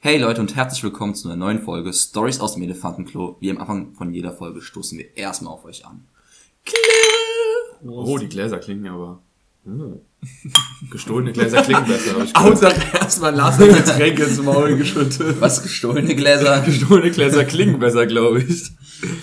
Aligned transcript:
Hey 0.00 0.16
Leute 0.18 0.40
und 0.40 0.54
herzlich 0.54 0.84
willkommen 0.84 1.16
zu 1.16 1.26
einer 1.26 1.36
neuen 1.36 1.58
Folge 1.60 1.92
Stories 1.92 2.38
aus 2.38 2.54
dem 2.54 2.62
Elefantenklo. 2.62 3.36
Wie 3.40 3.50
am 3.50 3.58
Anfang 3.58 3.94
von 3.94 4.14
jeder 4.14 4.32
Folge 4.32 4.62
stoßen 4.62 4.96
wir 4.96 5.16
erstmal 5.16 5.52
auf 5.52 5.64
euch 5.64 5.84
an. 5.84 6.04
Oh, 7.84 8.16
die 8.16 8.28
Gläser 8.28 8.58
klingen 8.58 8.86
aber. 8.86 9.18
Hm. 9.64 9.98
Gestohlene 10.92 11.32
Gläser 11.32 11.62
klingen 11.62 11.84
besser. 11.88 12.12
hab 12.14 12.24
ich 12.24 12.32
gehört. 12.32 12.38
Hauptsache 12.38 12.96
erstmal 12.96 13.34
Lars 13.34 13.58
hat 13.58 13.68
Getränke 13.68 14.22
ins 14.22 14.40
Maul 14.40 14.76
geschüttet. 14.76 15.40
Was, 15.40 15.64
gestohlene 15.64 16.14
Gläser? 16.14 16.60
Gestohlene 16.64 17.10
Gläser 17.10 17.44
klingen 17.44 17.80
besser, 17.80 18.06
glaube 18.06 18.42
ich. 18.42 18.70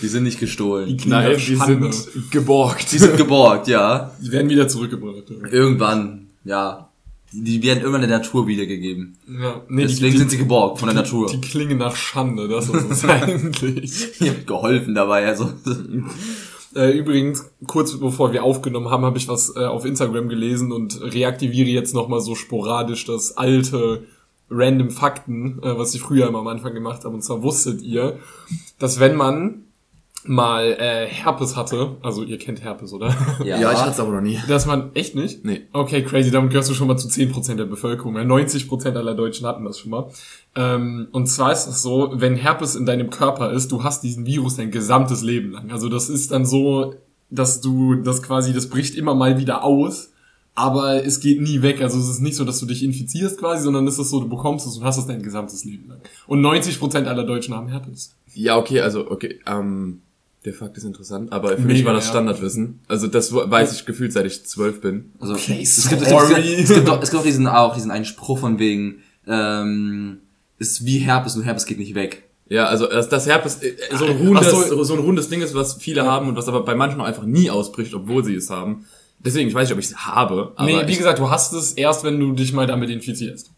Die 0.01 0.07
sind 0.09 0.23
nicht 0.23 0.41
gestohlen. 0.41 0.97
Nein, 1.05 1.35
auf 1.35 1.45
die 1.45 1.55
sind 1.55 2.31
geborgt. 2.31 2.91
Die 2.91 2.97
sind 2.97 3.15
geborgt, 3.15 3.69
ja. 3.69 4.11
Die 4.21 4.29
werden 4.29 4.49
wieder 4.49 4.67
zurückgebracht. 4.67 5.29
Irgendwann, 5.51 6.27
ja. 6.43 6.89
Die 7.31 7.43
die 7.43 7.63
werden 7.63 7.79
irgendwann 7.79 8.01
der 8.01 8.19
Natur 8.19 8.47
wiedergegeben. 8.47 9.17
Ja, 9.27 9.61
nee, 9.67 9.83
Deswegen 9.83 10.13
die, 10.13 10.17
sind 10.19 10.31
sie 10.31 10.37
geborgt 10.37 10.79
von 10.79 10.87
der 10.87 10.95
Natur. 10.95 11.29
Die 11.29 11.41
klingen 11.41 11.77
nach 11.77 11.95
Schande, 11.95 12.47
das 12.47 12.69
ist 12.69 12.91
es 12.91 13.05
eigentlich. 13.05 14.21
Ihr 14.21 14.31
habt 14.31 14.47
geholfen 14.47 14.95
dabei, 14.95 15.25
also. 15.25 15.51
Äh, 16.75 16.97
übrigens, 16.97 17.51
kurz 17.67 17.97
bevor 17.97 18.33
wir 18.33 18.43
aufgenommen 18.43 18.89
haben, 18.89 19.05
habe 19.05 19.17
ich 19.17 19.27
was 19.27 19.55
äh, 19.55 19.65
auf 19.65 19.85
Instagram 19.85 20.29
gelesen 20.29 20.71
und 20.71 21.01
reaktiviere 21.01 21.69
jetzt 21.69 21.93
nochmal 21.95 22.21
so 22.21 22.35
sporadisch 22.35 23.05
das 23.05 23.37
alte 23.37 24.03
random 24.49 24.91
Fakten, 24.91 25.59
äh, 25.63 25.77
was 25.77 25.95
ich 25.95 26.01
früher 26.01 26.27
immer 26.27 26.39
am 26.39 26.47
Anfang 26.47 26.73
gemacht 26.73 27.05
habe. 27.05 27.15
Und 27.15 27.21
zwar 27.21 27.43
wusstet 27.43 27.81
ihr, 27.81 28.19
dass 28.77 28.99
wenn 28.99 29.15
man 29.15 29.64
mal 30.27 30.75
äh, 30.79 31.07
Herpes 31.07 31.55
hatte, 31.55 31.97
also 32.01 32.23
ihr 32.23 32.37
kennt 32.37 32.63
Herpes, 32.63 32.93
oder? 32.93 33.15
Ja, 33.43 33.59
Ja, 33.59 33.71
ich 33.71 33.79
hatte 33.79 33.91
es 33.91 33.99
aber 33.99 34.11
noch 34.11 34.21
nie. 34.21 34.39
Dass 34.47 34.65
man, 34.65 34.91
echt 34.93 35.15
nicht? 35.15 35.45
Nee. 35.45 35.61
Okay, 35.73 36.03
crazy, 36.03 36.31
damit 36.31 36.51
gehörst 36.51 36.69
du 36.69 36.73
schon 36.73 36.87
mal 36.87 36.97
zu 36.97 37.07
10% 37.07 37.55
der 37.55 37.65
Bevölkerung. 37.65 38.15
Ja, 38.15 38.21
90% 38.21 38.95
aller 38.95 39.15
Deutschen 39.15 39.45
hatten 39.45 39.65
das 39.65 39.79
schon 39.79 39.91
mal. 39.91 40.09
Ähm, 40.55 41.07
und 41.11 41.27
zwar 41.27 41.51
ist 41.51 41.67
es 41.67 41.81
so, 41.81 42.11
wenn 42.13 42.35
Herpes 42.35 42.75
in 42.75 42.85
deinem 42.85 43.09
Körper 43.09 43.51
ist, 43.51 43.71
du 43.71 43.83
hast 43.83 44.03
diesen 44.03 44.25
Virus 44.25 44.55
dein 44.55 44.71
gesamtes 44.71 45.21
Leben 45.21 45.51
lang. 45.51 45.71
Also 45.71 45.89
das 45.89 46.09
ist 46.09 46.31
dann 46.31 46.45
so, 46.45 46.95
dass 47.29 47.61
du 47.61 47.95
das 47.95 48.23
quasi, 48.23 48.53
das 48.53 48.69
bricht 48.69 48.95
immer 48.95 49.15
mal 49.15 49.37
wieder 49.37 49.63
aus, 49.63 50.11
aber 50.55 51.05
es 51.05 51.19
geht 51.19 51.41
nie 51.41 51.61
weg. 51.61 51.81
Also 51.81 51.99
es 51.99 52.07
ist 52.07 52.21
nicht 52.21 52.35
so, 52.35 52.45
dass 52.45 52.59
du 52.59 52.65
dich 52.65 52.83
infizierst 52.83 53.37
quasi, 53.37 53.63
sondern 53.63 53.85
es 53.87 53.99
ist 53.99 54.09
so, 54.09 54.21
du 54.21 54.29
bekommst 54.29 54.65
es 54.65 54.77
und 54.77 54.83
hast 54.83 54.97
es 54.97 55.05
dein 55.05 55.21
gesamtes 55.21 55.65
Leben 55.65 55.89
lang. 55.89 55.99
Und 56.27 56.41
90% 56.41 57.05
aller 57.05 57.25
Deutschen 57.25 57.53
haben 57.53 57.67
Herpes. 57.67 58.15
Ja, 58.33 58.57
okay, 58.57 58.79
also, 58.81 59.11
okay, 59.11 59.39
ähm, 59.45 60.01
der 60.45 60.53
Fakt 60.53 60.77
ist 60.77 60.83
interessant, 60.83 61.31
aber 61.33 61.49
für 61.49 61.61
Mega, 61.61 61.73
mich 61.73 61.85
war 61.85 61.93
das 61.93 62.05
ja. 62.05 62.11
Standardwissen. 62.11 62.79
Also 62.87 63.07
das 63.07 63.33
weiß 63.33 63.73
ich 63.73 63.85
gefühlt, 63.85 64.13
seit 64.13 64.25
ich 64.25 64.45
zwölf 64.45 64.79
bin. 64.79 65.11
Also, 65.19 65.33
Okay, 65.33 65.59
es, 65.61 65.89
gibt, 65.89 66.03
es, 66.03 66.09
gibt, 66.09 66.11
es, 66.11 66.73
gibt 66.73 66.89
auch, 66.89 67.01
es 67.01 67.09
gibt 67.09 67.19
auch 67.19 67.25
diesen, 67.25 67.47
auch 67.47 67.73
diesen 67.73 67.89
einen 67.89 68.05
Spruch 68.05 68.39
von 68.39 68.59
wegen, 68.59 69.01
ähm, 69.27 70.19
ist 70.59 70.85
wie 70.85 70.99
Herpes 70.99 71.35
und 71.35 71.43
Herpes 71.43 71.65
geht 71.65 71.79
nicht 71.79 71.95
weg. 71.95 72.23
Ja, 72.47 72.67
also 72.67 72.85
das, 72.85 73.09
das 73.09 73.25
Herpes 73.25 73.63
äh, 73.63 73.73
so 73.97 74.05
ein 74.05 74.17
Ach 74.17 74.23
rundes, 74.23 74.51
so. 74.51 74.83
so. 74.83 74.93
ein 74.93 74.99
rundes 74.99 75.29
Ding 75.29 75.41
ist, 75.41 75.55
was 75.55 75.75
viele 75.75 76.05
haben 76.05 76.27
und 76.29 76.35
was 76.35 76.47
aber 76.47 76.63
bei 76.63 76.75
manchen 76.75 77.01
auch 77.01 77.05
einfach 77.05 77.25
nie 77.25 77.49
ausbricht, 77.49 77.93
obwohl 77.95 78.23
sie 78.23 78.35
es 78.35 78.51
haben. 78.51 78.85
Deswegen, 79.19 79.49
ich 79.49 79.55
weiß 79.55 79.67
nicht, 79.67 79.73
ob 79.73 79.79
ich 79.79 79.89
es 79.89 80.05
habe, 80.05 80.53
aber 80.55 80.67
nee, 80.67 80.87
wie 80.87 80.91
ich, 80.91 80.99
gesagt, 80.99 81.17
du 81.17 81.31
hast 81.31 81.53
es 81.53 81.73
erst, 81.73 82.03
wenn 82.03 82.19
du 82.19 82.33
dich 82.33 82.53
mal 82.53 82.67
damit 82.67 82.91
infizierst. 82.91 83.49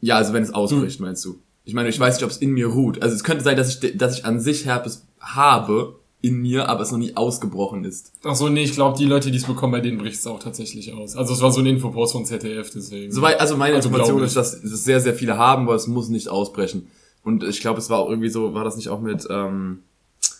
ja, 0.00 0.16
also 0.16 0.32
wenn 0.32 0.42
es 0.42 0.52
ausbricht, 0.52 0.98
meinst 0.98 1.24
du? 1.24 1.38
Ich 1.64 1.74
meine, 1.74 1.88
ich 1.90 2.00
weiß 2.00 2.16
nicht, 2.16 2.24
ob 2.24 2.30
es 2.30 2.38
in 2.38 2.50
mir 2.50 2.66
ruht. 2.66 3.02
Also 3.02 3.14
es 3.14 3.22
könnte 3.22 3.44
sein, 3.44 3.56
dass 3.56 3.68
ich, 3.68 3.96
dass 3.96 4.18
ich 4.18 4.24
an 4.24 4.40
sich 4.40 4.64
Herpes 4.64 5.06
habe 5.20 5.96
in 6.20 6.42
mir, 6.42 6.68
aber 6.68 6.82
es 6.82 6.90
noch 6.90 6.98
nie 6.98 7.16
ausgebrochen 7.16 7.84
ist. 7.84 8.12
Ach 8.24 8.34
so, 8.34 8.48
nee, 8.48 8.64
ich 8.64 8.72
glaube, 8.72 8.98
die 8.98 9.04
Leute, 9.04 9.30
die 9.30 9.38
es 9.38 9.44
bekommen, 9.44 9.72
bei 9.72 9.80
denen 9.80 9.98
bricht 9.98 10.18
es 10.18 10.26
auch 10.26 10.40
tatsächlich 10.40 10.92
aus. 10.92 11.16
Also 11.16 11.32
es 11.32 11.40
war 11.40 11.52
so 11.52 11.60
ein 11.60 11.66
Infopost 11.66 12.12
von 12.12 12.24
ZDF, 12.24 12.70
deswegen. 12.74 13.12
Soweit, 13.12 13.40
also 13.40 13.56
meine 13.56 13.76
Also 13.76 13.88
Information 13.88 14.22
ist, 14.24 14.36
dass 14.36 14.52
es 14.52 14.84
sehr, 14.84 15.00
sehr 15.00 15.14
viele 15.14 15.38
haben, 15.38 15.64
aber 15.64 15.76
es 15.76 15.86
muss 15.86 16.08
nicht 16.08 16.28
ausbrechen. 16.28 16.88
Und 17.22 17.44
ich 17.44 17.60
glaube, 17.60 17.78
es 17.78 17.88
war 17.88 17.98
auch 18.00 18.08
irgendwie 18.10 18.30
so, 18.30 18.52
war 18.54 18.64
das 18.64 18.76
nicht 18.76 18.88
auch 18.88 19.00
mit 19.00 19.28
ähm, 19.30 19.80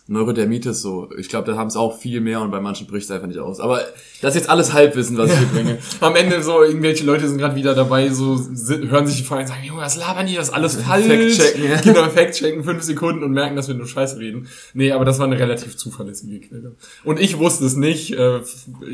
Neurodermitis 0.08 0.80
so? 0.80 1.10
Ich 1.18 1.28
glaube, 1.28 1.50
da 1.50 1.58
haben 1.58 1.68
es 1.68 1.76
auch 1.76 1.98
viel 1.98 2.22
mehr 2.22 2.40
und 2.40 2.50
bei 2.50 2.60
manchen 2.60 2.86
bricht 2.86 3.04
es 3.04 3.10
einfach 3.10 3.26
nicht 3.26 3.38
aus. 3.38 3.60
Aber 3.60 3.82
das 4.22 4.34
ist 4.34 4.40
jetzt 4.40 4.50
alles 4.50 4.72
Halbwissen, 4.72 5.18
was 5.18 5.30
ich 5.30 5.38
hier 5.38 5.48
bringe. 5.48 5.78
Am 6.00 6.16
Ende 6.16 6.42
so, 6.42 6.62
irgendwelche 6.62 7.04
Leute 7.04 7.28
sind 7.28 7.36
gerade 7.36 7.54
wieder 7.54 7.74
dabei, 7.74 8.08
so 8.08 8.38
hören 8.38 9.06
sich 9.06 9.18
die 9.18 9.22
Fragen 9.22 9.42
und 9.42 9.48
sagen, 9.48 9.64
Junge, 9.64 9.82
was 9.82 9.96
labern 9.96 10.26
die, 10.26 10.36
das 10.36 10.48
ist 10.48 10.54
alles 10.54 10.76
falsch. 10.76 11.06
Fact-checken, 11.06 11.62
ja. 11.62 11.80
Genau, 11.82 12.08
Fact-checken, 12.08 12.64
fünf 12.64 12.82
Sekunden 12.82 13.22
und 13.22 13.32
merken, 13.32 13.54
dass 13.54 13.68
wir 13.68 13.74
nur 13.74 13.86
Scheiße 13.86 14.18
reden. 14.18 14.48
Nee, 14.72 14.92
aber 14.92 15.04
das 15.04 15.18
war 15.18 15.26
eine 15.26 15.38
relativ 15.38 15.76
zuverlässige 15.76 16.40
Quelle. 16.40 16.76
Und 17.04 17.20
ich 17.20 17.38
wusste 17.38 17.66
es 17.66 17.76
nicht. 17.76 18.14
Äh, 18.14 18.40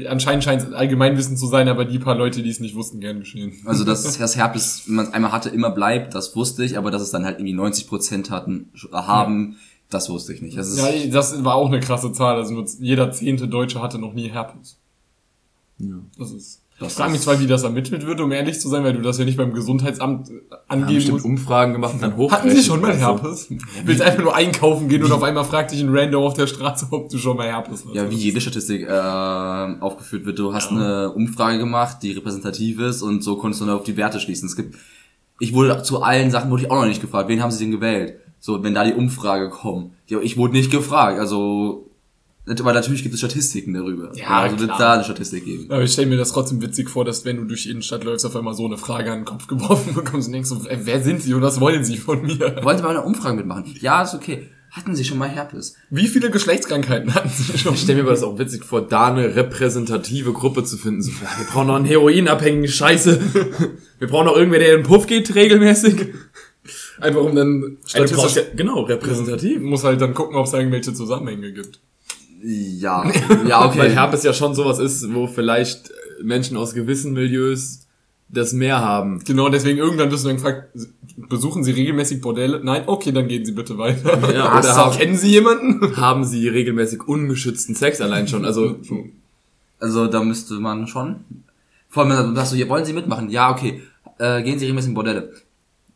anscheinend 0.08 0.42
scheint 0.42 0.62
es 0.62 0.72
Allgemeinwissen 0.72 1.36
zu 1.36 1.46
sein, 1.46 1.68
aber 1.68 1.84
die 1.84 2.00
paar 2.00 2.16
Leute, 2.16 2.42
die 2.42 2.50
es 2.50 2.58
nicht 2.58 2.74
wussten, 2.74 2.98
gern 2.98 3.20
geschehen. 3.20 3.52
Also, 3.66 3.84
dass 3.84 4.02
das 4.02 4.36
Herpes, 4.36 4.82
wenn 4.86 4.96
man 4.96 5.06
es 5.06 5.12
einmal 5.12 5.30
hatte, 5.30 5.48
immer 5.48 5.70
bleibt, 5.70 6.14
das 6.14 6.34
wusste 6.34 6.64
ich, 6.64 6.76
aber 6.76 6.90
dass 6.90 7.02
es 7.02 7.12
dann 7.12 7.24
halt 7.24 7.38
irgendwie 7.38 7.54
90% 7.54 8.30
hatten, 8.30 8.72
haben, 8.92 9.58
das 9.94 10.10
wusste 10.10 10.32
ich 10.34 10.42
nicht. 10.42 10.58
Das 10.58 10.68
ist, 10.68 10.78
Ja, 10.78 10.90
das 11.10 11.44
war 11.44 11.54
auch 11.54 11.68
eine 11.68 11.80
krasse 11.80 12.12
Zahl. 12.12 12.36
Also 12.36 12.64
jeder 12.80 13.10
zehnte 13.12 13.48
Deutsche 13.48 13.80
hatte 13.80 13.98
noch 13.98 14.12
nie 14.12 14.28
Herpes. 14.30 14.78
Ja. 15.78 15.96
Das 16.18 16.32
ist. 16.32 16.60
Das 16.80 16.88
ich 16.88 16.94
frage 16.94 17.12
mich 17.12 17.20
zwar, 17.20 17.38
wie 17.38 17.46
das 17.46 17.62
ermittelt 17.62 18.04
wird, 18.04 18.20
um 18.20 18.32
ehrlich 18.32 18.58
zu 18.58 18.68
sein, 18.68 18.82
weil 18.82 18.94
du 18.94 19.00
das 19.00 19.16
ja 19.16 19.24
nicht 19.24 19.36
beim 19.36 19.52
Gesundheitsamt 19.54 20.30
äh, 20.30 20.32
angeben 20.66 20.96
bestimmt 20.96 21.12
musst. 21.14 21.24
Umfragen 21.24 21.72
gemacht 21.72 21.94
und 21.94 22.02
dann 22.02 22.10
Hatten 22.10 22.20
hochrechnen. 22.20 22.56
Sie 22.56 22.62
schon 22.64 22.80
mal 22.80 22.96
Herpes? 22.96 23.48
Willst 23.84 24.02
einfach 24.02 24.24
nur 24.24 24.34
einkaufen 24.34 24.88
gehen 24.88 25.04
und 25.04 25.12
auf 25.12 25.22
einmal 25.22 25.44
fragt 25.44 25.70
dich 25.70 25.80
ein 25.80 25.96
Random 25.96 26.24
auf 26.24 26.34
der 26.34 26.48
Straße, 26.48 26.88
ob 26.90 27.10
du 27.10 27.18
schon 27.18 27.36
mal 27.36 27.46
Herpes 27.46 27.84
hast. 27.86 27.94
Ja, 27.94 28.10
wie 28.10 28.16
jede 28.16 28.40
Statistik 28.40 28.88
äh, 28.88 28.90
aufgeführt 28.90 30.26
wird. 30.26 30.40
Du 30.40 30.52
hast 30.52 30.72
eine 30.72 31.12
Umfrage 31.12 31.58
gemacht, 31.58 31.98
die 32.02 32.10
repräsentativ 32.10 32.80
ist 32.80 33.02
und 33.02 33.22
so 33.22 33.36
konntest 33.36 33.60
du 33.60 33.66
dann 33.66 33.76
auf 33.76 33.84
die 33.84 33.96
Werte 33.96 34.18
schließen. 34.18 34.48
Es 34.48 34.56
gibt, 34.56 34.74
ich 35.38 35.54
wurde 35.54 35.80
zu 35.84 36.02
allen 36.02 36.32
Sachen 36.32 36.50
wurde 36.50 36.64
ich 36.64 36.70
auch 36.72 36.80
noch 36.80 36.88
nicht 36.88 37.00
gefragt. 37.00 37.28
Wen 37.28 37.40
haben 37.40 37.52
sie 37.52 37.60
denn 37.60 37.70
gewählt? 37.70 38.18
So, 38.44 38.62
wenn 38.62 38.74
da 38.74 38.84
die 38.84 38.92
Umfrage 38.92 39.48
kommt. 39.48 39.92
Ja, 40.06 40.20
ich 40.20 40.36
wurde 40.36 40.52
nicht 40.52 40.70
gefragt. 40.70 41.18
Also, 41.18 41.90
aber 42.46 42.74
natürlich 42.74 43.02
gibt 43.02 43.14
es 43.14 43.20
Statistiken 43.20 43.72
darüber. 43.72 44.14
Ja, 44.14 44.40
also 44.40 44.60
wird 44.60 44.68
da 44.68 44.92
eine 44.92 45.02
Statistik 45.02 45.46
geben. 45.46 45.70
Aber 45.70 45.82
ich 45.82 45.90
stelle 45.90 46.08
mir 46.08 46.18
das 46.18 46.32
trotzdem 46.32 46.60
witzig 46.60 46.90
vor, 46.90 47.06
dass 47.06 47.24
wenn 47.24 47.38
du 47.38 47.44
durch 47.44 47.64
Innenstadt 47.64 48.04
läufst, 48.04 48.26
auf 48.26 48.36
einmal 48.36 48.52
so 48.52 48.66
eine 48.66 48.76
Frage 48.76 49.10
an 49.12 49.20
den 49.20 49.24
Kopf 49.24 49.46
geworfen 49.46 49.94
bekommst 49.94 50.28
und 50.28 50.34
denkst 50.34 50.50
so, 50.50 50.60
ey, 50.68 50.76
wer 50.82 51.02
sind 51.02 51.22
sie 51.22 51.32
und 51.32 51.40
was 51.40 51.58
wollen 51.58 51.86
sie 51.86 51.96
von 51.96 52.20
mir? 52.20 52.62
Wollen 52.62 52.76
Sie 52.76 52.82
mal 52.82 52.90
eine 52.90 53.00
Umfrage 53.00 53.34
mitmachen? 53.34 53.64
Ja, 53.80 54.02
ist 54.02 54.12
okay. 54.12 54.50
Hatten 54.72 54.94
Sie 54.94 55.06
schon 55.06 55.16
mal 55.16 55.28
Herpes? 55.30 55.76
Wie 55.88 56.06
viele 56.06 56.30
Geschlechtskrankheiten 56.30 57.14
hatten 57.14 57.30
sie 57.30 57.56
schon? 57.56 57.72
Ich 57.72 57.80
stelle 57.80 57.98
mir 57.98 58.02
aber 58.02 58.10
das 58.10 58.24
auch 58.24 58.38
witzig 58.38 58.64
vor, 58.64 58.82
da 58.82 59.06
eine 59.06 59.36
repräsentative 59.36 60.34
Gruppe 60.34 60.64
zu 60.64 60.76
finden. 60.76 61.00
So, 61.00 61.12
wir 61.12 61.46
brauchen 61.50 61.68
noch 61.68 61.76
einen 61.76 61.86
Heroinabhängigen, 61.86 62.68
scheiße. 62.68 63.20
Wir 64.00 64.08
brauchen 64.08 64.26
noch 64.26 64.36
irgendwer, 64.36 64.58
der 64.58 64.74
in 64.74 64.80
den 64.80 64.86
Puff 64.86 65.06
geht 65.06 65.34
regelmäßig. 65.34 66.08
Einfach 67.04 67.20
um 67.22 67.34
dann 67.36 67.76
Also, 67.92 68.14
du 68.14 68.20
statistisch, 68.20 68.36
ja, 68.36 68.42
genau, 68.56 68.80
repräsentativ. 68.82 69.60
muss 69.60 69.84
halt 69.84 70.00
dann 70.00 70.14
gucken, 70.14 70.36
ob 70.36 70.46
es 70.46 70.52
da 70.52 70.58
irgendwelche 70.58 70.92
Zusammenhänge 70.94 71.52
gibt. 71.52 71.80
Ja, 72.42 73.04
ja, 73.48 73.66
okay. 73.66 73.78
Weil 73.78 73.90
Herpes 73.94 74.22
ja 74.22 74.32
schon 74.32 74.54
sowas 74.54 74.78
ist, 74.78 75.12
wo 75.14 75.26
vielleicht 75.26 75.90
Menschen 76.22 76.56
aus 76.56 76.74
gewissen 76.74 77.12
Milieus 77.12 77.80
das 78.28 78.52
mehr 78.52 78.80
haben. 78.80 79.20
Genau, 79.26 79.48
deswegen 79.48 79.78
irgendwann 79.78 80.10
wirst 80.10 80.24
du 80.24 80.28
dann 80.28 80.36
gefragt, 80.38 80.68
besuchen 81.28 81.62
Sie 81.62 81.70
regelmäßig 81.72 82.20
Bordelle? 82.20 82.60
Nein? 82.64 82.82
Okay, 82.86 83.12
dann 83.12 83.28
gehen 83.28 83.44
Sie 83.44 83.52
bitte 83.52 83.76
weiter. 83.78 84.32
Ja, 84.34 84.52
oder 84.58 84.62
so, 84.62 84.68
haben- 84.70 84.96
kennen 84.98 85.16
Sie 85.16 85.28
jemanden? 85.30 85.96
Haben 85.96 86.24
sie 86.24 86.48
regelmäßig 86.48 87.06
ungeschützten 87.06 87.74
Sex 87.74 88.00
allein 88.00 88.26
schon? 88.28 88.44
Also, 88.44 88.76
Also 89.78 90.06
da 90.06 90.22
müsste 90.24 90.54
man 90.54 90.86
schon. 90.86 91.16
Vor 91.88 92.04
allem, 92.04 92.18
wenn 92.18 92.28
du 92.30 92.34
sagst 92.34 92.54
ja, 92.54 92.68
wollen 92.68 92.84
Sie 92.84 92.92
mitmachen? 92.94 93.28
Ja, 93.30 93.50
okay. 93.52 93.82
Äh, 94.18 94.42
gehen 94.42 94.58
Sie 94.58 94.64
regelmäßig 94.64 94.88
in 94.90 94.94
Bordelle? 94.94 95.32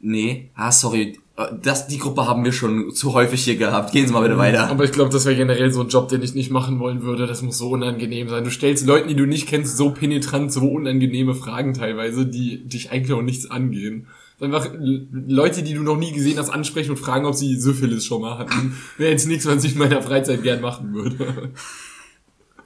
Nee. 0.00 0.50
Ah, 0.54 0.70
sorry. 0.72 1.18
Äh, 1.36 1.46
Das, 1.62 1.86
die 1.88 1.98
Gruppe 1.98 2.26
haben 2.26 2.44
wir 2.44 2.52
schon 2.52 2.92
zu 2.92 3.14
häufig 3.14 3.42
hier 3.44 3.56
gehabt. 3.56 3.92
Gehen 3.92 4.06
Sie 4.06 4.12
mal 4.12 4.22
bitte 4.22 4.38
weiter. 4.38 4.68
Aber 4.68 4.84
ich 4.84 4.92
glaube, 4.92 5.10
das 5.10 5.24
wäre 5.24 5.36
generell 5.36 5.72
so 5.72 5.80
ein 5.80 5.88
Job, 5.88 6.08
den 6.08 6.22
ich 6.22 6.34
nicht 6.34 6.50
machen 6.50 6.78
wollen 6.78 7.02
würde. 7.02 7.26
Das 7.26 7.42
muss 7.42 7.58
so 7.58 7.70
unangenehm 7.70 8.28
sein. 8.28 8.44
Du 8.44 8.50
stellst 8.50 8.86
Leuten, 8.86 9.08
die 9.08 9.16
du 9.16 9.26
nicht 9.26 9.48
kennst, 9.48 9.76
so 9.76 9.90
penetrant, 9.90 10.52
so 10.52 10.60
unangenehme 10.68 11.34
Fragen 11.34 11.74
teilweise, 11.74 12.26
die 12.26 12.64
dich 12.66 12.90
eigentlich 12.90 13.12
auch 13.12 13.22
nichts 13.22 13.50
angehen. 13.50 14.06
Einfach 14.40 14.68
Leute, 14.78 15.64
die 15.64 15.74
du 15.74 15.82
noch 15.82 15.96
nie 15.96 16.12
gesehen 16.12 16.38
hast, 16.38 16.50
ansprechen 16.50 16.92
und 16.92 16.96
fragen, 16.98 17.26
ob 17.26 17.34
sie 17.34 17.56
Syphilis 17.56 18.04
schon 18.04 18.22
mal 18.22 18.38
hatten. 18.38 18.76
Wäre 18.96 19.10
jetzt 19.10 19.26
nichts, 19.26 19.46
was 19.46 19.64
ich 19.64 19.72
in 19.72 19.78
meiner 19.78 20.00
Freizeit 20.00 20.44
gern 20.44 20.60
machen 20.60 20.94
würde. 20.94 21.50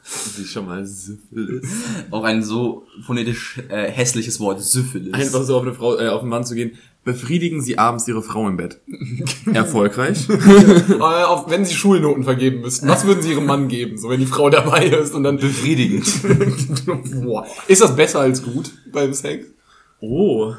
sie 0.02 0.44
schon 0.44 0.66
mal 0.66 0.84
Syphilis. 0.84 1.66
Auch 2.10 2.24
ein 2.24 2.42
so 2.42 2.84
phonetisch 3.06 3.58
äh, 3.70 3.90
hässliches 3.90 4.38
Wort. 4.38 4.60
Syphilis. 4.60 5.14
Einfach 5.14 5.42
so 5.44 5.56
auf 5.56 5.62
eine 5.62 5.72
Frau, 5.72 5.98
äh, 5.98 6.08
auf 6.08 6.20
einen 6.20 6.28
Mann 6.30 6.44
zu 6.44 6.54
gehen. 6.54 6.72
Befriedigen 7.04 7.60
Sie 7.60 7.78
abends 7.78 8.06
Ihre 8.06 8.22
Frau 8.22 8.46
im 8.48 8.56
Bett. 8.56 8.80
Erfolgreich. 9.52 10.28
äh, 10.30 11.00
auch 11.00 11.50
wenn 11.50 11.64
sie 11.64 11.74
Schulnoten 11.74 12.22
vergeben 12.22 12.60
müssten, 12.60 12.86
was 12.88 13.04
würden 13.06 13.22
sie 13.22 13.32
ihrem 13.32 13.46
Mann 13.46 13.66
geben, 13.68 13.98
so 13.98 14.08
wenn 14.08 14.20
die 14.20 14.26
Frau 14.26 14.50
dabei 14.50 14.86
ist 14.86 15.14
und 15.14 15.24
dann 15.24 15.38
Befriedigend. 15.38 16.06
Boah. 17.22 17.46
Ist 17.66 17.82
das 17.82 17.96
besser 17.96 18.20
als 18.20 18.42
gut 18.42 18.72
beim 18.92 19.12
Sex? 19.14 19.46
Oh. 20.00 20.54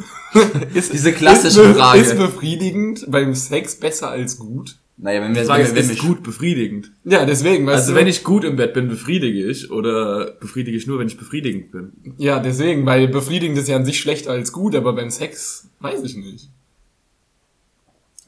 Ist, 0.73 0.93
Diese 0.93 1.11
klassische 1.13 1.61
ist, 1.61 1.77
Frage. 1.77 1.99
Ist 1.99 2.17
befriedigend 2.17 3.05
beim 3.09 3.35
Sex 3.35 3.75
besser 3.75 4.09
als 4.09 4.37
gut? 4.37 4.77
Naja, 4.97 5.21
wenn 5.21 5.35
wir, 5.35 5.43
Frage 5.45 5.67
wenn, 5.75 5.89
ist, 5.89 5.99
gut 5.99 6.23
befriedigend? 6.23 6.91
Ja, 7.03 7.25
deswegen, 7.25 7.65
weißt 7.65 7.77
Also 7.77 7.93
du. 7.93 7.99
wenn 7.99 8.07
ich 8.07 8.23
gut 8.23 8.43
im 8.43 8.55
Bett 8.55 8.73
bin, 8.73 8.87
befriedige 8.87 9.45
ich 9.49 9.71
oder 9.71 10.31
befriedige 10.31 10.77
ich 10.77 10.85
nur, 10.87 10.99
wenn 10.99 11.07
ich 11.07 11.17
befriedigend 11.17 11.71
bin? 11.71 11.91
Ja, 12.17 12.39
deswegen, 12.39 12.85
weil 12.85 13.07
befriedigend 13.07 13.57
ist 13.57 13.67
ja 13.67 13.75
an 13.75 13.85
sich 13.85 13.99
schlechter 13.99 14.31
als 14.31 14.51
gut, 14.51 14.75
aber 14.75 14.93
beim 14.93 15.09
Sex 15.09 15.67
weiß 15.79 16.03
ich 16.03 16.15
nicht. 16.15 16.49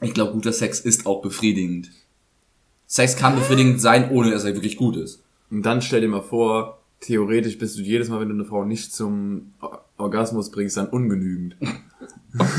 Ich 0.02 0.12
glaube, 0.12 0.32
guter 0.32 0.52
Sex 0.52 0.80
ist 0.80 1.06
auch 1.06 1.22
befriedigend. 1.22 1.90
Sex 2.86 3.16
kann 3.16 3.34
befriedigend 3.36 3.80
sein, 3.80 4.10
ohne 4.10 4.30
dass 4.30 4.44
er 4.44 4.54
wirklich 4.54 4.76
gut 4.76 4.96
ist. 4.96 5.22
Und 5.50 5.62
dann 5.62 5.80
stell 5.82 6.00
dir 6.00 6.08
mal 6.08 6.20
vor, 6.22 6.82
theoretisch 7.00 7.58
bist 7.58 7.78
du 7.78 7.82
jedes 7.82 8.08
Mal, 8.08 8.20
wenn 8.20 8.28
du 8.28 8.34
eine 8.34 8.44
Frau 8.44 8.64
nicht 8.64 8.92
zum 8.92 9.52
Or- 9.60 9.84
Orgasmus 9.96 10.50
bringst, 10.50 10.76
dann 10.76 10.88
ungenügend. 10.88 11.56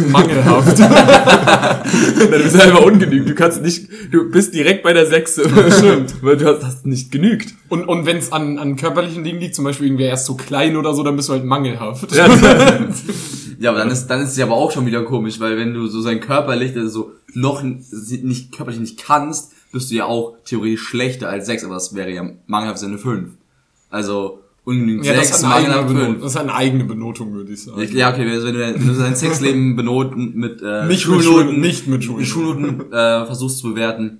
Mangelhaft. 0.09 0.79
dann 0.79 2.41
bist 2.43 2.55
du 2.55 2.61
einfach 2.61 2.81
ungenügend. 2.81 3.29
Du 3.29 3.35
kannst 3.35 3.61
nicht, 3.61 3.87
du 4.11 4.29
bist 4.29 4.53
direkt 4.53 4.83
bei 4.83 4.93
der 4.93 5.05
Sechse. 5.05 5.43
Stimmt. 5.77 6.15
Weil 6.21 6.37
du 6.37 6.45
hast, 6.45 6.63
hast 6.63 6.85
nicht 6.85 7.11
genügt. 7.11 7.53
Und, 7.69 7.87
und 7.87 8.05
wenn 8.05 8.17
es 8.17 8.31
an, 8.31 8.57
an 8.59 8.75
körperlichen 8.75 9.23
Dingen 9.23 9.39
liegt, 9.39 9.55
zum 9.55 9.65
Beispiel 9.65 9.87
irgendwer 9.87 10.09
erst 10.09 10.25
so 10.25 10.35
klein 10.35 10.75
oder 10.77 10.93
so, 10.93 11.03
dann 11.03 11.15
bist 11.15 11.29
du 11.29 11.33
halt 11.33 11.45
mangelhaft. 11.45 12.11
Ja, 12.13 12.27
Ja, 13.59 13.71
aber 13.71 13.79
dann 13.79 13.89
ist, 13.89 14.07
dann 14.07 14.21
ist 14.21 14.31
es 14.31 14.37
ja 14.37 14.45
aber 14.45 14.55
auch 14.55 14.71
schon 14.71 14.85
wieder 14.85 15.03
komisch, 15.03 15.39
weil 15.39 15.57
wenn 15.57 15.73
du 15.73 15.87
so 15.87 16.01
sein 16.01 16.19
körperlich, 16.19 16.75
also 16.75 16.89
so 16.89 17.11
noch 17.33 17.63
nicht, 17.63 18.51
körperlich 18.55 18.79
nicht 18.79 19.03
kannst, 19.03 19.51
bist 19.71 19.89
du 19.89 19.95
ja 19.95 20.05
auch 20.05 20.35
theoretisch 20.45 20.83
schlechter 20.83 21.29
als 21.29 21.47
sechs, 21.47 21.63
aber 21.63 21.73
das 21.73 21.95
wäre 21.95 22.11
ja 22.11 22.29
mangelhaft 22.45 22.83
eine 22.83 22.97
fünf. 22.97 23.31
Also, 23.89 24.41
ungenügend 24.67 25.05
Ja, 25.05 25.13
das 25.13 25.29
sechs, 25.29 25.43
hat, 25.43 25.45
eine 25.45 25.55
eigene 25.55 25.75
mangelhaft 25.75 25.95
Benotung, 25.95 26.21
das 26.21 26.35
hat 26.35 26.41
eine 26.43 26.53
eigene 26.53 26.83
Benotung, 26.83 27.33
würde 27.33 27.53
ich 27.53 27.63
sagen. 27.63 27.97
Ja, 27.97 28.11
okay, 28.11 28.25
wenn 28.25 28.53
du, 28.53 28.53
wenn 28.53 28.87
du 28.87 28.93
dein 28.93 29.15
Sexleben 29.15 29.75
benoten 29.77 30.35
mit, 30.35 30.61
äh, 30.61 30.85
Nicht 30.85 31.07
mit 31.07 31.23
Schulnoten, 31.23 31.61
nicht 31.61 31.87
mit 31.87 32.03
Schulnoten. 32.03 32.25
Schulnoten 32.25 32.91
äh, 32.91 33.25
versuchst 33.25 33.59
zu 33.59 33.69
bewerten, 33.69 34.19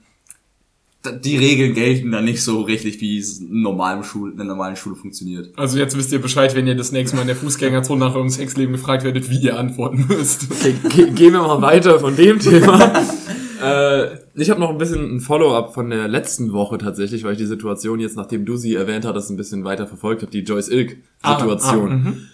die 1.23 1.38
Regeln 1.38 1.73
gelten 1.73 2.11
dann 2.11 2.25
nicht 2.25 2.41
so 2.44 2.61
richtig, 2.61 2.99
wie 3.01 3.17
es 3.17 3.39
in, 3.39 3.61
normalen 3.61 4.03
Schul 4.03 4.31
in 4.31 4.39
einer 4.39 4.49
normalen 4.49 4.77
Schule 4.77 4.95
funktioniert. 4.95 5.49
Also 5.57 5.77
jetzt 5.77 5.97
wisst 5.97 6.11
ihr 6.11 6.19
Bescheid, 6.19 6.55
wenn 6.55 6.65
ihr 6.65 6.75
das 6.75 6.91
nächste 6.91 7.17
Mal 7.17 7.23
in 7.23 7.27
der 7.27 7.35
Fußgängerzone 7.35 7.99
nach 7.99 8.15
eurem 8.15 8.29
Sexleben 8.29 8.73
gefragt 8.73 9.03
werdet, 9.03 9.29
wie 9.29 9.39
ihr 9.39 9.59
antworten 9.59 10.05
müsst. 10.07 10.47
Okay, 10.49 10.75
ge 10.89 11.11
gehen 11.11 11.33
wir 11.33 11.41
mal 11.41 11.61
weiter 11.61 11.99
von 11.99 12.15
dem 12.15 12.39
Thema. 12.39 12.94
äh, 13.61 14.07
ich 14.37 14.49
habe 14.49 14.59
noch 14.59 14.69
ein 14.69 14.77
bisschen 14.77 15.15
ein 15.15 15.19
Follow-up 15.19 15.73
von 15.73 15.89
der 15.89 16.07
letzten 16.07 16.53
Woche 16.53 16.77
tatsächlich, 16.77 17.23
weil 17.23 17.33
ich 17.33 17.39
die 17.39 17.45
Situation 17.45 17.99
jetzt, 17.99 18.15
nachdem 18.15 18.45
du 18.45 18.55
sie 18.55 18.75
erwähnt 18.75 19.03
hattest, 19.05 19.31
ein 19.31 19.37
bisschen 19.37 19.63
weiter 19.63 19.87
verfolgt 19.87 20.21
habe, 20.21 20.31
die 20.31 20.41
Joyce 20.41 20.69
Ilk-Situation. 20.69 21.89
Ah, 21.89 21.93
ah, 21.93 21.95
mhm. 21.95 22.27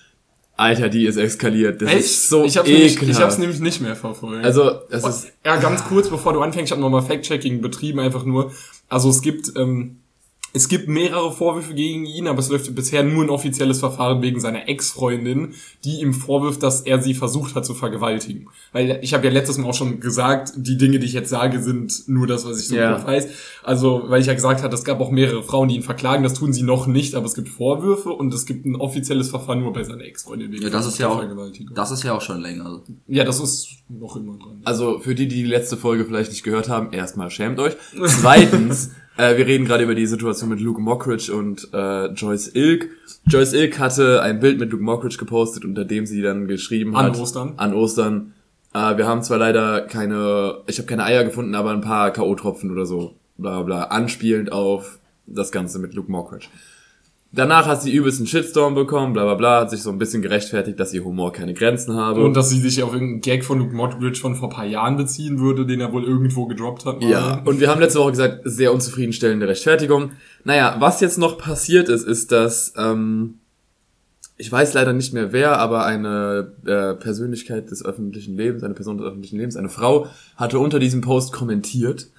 Alter, 0.55 0.89
die 0.89 1.05
ist 1.05 1.17
eskaliert. 1.17 1.81
Das 1.81 1.93
ist 1.93 2.29
so 2.29 2.43
ich 2.43 2.57
hab's, 2.57 2.67
nämlich, 2.69 2.95
ekelhaft. 2.97 3.17
ich 3.17 3.23
hab's 3.23 3.37
nämlich 3.37 3.59
nicht 3.59 3.81
mehr 3.81 3.95
verfolgt. 3.95 4.45
also, 4.45 4.81
es 4.89 5.03
ist, 5.03 5.31
Ja, 5.45 5.55
ganz 5.55 5.83
kurz, 5.85 6.09
bevor 6.09 6.33
du 6.33 6.41
anfängst, 6.41 6.67
ich 6.67 6.71
habe 6.71 6.81
nochmal 6.81 7.01
Fact-Checking 7.01 7.61
betrieben, 7.61 7.99
einfach 7.99 8.25
nur. 8.25 8.51
Also 8.89 9.09
es 9.09 9.21
gibt, 9.21 9.53
ähm, 9.57 10.02
es 10.55 10.67
gibt 10.67 10.87
mehrere 10.87 11.31
Vorwürfe 11.31 11.73
gegen 11.73 12.05
ihn, 12.05 12.27
aber 12.27 12.37
es 12.37 12.49
läuft 12.49 12.73
bisher 12.75 13.03
nur 13.03 13.23
ein 13.23 13.31
offizielles 13.31 13.79
Verfahren 13.79 14.21
wegen 14.21 14.39
seiner 14.39 14.69
Ex-Freundin, 14.69 15.55
die 15.83 15.99
ihm 16.01 16.13
vorwirft, 16.13 16.61
dass 16.61 16.81
er 16.81 17.01
sie 17.01 17.15
versucht 17.15 17.55
hat 17.55 17.65
zu 17.65 17.73
vergewaltigen. 17.73 18.47
Weil 18.71 18.99
ich 19.01 19.15
habe 19.15 19.25
ja 19.25 19.31
letztes 19.33 19.57
Mal 19.57 19.67
auch 19.67 19.73
schon 19.73 19.99
gesagt, 19.99 20.53
die 20.55 20.77
Dinge, 20.77 20.99
die 20.99 21.07
ich 21.07 21.13
jetzt 21.13 21.29
sage, 21.29 21.59
sind 21.61 22.07
nur 22.07 22.27
das, 22.27 22.45
was 22.45 22.59
ich 22.61 22.67
so 22.67 22.75
Ja. 22.75 23.03
weiß. 23.03 23.27
Also, 23.63 24.03
weil 24.07 24.21
ich 24.21 24.27
ja 24.27 24.35
gesagt 24.35 24.61
habe, 24.61 24.75
es 24.75 24.83
gab 24.83 24.99
auch 24.99 25.09
mehrere 25.09 25.41
Frauen, 25.41 25.69
die 25.69 25.75
ihn 25.75 25.81
verklagen, 25.83 26.23
das 26.23 26.35
tun 26.35 26.53
sie 26.53 26.61
noch 26.63 26.85
nicht, 26.85 27.15
aber 27.15 27.25
es 27.25 27.33
gibt 27.33 27.49
Vorwürfe 27.49 28.09
und 28.11 28.31
es 28.33 28.45
gibt 28.45 28.65
ein 28.65 28.75
offizielles 28.75 29.29
Verfahren 29.31 29.59
nur 29.61 29.73
bei 29.73 29.83
seiner 29.83 30.03
Ex-Freundin 30.03 30.51
wegen 30.51 30.61
Ja, 30.63 30.69
das 30.69 30.85
ist 30.85 30.99
ja 30.99 31.07
auch, 31.09 31.17
Vergewaltigung. 31.17 31.73
das 31.75 31.89
ist 31.89 32.03
ja 32.03 32.13
auch 32.15 32.21
schon 32.21 32.41
länger. 32.41 32.81
Ja, 33.07 33.23
das 33.23 33.39
ist 33.39 33.69
noch 33.89 34.15
immer 34.17 34.37
dran. 34.37 34.61
also 34.65 34.99
für 34.99 35.15
die, 35.15 35.27
die 35.27 35.37
die 35.37 35.49
letzte 35.49 35.77
Folge 35.77 36.05
vielleicht 36.05 36.29
nicht 36.31 36.43
gehört 36.43 36.69
haben, 36.69 36.93
erstmal 36.93 37.29
schämt 37.31 37.59
euch. 37.59 37.73
Zweitens, 38.05 38.91
äh, 39.17 39.37
wir 39.37 39.45
reden 39.45 39.65
gerade 39.65 39.83
über 39.83 39.95
die 39.95 40.05
Situation 40.05 40.49
mit 40.49 40.59
Luke 40.59 40.81
Mockridge 40.81 41.33
und 41.33 41.69
äh, 41.73 42.07
Joyce 42.07 42.51
Ilk. 42.55 42.89
Joyce 43.27 43.53
Ilk 43.53 43.79
hatte 43.79 44.21
ein 44.21 44.39
Bild 44.39 44.59
mit 44.59 44.71
Luke 44.71 44.83
Mockridge 44.83 45.17
gepostet, 45.17 45.65
unter 45.65 45.85
dem 45.85 46.05
sie 46.05 46.21
dann 46.21 46.47
geschrieben 46.47 46.95
An 46.95 47.07
hat. 47.07 47.19
Ostern. 47.19 47.53
An 47.57 47.73
Ostern. 47.73 48.33
Äh, 48.73 48.97
wir 48.97 49.07
haben 49.07 49.21
zwar 49.23 49.37
leider 49.37 49.81
keine, 49.81 50.61
ich 50.67 50.77
habe 50.77 50.87
keine 50.87 51.03
Eier 51.03 51.23
gefunden, 51.23 51.55
aber 51.55 51.71
ein 51.71 51.81
paar 51.81 52.11
K.O.-Tropfen 52.11 52.71
oder 52.71 52.85
so. 52.85 53.15
Bla 53.37 53.61
bla. 53.61 53.85
Anspielend 53.85 54.51
auf 54.51 54.99
das 55.25 55.51
Ganze 55.51 55.79
mit 55.79 55.93
Luke 55.93 56.11
Mockridge. 56.11 56.47
Danach 57.35 57.65
hat 57.65 57.81
sie 57.81 57.91
übelst 57.91 58.19
einen 58.19 58.27
Shitstorm 58.27 58.75
bekommen, 58.75 59.13
bla 59.13 59.23
bla 59.23 59.33
bla, 59.33 59.61
hat 59.61 59.71
sich 59.71 59.81
so 59.81 59.89
ein 59.89 59.97
bisschen 59.97 60.21
gerechtfertigt, 60.21 60.79
dass 60.79 60.93
ihr 60.93 61.03
Humor 61.03 61.33
keine 61.33 61.55
Grenzen 61.55 61.95
habe. 61.95 62.23
Und 62.23 62.35
dass 62.35 62.51
sie 62.51 62.59
sich 62.59 62.83
auf 62.83 62.93
irgendeinen 62.93 63.21
Gag 63.21 63.43
von 63.43 63.57
Luke 63.57 63.75
Mockridge 63.75 64.19
von 64.19 64.35
vor 64.35 64.49
ein 64.49 64.55
paar 64.55 64.67
Jahren 64.67 64.97
beziehen 64.97 65.39
würde, 65.39 65.65
den 65.65 65.81
er 65.81 65.91
wohl 65.91 66.03
irgendwo 66.03 66.45
gedroppt 66.45 66.85
hat. 66.85 67.01
mal. 67.01 67.09
Ja, 67.09 67.41
und 67.43 67.59
wir 67.59 67.71
haben 67.71 67.81
letzte 67.81 67.97
Woche 67.97 68.11
gesagt, 68.11 68.41
sehr 68.43 68.71
unzufriedenstellende 68.71 69.47
Rechtfertigung. 69.47 70.11
Naja, 70.43 70.75
was 70.77 71.01
jetzt 71.01 71.17
noch 71.17 71.39
passiert 71.39 71.89
ist, 71.89 72.03
ist, 72.03 72.31
dass, 72.31 72.75
ähm, 72.77 73.39
ich 74.37 74.51
weiß 74.51 74.75
leider 74.75 74.93
nicht 74.93 75.11
mehr 75.13 75.33
wer, 75.33 75.57
aber 75.57 75.85
eine 75.85 76.53
äh, 76.67 76.93
Persönlichkeit 76.93 77.71
des 77.71 77.83
öffentlichen 77.83 78.37
Lebens, 78.37 78.61
eine 78.61 78.75
Person 78.75 78.99
des 78.99 79.07
öffentlichen 79.07 79.39
Lebens, 79.39 79.57
eine 79.57 79.69
Frau, 79.69 80.05
hatte 80.35 80.59
unter 80.59 80.77
diesem 80.77 81.01
Post 81.01 81.33
kommentiert 81.33 82.09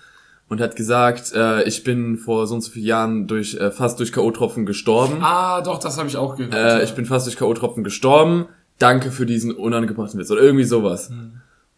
und 0.49 0.61
hat 0.61 0.77
gesagt, 0.77 1.33
äh, 1.35 1.63
ich 1.65 1.85
bin 1.85 2.17
vor 2.17 2.47
so 2.47 2.55
und 2.55 2.61
so 2.61 2.71
vielen 2.71 2.87
Jahren 2.87 3.27
durch 3.27 3.55
äh, 3.55 3.71
fast 3.71 3.99
durch 3.99 4.13
K.O.-Tropfen 4.13 4.65
gestorben. 4.65 5.19
Ah, 5.21 5.63
doch, 5.63 5.79
das 5.79 5.99
habe 5.99 6.09
ich 6.09 6.17
auch 6.17 6.37
gehört. 6.37 6.55
Äh, 6.55 6.85
ich 6.85 6.95
bin 6.95 7.07
fast 7.07 7.27
durch 7.27 7.37
K.O.-Tropfen 7.37 7.83
gestorben. 7.83 8.47
Danke 8.79 9.11
für 9.11 9.27
diesen 9.27 9.53
unangebrachten 9.53 10.19
Witz. 10.19 10.31
Oder 10.31 10.43
irgendwie 10.43 10.65
sowas. 10.65 11.11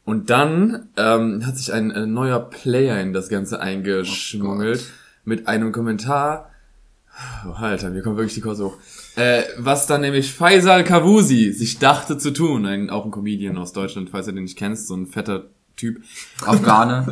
Und 0.04 0.30
dann 0.30 0.88
ähm, 0.96 1.44
hat 1.44 1.56
sich 1.56 1.72
ein, 1.72 1.92
ein 1.92 2.12
neuer 2.12 2.40
Player 2.40 3.00
in 3.00 3.12
das 3.12 3.28
Ganze 3.28 3.60
eingeschmuggelt 3.60 4.84
mit 5.24 5.48
einem 5.48 5.72
Kommentar. 5.72 6.50
Oh, 7.46 7.52
Alter, 7.52 7.90
mir 7.90 8.02
kommt 8.02 8.16
wirklich 8.16 8.34
die 8.34 8.40
Kurse 8.40 8.66
hoch. 8.66 8.76
Äh, 9.16 9.42
was 9.58 9.86
dann 9.86 10.02
nämlich 10.02 10.32
Faisal 10.32 10.84
Kavusi 10.84 11.52
sich 11.52 11.78
dachte 11.78 12.18
zu 12.18 12.32
tun, 12.32 12.66
ein, 12.66 12.90
auch 12.90 13.04
ein 13.04 13.10
Comedian 13.10 13.56
aus 13.56 13.72
Deutschland, 13.72 14.10
falls 14.10 14.26
ihr 14.26 14.34
den 14.34 14.44
nicht 14.44 14.58
kennst, 14.58 14.86
so 14.86 14.94
ein 14.94 15.06
fetter 15.06 15.46
Typ. 15.76 16.02
Afghane. 16.44 17.06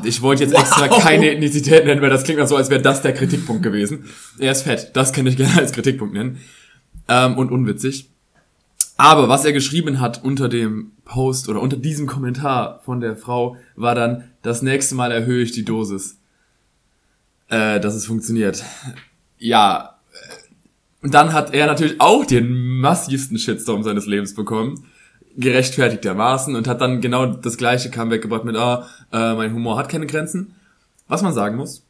Ich 0.04 0.22
wollte 0.22 0.44
jetzt 0.44 0.54
extra 0.54 0.88
keine 0.88 1.30
Ethnizität 1.30 1.84
nennen, 1.84 2.02
weil 2.02 2.10
das 2.10 2.24
klingt 2.24 2.46
so, 2.48 2.56
als 2.56 2.70
wäre 2.70 2.82
das 2.82 3.02
der 3.02 3.14
Kritikpunkt 3.14 3.62
gewesen. 3.62 4.04
Er 4.38 4.52
ist 4.52 4.62
fett, 4.62 4.90
das 4.94 5.12
kann 5.12 5.26
ich 5.26 5.36
gerne 5.36 5.56
als 5.58 5.72
Kritikpunkt 5.72 6.14
nennen. 6.14 6.38
Ähm, 7.08 7.36
und 7.36 7.50
unwitzig. 7.50 8.10
Aber 8.96 9.28
was 9.28 9.44
er 9.44 9.52
geschrieben 9.52 10.00
hat 10.00 10.24
unter 10.24 10.48
dem 10.48 10.92
Post 11.04 11.48
oder 11.48 11.62
unter 11.62 11.76
diesem 11.76 12.06
Kommentar 12.06 12.80
von 12.84 13.00
der 13.00 13.16
Frau, 13.16 13.56
war 13.76 13.94
dann, 13.94 14.24
das 14.42 14.62
nächste 14.62 14.94
Mal 14.94 15.12
erhöhe 15.12 15.42
ich 15.42 15.52
die 15.52 15.64
Dosis. 15.64 16.18
Äh, 17.48 17.80
dass 17.80 17.94
es 17.94 18.06
funktioniert. 18.06 18.64
Ja. 19.38 19.98
Und 21.02 21.14
dann 21.14 21.32
hat 21.32 21.54
er 21.54 21.66
natürlich 21.66 22.00
auch 22.00 22.24
den 22.24 22.78
massivsten 22.80 23.38
Shitstorm 23.38 23.82
seines 23.84 24.06
Lebens 24.06 24.34
bekommen 24.34 24.84
gerechtfertigtermaßen 25.38 26.54
und 26.56 26.68
hat 26.68 26.80
dann 26.80 27.00
genau 27.00 27.26
das 27.26 27.56
gleiche 27.56 27.90
Comeback 27.90 28.22
gebracht 28.22 28.44
mit, 28.44 28.56
ah, 28.56 28.86
äh, 29.12 29.34
mein 29.34 29.54
Humor 29.54 29.76
hat 29.78 29.88
keine 29.88 30.06
Grenzen. 30.06 30.54
Was 31.08 31.22
man 31.22 31.32
sagen 31.32 31.56
muss, 31.56 31.82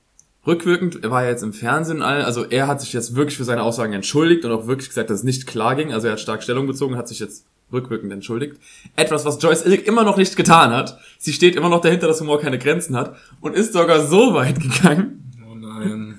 rückwirkend, 0.46 1.02
er 1.02 1.10
war 1.10 1.24
ja 1.24 1.30
jetzt 1.30 1.42
im 1.42 1.52
Fernsehen, 1.52 2.02
all- 2.02 2.22
also 2.22 2.44
er 2.44 2.66
hat 2.68 2.80
sich 2.80 2.92
jetzt 2.92 3.14
wirklich 3.16 3.36
für 3.36 3.44
seine 3.44 3.62
Aussagen 3.62 3.92
entschuldigt 3.92 4.44
und 4.44 4.52
auch 4.52 4.66
wirklich 4.66 4.88
gesagt, 4.88 5.10
dass 5.10 5.18
es 5.20 5.24
nicht 5.24 5.46
klar 5.46 5.74
ging, 5.74 5.92
also 5.92 6.06
er 6.06 6.12
hat 6.12 6.20
stark 6.20 6.42
Stellung 6.42 6.66
bezogen, 6.66 6.96
hat 6.96 7.08
sich 7.08 7.18
jetzt 7.18 7.44
rückwirkend 7.72 8.12
entschuldigt. 8.12 8.56
Etwas, 8.96 9.24
was 9.24 9.42
Joyce 9.42 9.66
Ilk 9.66 9.86
immer 9.86 10.04
noch 10.04 10.16
nicht 10.16 10.36
getan 10.36 10.70
hat. 10.70 10.98
Sie 11.18 11.32
steht 11.34 11.54
immer 11.54 11.68
noch 11.68 11.82
dahinter, 11.82 12.06
dass 12.06 12.20
Humor 12.20 12.40
keine 12.40 12.58
Grenzen 12.58 12.96
hat 12.96 13.14
und 13.42 13.54
ist 13.54 13.72
sogar 13.74 14.06
so 14.06 14.32
weit 14.34 14.58
gegangen, 14.60 15.32
oh 15.50 15.54
nein. 15.54 16.18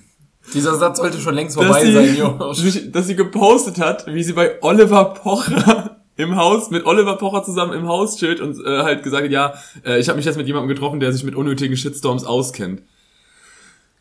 Dieser 0.53 0.75
Satz 0.75 0.97
sollte 0.97 1.19
schon 1.19 1.35
längst 1.35 1.55
dass 1.57 1.65
vorbei 1.65 1.85
sie, 1.85 1.93
sein, 1.93 2.15
jo. 2.17 2.53
sich- 2.53 2.91
dass 2.91 3.07
sie 3.07 3.15
gepostet 3.15 3.79
hat, 3.79 4.05
wie 4.07 4.23
sie 4.23 4.33
bei 4.33 4.61
Oliver 4.61 5.13
Pocher 5.13 5.98
im 6.19 6.35
Haus, 6.35 6.69
mit 6.69 6.85
Oliver 6.85 7.15
Pocher 7.15 7.43
zusammen 7.43 7.73
im 7.73 7.87
Haus 7.87 8.17
chillt 8.17 8.41
und 8.41 8.59
äh, 8.65 8.83
halt 8.83 9.03
gesagt 9.03 9.23
hat, 9.23 9.31
ja, 9.31 9.53
äh, 9.85 9.99
ich 9.99 10.09
habe 10.09 10.17
mich 10.17 10.25
jetzt 10.25 10.37
mit 10.37 10.47
jemandem 10.47 10.67
getroffen, 10.67 10.99
der 10.99 11.13
sich 11.13 11.23
mit 11.23 11.33
unnötigen 11.33 11.77
Shitstorms 11.77 12.25
auskennt. 12.25 12.81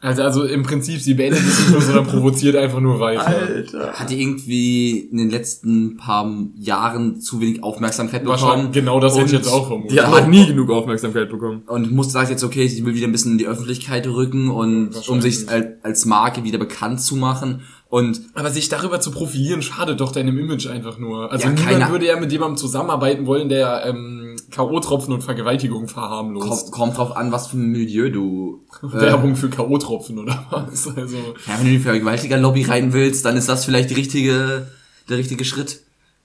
Also, 0.00 0.22
also 0.22 0.44
im 0.44 0.62
Prinzip, 0.62 1.00
sie 1.00 1.14
beendet 1.14 1.40
es 1.40 1.58
nicht 1.58 1.70
nur, 1.72 1.80
sondern 1.80 2.06
provoziert 2.06 2.54
einfach 2.54 2.78
nur 2.78 3.00
weiter. 3.00 3.26
Alter. 3.26 3.92
Hat 3.94 4.10
die 4.10 4.20
irgendwie 4.20 4.98
in 4.98 5.18
den 5.18 5.30
letzten 5.30 5.96
paar 5.96 6.28
Jahren 6.56 7.20
zu 7.20 7.40
wenig 7.40 7.64
Aufmerksamkeit 7.64 8.24
bekommen? 8.24 8.70
genau 8.70 9.00
das 9.00 9.16
hätte 9.16 9.26
ich 9.26 9.32
jetzt 9.32 9.48
auch 9.48 9.66
vermutet. 9.66 9.92
Die 9.92 10.00
hat 10.00 10.28
nie 10.28 10.46
genug 10.46 10.70
Aufmerksamkeit 10.70 11.28
bekommen. 11.28 11.62
Und 11.66 11.90
muss 11.90 12.12
sagt 12.12 12.30
jetzt, 12.30 12.44
okay, 12.44 12.68
sie 12.68 12.84
will 12.84 12.94
wieder 12.94 13.08
ein 13.08 13.12
bisschen 13.12 13.32
in 13.32 13.38
die 13.38 13.48
Öffentlichkeit 13.48 14.06
rücken 14.06 14.50
und 14.50 15.08
um 15.08 15.20
sich 15.20 15.48
als, 15.48 15.66
als 15.82 16.04
Marke 16.04 16.44
wieder 16.44 16.58
bekannt 16.58 17.00
zu 17.00 17.16
machen. 17.16 17.62
Und 17.90 18.20
Aber 18.34 18.50
sich 18.50 18.68
darüber 18.68 19.00
zu 19.00 19.10
profilieren, 19.10 19.62
schadet 19.62 20.00
doch 20.00 20.12
deinem 20.12 20.38
Image 20.38 20.66
einfach 20.66 20.98
nur. 20.98 21.32
Also 21.32 21.46
Ja, 21.46 21.52
niemand 21.52 21.68
keiner- 21.70 21.90
würde 21.90 22.06
ja 22.06 22.20
mit 22.20 22.30
jemandem 22.30 22.58
zusammenarbeiten 22.58 23.24
wollen, 23.26 23.48
der 23.48 23.86
ähm, 23.86 24.36
K.O.-Tropfen 24.50 25.10
und 25.12 25.22
Vergewaltigung 25.22 25.78
kommt, 25.80 25.90
verharmlost. 25.92 26.70
kommt 26.70 26.98
drauf 26.98 27.16
an, 27.16 27.32
was 27.32 27.46
für 27.48 27.56
ein 27.56 27.70
Milieu 27.70 28.10
du. 28.10 28.60
Äh, 28.82 28.92
Werbung 29.00 29.36
für 29.36 29.48
K.O.-Tropfen 29.48 30.18
oder 30.18 30.44
was? 30.50 30.86
Also, 30.94 31.16
ja, 31.16 31.54
wenn 31.56 31.64
du 31.64 31.70
in 31.72 31.76
die 31.76 31.78
Vergewaltiger-Lobby 31.78 32.64
rein 32.64 32.92
willst, 32.92 33.24
dann 33.24 33.36
ist 33.38 33.48
das 33.48 33.64
vielleicht 33.64 33.88
die 33.90 33.94
richtige, 33.94 34.66
der 35.08 35.16
richtige 35.16 35.44
Schritt. 35.46 35.80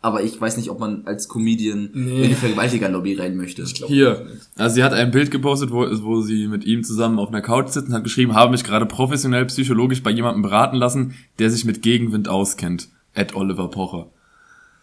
Aber 0.06 0.22
ich 0.22 0.40
weiß 0.40 0.58
nicht, 0.58 0.70
ob 0.70 0.80
man 0.82 1.04
als 1.06 1.30
Comedian 1.30 1.90
Nee. 1.94 2.24
in 2.24 2.30
die 2.30 2.36
Vergewaltiger-Lobby 2.36 3.16
rein 3.16 3.38
möchte. 3.38 3.62
ich 3.62 3.74
glaub, 3.74 3.90
Hier, 3.90 4.28
also 4.58 4.76
sie 4.76 4.84
hat 4.84 4.92
ein 4.92 5.12
Bild 5.12 5.32
gepostet, 5.32 5.72
wo, 5.72 5.86
wo 6.04 6.20
sie 6.22 6.48
mit 6.48 6.66
ihm 6.66 6.84
zusammen 6.84 7.20
auf 7.20 7.30
einer 7.30 7.42
Couch 7.42 7.70
sitzt 7.70 7.88
und 7.88 7.94
hat 7.94 8.04
geschrieben, 8.04 8.36
habe 8.36 8.52
mich 8.52 8.66
gerade 8.66 8.86
professionell 8.86 9.46
psychologisch 9.46 10.04
bei 10.04 10.12
jemandem 10.12 10.42
beraten 10.42 10.76
lassen, 10.76 11.14
der 11.40 11.50
sich 11.50 11.64
mit 11.64 11.82
Gegenwind 11.82 12.28
auskennt. 12.28 12.90
At 13.16 13.34
Oliver 13.36 13.70
Pocher. 13.70 14.10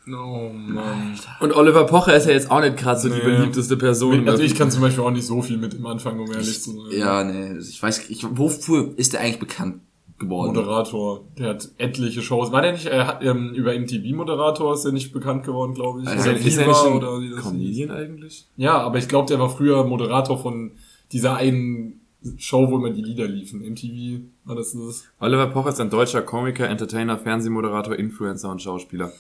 Oh 0.09 0.51
Mann. 0.53 1.19
Und 1.41 1.55
Oliver 1.55 1.85
Pocher 1.85 2.17
ist 2.17 2.27
ja 2.27 2.33
jetzt 2.33 2.51
auch 2.51 2.63
nicht 2.63 2.79
gerade 2.79 2.99
so 2.99 3.09
die 3.09 3.17
Nee. 3.17 3.21
beliebteste 3.23 3.77
Person. 3.77 4.27
Also 4.29 4.43
ich 4.43 4.55
kann 4.55 4.71
zum 4.71 4.81
Beispiel 4.81 5.05
auch 5.05 5.11
nicht 5.11 5.27
so 5.27 5.43
viel 5.43 5.59
mit 5.59 5.75
dem 5.75 5.85
anfangen, 5.85 6.21
um 6.21 6.33
ehrlich 6.33 6.63
zu 6.63 6.73
sein. 6.73 6.99
Ja, 6.99 7.23
nee, 7.25 7.59
ich 7.59 7.81
weiß, 7.83 8.09
ich, 8.09 8.25
wofür 8.31 8.95
ist 8.97 9.13
der 9.13 9.21
eigentlich 9.21 9.39
bekannt 9.39 9.81
geworden? 10.21 10.55
Moderator. 10.55 11.25
Der 11.37 11.49
hat 11.51 11.69
etliche 11.79 12.23
Shows. 12.23 12.53
War 12.53 12.63
der 12.63 12.73
nicht, 12.73 12.87
er 12.87 13.07
hat, 13.09 13.25
ähm, 13.25 13.53
über 13.55 13.75
MTV-Moderator 13.75 14.75
ist 14.75 14.85
er 14.85 14.93
nicht 14.93 15.13
bekannt 15.13 15.45
geworden, 15.45 15.75
glaube 15.75 16.03
ich. 16.03 16.07
Also 16.07 16.31
Oder 16.31 16.39
ist 16.39 16.59
er 16.59 16.67
nicht 16.67 16.87
ein 16.87 16.93
oder 16.93 17.21
wie 17.21 17.31
das. 17.31 17.41
Comedian 17.43 17.91
eigentlich? 17.91 18.47
Ja, 18.57 18.79
aber 18.79 18.99
ich 18.99 19.09
glaube, 19.09 19.27
der 19.27 19.41
war 19.41 19.49
früher 19.49 19.85
Moderator 19.85 20.39
von 20.39 20.73
dieser 21.11 21.35
einen 21.37 22.01
Show, 22.37 22.71
wo 22.71 22.77
immer 22.77 22.91
die 22.91 23.03
Lieder 23.03 23.27
liefen. 23.27 23.61
MTV 23.63 24.21
war 24.45 24.55
das 24.55 24.73
das? 24.73 25.05
Oliver 25.19 25.47
Pocher 25.49 25.71
ist 25.71 25.81
ein 25.81 25.91
deutscher 25.91 26.23
Komiker, 26.23 26.69
Entertainer, 26.69 27.19
Fernsehmoderator, 27.19 27.97
Influencer 27.97 28.51
und 28.51 28.61
Schauspieler. 28.61 29.11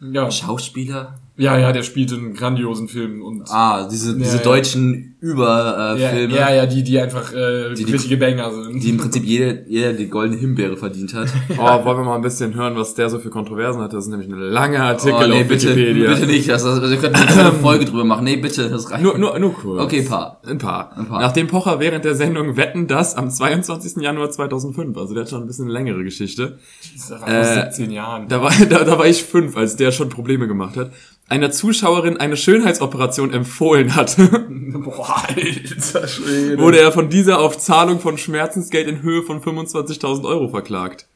Ja. 0.00 0.30
Schauspieler? 0.30 1.18
Ja, 1.38 1.58
ja, 1.58 1.70
der 1.72 1.82
spielt 1.82 2.12
in 2.12 2.32
grandiosen 2.32 2.88
Filmen 2.88 3.20
und 3.20 3.42
Ah, 3.50 3.86
diese, 3.90 4.16
diese 4.16 4.38
ja. 4.38 4.42
deutschen 4.42 5.16
Überfilme, 5.20 5.98
äh, 5.98 6.02
ja, 6.02 6.08
Filme, 6.08 6.34
ja, 6.34 6.54
ja, 6.54 6.66
die, 6.66 6.82
die 6.82 6.98
einfach 6.98 7.32
äh, 7.32 7.74
Die- 7.74 7.84
richtige 7.84 8.16
Banger 8.16 8.50
sind. 8.52 8.82
die 8.82 8.90
im 8.90 8.96
Prinzip 8.96 9.22
jeder, 9.24 9.66
jeder 9.68 9.92
die 9.92 10.08
goldene 10.08 10.38
Himbeere 10.40 10.76
verdient 10.76 11.12
hat. 11.14 11.28
Oh, 11.58 11.84
wollen 11.84 11.98
wir 11.98 12.04
mal 12.04 12.16
ein 12.16 12.22
bisschen 12.22 12.54
hören, 12.54 12.76
was 12.76 12.94
der 12.94 13.10
so 13.10 13.18
für 13.18 13.30
Kontroversen 13.30 13.80
hat? 13.82 13.92
Das 13.92 14.04
ist 14.04 14.10
nämlich 14.10 14.28
ein 14.30 14.38
langer 14.38 14.82
Artikel 14.84 15.14
oh, 15.24 15.26
nee, 15.28 15.42
auf 15.42 15.48
bitte, 15.48 15.76
Wikipedia. 15.76 16.10
bitte 16.14 16.26
nicht. 16.26 16.48
Das, 16.48 16.62
das, 16.64 16.80
wir 16.90 16.96
könnten 16.96 17.16
eine 17.16 17.52
Folge 17.62 17.84
drüber 17.86 18.04
machen. 18.04 18.24
Nee, 18.24 18.36
bitte, 18.36 18.68
das 18.70 18.90
reicht. 18.90 19.02
Nur, 19.02 19.18
nur, 19.18 19.38
nur 19.38 19.52
kurz. 19.54 19.82
Okay, 19.82 20.00
ein 20.00 20.06
paar. 20.08 20.40
Ein 20.46 20.58
paar. 20.58 20.96
Ein 20.96 21.06
paar. 21.06 21.20
Nachdem 21.20 21.48
Pocher 21.48 21.80
während 21.80 22.04
der 22.04 22.14
Sendung 22.14 22.56
Wetten 22.56 22.86
das 22.86 23.14
am 23.14 23.30
22. 23.30 23.96
Januar 24.02 24.30
2005, 24.30 24.96
also 24.96 25.12
der 25.14 25.24
hat 25.24 25.30
schon 25.30 25.42
ein 25.42 25.46
bisschen 25.46 25.68
längere 25.68 26.02
Geschichte, 26.04 26.58
Das 26.94 27.10
war 27.10 27.18
vor 27.18 27.28
Äh, 27.28 27.70
17 27.72 27.90
Jahren. 27.90 28.28
da 28.28 28.40
war, 28.42 28.52
da, 28.70 28.84
da 28.84 28.98
war 28.98 29.06
ich 29.06 29.22
fünf, 29.22 29.56
als 29.56 29.76
der 29.76 29.92
schon 29.92 30.08
Probleme 30.08 30.46
gemacht 30.48 30.76
hat, 30.76 30.92
einer 31.28 31.50
Zuschauerin 31.50 32.16
eine 32.16 32.36
Schönheitsoperation 32.36 33.32
empfohlen 33.32 33.94
hat, 33.96 34.16
Boah, 34.48 35.24
alter 35.28 36.06
Schwede. 36.08 36.58
wurde 36.58 36.78
er 36.78 36.92
von 36.92 37.08
dieser 37.08 37.40
auf 37.40 37.58
Zahlung 37.58 38.00
von 38.00 38.16
Schmerzensgeld 38.18 38.88
in 38.88 39.02
Höhe 39.02 39.22
von 39.22 39.40
25.000 39.40 40.24
Euro 40.24 40.48
verklagt. 40.48 41.08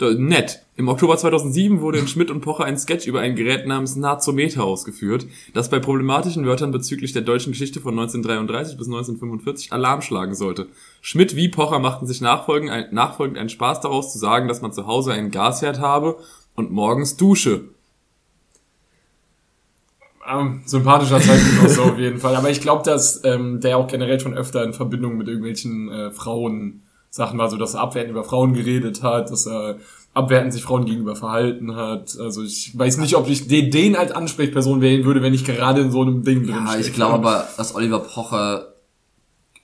Nett. 0.00 0.60
Im 0.76 0.88
Oktober 0.88 1.16
2007 1.16 1.80
wurde 1.80 1.98
in 2.00 2.08
Schmidt 2.08 2.30
und 2.30 2.40
Pocher 2.40 2.64
ein 2.64 2.76
Sketch 2.76 3.06
über 3.06 3.20
ein 3.20 3.36
Gerät 3.36 3.66
namens 3.66 3.94
Nazometer 3.94 4.64
ausgeführt, 4.64 5.24
das 5.54 5.70
bei 5.70 5.78
problematischen 5.78 6.44
Wörtern 6.46 6.72
bezüglich 6.72 7.12
der 7.12 7.22
deutschen 7.22 7.52
Geschichte 7.52 7.80
von 7.80 7.92
1933 7.92 8.76
bis 8.76 8.88
1945 8.88 9.72
Alarm 9.72 10.02
schlagen 10.02 10.34
sollte. 10.34 10.66
Schmidt 11.00 11.36
wie 11.36 11.48
Pocher 11.48 11.78
machten 11.78 12.06
sich 12.06 12.20
nachfolgend, 12.20 12.72
ein, 12.72 12.86
nachfolgend 12.90 13.38
einen 13.38 13.48
Spaß 13.48 13.80
daraus 13.80 14.12
zu 14.12 14.18
sagen, 14.18 14.48
dass 14.48 14.62
man 14.62 14.72
zu 14.72 14.86
Hause 14.88 15.12
einen 15.12 15.30
Gasherd 15.30 15.78
habe 15.78 16.18
und 16.56 16.72
morgens 16.72 17.16
dusche. 17.16 17.68
Ähm, 20.26 20.62
sympathischer 20.64 21.20
Zeitgenosse 21.20 21.82
auf 21.84 21.98
jeden 21.98 22.18
Fall. 22.18 22.34
Aber 22.36 22.50
ich 22.50 22.60
glaube, 22.60 22.82
dass 22.82 23.22
ähm, 23.24 23.60
der 23.60 23.76
auch 23.76 23.86
generell 23.86 24.18
schon 24.20 24.34
öfter 24.34 24.64
in 24.64 24.72
Verbindung 24.72 25.16
mit 25.16 25.28
irgendwelchen 25.28 25.90
äh, 25.90 26.10
Frauen 26.10 26.82
Sachen 27.10 27.38
war, 27.38 27.48
so 27.48 27.56
dass 27.56 27.74
er 27.74 27.80
abwertend 27.80 28.10
über 28.10 28.24
Frauen 28.24 28.54
geredet 28.54 29.02
hat, 29.02 29.30
dass 29.30 29.46
er 29.46 29.76
abwertend 30.14 30.52
sich 30.52 30.62
Frauen 30.62 30.84
gegenüber 30.84 31.14
verhalten 31.14 31.76
hat. 31.76 32.16
Also 32.18 32.42
ich 32.42 32.76
weiß 32.76 32.98
nicht, 32.98 33.16
ob 33.16 33.28
ich 33.28 33.46
den, 33.46 33.70
den 33.70 33.96
als 33.96 34.12
Ansprechperson 34.12 34.80
wählen 34.80 35.04
würde, 35.04 35.22
wenn 35.22 35.34
ich 35.34 35.44
gerade 35.44 35.80
in 35.80 35.90
so 35.90 36.02
einem 36.02 36.24
Ding 36.24 36.44
drin 36.44 36.64
Ja, 36.66 36.76
ich 36.76 36.92
glaube 36.92 37.14
aber, 37.14 37.46
dass 37.56 37.74
Oliver 37.74 38.00
Pocher 38.00 38.74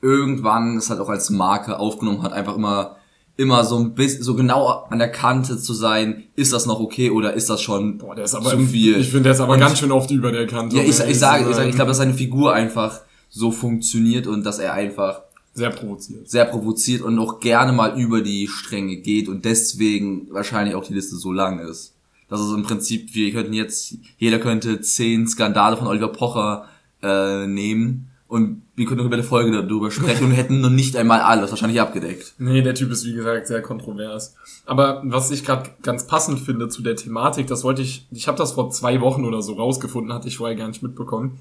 irgendwann 0.02 0.76
es 0.76 0.90
halt 0.90 1.00
auch 1.00 1.08
als 1.08 1.30
Marke 1.30 1.78
aufgenommen 1.78 2.22
hat, 2.22 2.32
einfach 2.32 2.56
immer 2.56 2.96
immer 3.40 3.64
so 3.64 3.78
ein 3.78 3.94
bisschen 3.94 4.22
so 4.22 4.34
genau 4.34 4.66
an 4.90 4.98
der 4.98 5.10
Kante 5.10 5.56
zu 5.58 5.72
sein, 5.72 6.24
ist 6.36 6.52
das 6.52 6.66
noch 6.66 6.78
okay 6.78 7.10
oder 7.10 7.32
ist 7.32 7.48
das 7.48 7.62
schon 7.62 7.96
Boah, 7.98 8.14
der 8.14 8.24
ist 8.26 8.34
aber 8.34 8.50
zu 8.50 8.58
viel? 8.60 8.98
Ich 8.98 9.08
finde, 9.08 9.24
der 9.24 9.32
ist 9.32 9.40
aber 9.40 9.54
Und- 9.54 9.60
ganz 9.60 9.78
schön 9.78 9.90
oft 9.92 10.10
über 10.10 10.30
der 10.30 10.46
Kante. 10.46 10.76
ja, 10.76 10.82
ich, 10.82 10.90
ich 10.90 10.94
zu 10.96 11.02
sage, 11.02 11.14
ich, 11.14 11.18
sage, 11.18 11.54
sein. 11.54 11.68
ich 11.70 11.74
glaube, 11.74 11.88
dass 11.88 11.96
seine 11.96 12.14
Figur 12.14 12.52
einfach 12.52 13.00
so 13.30 13.50
funktioniert 13.50 14.26
und 14.26 14.44
dass 14.44 14.58
er 14.58 14.74
einfach 14.74 15.22
sehr 15.54 15.70
provoziert. 15.70 16.28
sehr 16.28 16.44
provoziert 16.44 17.02
und 17.02 17.18
auch 17.18 17.40
gerne 17.40 17.72
mal 17.72 17.98
über 17.98 18.20
die 18.20 18.46
Stränge 18.46 18.96
geht 18.98 19.28
und 19.28 19.44
deswegen 19.44 20.28
wahrscheinlich 20.30 20.74
auch 20.74 20.84
die 20.84 20.94
Liste 20.94 21.16
so 21.16 21.32
lang 21.32 21.60
ist. 21.60 21.94
Das 22.28 22.40
ist 22.40 22.52
im 22.52 22.62
Prinzip, 22.62 23.14
wir 23.14 23.32
könnten 23.32 23.54
jetzt, 23.54 23.94
jeder 24.18 24.38
könnte 24.38 24.80
zehn 24.82 25.26
Skandale 25.26 25.76
von 25.76 25.86
Oliver 25.88 26.08
Pocher 26.08 26.66
äh, 27.02 27.46
nehmen 27.46 28.10
und 28.28 28.62
wir 28.80 28.86
könnten 28.86 29.04
über 29.04 29.14
eine 29.14 29.22
Folge 29.22 29.50
darüber 29.50 29.90
sprechen 29.90 30.24
und 30.24 30.30
hätten 30.30 30.62
noch 30.62 30.70
nicht 30.70 30.96
einmal 30.96 31.20
alles 31.20 31.50
wahrscheinlich 31.50 31.82
abgedeckt. 31.82 32.32
Nee, 32.38 32.62
der 32.62 32.74
Typ 32.74 32.90
ist 32.90 33.04
wie 33.04 33.12
gesagt 33.12 33.46
sehr 33.46 33.60
kontrovers. 33.60 34.34
Aber 34.64 35.02
was 35.04 35.30
ich 35.30 35.44
gerade 35.44 35.68
ganz 35.82 36.06
passend 36.06 36.40
finde 36.40 36.70
zu 36.70 36.80
der 36.80 36.96
Thematik, 36.96 37.46
das 37.46 37.62
wollte 37.62 37.82
ich, 37.82 38.06
ich 38.10 38.26
habe 38.26 38.38
das 38.38 38.52
vor 38.52 38.70
zwei 38.70 39.02
Wochen 39.02 39.26
oder 39.26 39.42
so 39.42 39.52
rausgefunden, 39.52 40.14
hatte 40.14 40.28
ich 40.28 40.38
vorher 40.38 40.56
gar 40.56 40.66
nicht 40.66 40.82
mitbekommen. 40.82 41.40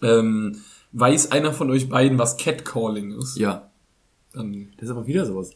Ähm, 0.00 0.56
weiß 0.92 1.30
einer 1.30 1.52
von 1.52 1.70
euch 1.70 1.90
beiden, 1.90 2.18
was 2.18 2.38
Catcalling 2.38 3.18
ist? 3.18 3.36
Ja. 3.36 3.68
Dann, 4.32 4.68
Das 4.78 4.88
ist 4.88 4.96
aber 4.96 5.06
wieder 5.06 5.26
sowas. 5.26 5.50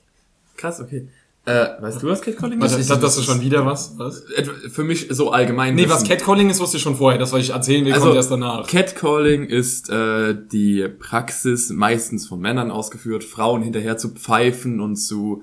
Krass, 0.58 0.82
okay. 0.82 1.08
Äh, 1.46 1.66
weißt 1.80 2.02
du, 2.02 2.06
was 2.08 2.20
Catcalling 2.20 2.60
was, 2.60 2.72
ist? 2.72 2.80
ist 2.80 2.90
das, 2.90 3.00
das 3.00 3.16
ist 3.16 3.24
schon 3.24 3.40
wieder 3.40 3.64
was? 3.64 3.94
was? 3.96 4.24
Etwa- 4.36 4.52
Für 4.70 4.84
mich 4.84 5.06
so 5.10 5.30
allgemein. 5.32 5.74
Nee, 5.74 5.88
was 5.88 6.02
wissen. 6.02 6.08
Catcalling 6.08 6.50
ist, 6.50 6.60
wusste 6.60 6.76
ich 6.76 6.82
schon 6.82 6.96
vorher. 6.96 7.18
Das, 7.18 7.32
was 7.32 7.40
ich 7.40 7.50
erzählen 7.50 7.84
will, 7.84 7.92
Also, 7.94 8.04
kommt 8.06 8.16
erst 8.16 8.30
danach. 8.30 8.66
Catcalling 8.66 9.44
ist 9.46 9.88
äh, 9.88 10.36
die 10.52 10.86
Praxis 10.88 11.70
meistens 11.70 12.28
von 12.28 12.40
Männern 12.40 12.70
ausgeführt, 12.70 13.24
Frauen 13.24 13.62
hinterher 13.62 13.96
zu 13.96 14.10
pfeifen 14.10 14.80
und 14.80 14.96
zu 14.96 15.42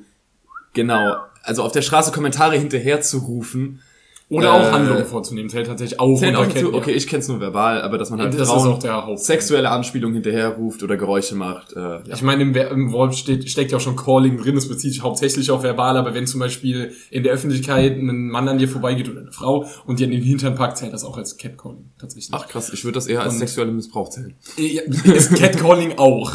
genau, 0.74 1.16
also 1.44 1.64
auf 1.64 1.72
der 1.72 1.82
Straße 1.82 2.12
Kommentare 2.12 2.58
hinterher 2.58 3.02
zu 3.02 3.18
rufen. 3.18 3.82
Oder 4.30 4.48
äh, 4.48 4.50
auch 4.50 4.72
Handlungen 4.74 5.06
vorzunehmen, 5.06 5.50
zählt 5.50 5.68
tatsächlich 5.68 6.00
auch. 6.02 6.22
Unter 6.22 6.40
auch 6.40 6.48
zu, 6.50 6.74
okay, 6.74 6.92
ich 6.92 7.08
kenn's 7.08 7.30
nur 7.30 7.40
verbal, 7.40 7.82
aber 7.82 7.98
dass 7.98 8.10
man 8.10 8.20
halt 8.20 8.38
Das 8.38 8.50
Frauen 8.50 8.74
auch 8.74 8.80
der 8.80 9.06
Haupt- 9.06 9.20
sexuelle 9.20 9.70
Anspielungen 9.70 10.16
hinterher 10.16 10.50
ruft 10.50 10.84
oder 10.84 10.98
Geräusche 10.98 11.36
macht. 11.36 11.72
Äh, 11.74 11.80
ja. 11.80 12.02
Ich 12.14 12.22
meine, 12.24 12.42
im, 12.44 12.54
im 12.54 12.92
Wort 12.92 13.16
steht, 13.16 13.50
steckt 13.50 13.72
ja 13.72 13.78
auch 13.78 13.82
schon 13.82 13.96
Calling 13.96 14.38
drin, 14.38 14.58
es 14.58 14.68
bezieht 14.68 14.92
sich 14.92 15.02
hauptsächlich 15.02 15.50
auf 15.50 15.64
verbal, 15.64 15.96
aber 15.96 16.14
wenn 16.14 16.28
zum 16.28 16.42
Beispiel 16.42 16.92
in 17.10 17.24
der 17.24 17.32
Öffentlichkeit 17.32 17.94
ein 17.98 18.28
Mann 18.28 18.50
an 18.50 18.58
dir 18.58 18.68
vorbeigeht 18.68 19.08
oder 19.10 19.22
eine 19.22 19.32
Frau 19.32 19.66
und 19.86 20.00
dir 20.00 20.08
an 20.08 20.12
den 20.12 20.22
Hintern 20.24 20.56
packt, 20.56 20.78
zählt 20.78 20.92
das 20.92 21.06
auch 21.06 21.18
als 21.18 21.38
Catcalling, 21.38 21.92
tatsächlich. 21.98 22.30
Ach 22.34 22.50
krass, 22.50 22.70
ich 22.74 22.84
würde 22.84 22.96
das 22.96 23.08
eher 23.08 23.22
als 23.24 23.32
Und- 23.34 23.40
sexuelle 23.40 23.72
Missbrauch 23.72 24.10
zählen. 24.10 24.36
Ja, 24.58 24.82
ist 25.14 25.36
Catcalling 25.36 25.94
auch. 25.98 26.34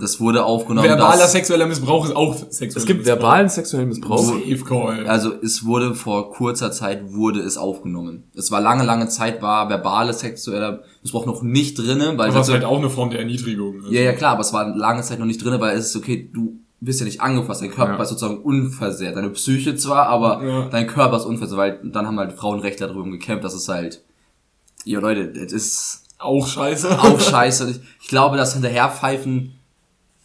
Das 0.00 0.20
wurde 0.20 0.44
aufgenommen. 0.44 0.86
Verbaler 0.88 1.18
dass, 1.22 1.32
sexueller 1.32 1.66
Missbrauch 1.66 2.04
ist 2.04 2.14
auch 2.14 2.36
sexueller 2.36 2.76
Es 2.76 2.86
gibt 2.86 3.00
Missbrauch. 3.00 3.16
verbalen 3.16 3.48
sexuellen 3.48 3.88
Missbrauch. 3.88 4.22
Safe 4.22 4.64
Call. 4.64 5.06
also 5.08 5.32
es 5.42 5.64
wurde 5.64 5.96
vor 5.96 6.30
kurzer 6.30 6.70
Zeit 6.70 7.12
wurde 7.12 7.31
es 7.40 7.56
aufgenommen. 7.56 8.24
Es 8.34 8.50
war 8.50 8.60
lange, 8.60 8.84
lange 8.84 9.08
Zeit 9.08 9.40
war 9.42 9.68
verbale 9.68 10.12
sexueller 10.12 10.82
Missbrauch 11.02 11.26
noch 11.26 11.42
nicht 11.42 11.78
drinne, 11.78 12.16
weil 12.18 12.28
was 12.28 12.46
das 12.46 12.50
halt 12.50 12.64
auch 12.64 12.78
eine 12.78 12.90
Form 12.90 13.10
der 13.10 13.20
Erniedrigung 13.20 13.80
ist. 13.84 13.90
Ja, 13.90 14.00
ja, 14.02 14.12
klar, 14.12 14.32
aber 14.32 14.40
es 14.42 14.52
war 14.52 14.76
lange 14.76 15.02
Zeit 15.02 15.18
noch 15.18 15.26
nicht 15.26 15.42
drin, 15.42 15.58
weil 15.60 15.76
es 15.76 15.86
ist 15.86 15.96
okay, 15.96 16.28
du 16.32 16.58
bist 16.80 16.98
ja 17.00 17.06
nicht 17.06 17.20
angefasst, 17.20 17.62
dein 17.62 17.70
Körper 17.70 17.94
Ja. 17.96 18.02
ist 18.02 18.08
sozusagen 18.08 18.42
unversehrt. 18.42 19.16
Deine 19.16 19.30
Psyche 19.30 19.76
zwar, 19.76 20.06
aber 20.08 20.42
Ja. 20.44 20.68
dein 20.68 20.86
Körper 20.86 21.16
ist 21.16 21.24
unversehrt, 21.24 21.58
weil 21.58 21.80
dann 21.84 22.06
haben 22.06 22.18
halt 22.18 22.32
Frauenrechtler 22.32 22.88
darüber 22.88 23.08
gekämpft, 23.10 23.44
dass 23.44 23.54
es 23.54 23.68
halt, 23.68 24.02
ja 24.84 24.98
Leute, 25.00 25.28
das 25.28 25.52
ist 25.52 26.02
Auch 26.18 26.46
scheiße. 26.46 26.98
auch 27.00 27.20
scheiße. 27.20 27.70
Ich, 27.70 27.80
ich 28.02 28.08
glaube, 28.08 28.36
das 28.36 28.54
Hinterherpfeifen, 28.54 29.52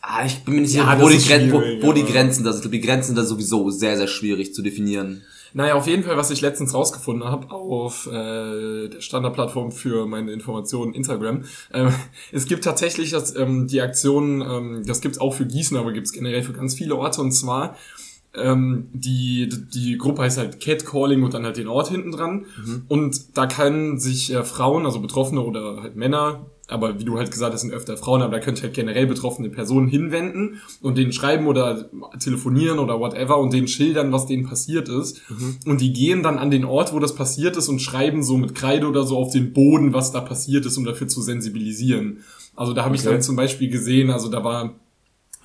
ah, 0.01 0.25
ich 0.25 0.43
bin 0.45 0.55
mir 0.55 0.61
nicht 0.61 0.73
Ja, 0.73 0.83
sicher, 0.85 0.97
wo, 0.99 1.03
das 1.03 1.11
die, 1.11 1.17
ist 1.17 1.27
Gren 1.27 1.51
wo, 1.51 1.87
wo 1.87 1.93
die 1.93 2.01
aber- 2.01 2.11
Grenzen 2.11 2.43
da 2.43 2.51
sind. 2.51 2.59
Ich 2.59 2.71
glaube, 2.71 2.77
die 2.81 2.87
Grenzen 2.87 3.15
da 3.15 3.23
sowieso 3.23 3.69
sehr, 3.69 3.95
sehr 3.97 4.07
schwierig 4.07 4.53
zu 4.53 4.61
definieren. 4.63 5.21
Naja, 5.57 5.73
auf 5.73 5.87
jeden 5.87 6.03
Fall, 6.03 6.17
was 6.17 6.29
ich 6.29 6.41
letztens 6.41 6.75
rausgefunden 6.75 7.27
habe 7.27 7.49
auf 7.49 8.05
äh, 8.05 8.89
der 8.89 9.01
Standardplattform 9.01 9.71
für 9.71 10.05
meine 10.05 10.31
Informationen 10.31 10.93
Instagram. 10.93 11.45
Ähm, 11.73 11.91
es 12.31 12.45
gibt 12.45 12.63
tatsächlich 12.63 13.09
das, 13.09 13.35
ähm, 13.35 13.65
die 13.67 13.81
Aktion, 13.81 14.41
ähm, 14.41 14.83
das 14.85 15.01
gibt's 15.01 15.19
auch 15.19 15.33
für 15.33 15.47
Gießen, 15.47 15.75
aber 15.75 15.93
gibt's 15.93 16.11
generell 16.11 16.43
für 16.43 16.53
ganz 16.53 16.75
viele 16.75 16.95
Orte 16.95 17.21
und 17.21 17.31
zwar 17.31 17.75
ähm, 18.35 18.89
die, 18.93 19.49
die 19.49 19.97
Gruppe 19.97 20.21
heißt 20.21 20.37
halt 20.37 20.59
Catcalling 20.59 21.23
und 21.23 21.33
dann 21.33 21.43
halt 21.43 21.57
den 21.57 21.67
Ort 21.67 21.87
hinten 21.87 22.11
dran. 22.11 22.45
Und 22.87 23.35
da 23.35 23.47
können 23.47 23.99
sich 23.99 24.31
äh, 24.31 24.43
Frauen, 24.43 24.85
also 24.85 24.99
Betroffene 24.99 25.41
oder 25.41 25.81
halt 25.81 25.95
Männer, 25.95 26.45
aber 26.67 26.99
wie 26.99 27.05
du 27.05 27.17
halt 27.17 27.31
gesagt 27.31 27.53
hast, 27.53 27.61
sind 27.61 27.71
öfter 27.71 27.95
Frauen, 27.97 28.21
aber 28.21 28.33
da 28.33 28.39
könnte 28.39 28.63
halt 28.63 28.73
generell 28.73 29.07
betroffene 29.07 29.49
Personen 29.49 29.87
hinwenden 29.87 30.61
und 30.81 30.97
denen 30.97 31.13
schreiben 31.13 31.47
oder 31.47 31.89
telefonieren 32.19 32.79
oder 32.79 32.99
whatever 32.99 33.37
und 33.37 33.53
denen 33.53 33.67
schildern, 33.67 34.11
was 34.11 34.25
denen 34.25 34.45
passiert 34.47 34.89
ist. 34.89 35.21
Und 35.65 35.79
die 35.81 35.93
gehen 35.93 36.23
dann 36.23 36.37
an 36.37 36.51
den 36.51 36.65
Ort, 36.65 36.93
wo 36.93 36.99
das 36.99 37.15
passiert 37.15 37.55
ist 37.55 37.69
und 37.69 37.81
schreiben 37.81 38.21
so 38.23 38.37
mit 38.37 38.53
Kreide 38.53 38.87
oder 38.87 39.03
so 39.03 39.17
auf 39.17 39.31
den 39.31 39.53
Boden, 39.53 39.93
was 39.93 40.11
da 40.11 40.19
passiert 40.21 40.65
ist, 40.65 40.77
um 40.77 40.83
dafür 40.83 41.07
zu 41.07 41.21
sensibilisieren. 41.21 42.19
Also 42.55 42.73
da 42.73 42.83
habe 42.83 42.95
ich 42.95 43.01
Okay. 43.01 43.11
dann 43.11 43.21
zum 43.21 43.35
Beispiel 43.35 43.69
gesehen, 43.69 44.09
also 44.09 44.27
da 44.29 44.43
war 44.43 44.75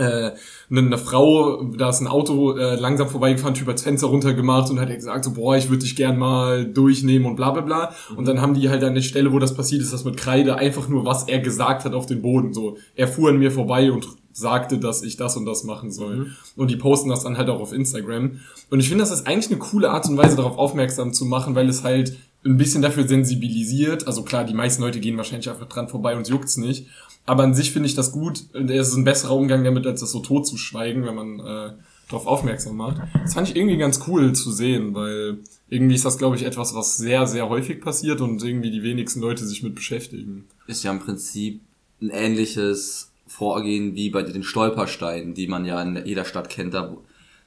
eine, 0.02 0.34
eine 0.70 0.98
Frau, 0.98 1.62
da 1.76 1.90
ist 1.90 2.00
ein 2.00 2.06
Auto 2.06 2.56
äh, 2.56 2.76
langsam 2.76 3.08
vorbeigefahren, 3.08 3.54
Typ 3.54 3.68
hat's 3.68 3.82
Fenster 3.82 4.08
runtergemacht 4.08 4.70
und 4.70 4.80
hat 4.80 4.88
ja 4.88 4.94
gesagt, 4.94 5.24
so, 5.24 5.32
boah, 5.32 5.56
ich 5.56 5.68
würde 5.68 5.82
dich 5.82 5.96
gern 5.96 6.18
mal 6.18 6.64
durchnehmen 6.64 7.26
und 7.26 7.36
bla 7.36 7.50
bla 7.50 7.62
bla. 7.62 7.94
Und 8.16 8.26
dann 8.26 8.40
haben 8.40 8.54
die 8.54 8.68
halt 8.68 8.84
an 8.84 8.94
der 8.94 9.02
Stelle, 9.02 9.32
wo 9.32 9.38
das 9.38 9.54
passiert 9.54 9.82
ist, 9.82 9.92
das 9.92 10.04
mit 10.04 10.16
Kreide 10.16 10.56
einfach 10.56 10.88
nur, 10.88 11.04
was 11.04 11.28
er 11.28 11.40
gesagt 11.40 11.84
hat, 11.84 11.94
auf 11.94 12.06
den 12.06 12.22
Boden. 12.22 12.52
So, 12.52 12.76
er 12.94 13.08
fuhr 13.08 13.30
an 13.30 13.38
mir 13.38 13.50
vorbei 13.50 13.92
und 13.92 14.06
sagte, 14.32 14.78
dass 14.78 15.02
ich 15.02 15.16
das 15.16 15.36
und 15.36 15.44
das 15.44 15.64
machen 15.64 15.92
soll. 15.92 16.32
Und 16.56 16.70
die 16.70 16.76
posten 16.76 17.10
das 17.10 17.22
dann 17.22 17.36
halt 17.36 17.48
auch 17.48 17.60
auf 17.60 17.72
Instagram. 17.72 18.40
Und 18.70 18.80
ich 18.80 18.88
finde, 18.88 19.04
das 19.04 19.12
ist 19.12 19.26
eigentlich 19.26 19.50
eine 19.50 19.58
coole 19.58 19.90
Art 19.90 20.08
und 20.08 20.16
Weise, 20.16 20.36
darauf 20.36 20.58
aufmerksam 20.58 21.12
zu 21.12 21.24
machen, 21.24 21.54
weil 21.54 21.68
es 21.68 21.84
halt 21.84 22.16
ein 22.44 22.56
bisschen 22.56 22.82
dafür 22.82 23.06
sensibilisiert. 23.06 24.06
Also 24.06 24.22
klar, 24.24 24.44
die 24.44 24.54
meisten 24.54 24.82
Leute 24.82 25.00
gehen 25.00 25.16
wahrscheinlich 25.16 25.48
einfach 25.48 25.68
dran 25.68 25.88
vorbei 25.88 26.16
und 26.16 26.28
juckt's 26.28 26.56
nicht. 26.56 26.86
Aber 27.24 27.44
an 27.44 27.54
sich 27.54 27.72
finde 27.72 27.88
ich 27.88 27.94
das 27.94 28.12
gut. 28.12 28.44
Es 28.52 28.88
ist 28.88 28.96
ein 28.96 29.04
besserer 29.04 29.36
Umgang 29.36 29.62
damit, 29.64 29.86
als 29.86 30.00
das 30.00 30.12
so 30.12 30.20
tot 30.20 30.46
zu 30.46 30.56
schweigen, 30.56 31.04
wenn 31.04 31.14
man 31.14 31.40
äh, 31.40 31.72
darauf 32.08 32.26
aufmerksam 32.26 32.76
macht. 32.76 33.00
Das 33.22 33.34
fand 33.34 33.48
ich 33.48 33.56
irgendwie 33.56 33.76
ganz 33.76 34.00
cool 34.08 34.32
zu 34.32 34.50
sehen, 34.50 34.94
weil 34.94 35.38
irgendwie 35.68 35.94
ist 35.94 36.04
das, 36.04 36.18
glaube 36.18 36.36
ich, 36.36 36.44
etwas, 36.44 36.74
was 36.74 36.96
sehr, 36.96 37.26
sehr 37.26 37.48
häufig 37.48 37.80
passiert 37.80 38.20
und 38.20 38.42
irgendwie 38.42 38.70
die 38.70 38.82
wenigsten 38.82 39.20
Leute 39.20 39.46
sich 39.46 39.62
mit 39.62 39.74
beschäftigen. 39.74 40.46
Ist 40.66 40.82
ja 40.82 40.90
im 40.90 41.00
Prinzip 41.00 41.60
ein 42.00 42.10
ähnliches 42.10 43.12
Vorgehen 43.26 43.94
wie 43.94 44.10
bei 44.10 44.22
den 44.22 44.42
Stolpersteinen, 44.42 45.34
die 45.34 45.46
man 45.46 45.64
ja 45.64 45.80
in 45.80 46.04
jeder 46.04 46.24
Stadt 46.24 46.50
kennt. 46.50 46.74
Da 46.74 46.96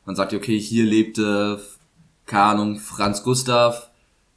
man 0.06 0.16
sagt, 0.16 0.34
okay, 0.34 0.60
hier 0.60 0.86
lebte, 0.86 1.60
keine 2.26 2.44
Ahnung, 2.44 2.78
Franz 2.78 3.24
Gustav, 3.24 3.90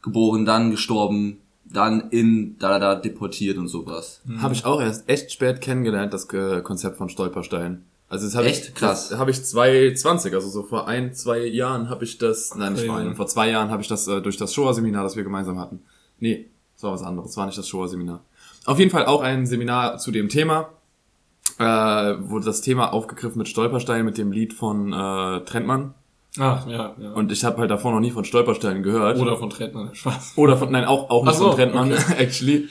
geboren 0.03 0.45
dann, 0.45 0.71
gestorben, 0.71 1.39
dann 1.71 2.11
in 2.11 2.57
da 2.59 2.79
da 2.79 2.79
da 2.79 2.95
deportiert 2.95 3.59
und 3.59 3.69
sowas. 3.69 4.21
Mhm. 4.25 4.43
Habe 4.43 4.55
ich 4.55 4.65
auch 4.65 4.81
erst 4.81 5.09
echt 5.09 5.33
spät 5.33 5.61
kennengelernt, 5.61 6.13
das 6.13 6.33
äh, 6.33 6.63
Konzept 6.63 6.97
von 6.97 7.09
Stolperstein. 7.09 7.85
Also 8.09 8.27
das 8.27 8.35
habe 8.35 8.47
Echt? 8.47 8.69
ich 8.69 8.75
Krass. 8.75 9.11
Das 9.11 9.19
habe 9.19 9.31
ich 9.31 9.45
2020, 9.45 10.33
also 10.33 10.49
so 10.49 10.63
vor 10.63 10.89
ein, 10.89 11.13
zwei 11.13 11.45
Jahren 11.45 11.91
habe 11.91 12.05
ich 12.05 12.17
das, 12.17 12.55
nein, 12.55 12.73
nicht 12.73 12.87
vor 12.87 13.15
vor 13.15 13.27
zwei 13.27 13.51
Jahren 13.51 13.71
habe 13.71 13.83
ich 13.83 13.89
das 13.89 14.09
äh, 14.09 14.23
durch 14.23 14.39
das 14.39 14.55
Shoah-Seminar, 14.55 15.05
das 15.05 15.17
wir 15.17 15.25
gemeinsam 15.25 15.59
hatten. 15.59 15.81
Nee, 16.19 16.49
das 16.75 16.85
war 16.85 16.93
was 16.93 17.03
anderes, 17.03 17.37
war 17.37 17.47
nicht 17.47 17.59
das 17.59 17.69
Shoah-Seminar. 17.69 18.25
Auf 18.65 18.79
jeden 18.79 18.91
Fall 18.91 19.05
auch 19.07 19.21
ein 19.21 19.47
Seminar 19.47 19.99
zu 19.99 20.11
dem 20.11 20.31
Thema, 20.31 20.71
äh, 21.59 21.65
wurde 21.65 22.47
das 22.47 22.63
Thema 22.63 22.93
aufgegriffen 22.95 23.39
mit 23.39 23.49
Stolperstein, 23.49 24.05
mit 24.07 24.17
dem 24.17 24.33
Lied 24.33 24.55
von 24.55 24.93
äh, 24.93 25.45
Trentmann. 25.45 25.95
Ach, 26.39 26.67
ja, 26.67 26.95
ja. 27.01 27.13
Und 27.13 27.33
ich 27.33 27.45
habe 27.45 27.59
halt 27.59 27.71
davor 27.71 27.93
noch 27.93 28.01
nie 28.01 28.11
von 28.11 28.25
Stolpersteinen 28.25 28.83
gehört. 28.83 29.19
Oder 29.19 29.37
von 29.37 29.51
Trettner, 29.51 29.91
Spaß. 29.95 30.35
Oder 30.37 30.57
von, 30.57 30.71
nein, 30.71 30.85
auch, 30.85 31.11
auch 31.11 31.25
nicht 31.25 31.35
so, 31.37 31.49
von 31.49 31.57
Trentmann, 31.57 31.93
actually. 32.19 32.69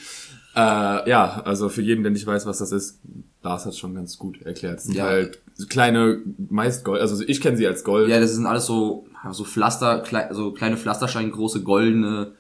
Äh, 0.56 1.10
ja, 1.10 1.42
also 1.46 1.70
für 1.70 1.82
jeden, 1.82 2.04
der 2.04 2.12
nicht 2.12 2.26
weiß, 2.26 2.46
was 2.48 2.58
das 2.60 2.72
ist, 2.72 3.00
Lars 3.44 3.66
hat 3.66 3.76
schon 3.76 3.94
ganz 3.94 4.18
gut 4.18 4.42
erklärt. 4.42 4.80
Es 4.80 4.86
sind 4.86 4.96
Ja. 4.96 5.04
halt 5.06 5.40
kleine, 5.70 6.20
meist 6.50 6.84
Gold, 6.84 7.00
also 7.02 7.24
ich 7.26 7.42
kenne 7.42 7.58
sie 7.58 7.68
als 7.68 7.84
Gold. 7.84 8.10
Ja, 8.10 8.20
das 8.20 8.34
sind 8.34 8.46
alles 8.46 8.66
so, 8.66 9.06
so 9.32 9.44
Pflaster, 9.44 10.00
klei 10.00 10.30
so 10.34 10.52
kleine 10.52 10.76
Pflastersteine, 10.78 11.30
große 11.30 11.62
goldene 11.64 12.32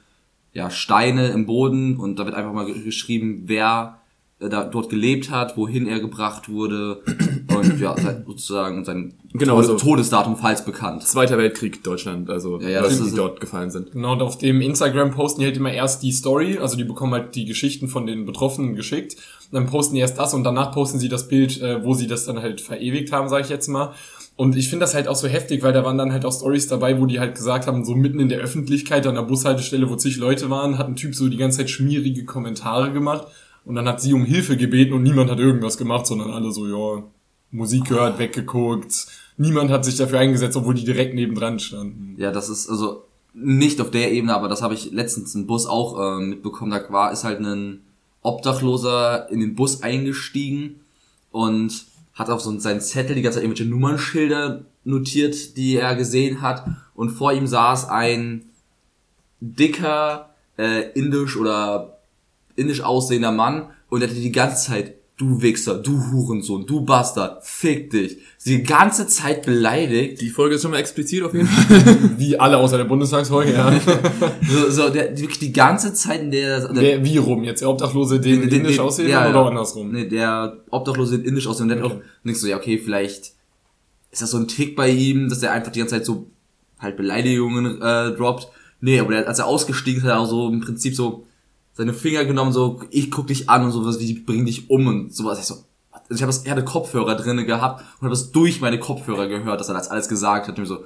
ja, 0.53 0.69
Steine 0.72 1.27
im 1.27 1.46
Boden 1.46 1.98
und 1.98 2.17
da 2.17 2.25
wird 2.25 2.34
einfach 2.36 2.53
mal 2.53 2.65
ge- 2.65 2.84
geschrieben, 2.84 3.43
wer 3.46 3.97
da 4.39 4.65
dort 4.65 4.89
gelebt 4.89 5.32
hat, 5.32 5.58
wohin 5.58 5.88
er 5.88 6.00
gebracht 6.00 6.48
wurde 6.48 7.01
und 7.56 7.79
ja, 7.79 7.96
sein, 8.00 8.24
sozusagen 8.25 8.86
sein 8.86 9.13
Genau, 9.34 9.56
Tode 9.56 9.67
so. 9.67 9.75
Todesdatum, 9.75 10.36
falls 10.36 10.63
bekannt. 10.63 11.03
Zweiter 11.03 11.38
Weltkrieg 11.38 11.84
Deutschland, 11.84 12.29
also 12.29 12.60
Ja, 12.60 12.70
ja, 12.70 12.82
Leute, 12.82 13.03
die 13.03 13.15
dort 13.15 13.39
gefallen 13.39 13.70
sind. 13.72 13.91
Genau, 13.91 14.13
und 14.13 14.22
auf 14.22 14.38
dem 14.38 14.62
Instagram 14.62 15.12
posten 15.12 15.41
die 15.41 15.46
halt 15.46 15.58
immer 15.58 15.72
erst 15.72 16.01
die 16.03 16.12
Story, 16.12 16.58
also 16.60 16.77
die 16.77 16.84
bekommen 16.84 17.13
halt 17.13 17.36
die 17.36 17.46
Geschichten 17.46 17.88
von 17.88 18.08
den 18.08 18.25
Betroffenen 18.25 18.75
geschickt. 18.75 19.15
Und 19.51 19.53
dann 19.53 19.65
posten 19.67 19.96
die 19.96 20.01
erst 20.01 20.17
das 20.17 20.34
und 20.34 20.44
danach 20.44 20.72
posten 20.72 21.00
sie 21.00 21.10
das 21.10 21.27
Bild, 21.27 21.62
äh, 21.62 21.84
wo 21.84 21.94
sie 21.94 22.08
das 22.08 22.25
dann 22.25 22.41
halt 22.41 22.62
verewigt 22.62 23.12
haben, 23.12 23.29
sage 23.29 23.44
ich 23.44 23.50
jetzt 23.50 23.67
mal. 23.67 23.94
Und 24.36 24.56
ich 24.56 24.70
finde 24.70 24.84
das 24.84 24.94
halt 24.94 25.08
auch 25.08 25.15
so 25.15 25.27
heftig, 25.27 25.63
weil 25.63 25.74
da 25.74 25.84
waren 25.84 25.98
dann 25.98 26.12
halt 26.12 26.24
auch 26.24 26.34
Stories 26.34 26.67
dabei, 26.67 27.00
wo 27.00 27.06
die 27.08 27.20
halt 27.20 27.36
gesagt 27.36 27.65
haben, 27.65 27.84
so 27.84 27.96
mitten 27.96 28.20
in 28.20 28.29
der 28.29 28.39
Öffentlichkeit 28.39 29.08
an 29.08 29.15
der 29.15 29.24
Bushaltestelle, 29.24 29.89
wo 29.89 29.96
zig 29.96 30.17
Leute 30.17 30.50
waren, 30.50 30.77
hat 30.77 30.88
ein 30.88 30.96
Typ 30.96 31.15
so 31.15 31.27
die 31.27 31.38
ganze 31.38 31.60
Zeit 31.60 31.70
schmierige 31.72 32.24
Kommentare 32.24 32.91
gemacht. 32.91 33.27
Und 33.67 33.75
dann 33.75 33.86
hat 33.86 34.01
sie 34.01 34.13
um 34.13 34.24
Hilfe 34.24 34.55
gebeten 34.55 34.93
und 34.93 35.03
niemand 35.03 35.29
hat 35.29 35.39
irgendwas 35.39 35.77
gemacht, 35.77 36.07
sondern 36.07 36.31
alle 36.31 36.51
so, 36.51 36.67
ja, 36.67 37.03
Musik 37.51 37.86
gehört, 37.86 38.17
weggeguckt. 38.17 39.07
Niemand 39.36 39.71
hat 39.71 39.83
sich 39.83 39.97
dafür 39.97 40.19
eingesetzt, 40.19 40.55
obwohl 40.55 40.74
die 40.74 40.86
direkt 40.86 41.13
nebendran 41.13 41.59
standen. 41.59 42.15
Ja, 42.17 42.31
das 42.31 42.47
ist 42.47 42.69
also 42.69 43.03
nicht 43.33 43.81
auf 43.81 43.91
der 43.91 44.13
Ebene, 44.13 44.33
aber 44.33 44.47
das 44.47 44.62
habe 44.62 44.74
ich 44.74 44.93
letztens 44.93 45.36
im 45.36 45.47
Bus 45.47 45.65
auch 45.65 46.00
äh, 46.00 46.21
mitbekommen. 46.21 46.71
Da 46.71 46.81
war 46.93 47.12
ist 47.12 47.25
halt 47.25 47.41
ein 47.41 47.81
Obdachloser 48.21 49.29
in 49.29 49.41
den 49.41 49.55
Bus 49.55 49.83
eingestiegen 49.83 50.79
und 51.31 51.88
hat 52.13 52.29
auf 52.29 52.39
so 52.39 52.57
seinen 52.59 52.79
Zettel 52.79 53.15
die 53.17 53.21
ganze 53.21 53.39
Zeit 53.39 53.43
irgendwelche 53.43 53.69
Nummernschilder 53.69 54.63
notiert, 54.85 55.57
die 55.57 55.75
er 55.75 55.98
gesehen 55.98 56.42
hat. 56.42 56.65
Und 56.96 57.09
vor 57.09 57.33
ihm 57.33 57.48
saß 57.48 57.89
ein 57.89 58.46
dicker, 59.42 60.29
äh, 60.57 60.89
indisch 60.94 61.35
oder 61.35 61.97
indisch 62.57 62.81
aussehender 62.81 63.31
Mann 63.31 63.67
und 63.89 64.01
er 64.01 64.09
hatte 64.09 64.20
die 64.20 64.31
ganze 64.31 64.67
Zeit, 64.70 64.96
du 65.17 65.41
Wichser, 65.41 65.75
du 65.79 66.11
Hurensohn, 66.11 66.65
du 66.67 66.81
Bastard, 66.81 67.43
fick 67.43 67.89
dich. 67.89 68.17
Sie 68.37 68.57
die 68.57 68.63
ganze 68.63 69.07
Zeit 69.07 69.46
beleidigt. 69.48 70.22
Die 70.22 70.29
Folge 70.29 70.55
ist 70.55 70.61
schon 70.61 70.70
mal 70.72 70.77
explizit 70.77 71.24
auf 71.24 71.33
jeden 71.33 71.48
Fall. 71.48 71.98
Wie 72.17 72.39
alle 72.39 72.57
außer 72.57 72.77
der 72.77 72.83
Bundestagsfolge, 72.83 73.53
ja. 73.53 73.72
So, 74.48 74.70
so 74.70 74.89
der, 74.89 75.17
wirklich 75.17 75.39
die 75.39 75.51
ganze 75.53 75.93
Zeit, 75.93 76.22
in 76.22 76.29
der, 76.31 76.67
der 76.67 76.81
Wer, 76.81 77.03
wie 77.05 77.17
rum? 77.17 77.43
Jetzt 77.43 77.61
der 77.61 77.70
Obdachlose, 77.70 78.20
den, 78.20 78.41
den- 78.41 78.50
den- 78.50 78.59
indisch 78.59 78.75
den- 78.75 78.85
aussehen 78.85 79.09
ja, 79.09 79.27
oder 79.29 79.39
ja. 79.41 79.48
andersrum? 79.48 79.91
Nee, 79.91 80.05
der 80.07 80.57
Obdachlose 80.70 81.15
in 81.15 81.24
indisch 81.25 81.48
aussehen. 81.48 81.63
Und 81.63 81.70
dann 81.77 81.83
Okay. 81.83 81.96
auch 81.96 82.01
denkst 82.25 82.41
du, 82.41 82.48
ja, 82.48 82.57
okay, 82.57 82.77
vielleicht 82.77 83.31
ist 84.11 84.22
das 84.22 84.31
so 84.31 84.37
ein 84.37 84.48
Tick 84.48 84.75
bei 84.75 84.89
ihm, 84.89 85.29
dass 85.29 85.41
er 85.41 85.51
einfach 85.51 85.72
die 85.72 85.79
ganze 85.79 85.96
Zeit 85.96 86.05
so 86.05 86.27
halt 86.79 86.96
Beleidigungen 86.96 87.81
äh, 87.81 88.11
droppt. 88.11 88.50
Nee, 88.81 89.00
aber 89.00 89.11
der, 89.13 89.27
als 89.27 89.39
er 89.39 89.48
ausgestiegen 89.48 89.98
ist, 90.01 90.03
hat 90.07 90.11
er 90.13 90.20
auch 90.20 90.29
so 90.29 90.48
im 90.50 90.59
Prinzip 90.61 90.96
so 90.96 91.25
seine 91.77 91.94
Finger 91.94 92.25
genommen, 92.25 92.51
so, 92.51 92.81
ich 92.90 93.11
guck 93.11 93.27
dich 93.27 93.51
an 93.51 93.63
und 93.63 93.72
sowas 93.72 94.00
wie, 94.00 94.13
bring 94.16 94.46
dich 94.48 94.72
um 94.72 94.87
und 94.87 95.16
sowas. 95.16 95.40
Ich 95.40 95.46
so, 95.46 95.63
ich 96.09 96.24
habe 96.24 96.33
er 96.44 96.51
hatte 96.51 96.66
Kopfhörer 96.66 97.13
drinne 97.16 97.46
gehabt 97.46 97.81
und 97.81 98.01
habe 98.01 98.09
das 98.09 98.31
durch 98.31 98.61
meine 98.61 98.79
Kopfhörer 98.79 99.27
gehört, 99.27 99.59
dass 99.59 99.68
er 99.68 99.75
das 99.75 99.90
alles 99.90 100.09
gesagt 100.09 100.48
hat. 100.48 100.57
Und 100.57 100.63
mir 100.63 100.68
so, 100.68 100.79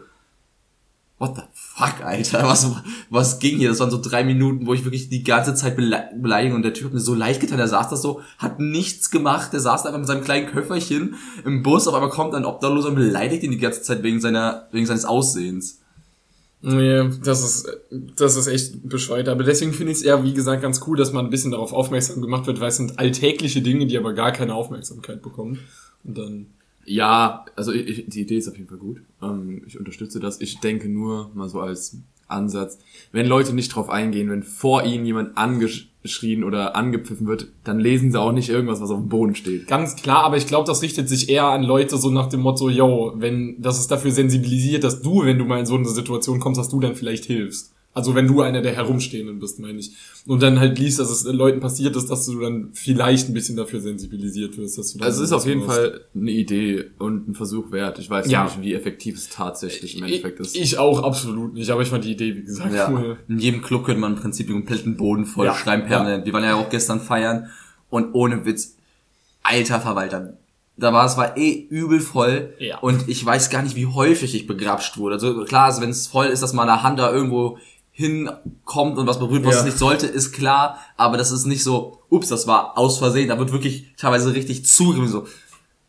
what 1.18 1.38
the 1.38 1.44
fuck, 1.54 2.04
Alter, 2.04 2.44
was, 2.44 2.70
was 3.10 3.40
ging 3.40 3.58
hier? 3.58 3.70
Das 3.70 3.80
waren 3.80 3.90
so 3.90 4.02
drei 4.02 4.26
Minuten, 4.26 4.68
wo 4.68 4.74
ich 4.74 4.84
wirklich 4.84 5.08
die 5.08 5.24
ganze 5.24 5.56
Zeit 5.56 5.78
bele 5.78 6.54
und 6.54 6.64
der 6.64 6.74
Typ 6.74 6.88
hat 6.88 6.94
mir 6.94 7.00
so 7.00 7.16
leid 7.16 7.40
getan, 7.40 7.58
der 7.58 7.70
saß 7.70 7.88
da 7.88 7.96
so, 7.96 8.20
hat 8.38 8.60
nichts 8.60 9.12
gemacht, 9.12 9.54
der 9.54 9.62
saß 9.62 9.84
da 9.84 9.90
einfach 9.90 10.00
mit 10.00 10.08
seinem 10.10 10.26
kleinen 10.26 10.48
Köfferchen 10.48 11.16
im 11.46 11.64
Bus, 11.64 11.88
auf 11.88 11.94
einmal 11.94 12.10
kommt 12.10 12.36
ein 12.36 12.44
Obdachloser 12.44 12.90
und 12.90 12.96
beleidigt 12.96 13.44
ihn 13.44 13.52
die 13.52 13.60
ganze 13.60 13.82
Zeit 13.82 14.04
wegen 14.04 14.20
seiner, 14.20 14.68
wegen 14.74 14.86
seines 14.86 15.06
Aussehens. 15.06 15.81
Nee, 16.64 17.10
das 17.24 17.44
ist, 17.44 17.78
das 18.16 18.36
ist 18.36 18.48
echt 18.48 18.88
bescheuert. 18.88 19.28
Aber 19.30 19.44
deswegen 19.44 19.74
finde 19.74 19.92
ich 19.94 20.00
es 20.00 20.04
eher, 20.04 20.24
wie 20.24 20.34
gesagt, 20.34 20.62
ganz 20.62 20.82
cool, 20.86 20.96
dass 20.96 21.12
man 21.12 21.26
ein 21.26 21.32
bisschen 21.32 21.52
darauf 21.52 21.74
aufmerksam 21.74 22.22
gemacht 22.22 22.46
wird, 22.46 22.60
weil 22.60 22.70
es 22.70 22.78
sind 22.78 23.00
alltägliche 23.00 23.62
Dinge, 23.64 23.88
die 23.88 23.98
aber 23.98 24.14
gar 24.14 24.32
keine 24.32 24.54
Aufmerksamkeit 24.54 25.22
bekommen. 25.24 25.60
Und 26.04 26.18
dann, 26.18 26.46
Ja, 26.86 27.46
also 27.56 27.72
ich, 27.72 27.88
ich- 27.88 28.06
die 28.10 28.22
Idee 28.22 28.38
ist 28.38 28.48
auf 28.48 28.58
jeden 28.58 28.70
Fall 28.70 28.78
gut. 28.78 29.02
Ähm, 29.24 29.64
ich 29.66 29.80
unterstütze 29.80 30.20
das. 30.20 30.40
Ich 30.42 30.60
denke 30.60 30.88
nur 30.90 31.32
mal 31.34 31.50
so 31.50 31.60
als 31.60 31.98
Ansatz, 32.28 32.78
wenn 33.12 33.26
Leute 33.28 33.54
nicht 33.54 33.70
drauf 33.76 33.90
eingehen, 33.90 34.30
wenn 34.30 34.44
vor 34.44 34.84
ihnen 34.84 35.06
jemand 35.06 35.38
angeschrien 36.02 36.44
oder 36.44 36.76
angepfiffen 36.76 37.28
wird, 37.28 37.48
dann 37.64 37.80
lesen 37.80 38.12
sie 38.12 38.20
auch 38.20 38.32
nicht 38.32 38.50
irgendwas, 38.50 38.82
was 38.82 38.90
auf 38.90 39.00
dem 39.00 39.10
Boden 39.10 39.36
steht. 39.36 39.68
Ganz 39.68 39.96
klar, 39.96 40.24
aber 40.24 40.38
ich 40.38 40.48
glaube, 40.48 40.66
das 40.66 40.82
richtet 40.82 41.08
sich 41.08 41.30
eher 41.30 41.46
an 41.46 41.64
Leute 41.64 41.98
so 41.98 42.10
nach 42.10 42.28
dem 42.28 42.42
Motto, 42.42 42.70
yo, 42.70 43.14
wenn 43.18 43.62
das 43.62 43.80
ist 43.80 43.92
dafür 43.92 44.12
sensibilisiert, 44.12 44.84
dass 44.84 45.02
du, 45.02 45.24
wenn 45.24 45.38
du 45.38 45.46
mal 45.46 45.60
in 45.60 45.66
so 45.66 45.76
eine 45.76 45.88
Situation 45.88 46.40
kommst, 46.40 46.60
dass 46.60 46.70
du 46.70 46.80
dann 46.80 46.96
vielleicht 46.96 47.26
hilfst. 47.26 47.74
Also 47.94 48.16
wenn 48.16 48.26
du 48.26 48.40
einer 48.42 48.62
der 48.62 48.74
Herumstehenden 48.74 49.40
bist, 49.40 49.60
meine 49.60 49.78
ich. 49.80 49.92
Und 50.26 50.42
dann 50.42 50.60
halt 50.62 50.80
liest, 50.80 51.00
dass 51.00 51.10
es 51.10 51.26
Leuten 51.26 51.60
passiert 51.60 51.94
ist, 51.98 52.10
dass 52.10 52.26
du 52.26 52.40
dann 52.40 52.70
vielleicht 52.74 53.28
ein 53.28 53.34
bisschen 53.34 53.58
dafür 53.58 53.82
sensibilisiert 53.82 54.58
wirst. 54.58 54.78
Dass 54.78 54.94
du 54.94 55.00
dann 55.00 55.08
Also 55.08 55.22
es 55.24 55.30
ist 55.30 55.34
auf 55.34 55.46
jeden 55.46 55.64
Fall 55.66 56.06
eine 56.16 56.32
Idee 56.32 56.86
und 57.00 57.28
ein 57.28 57.36
Versuch 57.36 57.72
wert. 57.74 58.00
Ich 58.00 58.10
weiß 58.10 58.32
Ja. 58.32 58.46
nicht, 58.46 58.62
wie 58.62 58.74
effektiv 58.74 59.18
es 59.18 59.28
tatsächlich 59.30 59.98
im 59.98 60.04
Endeffekt 60.06 60.40
ist. 60.40 60.56
Ich, 60.56 60.78
auch 60.78 61.04
absolut 61.04 61.54
nicht, 61.54 61.70
aber 61.70 61.82
ich 61.82 61.90
fand 61.90 62.06
die 62.06 62.14
Idee, 62.14 62.36
wie 62.38 62.44
gesagt, 62.44 62.74
Ja. 62.74 62.90
cool. 62.90 63.18
In 63.28 63.40
jedem 63.40 63.62
Club 63.62 63.84
könnte 63.86 64.00
man 64.00 64.14
im 64.14 64.20
Prinzip 64.20 64.48
den 64.48 64.56
kompletten 64.58 64.96
Boden 64.96 65.26
voll 65.26 65.48
Ja. 65.48 65.54
schreiben 65.54 65.86
permanent. 65.86 66.26
Wir 66.26 66.32
waren 66.32 66.44
ja 66.46 66.56
auch 66.56 66.70
gestern 66.70 67.02
feiern 67.02 67.50
und 67.90 68.14
ohne 68.14 68.46
Witz, 68.46 68.78
alter 69.44 69.82
Verwalter. 69.82 70.38
Da 70.78 70.94
war 70.94 71.06
es 71.06 71.18
war 71.18 71.36
eh 71.38 71.68
übel 71.70 72.00
voll 72.00 72.54
Ja. 72.58 72.80
und 72.80 73.10
ich 73.10 73.24
weiß 73.24 73.50
gar 73.50 73.62
nicht, 73.64 73.76
wie 73.76 73.86
häufig 73.88 74.34
ich 74.34 74.48
begrapscht 74.48 74.98
wurde. 74.98 75.16
Also 75.16 75.44
klar, 75.44 75.66
also 75.66 75.82
wenn 75.82 75.90
es 75.90 76.08
voll 76.08 76.28
ist, 76.28 76.42
dass 76.42 76.54
meine 76.54 76.82
Hand 76.84 76.98
da 76.98 77.12
irgendwo 77.12 77.58
hinkommt 78.02 78.98
und 78.98 79.08
was 79.08 79.20
berührt, 79.20 79.46
was 79.46 79.56
Ja. 79.56 79.60
es 79.62 79.66
nicht 79.66 79.78
sollte, 79.78 80.08
ist 80.08 80.34
klar, 80.34 80.80
aber 80.98 81.18
das 81.18 81.32
ist 81.32 81.46
nicht 81.46 81.64
so, 81.64 82.00
ups, 82.10 82.28
das 82.28 82.48
war 82.48 82.78
aus 82.78 82.98
Versehen, 82.98 83.30
da 83.30 83.40
wird 83.40 83.52
wirklich 83.54 83.94
teilweise 83.98 84.34
richtig 84.34 84.66
zugegriffen, 84.66 85.10
so. 85.12 85.28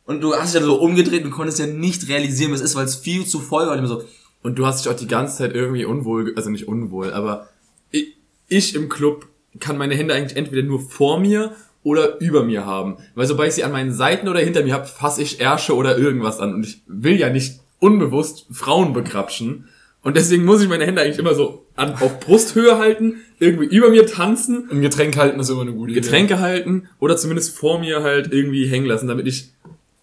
Und 0.04 0.20
du 0.20 0.34
hast 0.34 0.52
dich 0.52 0.60
dann 0.60 0.68
so 0.68 0.76
umgedreht 0.80 1.24
und 1.24 1.30
konntest 1.30 1.58
ja 1.58 1.66
nicht 1.66 2.08
realisieren, 2.08 2.52
was 2.52 2.60
es 2.60 2.70
ist, 2.70 2.76
weil 2.76 2.84
es 2.84 2.96
viel 2.96 3.24
zu 3.26 3.40
voll 3.40 3.66
war. 3.66 3.76
Und 3.78 3.86
so, 3.86 4.02
Und 4.44 4.58
du 4.58 4.66
hast 4.66 4.84
dich 4.84 4.92
auch 4.92 4.96
die 4.96 5.06
ganze 5.06 5.38
Zeit 5.38 5.54
irgendwie 5.54 5.84
unwohl, 5.84 6.32
also 6.36 6.50
nicht 6.50 6.66
unwohl, 6.68 7.12
aber 7.12 7.48
ich, 7.92 8.16
ich 8.48 8.74
im 8.74 8.88
Club 8.88 9.26
kann 9.60 9.78
meine 9.78 9.94
Hände 9.94 10.14
eigentlich 10.14 10.36
entweder 10.36 10.62
nur 10.66 10.80
vor 10.80 11.20
mir 11.20 11.52
oder 11.84 12.20
über 12.20 12.42
mir 12.42 12.64
haben. 12.66 12.96
Weil 13.14 13.26
sobald 13.26 13.50
ich 13.50 13.54
sie 13.56 13.64
an 13.64 13.72
meinen 13.72 13.92
Seiten 13.92 14.28
oder 14.28 14.40
hinter 14.40 14.64
mir 14.64 14.74
habe, 14.74 14.86
fasse 14.86 15.22
ich 15.22 15.40
Ärsche 15.40 15.74
oder 15.76 15.96
irgendwas 15.98 16.40
an. 16.40 16.54
Und 16.54 16.64
ich 16.66 16.82
will 16.86 17.18
ja 17.18 17.28
nicht 17.30 17.60
unbewusst 17.78 18.46
Frauen 18.50 18.92
begrapschen. 18.92 19.68
Und 20.02 20.16
deswegen 20.16 20.44
muss 20.44 20.60
ich 20.60 20.68
meine 20.68 20.84
Hände 20.84 21.00
eigentlich 21.00 21.18
immer 21.18 21.34
so 21.34 21.64
an, 21.76 21.94
auf 21.94 22.18
Brusthöhe 22.18 22.76
halten, 22.78 23.22
irgendwie 23.38 23.66
über 23.74 23.88
mir 23.88 24.06
tanzen, 24.06 24.68
Ein 24.70 24.82
Getränk 24.82 25.16
halten 25.16 25.38
ist 25.40 25.48
immer 25.48 25.62
eine 25.62 25.72
gute 25.72 25.92
Getränke 25.92 26.40
halten 26.40 26.88
oder 26.98 27.16
zumindest 27.16 27.56
vor 27.56 27.78
mir 27.78 28.02
halt 28.02 28.32
irgendwie 28.32 28.66
hängen 28.66 28.86
lassen, 28.86 29.06
damit 29.06 29.26
ich 29.26 29.52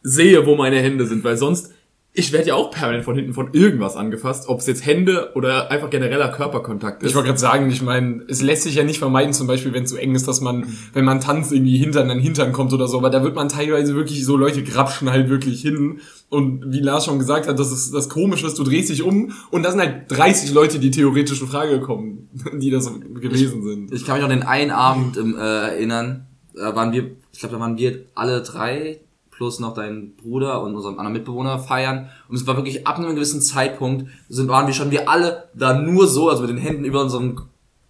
sehe, 0.01 0.45
wo 0.45 0.55
meine 0.55 0.79
Hände 0.79 1.05
sind. 1.05 1.23
Weil 1.23 1.37
sonst, 1.37 1.73
ich 2.19 2.33
werde 2.33 2.49
ja 2.49 2.55
auch 2.55 2.69
permanent 2.69 3.05
von 3.05 3.15
hinten 3.15 3.33
von 3.33 3.53
irgendwas 3.53 3.95
angefasst, 3.95 4.49
ob 4.49 4.59
es 4.59 4.67
jetzt 4.67 4.85
Hände 4.85 5.31
oder 5.35 5.71
einfach 5.71 5.89
genereller 5.89 6.29
Körperkontakt 6.29 7.01
ist. 7.01 7.09
Ich 7.09 7.15
wollte 7.15 7.27
gerade 7.27 7.39
sagen, 7.39 7.69
ich 7.71 7.81
meine, 7.81 8.23
es 8.27 8.41
lässt 8.41 8.63
sich 8.63 8.75
ja 8.75 8.83
nicht 8.83 8.99
vermeiden, 8.99 9.33
zum 9.33 9.47
Beispiel, 9.47 9.73
wenn 9.73 9.83
es 9.83 9.89
so 9.89 9.95
eng 9.95 10.13
ist, 10.15 10.27
dass 10.27 10.41
man, 10.41 10.65
wenn 10.93 11.05
man 11.05 11.21
tanzt, 11.21 11.53
irgendwie 11.53 11.77
Hintern 11.77 12.11
an 12.11 12.19
Hintern 12.19 12.51
kommt 12.51 12.73
oder 12.73 12.87
so, 12.87 12.97
aber 12.97 13.09
da 13.09 13.23
wird 13.23 13.35
man 13.35 13.47
teilweise 13.47 13.95
wirklich 13.95 14.25
so 14.25 14.35
Leute 14.35 14.63
grapschen 14.63 15.09
halt 15.09 15.29
wirklich 15.29 15.61
hin. 15.61 16.01
Und 16.27 16.73
wie 16.73 16.81
Lars 16.81 17.05
schon 17.05 17.19
gesagt 17.19 17.47
hat, 17.47 17.57
das 17.57 17.71
ist 17.71 17.93
das 17.93 18.09
Komische 18.09 18.45
ist, 18.45 18.59
du 18.59 18.63
drehst 18.63 18.89
dich 18.89 19.01
um 19.01 19.31
und 19.49 19.63
da 19.63 19.71
sind 19.71 19.79
halt 19.79 20.03
30 20.09 20.51
Leute, 20.51 20.79
die 20.79 20.91
theoretisch 20.91 21.41
in 21.41 21.47
Frage 21.47 21.79
kommen, 21.79 22.29
die 22.59 22.69
das 22.69 22.91
gewesen 23.21 23.63
sind. 23.63 23.93
Ich 23.93 24.05
kann 24.05 24.15
mich 24.15 24.23
noch 24.23 24.29
an 24.29 24.37
den 24.37 24.47
einen 24.47 24.71
Abend 24.71 25.17
ähm, 25.17 25.35
äh, 25.39 25.69
erinnern, 25.69 26.27
da 26.53 26.75
waren 26.75 26.91
wir, 26.91 27.11
ich 27.31 27.39
glaube, 27.39 27.55
da 27.55 27.61
waren 27.61 27.77
wir 27.77 28.03
alle 28.13 28.41
drei 28.41 28.99
plus 29.39 29.59
noch 29.61 29.73
dein 29.73 30.17
Bruder 30.17 30.61
und 30.61 30.75
unseren 30.75 30.95
anderen 30.97 31.13
Mitbewohner 31.13 31.59
feiern. 31.59 32.09
Und 32.27 32.35
es 32.35 32.45
war 32.45 32.57
wirklich 32.57 32.85
ab 32.85 32.97
einem 32.97 33.15
gewissen 33.15 33.41
Zeitpunkt, 33.41 34.05
sind, 34.27 34.49
waren 34.49 34.67
wir 34.67 34.73
schon 34.73 34.91
wir 34.91 35.09
alle 35.09 35.47
da 35.53 35.73
nur 35.79 36.07
so, 36.07 36.29
also 36.29 36.41
mit 36.41 36.49
den 36.51 36.57
Händen 36.57 36.83
über 36.83 37.01
unserem 37.01 37.41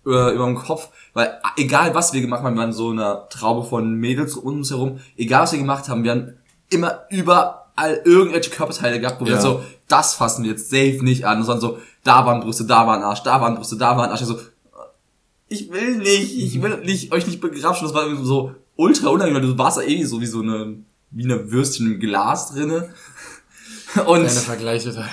über, 0.06 0.32
über 0.32 0.46
dem 0.46 0.56
Kopf, 0.56 0.90
weil 1.14 1.40
egal 1.58 1.96
was 1.96 2.14
wir 2.14 2.22
gemacht 2.22 2.44
haben, 2.44 2.54
wir 2.56 2.62
waren 2.62 2.72
so 2.72 2.92
eine 2.92 3.24
Traube 3.32 3.68
von 3.68 3.96
Mädels 3.96 4.36
um 4.36 4.60
uns 4.60 4.70
herum, 4.70 5.00
egal 5.18 5.42
was 5.42 5.52
wir 5.52 5.60
gemacht 5.60 5.90
haben, 5.90 6.04
wir 6.04 6.12
haben 6.12 6.34
immer 6.70 7.00
überall 7.10 8.00
irgendwelche 8.06 8.52
Körperteile 8.52 9.00
gehabt, 9.00 9.20
wo 9.20 9.26
Ja. 9.26 9.32
wir 9.34 9.42
so, 9.42 9.64
das 9.88 10.14
fassen 10.14 10.44
wir 10.44 10.52
jetzt 10.52 10.70
safe 10.70 11.00
nicht 11.04 11.26
an, 11.26 11.44
sondern 11.44 11.62
so, 11.62 11.78
da 12.04 12.28
waren 12.28 12.42
Brüste, 12.42 12.66
da 12.66 12.86
waren 12.86 13.02
Arsch, 13.02 13.24
da 13.24 13.42
waren 13.42 13.56
Brüste, 13.56 13.76
da 13.76 13.98
waren 13.98 14.12
Arsch, 14.12 14.22
so, 14.22 14.38
ich 15.48 15.72
will 15.72 15.98
nicht, 15.98 16.38
ich 16.38 16.62
will 16.62 16.78
nicht, 16.86 17.12
euch 17.12 17.26
nicht 17.26 17.42
begrapschen, 17.42 17.88
das 17.88 17.96
war 17.96 18.06
so 18.24 18.52
ultra 18.76 19.10
unangenehm, 19.10 19.42
weil 19.42 19.50
du 19.50 19.58
warst 19.58 19.78
da 19.80 19.82
eh 19.82 20.04
so 20.04 20.22
wie 20.22 20.28
so 20.28 20.42
eine, 20.42 20.78
wie 21.12 21.24
eine 21.26 21.52
Würstchen 21.52 21.93
im 21.93 22.00
Glas 22.00 22.52
drinne. 22.54 22.89
Und, 24.06 24.17
Deine 24.19 24.30
Vergleiche 24.30 24.91
da. 24.91 25.06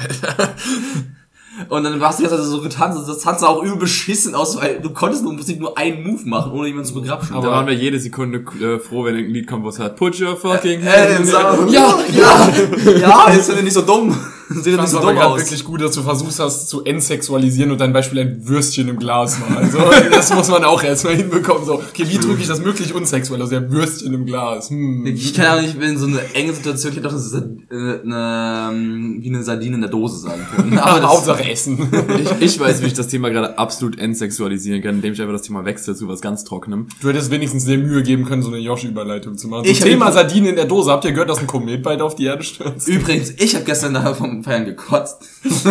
und 1.74 1.84
dann 1.84 1.98
warst 1.98 2.18
du 2.18 2.24
jetzt 2.24 2.32
also 2.32 2.44
so 2.44 2.60
getanzt, 2.60 2.98
und 2.98 3.08
das 3.08 3.20
tanzt 3.20 3.42
auch 3.42 3.62
übel 3.62 3.76
beschissen 3.78 4.34
aus, 4.34 4.56
weil 4.60 4.80
du 4.80 4.90
konntest 4.90 5.22
nur, 5.22 5.32
im 5.32 5.38
Prinzip 5.38 5.58
nur 5.58 5.78
einen 5.78 6.02
Move 6.06 6.28
machen, 6.28 6.52
ohne 6.52 6.66
jemanden 6.68 6.86
zu 6.88 6.94
begrapschen. 6.94 7.40
da 7.40 7.48
waren 7.50 7.66
wir 7.66 7.72
jede 7.74 7.98
Sekunde 7.98 8.40
äh, 8.60 8.78
froh, 8.78 9.04
wenn 9.04 9.16
ein 9.16 9.30
Lied 9.30 9.46
kommt, 9.46 9.64
wo 9.64 9.70
es 9.70 9.78
hat, 9.78 9.96
put 9.96 10.20
your 10.20 10.36
fucking 10.36 10.82
äh, 10.82 10.86
hand 10.90 11.20
in 11.20 11.24
sag- 11.26 11.66
the- 11.68 11.74
ja, 11.74 11.98
ja, 12.12 12.50
ja, 12.98 13.32
jetzt 13.32 13.46
sind 13.46 13.56
wir 13.56 13.62
nicht 13.62 13.72
so 13.72 13.80
dumm. 13.82 14.14
Fand 14.76 14.88
so 14.88 14.98
aber 14.98 15.14
gerade 15.14 15.26
aus. 15.26 15.40
wirklich 15.40 15.64
gut, 15.64 15.80
dass 15.80 15.92
du 15.92 16.02
versucht 16.02 16.38
hast 16.38 16.68
zu 16.68 16.84
entsexualisieren 16.84 17.72
und 17.72 17.80
dein 17.80 17.92
Beispiel 17.92 18.20
ein 18.20 18.46
Würstchen 18.46 18.88
im 18.88 18.98
Glas 18.98 19.40
war. 19.40 19.56
Also 19.66 19.78
das 20.10 20.32
muss 20.34 20.48
man 20.48 20.64
auch 20.64 20.82
erstmal 20.82 21.16
hinbekommen. 21.16 21.64
So, 21.64 21.74
okay, 21.74 22.04
wie 22.08 22.18
drücke 22.18 22.40
ich 22.40 22.46
das 22.46 22.60
möglich 22.60 22.94
unsexuell? 22.94 23.40
Also 23.40 23.56
ja, 23.56 23.70
Würstchen 23.70 24.14
im 24.14 24.26
Glas. 24.26 24.70
Hm. 24.70 25.06
Ich 25.06 25.34
kann 25.34 25.44
ja 25.44 25.62
nicht 25.62 25.80
in 25.80 25.98
so 25.98 26.06
eine 26.06 26.20
enge 26.34 26.52
Situation, 26.52 26.92
ich 26.92 26.98
hätte 26.98 27.08
doch 27.08 27.14
eine, 27.14 27.58
äh, 27.70 28.00
eine, 28.02 28.68
ähm, 28.72 29.18
wie 29.20 29.28
eine 29.28 29.42
Sardine 29.42 29.76
in 29.76 29.80
der 29.80 29.90
Dose 29.90 30.18
sagen 30.18 30.46
können. 30.54 30.78
Aber 30.78 31.00
das, 31.00 31.10
Hauptsache 31.10 31.50
Essen. 31.50 31.88
Ich, 32.20 32.42
ich 32.54 32.60
weiß, 32.60 32.82
wie 32.82 32.86
ich 32.86 32.94
das 32.94 33.08
Thema 33.08 33.30
gerade 33.30 33.58
absolut 33.58 33.98
entsexualisieren 33.98 34.82
kann, 34.82 34.96
indem 34.96 35.14
ich 35.14 35.20
einfach 35.20 35.34
das 35.34 35.42
Thema 35.42 35.64
wechsle 35.64 35.94
zu 35.94 36.06
was 36.06 36.20
ganz 36.20 36.44
Trockenem. 36.44 36.86
Du 37.00 37.08
hättest 37.08 37.30
wenigens 37.30 37.64
sehr 37.64 37.78
Mühe 37.78 38.02
geben 38.02 38.24
können, 38.24 38.42
so 38.42 38.48
eine 38.48 38.58
Josh-Überleitung 38.58 39.36
zu 39.36 39.48
machen. 39.48 39.64
So 39.64 39.70
Ich 39.70 39.80
Thema 39.80 40.12
Sardinen 40.12 40.50
in 40.50 40.56
der 40.56 40.66
Dose. 40.66 40.90
Habt 40.90 41.04
ihr 41.04 41.12
gehört, 41.12 41.30
dass 41.30 41.38
ein 41.38 41.46
Komet 41.46 41.82
bald 41.82 42.00
auf 42.00 42.14
die 42.14 42.26
Erde 42.26 42.42
stürzt? 42.42 42.88
übrigens, 42.88 43.30
ich 43.38 43.54
habe 43.54 43.64
gestern 43.64 43.94
da 43.94 44.02
vom 44.36 44.44
Feiern 44.44 44.64
gekotzt. 44.64 45.22
Das 45.44 45.64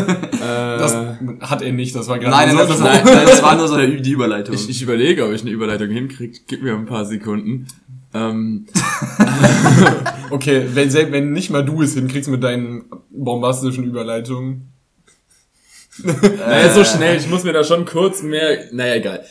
Äh, 0.93 1.17
hat 1.41 1.61
er 1.61 1.71
nicht, 1.71 1.95
das 1.95 2.07
war 2.07 2.19
gerade 2.19 2.31
Nein, 2.31 2.49
so 2.51 2.55
nein, 2.57 2.67
das, 2.67 2.81
eine- 2.81 2.89
nein, 2.89 3.01
nein, 3.05 3.25
das 3.27 3.41
war 3.43 3.55
nur 3.55 3.67
so 3.67 3.75
eine, 3.75 4.01
die 4.01 4.11
Überleitung. 4.11 4.53
ich, 4.55 4.69
ich 4.69 4.81
überlege, 4.81 5.25
ob 5.25 5.31
ich 5.33 5.41
eine 5.41 5.51
Überleitung 5.51 5.89
hinkriege. 5.89 6.39
Gib 6.47 6.61
mir 6.63 6.73
ein 6.73 6.85
paar 6.85 7.05
Sekunden. 7.05 7.67
Ähm, 8.13 8.65
Okay, 10.31 10.65
wenn, 10.73 10.89
selbst 10.89 11.11
wenn 11.11 11.31
nicht 11.31 11.49
mal 11.51 11.63
du 11.63 11.81
es 11.83 11.93
hinkriegst 11.93 12.29
mit 12.29 12.43
deinen 12.43 12.85
bombastischen 13.11 13.83
Überleitungen. 13.85 14.71
naja, 16.03 16.73
so 16.73 16.83
schnell. 16.83 17.17
Ich 17.17 17.29
muss 17.29 17.43
mir 17.43 17.53
da 17.53 17.63
schon 17.63 17.85
kurz 17.85 18.21
mehr... 18.23 18.65
Naja, 18.73 18.95
egal. 18.95 19.23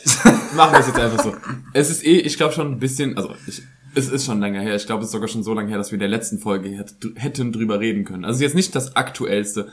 Machen 0.55 0.71
wir 0.73 0.79
es 0.79 0.87
jetzt 0.87 0.99
einfach 0.99 1.23
so. 1.23 1.33
Es 1.73 1.89
ist 1.91 2.03
eh, 2.05 2.19
ich 2.19 2.37
glaube 2.37 2.53
schon 2.53 2.71
ein 2.71 2.79
bisschen... 2.79 3.15
Also, 3.17 3.31
ich, 3.45 3.61
es 3.95 4.09
ist 4.09 4.25
schon 4.25 4.39
länger 4.39 4.61
her. 4.61 4.75
Ich 4.75 4.85
glaube, 4.85 5.01
es 5.01 5.07
ist 5.07 5.13
sogar 5.13 5.27
schon 5.27 5.43
so 5.43 5.53
lange 5.53 5.69
her, 5.69 5.77
dass 5.77 5.91
wir 5.91 5.95
in 5.95 5.99
der 6.01 6.09
letzten 6.09 6.39
Folge 6.39 6.69
hätt- 6.69 6.95
hätten 7.15 7.51
drüber 7.51 7.79
reden 7.79 8.03
können. 8.05 8.25
Also 8.25 8.43
jetzt 8.43 8.55
nicht 8.55 8.75
das 8.75 8.95
Aktuellste. 8.95 9.69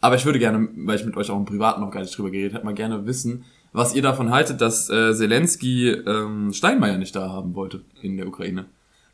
Aber 0.00 0.16
ich 0.16 0.24
würde 0.24 0.38
gerne, 0.38 0.68
weil 0.76 0.96
ich 0.98 1.04
mit 1.04 1.16
euch 1.16 1.30
auch 1.30 1.38
im 1.38 1.44
Privaten 1.44 1.80
noch 1.80 1.90
gar 1.90 2.00
nicht 2.00 2.16
drüber 2.16 2.30
geredet 2.30 2.54
habe, 2.54 2.64
mal 2.64 2.74
gerne 2.74 3.06
wissen, 3.06 3.44
was 3.72 3.94
ihr 3.94 4.02
davon 4.02 4.30
haltet, 4.30 4.60
dass 4.60 4.90
äh, 4.90 5.14
Zelensky 5.14 5.88
ähm, 5.90 6.52
Steinmeier 6.52 6.98
nicht 6.98 7.14
da 7.16 7.30
haben 7.30 7.54
wollte 7.54 7.80
in 8.02 8.16
der 8.16 8.26
Ukraine. 8.26 8.66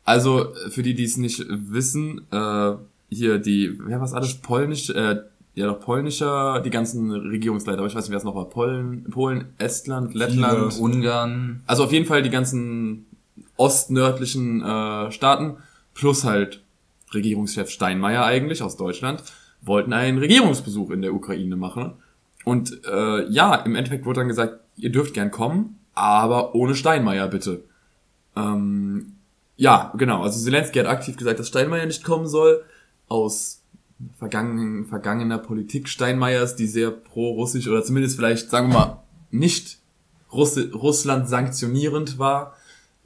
Also 0.03 0.51
äh, 0.53 0.69
für 0.69 0.81
die, 0.83 0.95
die 0.95 1.03
es 1.03 1.17
nicht 1.17 1.45
wissen, 1.47 2.21
äh, 2.31 2.71
hier 3.09 3.37
die, 3.37 3.77
wer 3.85 4.01
was 4.01 4.13
alles 4.13 4.35
polnisch, 4.35 4.89
äh, 4.89 5.17
ja 5.55 5.65
doch 5.67 5.79
polnischer, 5.79 6.61
die 6.61 6.69
ganzen 6.69 7.11
Regierungsleiter, 7.11 7.79
aber 7.79 7.87
ich 7.87 7.95
weiß 7.95 8.05
nicht, 8.05 8.11
wer 8.11 8.17
es 8.17 8.23
noch 8.23 8.35
war, 8.35 8.49
Polen, 8.49 9.03
Polen, 9.11 9.45
Estland, 9.57 10.13
Lettland, 10.13 10.79
Ungarn. 10.79 11.61
also 11.67 11.83
auf 11.83 11.91
jeden 11.91 12.05
Fall 12.05 12.21
die 12.23 12.29
ganzen 12.29 13.05
ostnördlichen 13.59 14.61
äh, 14.61 15.11
Staaten 15.11 15.57
plus 15.93 16.23
halt 16.23 16.63
Regierungschef 17.13 17.69
Steinmeier 17.69 18.23
eigentlich 18.23 18.63
aus 18.63 18.77
Deutschland 18.77 19.23
wollten 19.61 19.93
einen 19.93 20.19
Regierungsbesuch 20.19 20.91
in 20.91 21.01
der 21.01 21.13
Ukraine 21.13 21.57
machen. 21.57 21.93
Und 22.45 22.81
äh, 22.85 23.29
ja, 23.29 23.55
im 23.55 23.75
Endeffekt 23.75 24.05
wurde 24.05 24.21
dann 24.21 24.29
gesagt, 24.29 24.59
ihr 24.77 24.91
dürft 24.91 25.13
gern 25.13 25.31
kommen, 25.31 25.79
aber 25.93 26.55
ohne 26.55 26.75
Steinmeier 26.75 27.27
bitte. 27.27 27.63
Ähm, 28.35 29.13
ja, 29.57 29.91
genau. 29.97 30.23
Also 30.23 30.39
Zelensky 30.39 30.79
hat 30.79 30.87
aktiv 30.87 31.17
gesagt, 31.17 31.39
dass 31.39 31.49
Steinmeier 31.49 31.85
nicht 31.85 32.05
kommen 32.05 32.27
soll. 32.27 32.63
Aus 33.09 33.63
vergangen, 34.17 34.85
vergangener 34.85 35.39
Politik 35.39 35.89
Steinmeiers, 35.89 36.55
die 36.55 36.67
sehr 36.67 36.91
pro-russisch 36.91 37.67
oder 37.67 37.83
zumindest 37.83 38.15
vielleicht, 38.15 38.49
sagen 38.49 38.69
wir 38.69 38.79
mal, 38.79 39.03
nicht 39.31 39.79
Russland 40.31 41.27
sanktionierend 41.27 42.17
war, 42.19 42.55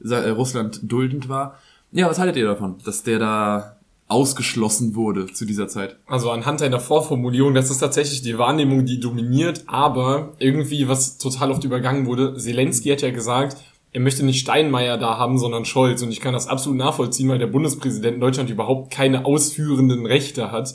Russland 0.04 0.80
duldend 0.82 1.28
war. 1.28 1.58
Ja, 1.92 2.08
was 2.08 2.18
haltet 2.18 2.36
ihr 2.36 2.46
davon, 2.46 2.76
dass 2.84 3.02
der 3.02 3.18
da 3.18 3.76
ausgeschlossen 4.08 4.94
wurde 4.94 5.26
zu 5.26 5.44
dieser 5.44 5.68
Zeit? 5.68 5.96
Also 6.06 6.30
anhand 6.30 6.60
deiner 6.60 6.80
Vorformulierung, 6.80 7.54
das 7.54 7.70
ist 7.70 7.78
tatsächlich 7.78 8.22
die 8.22 8.38
Wahrnehmung, 8.38 8.84
die 8.84 9.00
dominiert, 9.00 9.64
aber 9.66 10.34
irgendwie, 10.38 10.88
was 10.88 11.18
total 11.18 11.50
oft 11.50 11.64
übergangen 11.64 12.06
wurde, 12.06 12.36
Zelensky 12.36 12.90
hat 12.90 13.02
ja 13.02 13.10
gesagt, 13.10 13.56
er 13.94 14.00
möchte 14.00 14.24
nicht 14.24 14.40
Steinmeier 14.40 14.98
da 14.98 15.18
haben, 15.18 15.38
sondern 15.38 15.64
Scholz. 15.64 16.02
Und 16.02 16.10
ich 16.10 16.20
kann 16.20 16.34
das 16.34 16.48
absolut 16.48 16.76
nachvollziehen, 16.78 17.28
weil 17.28 17.38
der 17.38 17.46
Bundespräsident 17.46 18.16
in 18.16 18.20
Deutschland 18.20 18.50
überhaupt 18.50 18.92
keine 18.92 19.24
ausführenden 19.24 20.04
Rechte 20.04 20.50
hat. 20.50 20.74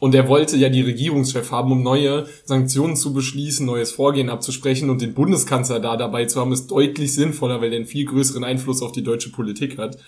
Und 0.00 0.14
er 0.14 0.28
wollte 0.28 0.56
ja 0.56 0.68
die 0.68 0.82
Regierungschef 0.82 1.50
haben, 1.50 1.72
um 1.72 1.82
neue 1.82 2.26
Sanktionen 2.44 2.96
zu 2.96 3.12
beschließen, 3.12 3.66
neues 3.66 3.90
Vorgehen 3.90 4.30
abzusprechen. 4.30 4.90
Und 4.90 5.02
den 5.02 5.14
Bundeskanzler 5.14 5.80
da 5.80 5.96
dabei 5.96 6.26
zu 6.26 6.40
haben, 6.40 6.52
ist 6.52 6.68
deutlich 6.68 7.14
sinnvoller, 7.14 7.60
weil 7.60 7.72
er 7.72 7.78
einen 7.78 7.86
viel 7.86 8.04
größeren 8.04 8.44
Einfluss 8.44 8.82
auf 8.82 8.92
die 8.92 9.02
deutsche 9.02 9.30
Politik 9.30 9.76
hat. 9.78 9.98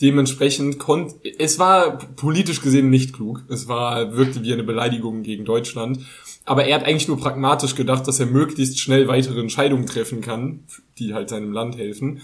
Dementsprechend 0.00 0.78
konnte, 0.78 1.14
es 1.38 1.58
war 1.58 1.98
politisch 2.16 2.60
gesehen 2.60 2.90
nicht 2.90 3.12
klug. 3.12 3.44
Es 3.48 3.68
war, 3.68 4.16
wirkte 4.16 4.42
wie 4.42 4.52
eine 4.52 4.64
Beleidigung 4.64 5.22
gegen 5.22 5.44
Deutschland. 5.44 6.00
Aber 6.44 6.64
er 6.64 6.76
hat 6.76 6.84
eigentlich 6.84 7.08
nur 7.08 7.18
pragmatisch 7.18 7.74
gedacht, 7.74 8.06
dass 8.08 8.18
er 8.20 8.26
möglichst 8.26 8.80
schnell 8.80 9.06
weitere 9.06 9.40
Entscheidungen 9.40 9.86
treffen 9.86 10.20
kann, 10.20 10.64
die 10.98 11.14
halt 11.14 11.28
seinem 11.28 11.52
Land 11.52 11.76
helfen. 11.76 12.20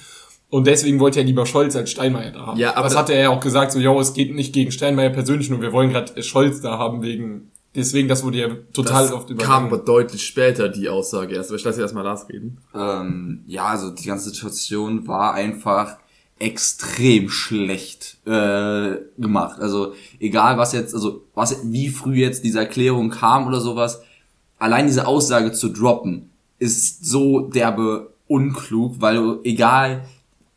Und 0.50 0.66
deswegen 0.66 0.98
wollte 0.98 1.18
er 1.20 1.24
lieber 1.26 1.44
Scholz 1.44 1.76
als 1.76 1.90
Steinmeier 1.90 2.30
da 2.32 2.46
haben. 2.46 2.58
Ja, 2.58 2.74
aber 2.74 2.84
das 2.84 2.94
da- 2.94 3.00
hat 3.00 3.10
er 3.10 3.20
ja 3.20 3.28
auch 3.30 3.40
gesagt, 3.40 3.72
so, 3.72 3.78
yo, 3.78 4.00
es 4.00 4.14
geht 4.14 4.34
nicht 4.34 4.54
gegen 4.54 4.70
Steinmeier 4.72 5.10
persönlich, 5.10 5.50
nur 5.50 5.60
wir 5.60 5.72
wollen 5.72 5.90
gerade 5.90 6.22
Scholz 6.22 6.60
da 6.62 6.78
haben 6.78 7.02
wegen, 7.02 7.50
deswegen, 7.74 8.08
das 8.08 8.24
wurde 8.24 8.38
ja 8.38 8.48
total 8.72 9.04
das 9.04 9.12
oft 9.12 9.28
kam 9.28 9.34
übergangen. 9.36 9.66
aber 9.66 9.76
deutlich 9.78 10.24
später, 10.26 10.70
die 10.70 10.88
Aussage 10.88 11.34
erst. 11.34 11.50
Aber 11.50 11.58
ich 11.58 11.64
lasse 11.64 11.82
erstmal 11.82 12.02
Lars 12.04 12.28
reden. 12.30 12.58
Ähm, 12.74 13.42
ja, 13.46 13.66
also 13.66 13.90
die 13.90 14.06
ganze 14.06 14.30
Situation 14.30 15.06
war 15.06 15.34
einfach 15.34 15.98
extrem 16.38 17.28
schlecht 17.28 18.16
äh, 18.26 18.96
gemacht. 19.18 19.60
Also 19.60 19.92
egal 20.18 20.56
was 20.56 20.72
jetzt, 20.72 20.94
also 20.94 21.24
was 21.34 21.58
wie 21.64 21.88
früh 21.88 22.16
jetzt 22.16 22.42
diese 22.44 22.60
Erklärung 22.60 23.10
kam 23.10 23.46
oder 23.46 23.60
sowas, 23.60 24.00
allein 24.58 24.86
diese 24.86 25.06
Aussage 25.06 25.52
zu 25.52 25.68
droppen 25.68 26.30
ist 26.58 27.04
so 27.04 27.40
derbe 27.40 28.12
unklug, 28.28 28.96
weil 29.00 29.16
du 29.16 29.40
egal 29.44 30.04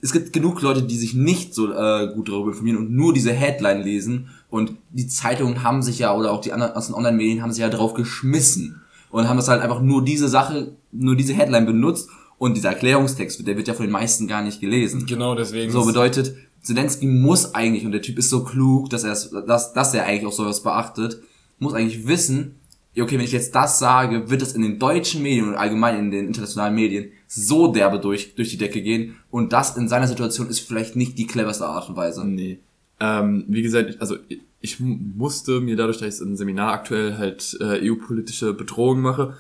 es 0.01 0.11
gibt 0.11 0.33
genug 0.33 0.61
Leute, 0.61 0.83
die 0.83 0.97
sich 0.97 1.13
nicht 1.13 1.53
so 1.53 1.71
äh, 1.71 2.11
gut 2.13 2.29
darüber 2.29 2.49
informieren 2.49 2.77
und 2.77 2.91
nur 2.91 3.13
diese 3.13 3.31
Headline 3.31 3.83
lesen 3.83 4.29
und 4.49 4.73
die 4.89 5.07
Zeitungen 5.07 5.63
haben 5.63 5.83
sich 5.83 5.99
ja 5.99 6.15
oder 6.15 6.31
auch 6.31 6.41
die 6.41 6.53
anderen 6.53 6.73
aus 6.73 6.87
den 6.87 6.95
Online-Medien 6.95 7.41
haben 7.41 7.51
sich 7.51 7.61
ja 7.61 7.69
drauf 7.69 7.93
geschmissen 7.93 8.81
und 9.11 9.29
haben 9.29 9.37
das 9.37 9.47
halt 9.47 9.61
einfach 9.61 9.81
nur 9.81 10.03
diese 10.03 10.27
Sache, 10.27 10.73
nur 10.91 11.15
diese 11.15 11.33
Headline 11.33 11.65
benutzt 11.65 12.09
und 12.37 12.55
dieser 12.57 12.69
Erklärungstext, 12.69 13.45
der 13.45 13.57
wird 13.57 13.67
ja 13.67 13.75
von 13.75 13.85
den 13.85 13.91
meisten 13.91 14.27
gar 14.27 14.41
nicht 14.41 14.59
gelesen. 14.59 15.05
Genau, 15.05 15.35
deswegen. 15.35 15.71
So 15.71 15.85
bedeutet, 15.85 16.33
Zelensky 16.61 17.05
muss 17.05 17.53
eigentlich, 17.53 17.85
und 17.85 17.91
der 17.91 18.01
Typ 18.01 18.17
ist 18.17 18.29
so 18.29 18.43
klug, 18.43 18.89
dass 18.89 19.03
er 19.03 19.11
es, 19.11 19.29
dass, 19.47 19.73
dass 19.73 19.93
er 19.93 20.05
eigentlich 20.05 20.25
auch 20.25 20.31
sowas 20.31 20.63
beachtet, 20.63 21.21
muss 21.59 21.73
eigentlich 21.73 22.07
wissen, 22.07 22.55
okay, 22.99 23.17
wenn 23.17 23.23
ich 23.25 23.31
jetzt 23.31 23.55
das 23.55 23.79
sage, 23.79 24.29
wird 24.29 24.41
es 24.41 24.53
in 24.53 24.61
den 24.61 24.79
deutschen 24.79 25.21
Medien 25.23 25.47
und 25.47 25.55
allgemein 25.55 25.97
in 25.97 26.11
den 26.11 26.27
internationalen 26.27 26.75
Medien 26.75 27.11
so 27.27 27.67
derbe 27.71 27.99
durch, 27.99 28.35
durch 28.35 28.49
die 28.49 28.57
Decke 28.57 28.81
gehen. 28.81 29.15
Und 29.29 29.53
das 29.53 29.77
in 29.77 29.87
seiner 29.87 30.07
Situation 30.07 30.47
ist 30.49 30.59
vielleicht 30.59 30.95
nicht 30.97 31.17
die 31.17 31.27
cleverste 31.27 31.65
Art 31.65 31.87
und 31.89 31.95
Weise. 31.95 32.25
Nee. 32.27 32.59
Ähm, 32.99 33.45
wie 33.47 33.61
gesagt, 33.61 33.91
ich- 33.91 34.01
also 34.01 34.17
ich, 34.27 34.41
ich 34.59 34.79
musste 34.79 35.61
mir 35.61 35.75
dadurch, 35.77 35.99
dass 35.99 36.19
ich 36.19 36.25
ein 36.27 36.35
Seminar 36.35 36.73
aktuell 36.73 37.17
halt 37.17 37.57
äh, 37.61 37.89
EU-politische 37.89 38.53
Bedrohung 38.53 38.99
mache, 39.01 39.35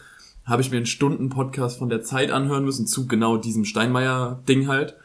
habe 0.45 0.61
ich 0.61 0.71
mir 0.71 0.77
einen 0.77 0.85
Stunden-Podcast 0.85 1.77
von 1.77 1.89
der 1.89 2.01
Zeit 2.03 2.31
anhören 2.31 2.63
müssen 2.65 2.87
zu 2.87 3.05
genau 3.07 3.37
diesem 3.37 3.65
Steinmeier-Ding 3.65 4.67
halt. 4.67 4.95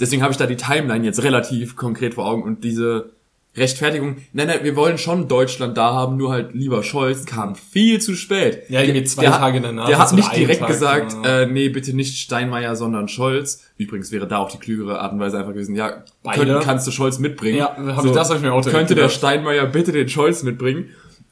Deswegen 0.00 0.22
habe 0.22 0.32
ich 0.32 0.38
da 0.38 0.46
die 0.46 0.56
Timeline 0.56 1.04
jetzt 1.04 1.22
relativ 1.22 1.74
konkret 1.76 2.14
vor 2.14 2.26
Augen 2.26 2.42
und 2.42 2.64
diese 2.64 3.10
Rechtfertigung, 3.56 4.16
nein, 4.32 4.48
nein, 4.48 4.58
wir 4.62 4.76
wollen 4.76 4.98
schon 4.98 5.28
Deutschland 5.28 5.76
da 5.78 5.92
haben, 5.94 6.16
nur 6.16 6.30
halt 6.30 6.54
lieber 6.54 6.82
Scholz 6.82 7.24
kam 7.24 7.54
viel 7.54 8.00
zu 8.00 8.14
spät. 8.14 8.64
Ja, 8.68 8.82
irgendwie 8.82 9.04
zwei 9.04 9.22
der, 9.22 9.32
hat- 9.32 9.40
Tage 9.40 9.60
danach, 9.60 9.86
Der 9.86 9.98
hat 9.98 10.12
nicht 10.12 10.36
direkt 10.36 10.60
Tag, 10.60 10.68
gesagt, 10.68 11.16
ja. 11.24 11.42
äh, 11.42 11.46
nee, 11.46 11.68
bitte 11.70 11.94
nicht 11.96 12.18
Steinmeier, 12.18 12.76
sondern 12.76 13.08
Scholz. 13.08 13.64
Übrigens 13.78 14.12
wäre 14.12 14.26
da 14.26 14.38
auch 14.38 14.50
die 14.50 14.58
klügere 14.58 15.00
Art 15.00 15.12
und 15.12 15.20
Weise 15.20 15.38
einfach 15.38 15.52
gewesen, 15.52 15.74
ja, 15.74 16.04
Beide. 16.22 16.38
können, 16.40 16.60
kannst 16.60 16.86
du 16.86 16.90
Scholz 16.90 17.18
mitbringen. 17.18 17.58
Ja, 17.58 17.74
hab 17.96 18.04
ich- 18.04 18.12
das 18.12 18.28
hab 18.30 18.36
ich 18.36 18.42
mir 18.42 18.52
auch 18.52 18.64
Könnte 18.64 18.94
der. 18.94 19.08
Steinmeier 19.08 19.66
bitte 19.66 19.92
den 19.92 20.08
Scholz 20.08 20.42
mitbringen? 20.42 20.90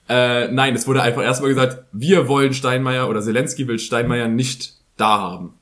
Äh, 0.08 0.48
nein, 0.48 0.74
es 0.74 0.86
wurde 0.86 1.02
einfach 1.02 1.22
erstmal 1.22 1.48
gesagt, 1.50 1.84
wir 1.92 2.28
wollen 2.28 2.52
Steinmeier 2.52 3.08
oder 3.08 3.22
Zelensky 3.22 3.66
will 3.68 3.78
Steinmeier 3.78 4.28
nicht 4.28 4.74
da 4.96 5.18
haben. 5.20 5.54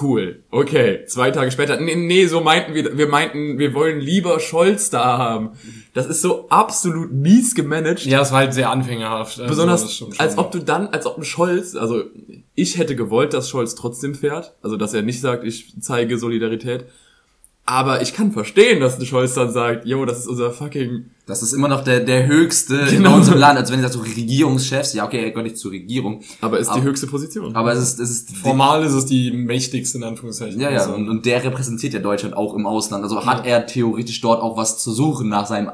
Cool. 0.00 0.44
Okay. 0.50 1.04
Zwei 1.06 1.30
Tage 1.30 1.50
später. 1.50 1.80
Nee, 1.80 1.96
nee, 1.96 2.26
so 2.26 2.40
meinten 2.40 2.74
wir, 2.74 2.96
wir 2.96 3.08
meinten, 3.08 3.58
wir 3.58 3.74
wollen 3.74 4.00
lieber 4.00 4.38
Scholz 4.38 4.90
da 4.90 5.18
haben. 5.18 5.50
Das 5.94 6.06
ist 6.06 6.22
so 6.22 6.48
absolut 6.50 7.12
mies 7.12 7.54
gemanagt. 7.54 8.04
Ja, 8.04 8.20
es 8.20 8.30
war 8.30 8.38
halt 8.38 8.54
sehr 8.54 8.70
anfängerhaft. 8.70 9.40
Also, 9.40 9.48
Besonders, 9.48 10.04
als 10.18 10.38
ob 10.38 10.52
du 10.52 10.60
dann, 10.60 10.88
als 10.88 11.06
ob 11.06 11.18
ein 11.18 11.24
Scholz, 11.24 11.74
also 11.74 12.04
ich 12.54 12.78
hätte 12.78 12.94
gewollt, 12.94 13.34
dass 13.34 13.48
Scholz 13.48 13.74
trotzdem 13.74 14.14
fährt. 14.14 14.54
Also, 14.62 14.76
dass 14.76 14.94
er 14.94 15.02
nicht 15.02 15.20
sagt, 15.20 15.44
ich 15.44 15.74
zeige 15.80 16.18
Solidarität. 16.18 16.86
Aber 17.70 18.00
ich 18.00 18.14
kann 18.14 18.32
verstehen, 18.32 18.80
dass 18.80 18.98
ein 18.98 19.04
Scholz 19.04 19.34
dann 19.34 19.52
sagt, 19.52 19.84
yo, 19.84 20.06
das 20.06 20.20
ist 20.20 20.26
unser 20.26 20.50
fucking, 20.52 21.10
Das 21.26 21.42
ist 21.42 21.52
immer 21.52 21.68
noch 21.68 21.84
der, 21.84 22.00
der 22.00 22.26
höchste 22.26 22.86
Genau. 22.86 23.10
in 23.10 23.16
unserem 23.16 23.38
Land. 23.38 23.58
Also 23.58 23.74
wenn 23.74 23.80
ihr 23.80 23.88
sagt, 23.88 23.92
so 23.92 24.00
Regierungschefs, 24.00 24.94
ja 24.94 25.04
okay, 25.04 25.22
er 25.22 25.30
gehört 25.32 25.44
nicht 25.44 25.58
zur 25.58 25.72
Regierung. 25.72 26.22
aber 26.40 26.58
ist 26.58 26.68
die 26.68 26.78
Aber- 26.78 26.82
höchste 26.84 27.06
Position. 27.06 27.54
Aber 27.54 27.72
es 27.72 27.78
ist, 27.82 28.00
es 28.00 28.10
ist 28.10 28.36
Formal 28.38 28.82
ist 28.84 28.94
es 28.94 29.04
die 29.04 29.32
mächtigste, 29.32 29.98
in 29.98 30.04
Anführungszeichen. 30.04 30.58
Ja, 30.58 30.70
ja, 30.70 30.86
und, 30.86 31.10
und 31.10 31.26
der 31.26 31.44
repräsentiert 31.44 31.92
ja 31.92 31.98
Deutschland 32.00 32.34
auch 32.34 32.54
im 32.54 32.66
Ausland. 32.66 33.04
Also 33.04 33.26
hat 33.26 33.44
er 33.44 33.66
theoretisch 33.66 34.22
dort 34.22 34.40
auch 34.40 34.56
was 34.56 34.78
zu 34.82 34.90
suchen 34.92 35.28
nach 35.28 35.44
seinem 35.44 35.70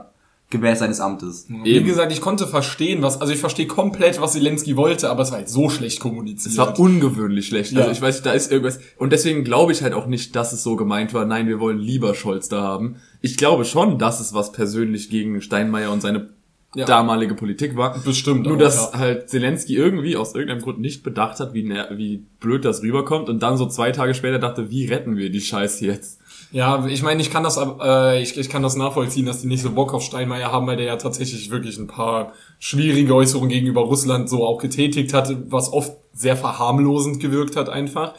gemäß 0.54 0.78
seines 0.78 1.00
Amtes. 1.00 1.46
Wie 1.48 1.72
Eben. 1.72 1.86
gesagt, 1.86 2.10
ich 2.12 2.20
konnte 2.20 2.46
verstehen, 2.46 3.02
was, 3.02 3.20
also 3.20 3.32
ich 3.32 3.40
verstehe 3.40 3.66
komplett, 3.66 4.20
was 4.20 4.32
Zelensky 4.32 4.76
wollte, 4.76 5.10
aber 5.10 5.22
es 5.22 5.30
war 5.30 5.38
halt 5.38 5.48
so 5.50 5.68
schlecht 5.68 6.00
kommuniziert. 6.00 6.52
Es 6.52 6.56
war 6.58 6.78
ungewöhnlich 6.78 7.48
schlecht. 7.48 7.72
Ja. 7.72 7.80
Also 7.80 7.90
ich 7.92 8.00
weiß, 8.00 8.22
da 8.22 8.32
ist 8.32 8.50
irgendwas. 8.50 8.78
Und 8.96 9.12
deswegen 9.12 9.44
glaube 9.44 9.72
ich 9.72 9.82
halt 9.82 9.92
auch 9.92 10.06
nicht, 10.06 10.34
dass 10.34 10.52
es 10.52 10.62
so 10.62 10.76
gemeint 10.76 11.12
war, 11.12 11.26
nein, 11.26 11.48
wir 11.48 11.60
wollen 11.60 11.78
lieber 11.78 12.14
Scholz 12.14 12.48
da 12.48 12.62
haben. 12.62 12.96
Ich 13.20 13.36
glaube 13.36 13.64
schon, 13.64 13.98
dass 13.98 14.20
es 14.20 14.32
was 14.32 14.52
persönlich 14.52 15.10
gegen 15.10 15.42
Steinmeier 15.42 15.90
und 15.92 16.00
seine 16.00 16.28
Ja. 16.76 16.86
damalige 16.86 17.34
Politik 17.34 17.76
war. 17.76 17.98
Bestimmt 18.04 18.46
Nur, 18.46 18.54
auch, 18.54 18.58
dass 18.58 18.90
ja. 18.92 18.98
halt 18.98 19.28
Zelensky 19.30 19.76
irgendwie 19.76 20.16
aus 20.16 20.34
irgendeinem 20.34 20.62
Grund 20.62 20.80
nicht 20.80 21.02
bedacht 21.04 21.38
hat, 21.38 21.54
wie, 21.54 21.68
wie 21.96 22.24
blöd 22.40 22.64
das 22.64 22.82
rüberkommt 22.82 23.28
und 23.28 23.42
dann 23.42 23.56
so 23.56 23.66
zwei 23.66 23.92
Tage 23.92 24.14
später 24.14 24.38
dachte, 24.40 24.70
wie 24.70 24.86
retten 24.86 25.16
wir 25.16 25.30
die 25.30 25.40
Scheiße 25.40 25.84
jetzt? 25.86 26.20
Ja, 26.54 26.86
ich 26.86 27.02
meine, 27.02 27.20
ich 27.20 27.32
kann 27.32 27.42
das, 27.42 27.58
äh, 27.58 28.22
ich, 28.22 28.38
ich 28.38 28.48
kann 28.48 28.62
das 28.62 28.76
nachvollziehen, 28.76 29.26
dass 29.26 29.40
die 29.40 29.48
nicht 29.48 29.62
so 29.62 29.72
Bock 29.72 29.92
auf 29.92 30.04
Steinmeier 30.04 30.52
haben, 30.52 30.68
weil 30.68 30.76
der 30.76 30.86
ja 30.86 30.94
tatsächlich 30.94 31.50
wirklich 31.50 31.78
ein 31.78 31.88
paar 31.88 32.32
schwierige 32.60 33.12
Äußerungen 33.12 33.50
gegenüber 33.50 33.80
Russland 33.80 34.28
so 34.28 34.46
auch 34.46 34.58
getätigt 34.58 35.14
hatte, 35.14 35.50
was 35.50 35.72
oft 35.72 35.96
sehr 36.12 36.36
verharmlosend 36.36 37.18
gewirkt 37.18 37.56
hat 37.56 37.68
einfach. 37.68 38.14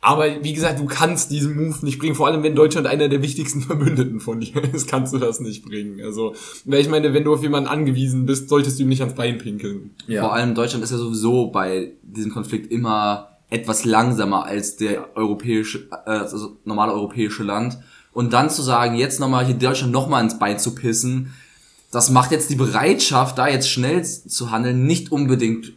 Aber 0.00 0.42
wie 0.42 0.54
gesagt, 0.54 0.80
du 0.80 0.86
kannst 0.86 1.30
diesen 1.30 1.54
Move 1.54 1.84
nicht 1.84 2.00
bringen, 2.00 2.16
vor 2.16 2.26
allem 2.26 2.42
wenn 2.42 2.56
Deutschland 2.56 2.88
einer 2.88 3.08
der 3.08 3.22
wichtigsten 3.22 3.60
Verbündeten 3.68 4.18
von 4.18 4.40
dir 4.40 4.60
ist, 4.74 4.88
kannst 4.88 5.12
du 5.14 5.18
das 5.18 5.38
nicht 5.38 5.64
bringen. 5.64 6.00
Also, 6.02 6.34
weil 6.64 6.80
ich 6.80 6.88
meine, 6.88 7.14
wenn 7.14 7.22
du 7.22 7.32
auf 7.32 7.42
jemanden 7.42 7.68
angewiesen 7.68 8.26
bist, 8.26 8.48
solltest 8.48 8.80
du 8.80 8.82
ihm 8.82 8.88
nicht 8.88 9.02
ans 9.02 9.14
Bein 9.14 9.38
pinkeln. 9.38 9.94
Vor 10.22 10.32
allem 10.34 10.56
Deutschland 10.56 10.82
ist 10.82 10.90
ja 10.90 10.98
sowieso 10.98 11.52
bei 11.52 11.92
diesem 12.02 12.32
Konflikt 12.32 12.72
immer 12.72 13.37
etwas 13.50 13.84
langsamer 13.84 14.44
als 14.44 14.76
der 14.76 15.16
europäische, 15.16 15.88
äh, 16.06 16.10
also 16.10 16.56
normale 16.64 16.92
europäische 16.92 17.42
Land. 17.42 17.78
Und 18.12 18.32
dann 18.32 18.50
zu 18.50 18.62
sagen, 18.62 18.96
jetzt 18.96 19.20
nochmal 19.20 19.46
hier 19.46 19.54
Deutschland 19.54 19.92
nochmal 19.92 20.22
ins 20.22 20.38
Bein 20.38 20.58
zu 20.58 20.74
pissen, 20.74 21.32
das 21.90 22.10
macht 22.10 22.32
jetzt 22.32 22.50
die 22.50 22.56
Bereitschaft, 22.56 23.38
da 23.38 23.48
jetzt 23.48 23.70
schnell 23.70 24.04
zu 24.04 24.50
handeln, 24.50 24.84
nicht 24.84 25.10
unbedingt 25.10 25.72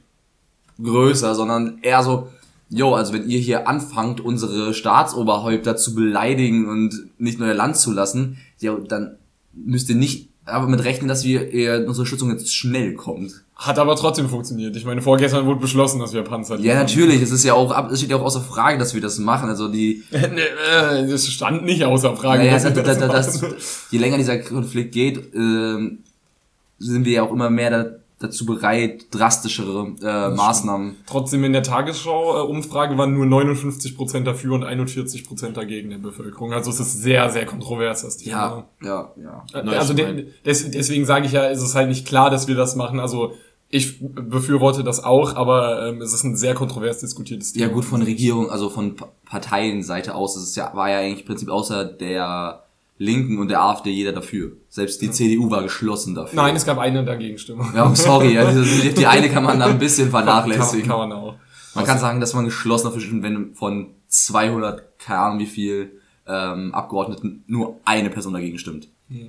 größer, 0.82 1.36
sondern 1.36 1.80
eher 1.82 2.04
so, 2.04 2.28
jo, 2.70 2.94
also 2.96 3.14
wenn 3.14 3.30
ihr 3.30 3.40
hier 3.40 3.68
anfangt, 3.68 4.20
unsere 4.20 4.74
Staatsoberhäupter 4.74 5.78
zu 5.78 5.96
beleidigen 5.96 6.68
und 6.68 7.10
nicht 7.18 7.40
nur 7.40 7.48
ihr 7.48 7.54
Land 7.54 7.78
zu 7.78 7.92
lassen, 7.92 8.40
ja, 8.60 8.76
dann 8.76 9.18
müsst 9.54 9.90
ihr 9.90 9.96
nicht 9.96 10.31
aber 10.52 10.68
mit 10.68 10.84
rechnen, 10.84 11.08
dass 11.08 11.24
wir 11.24 11.52
eher 11.52 11.78
unsere 11.80 11.90
Unterstützung 12.02 12.30
jetzt 12.32 12.54
schnell 12.54 12.94
kommt. 12.94 13.44
Hat 13.56 13.78
aber 13.80 13.96
trotzdem 13.96 14.28
funktioniert. 14.28 14.76
Ich 14.76 14.86
meine, 14.86 15.02
vorgestern 15.02 15.46
wurde 15.46 15.60
beschlossen, 15.60 16.00
dass 16.00 16.14
wir 16.14 16.24
Panzer 16.24 16.56
Ja, 16.56 16.62
liefern. 16.62 16.78
natürlich. 16.80 17.22
Es 17.22 17.32
ist 17.32 17.44
ja 17.44 17.54
auch, 17.54 17.92
es 17.92 18.00
steht 18.00 18.10
ja 18.12 18.18
auch 18.18 18.24
außer 18.24 18.42
Frage, 18.42 18.78
dass 18.80 18.94
wir 18.96 19.02
das 19.02 19.20
machen. 19.20 19.50
Also 19.50 19.68
die, 19.68 20.04
äh, 20.12 21.08
Das 21.08 21.28
stand 21.28 21.64
nicht 21.64 21.84
außer 21.84 22.16
Frage. 22.16 22.40
naja, 22.40 22.54
dass 22.54 22.64
das, 22.64 22.76
wir 22.76 22.84
das, 22.84 22.98
das, 23.00 23.42
machen. 23.42 23.56
je 23.92 24.00
länger 24.00 24.18
dieser 24.18 24.40
Konflikt 24.40 24.94
geht, 24.94 25.34
ähm, 25.36 26.00
sind 26.80 27.06
wir 27.06 27.12
ja 27.14 27.24
auch 27.24 27.32
immer 27.32 27.50
mehr 27.52 27.70
da, 27.70 27.86
dazu 28.22 28.46
bereit, 28.46 29.06
drastischere 29.12 29.96
äh, 30.02 30.30
Maßnahmen. 30.36 30.96
Trotzdem 31.08 31.44
in 31.44 31.54
der 31.54 31.64
Tagesschau-Umfrage 31.64 32.98
waren 32.98 33.14
nur 33.14 33.26
59% 33.26 34.24
dafür 34.24 34.54
und 34.56 34.64
41% 34.64 35.52
dagegen 35.54 35.90
der 35.90 35.98
Bevölkerung. 35.98 36.54
Also 36.54 36.70
es 36.72 36.80
ist 36.80 37.02
sehr, 37.02 37.30
sehr 37.30 37.46
kontrovers, 37.46 38.04
das 38.04 38.18
Thema. 38.18 38.68
Ja, 38.82 39.12
ja, 39.22 39.44
ja. 39.54 39.62
Äh, 39.62 39.76
also 39.76 39.94
de 39.94 40.28
des, 40.46 40.70
deswegen 40.72 41.06
sage 41.06 41.26
ich 41.26 41.32
ja, 41.34 41.46
ist 41.48 41.62
es 41.62 41.76
halt 41.76 41.90
nicht 41.90 42.08
klar, 42.08 42.30
dass 42.30 42.48
wir 42.48 42.56
das 42.56 42.76
machen. 42.76 43.00
Also 43.00 43.34
ich 43.74 44.00
befürworte 44.02 44.84
das 44.84 45.04
auch, 45.04 45.36
aber 45.36 45.88
ähm, 45.88 46.02
es 46.02 46.14
ist 46.14 46.24
ein 46.26 46.36
sehr 46.36 46.54
kontrovers 46.54 47.00
diskutiertes 47.00 47.54
Thema. 47.54 47.68
Ja 47.68 47.72
gut, 47.74 47.86
von 47.86 48.02
Regierung, 48.02 48.50
also 48.52 48.70
von 48.70 48.96
Pa- 48.98 49.08
Parteienseite 49.26 50.14
aus, 50.14 50.36
es 50.36 50.44
ist 50.44 50.56
ja, 50.58 50.72
war 50.76 50.90
ja 50.90 51.00
eigentlich 51.00 51.22
im 51.22 51.26
Prinzip 51.28 51.50
außer 51.50 51.86
der 51.86 52.64
Linken 53.02 53.40
und 53.40 53.50
der 53.50 53.64
AfD 53.64 53.90
jeder 53.90 54.12
dafür. 54.12 54.52
Selbst 54.70 55.02
die 55.02 55.10
CDU 55.10 55.50
war 55.50 55.64
geschlossen 55.64 56.14
dafür. 56.14 56.36
Nein, 56.36 56.56
es 56.56 56.66
gab 56.66 56.78
eine 56.78 57.04
Dagegenstimme. 57.04 57.66
Ja, 57.76 57.96
sorry, 57.96 58.36
ja, 58.36 58.52
die, 58.52 58.94
die 58.94 59.08
eine 59.08 59.28
kann 59.30 59.44
man 59.44 59.60
da 59.60 59.66
ein 59.66 59.80
bisschen 59.80 60.12
kann, 60.12 60.24
vernachlässigen. 60.24 60.88
kann 60.88 61.10
man 61.10 61.12
auch. 61.12 61.36
Man 61.74 61.86
kann 61.86 61.98
sagen, 61.98 62.20
dass 62.20 62.36
man 62.36 62.46
geschlossen 62.46 62.86
dafür 62.86 63.02
stimmt, 63.02 63.24
wenn 63.24 63.56
von 63.56 63.88
200, 64.08 65.00
keine 65.00 65.20
Ahnung 65.20 65.40
wie 65.40 65.48
viel 65.48 66.00
ähm, 66.28 66.76
Abgeordneten 66.76 67.44
nur 67.48 67.80
eine 67.86 68.12
Person 68.12 68.34
dagegen 68.34 68.60
stimmt. 68.60 68.88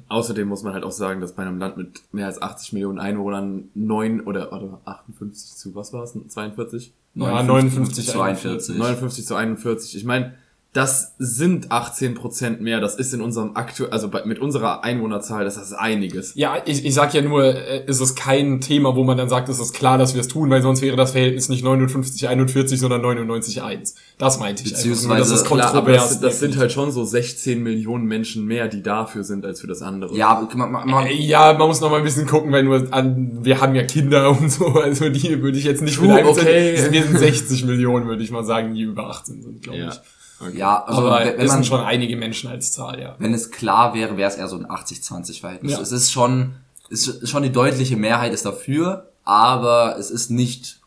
Außerdem 0.09 0.47
muss 0.47 0.63
man 0.63 0.75
halt 0.75 0.85
auch 0.85 0.93
sagen, 0.93 1.21
dass 1.21 1.35
bei 1.35 1.43
einem 1.43 1.59
Land 1.59 1.77
mit 1.77 2.03
mehr 2.13 2.27
als 2.27 2.41
80 2.41 2.75
Millionen 2.75 3.01
Einwohnern 3.01 3.71
9 3.75 4.21
oder, 4.21 4.53
oder 4.53 4.81
58 4.85 5.57
zu, 5.57 5.75
was 5.75 5.93
war 5.93 6.05
es? 6.05 6.17
42? 6.29 6.93
Ja, 7.15 7.43
59, 7.43 8.07
zu 8.07 8.21
41. 8.21 8.77
59 8.77 9.27
zu 9.27 9.35
41. 9.35 9.97
Ich 9.97 10.05
meine, 10.05 10.35
das 10.75 11.17
sind 11.19 11.71
18 11.71 12.15
Prozent 12.15 12.63
mehr. 12.63 12.81
Das 12.81 12.95
ist 12.95 13.13
in 13.13 13.21
unserem 13.21 13.51
aktuell, 13.57 13.91
also 13.91 14.09
bei, 14.09 14.25
mit 14.25 14.39
unserer 14.39 14.83
Einwohnerzahl, 14.85 15.45
das 15.45 15.59
ist 15.59 15.75
einiges. 15.75 16.33
Ja, 16.35 16.57
ich, 16.65 16.87
ich 16.87 16.95
sag 16.95 17.13
ja 17.13 17.21
nur, 17.21 17.45
äh, 17.45 17.85
ist 17.87 18.01
es 18.01 18.15
kein 18.15 18.63
Thema, 18.63 18.97
wo 18.97 19.05
man 19.05 19.19
dann 19.19 19.29
sagt, 19.29 19.51
es 19.51 19.59
ist 19.61 19.75
klar, 19.75 19.99
dass 19.99 20.15
wir 20.15 20.23
es 20.23 20.29
tun, 20.29 20.49
weil 20.49 20.63
sonst 20.63 20.81
wäre 20.81 20.97
das 20.97 21.11
Verhältnis 21.13 21.51
nicht 21.51 21.63
59, 21.63 22.27
41, 22.27 22.81
sondern 22.81 23.03
99, 23.03 23.61
1. 23.63 23.95
Das 24.17 24.39
meinte 24.41 24.63
ich. 24.65 24.71
einfach 24.73 24.85
nur, 24.87 24.93
Beziehungsweise- 24.95 25.31
das 25.31 25.41
ist 25.43 25.47
klar, 25.47 25.61
aber 25.67 25.73
kontrovers. 25.83 26.09
das, 26.09 26.21
das 26.21 26.41
sind 26.41 26.57
halt 26.57 26.73
schon 26.73 26.91
so 26.91 27.05
16 27.05 27.63
Millionen 27.63 28.07
Menschen 28.07 28.47
mehr, 28.47 28.69
die 28.69 28.83
dafür 28.83 29.25
sind, 29.25 29.45
als 29.45 29.61
für 29.61 29.67
das 29.67 29.83
andere. 29.83 30.17
Ja, 30.17 30.49
man, 30.57 30.73
man, 30.73 30.89
man, 30.89 31.07
Äh, 31.07 31.13
Ja, 31.13 31.53
man 31.53 31.69
muss 31.69 31.83
noch 31.83 31.91
mal 31.91 31.99
ein 31.99 32.05
bisschen 32.05 32.27
gucken, 32.27 32.51
weil 32.51 32.63
nur 32.63 32.87
an, 32.95 33.41
wir 33.45 33.61
haben 33.61 33.75
ja 33.75 33.83
Kinder 33.83 34.31
und 34.41 34.51
so, 34.51 34.69
also 34.69 35.11
die 35.11 35.43
würde 35.43 35.59
ich 35.59 35.65
jetzt 35.65 35.83
nicht 35.83 35.99
True, 35.99 36.09
mit 36.15 36.25
einzählen. 36.25 36.79
okay. 36.79 36.93
Wir 36.93 37.03
sind 37.03 37.19
60 37.19 37.67
Millionen, 37.67 38.07
würde 38.07 38.23
ich 38.23 38.31
mal 38.31 38.43
sagen, 38.45 38.73
die 38.73 38.81
über 38.81 39.11
18 39.11 39.43
sind, 39.43 39.61
glaube 39.63 39.79
Ja. 39.79 39.89
ich. 39.89 40.01
Okay. 40.43 40.59
ja, 40.59 40.83
also 40.85 41.07
Aber 41.07 41.21
wenn, 41.21 41.39
wenn 41.39 41.41
es 41.41 41.53
man 41.53 41.63
sind 41.63 41.67
schon 41.67 41.81
einige 41.81 42.17
Menschen 42.17 42.51
als 42.51 42.73
Zahl, 42.73 43.01
ja. 43.01 43.15
wenn 43.19 43.33
es 43.33 43.51
klar 43.51 43.95
wäre, 43.95 44.17
wäre 44.17 44.29
es 44.29 44.37
eher 44.37 44.49
so 44.49 44.57
ein 44.57 44.67
80-20-Verhältnis. 44.67 45.73
Ja. 45.73 45.81
Es 45.81 45.93
ist 45.93 46.11
schon, 46.11 46.55
es 46.91 47.07
ist 47.07 47.31
schon 47.31 47.45
die 47.45 47.53
deutliche 47.53 47.97
Mehrheit 47.97 48.33
ist 48.33 48.45
dafür, 48.45 49.13
aber 49.25 49.97
es 49.99 50.11
ist 50.11 50.31
nicht, 50.31 50.81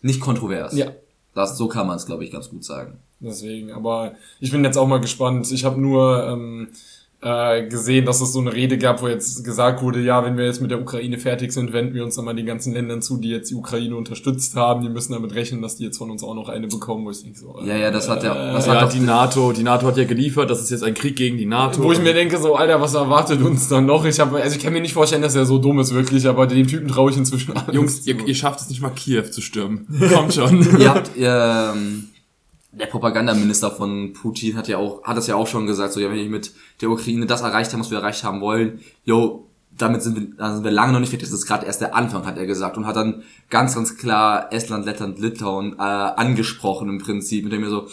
nicht 0.00 0.20
kontrovers. 0.20 0.74
Ja. 0.74 0.88
Das, 1.34 1.56
so 1.56 1.68
kann 1.68 1.86
man 1.86 1.96
es, 1.96 2.06
glaube 2.06 2.24
ich, 2.24 2.32
ganz 2.32 2.50
gut 2.50 2.64
sagen. 2.64 2.98
Deswegen, 3.20 3.70
aber 3.72 4.14
ich 4.40 4.50
bin 4.50 4.64
jetzt 4.64 4.76
auch 4.76 4.88
mal 4.88 5.00
gespannt. 5.00 5.50
Ich 5.52 5.64
habe 5.64 5.80
nur 5.80 6.26
ähm, 6.26 6.68
äh, 7.22 7.68
gesehen, 7.68 8.04
dass 8.04 8.20
es 8.20 8.32
so 8.32 8.40
eine 8.40 8.52
Rede 8.52 8.78
gab, 8.78 9.00
wo 9.00 9.06
jetzt 9.06 9.44
gesagt 9.44 9.80
wurde, 9.80 10.00
ja, 10.00 10.24
wenn 10.24 10.36
wir 10.36 10.44
jetzt 10.44 10.60
mit 10.60 10.72
der 10.72 10.80
Ukraine 10.80 11.18
fertig 11.18 11.52
sind, 11.52 11.72
wenden 11.72 11.94
wir 11.94 12.04
uns 12.04 12.16
dann 12.16 12.24
mal 12.24 12.34
den 12.34 12.46
ganzen 12.46 12.72
Ländern 12.74 13.00
zu, 13.00 13.16
die 13.16 13.30
jetzt 13.30 13.50
die 13.50 13.54
Ukraine 13.54 13.94
unterstützt 13.96 14.56
haben. 14.56 14.82
Die 14.82 14.88
müssen 14.88 15.12
damit 15.12 15.32
rechnen, 15.34 15.62
dass 15.62 15.76
die 15.76 15.84
jetzt 15.84 15.98
von 15.98 16.10
uns 16.10 16.24
auch 16.24 16.34
noch 16.34 16.48
eine 16.48 16.66
bekommen, 16.66 17.04
wo 17.04 17.10
ich 17.12 17.22
denke 17.22 17.38
so. 17.38 17.60
äh, 17.60 17.68
Ja, 17.68 17.76
ja, 17.76 17.90
das 17.92 18.08
hat 18.08 18.24
ja, 18.24 18.52
das 18.52 18.66
Ja, 18.66 18.74
hat 18.74 18.88
doch, 18.88 18.92
die 18.92 19.00
NATO, 19.00 19.52
die 19.52 19.62
NATO 19.62 19.86
hat 19.86 19.96
ja 19.96 20.04
geliefert, 20.04 20.50
das 20.50 20.60
ist 20.62 20.70
jetzt 20.70 20.82
ein 20.82 20.94
Krieg 20.94 21.14
gegen 21.14 21.38
die 21.38 21.46
NATO. 21.46 21.82
Wo 21.82 21.92
ich 21.92 22.00
mir 22.00 22.12
denke, 22.12 22.38
so, 22.38 22.56
Alter, 22.56 22.80
was 22.80 22.94
erwartet 22.94 23.40
uns 23.40 23.68
dann 23.68 23.86
noch? 23.86 24.04
Ich 24.04 24.18
habe, 24.18 24.42
also 24.42 24.56
ich 24.56 24.62
kann 24.62 24.72
mir 24.72 24.80
nicht 24.80 24.94
vorstellen, 24.94 25.22
dass 25.22 25.36
er 25.36 25.46
so 25.46 25.58
dumm 25.58 25.78
ist, 25.78 25.94
wirklich, 25.94 26.26
aber 26.26 26.48
dem 26.48 26.66
Typen 26.66 26.88
traue 26.88 27.12
ich 27.12 27.16
inzwischen 27.16 27.56
alles 27.56 27.72
Jungs, 27.74 28.06
ihr, 28.06 28.16
ihr 28.26 28.34
schafft 28.34 28.60
es 28.60 28.68
nicht 28.68 28.82
mal 28.82 28.90
Kiew 28.90 29.22
zu 29.30 29.40
stürmen. 29.40 29.86
Kommt 30.12 30.34
schon. 30.34 30.66
ihr 30.80 30.92
habt, 30.92 31.10
ähm, 31.16 32.08
der 32.72 32.86
Propagandaminister 32.86 33.70
von 33.70 34.12
Putin 34.14 34.56
hat 34.56 34.66
ja 34.68 34.78
auch, 34.78 35.02
hat 35.04 35.16
das 35.16 35.26
ja 35.26 35.34
auch 35.36 35.46
schon 35.46 35.66
gesagt, 35.66 35.92
so, 35.92 36.00
ja, 36.00 36.10
wenn 36.10 36.18
ich 36.18 36.28
mit 36.30 36.52
der 36.80 36.90
Ukraine 36.90 37.26
das 37.26 37.42
erreicht 37.42 37.72
haben, 37.72 37.80
was 37.80 37.90
wir 37.90 37.98
erreicht 37.98 38.24
haben 38.24 38.40
wollen, 38.40 38.80
yo, 39.04 39.48
damit 39.76 40.02
sind 40.02 40.16
wir, 40.16 40.26
da 40.36 40.54
sind 40.54 40.64
wir 40.64 40.70
lange 40.70 40.92
noch 40.92 41.00
nicht 41.00 41.10
fertig, 41.10 41.28
das 41.28 41.38
ist 41.38 41.46
gerade 41.46 41.66
erst 41.66 41.80
der 41.80 41.94
Anfang, 41.94 42.24
hat 42.26 42.36
er 42.38 42.46
gesagt, 42.46 42.76
und 42.76 42.86
hat 42.86 42.96
dann 42.96 43.22
ganz, 43.50 43.74
ganz 43.74 43.96
klar 43.96 44.52
Estland, 44.52 44.84
Lettland, 44.86 45.18
Litauen 45.18 45.74
äh, 45.78 45.82
angesprochen 45.82 46.88
im 46.88 46.98
Prinzip, 46.98 47.44
mit 47.44 47.52
dem 47.52 47.62
er 47.62 47.70
so, 47.70 47.88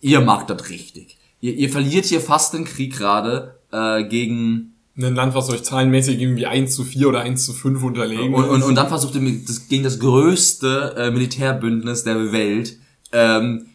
ihr 0.00 0.20
macht 0.20 0.50
das 0.50 0.68
richtig. 0.68 1.18
Ihr, 1.40 1.54
ihr 1.54 1.70
verliert 1.70 2.04
hier 2.06 2.20
fast 2.20 2.54
den 2.54 2.64
Krieg 2.64 2.96
gerade 2.96 3.58
äh, 3.72 4.04
gegen 4.04 4.74
Ein 4.96 5.14
Land, 5.14 5.34
was 5.34 5.48
euch 5.50 5.62
zahlenmäßig 5.62 6.20
irgendwie 6.20 6.46
1 6.46 6.74
zu 6.74 6.84
4 6.84 7.08
oder 7.08 7.20
1 7.22 7.44
zu 7.44 7.52
5 7.52 7.82
unterlegen 7.82 8.34
und, 8.34 8.44
und, 8.48 8.62
und 8.62 8.74
dann 8.74 8.88
versucht 8.88 9.14
er 9.14 9.20
mit- 9.22 9.48
das, 9.48 9.68
gegen 9.68 9.84
das 9.84 9.98
größte 9.98 10.94
äh, 10.96 11.10
Militärbündnis 11.10 12.04
der 12.04 12.32
Welt 12.32 12.78
ähm, 13.12 13.66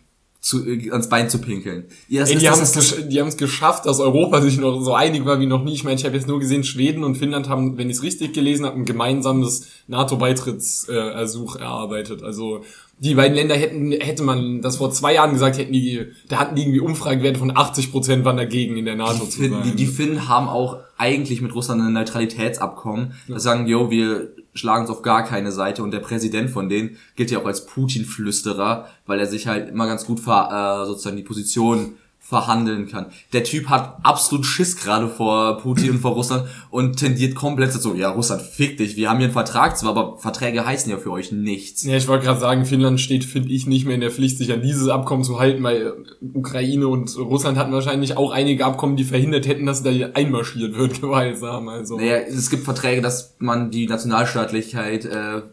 zu, 0.48 0.66
äh, 0.66 0.92
ans 0.92 1.10
Bein 1.10 1.30
zu 1.30 1.40
pinkeln. 1.40 1.86
Ja, 2.08 2.24
Ey, 2.24 2.38
die 2.38 2.50
haben 2.50 2.62
es 2.62 2.74
gesch 2.74 3.38
geschafft, 3.38 3.86
dass 3.86 4.00
Europa 4.00 4.42
sich 4.48 4.58
noch 4.58 4.82
so 4.82 4.94
einig 4.94 5.26
war 5.26 5.42
wie 5.42 5.46
noch 5.46 5.62
nie. 5.62 5.74
Ich 5.74 5.84
meine, 5.84 5.98
ich 5.98 6.06
habe 6.06 6.16
jetzt 6.16 6.28
nur 6.28 6.40
gesehen, 6.40 6.64
Schweden 6.64 7.04
und 7.04 7.16
Finnland 7.16 7.50
haben, 7.50 7.78
wenn 7.78 7.90
ich 7.90 7.98
es 7.98 8.04
richtig 8.04 8.32
gelesen 8.32 8.66
habe, 8.66 8.78
ein 8.78 8.86
gemeinsames 8.86 9.68
NATO-Beitrittsversuch 9.88 11.58
erarbeitet. 11.58 12.24
Also 12.24 12.64
die 13.00 13.14
beiden 13.16 13.36
Länder 13.36 13.56
hätten, 13.56 13.92
hätte 13.92 14.24
man 14.24 14.62
das 14.62 14.78
vor 14.78 14.90
zwei 14.92 15.14
Jahren 15.14 15.32
gesagt, 15.34 15.58
hätten 15.58 15.72
die, 15.74 16.08
da 16.30 16.38
hatten 16.40 16.56
die 16.56 16.64
irgendwie 16.64 16.80
Umfragewerte 16.80 17.38
von 17.40 17.56
80 17.56 17.92
Prozent 17.92 18.26
waren 18.26 18.38
dagegen 18.38 18.76
in 18.76 18.86
der 18.86 18.96
NATO 18.96 19.26
zu 19.26 19.40
Fin- 19.42 19.52
sein. 19.52 19.64
die, 19.64 19.76
die 19.76 19.86
Finnen 19.86 20.28
haben 20.28 20.48
auch 20.48 20.78
eigentlich 20.98 21.42
mit 21.42 21.54
Russland 21.54 21.82
ein 21.82 21.94
Neutralitätsabkommen. 21.94 23.14
Das 23.28 23.44
sagen, 23.44 23.68
yo, 23.68 23.92
wir 23.92 24.30
schlagen 24.56 24.82
uns 24.82 24.90
auf 24.90 25.04
gar 25.04 25.24
keine 25.24 25.52
Seite 25.52 25.84
und 25.84 25.92
der 25.92 26.00
Präsident 26.00 26.50
von 26.50 26.70
denen 26.70 26.98
gilt 27.16 27.30
ja 27.30 27.38
auch 27.40 27.46
als 27.46 27.68
Putin-Flüsterer, 27.68 28.88
weil 29.06 29.20
er 29.20 29.28
sich 29.28 29.48
halt 29.48 29.70
immer 29.70 29.86
ganz 29.88 30.06
gut 30.06 30.20
ver, 30.20 30.82
äh, 30.84 30.86
sozusagen 30.88 31.18
die 31.18 31.24
Position 31.24 31.94
verhandeln 32.28 32.90
kann. 32.90 33.06
Der 33.32 33.46
Typ 33.46 33.70
hat 33.70 34.00
absolut 34.04 34.46
Schiss 34.46 34.76
gerade 34.76 35.08
vor 35.08 35.60
Putin 35.60 35.92
und 35.92 36.00
vor 36.00 36.12
Russland 36.12 36.44
und 36.70 36.98
tendiert 36.98 37.36
komplett 37.36 37.72
so, 37.72 37.96
ja, 37.96 38.10
Russland, 38.10 38.42
fick 38.42 38.78
dich, 38.78 38.98
wir 38.98 39.10
haben 39.10 39.20
hier 39.20 39.28
einen 39.28 39.34
Vertrag 39.34 39.78
zwar, 39.78 39.92
aber 39.92 40.18
Verträge 40.18 40.66
heißen 40.66 40.92
ja 40.92 40.98
für 40.98 41.12
euch 41.12 41.32
nichts. 41.32 41.84
Ja, 41.84 41.96
ich 41.96 42.10
wollte 42.10 42.26
gerade 42.26 42.42
sagen, 42.42 42.66
Finnland 42.66 43.00
steht, 43.00 43.24
finde 43.24 43.48
ich, 43.54 43.66
nicht 43.66 43.86
mehr 43.86 43.96
in 43.96 44.02
der 44.02 44.12
Pflicht, 44.12 44.38
sich 44.38 44.52
an 44.52 44.62
dieses 44.62 44.90
Abkommen 44.90 45.24
zu 45.24 45.40
halten, 45.40 45.64
weil 45.64 45.94
Ukraine 46.34 46.90
und 46.90 47.18
Russland 47.18 47.58
hatten 47.58 47.72
wahrscheinlich 47.72 48.18
auch 48.18 48.32
einige 48.32 48.66
Abkommen, 48.66 48.98
die 48.98 49.06
verhindert 49.06 49.48
hätten, 49.48 49.66
dass 49.66 49.84
da 49.84 49.92
einmarschiert 50.14 50.78
wird, 50.78 51.00
gewaltsam. 51.02 51.70
Also. 51.70 51.96
Naja, 51.96 52.18
es 52.18 52.50
gibt 52.50 52.66
Verträge, 52.66 53.02
dass 53.02 53.38
man 53.40 53.72
die 53.72 53.88
Nationalstaatlichkeit 53.88 55.06
äh, 55.06 55.44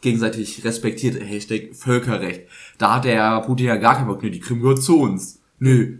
gegenseitig 0.00 0.64
respektiert. 0.64 1.20
Hashtag 1.20 1.74
Völkerrecht. 1.74 2.44
Da 2.78 2.94
hat 2.94 3.04
der 3.04 3.42
Putin 3.42 3.66
ja 3.66 3.76
gar 3.76 3.96
keinen 3.96 4.06
Bock. 4.06 4.22
Nö, 4.22 4.30
die 4.30 4.40
Krim 4.40 4.62
gehört 4.62 4.82
zu 4.82 4.98
uns. 5.00 5.42
Nö. 5.58 5.98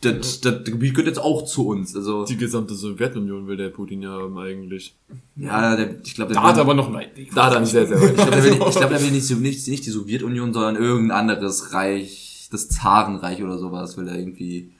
Das, 0.00 0.40
das 0.40 0.62
Gebiet 0.64 0.94
gehört 0.94 1.08
jetzt 1.08 1.18
auch 1.18 1.44
zu 1.44 1.66
uns. 1.66 1.96
Also, 1.96 2.24
Die 2.24 2.36
gesamte 2.36 2.74
Sowjetunion 2.74 3.48
will 3.48 3.56
der 3.56 3.70
Putin 3.70 4.00
ja 4.02 4.10
haben 4.10 4.38
eigentlich. 4.38 4.94
ja, 5.34 5.74
der, 5.74 5.96
ich 6.04 6.14
glaube, 6.14 6.32
der, 6.32 6.40
Da 6.42 6.48
hat 6.48 6.58
aber 6.58 6.74
noch 6.74 6.94
ein 6.94 7.06
Da 7.34 7.46
hat 7.46 7.54
er 7.54 7.60
nicht 7.60 7.70
sehr, 7.72 7.86
sehr 7.86 8.00
weit. 8.00 8.10
ich 8.10 8.14
glaube, 8.16 8.30
der 8.30 8.44
will, 8.44 8.52
ich 8.52 8.58
glaub, 8.58 8.90
der 8.90 9.02
will 9.02 9.10
nicht, 9.10 9.26
so- 9.26 9.34
nicht, 9.48 9.66
nicht 9.66 9.86
die 9.86 9.90
Sowjetunion, 9.90 10.52
sondern 10.52 10.76
irgendein 10.76 11.18
anderes 11.18 11.72
Reich, 11.74 12.48
das 12.52 12.68
Zarenreich 12.68 13.42
oder 13.42 13.58
sowas, 13.58 13.96
will 13.96 14.06
er 14.08 14.16
irgendwie. 14.16 14.70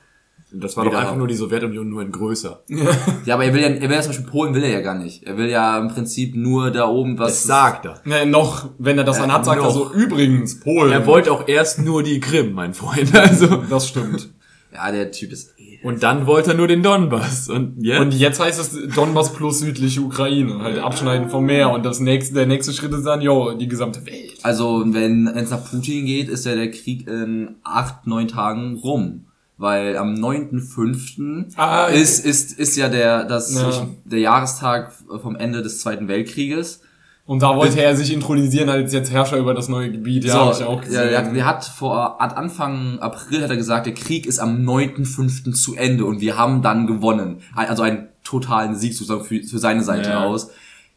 Das 0.51 0.77
war 0.79 0.85
doch 0.87 0.95
einfach 0.95 1.17
nur 1.17 1.27
die 1.29 1.35
Sowjetunion 1.35 1.89
nur 1.91 2.01
in 2.01 2.11
größer. 2.13 2.63
Ja, 3.27 3.35
aber 3.35 3.45
er 3.45 3.53
will 3.53 3.61
ja, 3.61 3.69
er 3.69 3.83
will 3.83 3.97
ja 3.97 4.01
zum 4.01 4.11
Beispiel 4.13 4.27
Polen 4.31 4.55
will 4.55 4.63
er 4.63 4.71
ja 4.71 4.81
gar 4.81 4.95
nicht. 4.95 5.25
Er 5.25 5.37
will 5.37 5.51
ja 5.51 5.79
im 5.79 5.89
Prinzip 5.89 6.35
nur 6.37 6.71
da 6.71 6.87
oben 6.89 7.19
was. 7.19 7.33
Das 7.33 7.45
sagt 7.45 7.85
er. 7.85 8.01
Ne, 8.07 8.25
noch, 8.25 8.71
wenn 8.79 8.97
er 8.97 9.05
das 9.05 9.19
Äh, 9.19 9.23
dann 9.23 9.33
hat, 9.33 9.45
sagt 9.45 9.59
er 9.61 9.65
noch. 9.65 9.75
so, 9.75 9.93
übrigens, 9.93 10.61
Polen. 10.61 10.91
Er 10.93 11.05
wollte 11.07 11.33
auch 11.33 11.47
erst 11.49 11.81
nur 11.81 12.03
die 12.05 12.21
Krim, 12.21 12.53
mein 12.53 12.73
Freund. 12.73 13.13
Also. 13.15 13.49
Das 13.69 13.89
stimmt. 13.89 14.31
Ja, 14.73 14.93
der 14.93 15.11
Typ 15.11 15.33
ist. 15.33 15.55
eh- 15.59 15.79
Und 15.83 16.03
dann 16.03 16.27
wollte 16.27 16.51
er 16.51 16.57
nur 16.57 16.69
den 16.69 16.83
Donbass. 16.83 17.49
Und 17.49 17.77
jetzt? 17.83 18.01
Und 18.01 18.15
jetzt 18.15 18.39
heißt 18.41 18.61
es 18.61 18.95
Donbass 18.95 19.33
plus 19.33 19.61
südliche 19.61 20.01
Ukraine, 20.03 20.59
halt 20.61 20.79
abschneiden 20.79 21.31
vom 21.31 21.45
Meer. 21.47 21.71
Und 21.71 21.87
das 21.87 22.01
nächste, 22.01 22.35
der 22.35 22.47
nächste 22.47 22.73
Schritt 22.73 22.93
ist 22.93 23.05
dann, 23.05 23.23
jo, 23.23 23.55
die 23.55 23.67
gesamte 23.69 24.05
Welt. 24.07 24.35
Also, 24.43 24.85
wenn 24.87 25.27
es 25.29 25.51
nach 25.51 25.65
Putin 25.71 26.05
geht, 26.05 26.29
ist 26.29 26.45
ja 26.45 26.55
der 26.55 26.71
Krieg 26.71 27.07
in 27.09 27.57
acht, 27.65 28.07
neun 28.07 28.29
Tagen 28.29 28.77
rum. 28.77 29.25
Weil 29.57 29.97
am 29.97 30.15
9.5. 30.15 31.55
Ah, 31.57 31.87
ist, 31.87 32.25
ist, 32.25 32.59
ist 32.59 32.77
ja 32.77 32.89
der, 32.89 33.25
das, 33.25 33.55
Ja. 33.55 33.69
ich, 33.71 33.81
der 34.05 34.21
Jahrestag 34.21 34.93
vom 35.23 35.35
Ende 35.37 35.63
des 35.63 35.81
Zweiten 35.81 36.09
Weltkrieges. 36.09 36.83
Und 37.29 37.43
da 37.43 37.55
wollte 37.57 37.83
er 37.83 37.95
sich 37.95 38.11
intronisieren 38.13 38.71
als 38.71 38.91
jetzt 38.95 39.13
Herrscher 39.13 39.37
über 39.37 39.53
das 39.53 39.69
neue 39.69 39.93
Gebiet. 39.93 40.25
Ja, 40.25 40.47
hab 40.47 40.55
ich 40.59 40.65
auch 40.65 40.83
ja, 40.83 41.03
gesehen. 41.05 41.17
hat- 41.19 41.37
der 41.37 41.45
hat 41.45 41.65
vor, 41.65 42.17
hat 42.19 42.35
Anfang 42.39 42.99
April 43.01 43.43
hat 43.43 43.51
er 43.51 43.57
gesagt, 43.59 43.85
der 43.85 43.93
Krieg 43.93 44.25
ist 44.25 44.39
am 44.39 44.65
9.5. 44.65 45.53
zu 45.53 45.75
Ende 45.77 46.07
und 46.07 46.23
wir 46.23 46.39
haben 46.39 46.63
dann 46.63 46.87
gewonnen. 46.87 47.43
Also 47.55 47.83
einen 47.83 48.09
totalen 48.25 48.75
Sieg 48.77 48.95
sozusagen 48.95 49.25
für, 49.25 49.43
für 49.43 49.59
seine 49.59 49.83
Seite 49.83 50.09
Ja. 50.09 50.25
aus. 50.25 50.51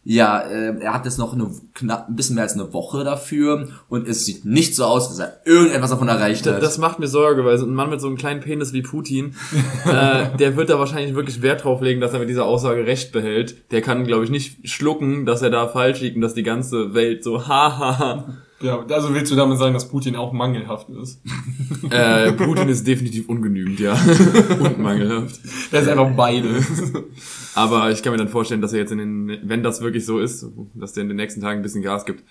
Ja, 0.03 0.39
äh, 0.39 0.79
er 0.79 0.93
hat 0.95 1.05
jetzt 1.05 1.19
noch 1.19 1.33
eine, 1.33 1.51
knapp, 1.75 2.09
ein 2.09 2.15
bisschen 2.15 2.33
mehr 2.33 2.43
als 2.43 2.53
eine 2.53 2.73
Woche 2.73 3.03
dafür 3.03 3.67
und 3.87 4.07
es 4.07 4.25
sieht 4.25 4.45
nicht 4.45 4.75
so 4.75 4.85
aus, 4.85 5.09
dass 5.09 5.19
er 5.19 5.41
irgendetwas 5.45 5.91
davon 5.91 6.07
erreicht 6.07 6.47
hat. 6.47 6.63
Das 6.63 6.79
macht 6.79 6.97
mir 6.97 7.07
Sorge, 7.07 7.45
weil 7.45 7.59
so 7.59 7.67
ein 7.67 7.73
Mann 7.75 7.91
mit 7.91 8.01
so 8.01 8.07
einem 8.07 8.17
kleinen 8.17 8.39
Penis 8.39 8.73
wie 8.73 8.81
Putin, 8.81 9.35
äh, 9.85 10.35
der 10.37 10.55
wird 10.55 10.71
da 10.71 10.79
wahrscheinlich 10.79 11.13
wirklich 11.13 11.43
Wert 11.43 11.63
drauf 11.63 11.81
legen, 11.81 12.01
dass 12.01 12.13
er 12.13 12.19
mit 12.19 12.29
dieser 12.29 12.45
Aussage 12.45 12.87
recht 12.87 13.11
behält. 13.11 13.71
Der 13.71 13.81
kann, 13.81 14.07
glaube 14.07 14.23
ich, 14.23 14.31
nicht 14.31 14.67
schlucken, 14.67 15.27
dass 15.27 15.43
er 15.43 15.51
da 15.51 15.67
falsch 15.67 16.01
liegt 16.01 16.15
und 16.15 16.23
dass 16.23 16.33
die 16.33 16.43
ganze 16.43 16.95
Welt 16.95 17.23
so, 17.23 17.47
haha. 17.47 18.37
Ja, 18.61 18.85
also 18.89 19.13
willst 19.13 19.31
du 19.31 19.35
damit 19.35 19.57
sagen, 19.57 19.73
dass 19.73 19.87
Putin 19.87 20.15
auch 20.15 20.31
mangelhaft 20.31 20.89
ist? 20.89 21.21
äh, 21.89 22.31
Putin 22.33 22.69
ist 22.69 22.85
definitiv 22.85 23.29
ungenügend, 23.29 23.79
ja. 23.79 23.93
und 24.59 24.79
mangelhaft. 24.79 25.39
Er 25.71 25.81
ist 25.81 25.87
einfach 25.87 26.11
beide. 26.15 26.49
Aber 27.55 27.91
ich 27.91 28.01
kann 28.03 28.11
mir 28.11 28.17
dann 28.17 28.29
vorstellen, 28.29 28.61
dass 28.61 28.73
er 28.73 28.79
jetzt 28.79 28.91
in 28.91 28.97
den, 28.97 29.39
wenn 29.43 29.63
das 29.63 29.81
wirklich 29.81 30.05
so 30.05 30.19
ist, 30.19 30.45
dass 30.73 30.93
der 30.93 31.03
in 31.03 31.09
den 31.09 31.17
nächsten 31.17 31.41
Tagen 31.41 31.59
ein 31.59 31.63
bisschen 31.63 31.81
Gas 31.81 32.05
gibt. 32.05 32.23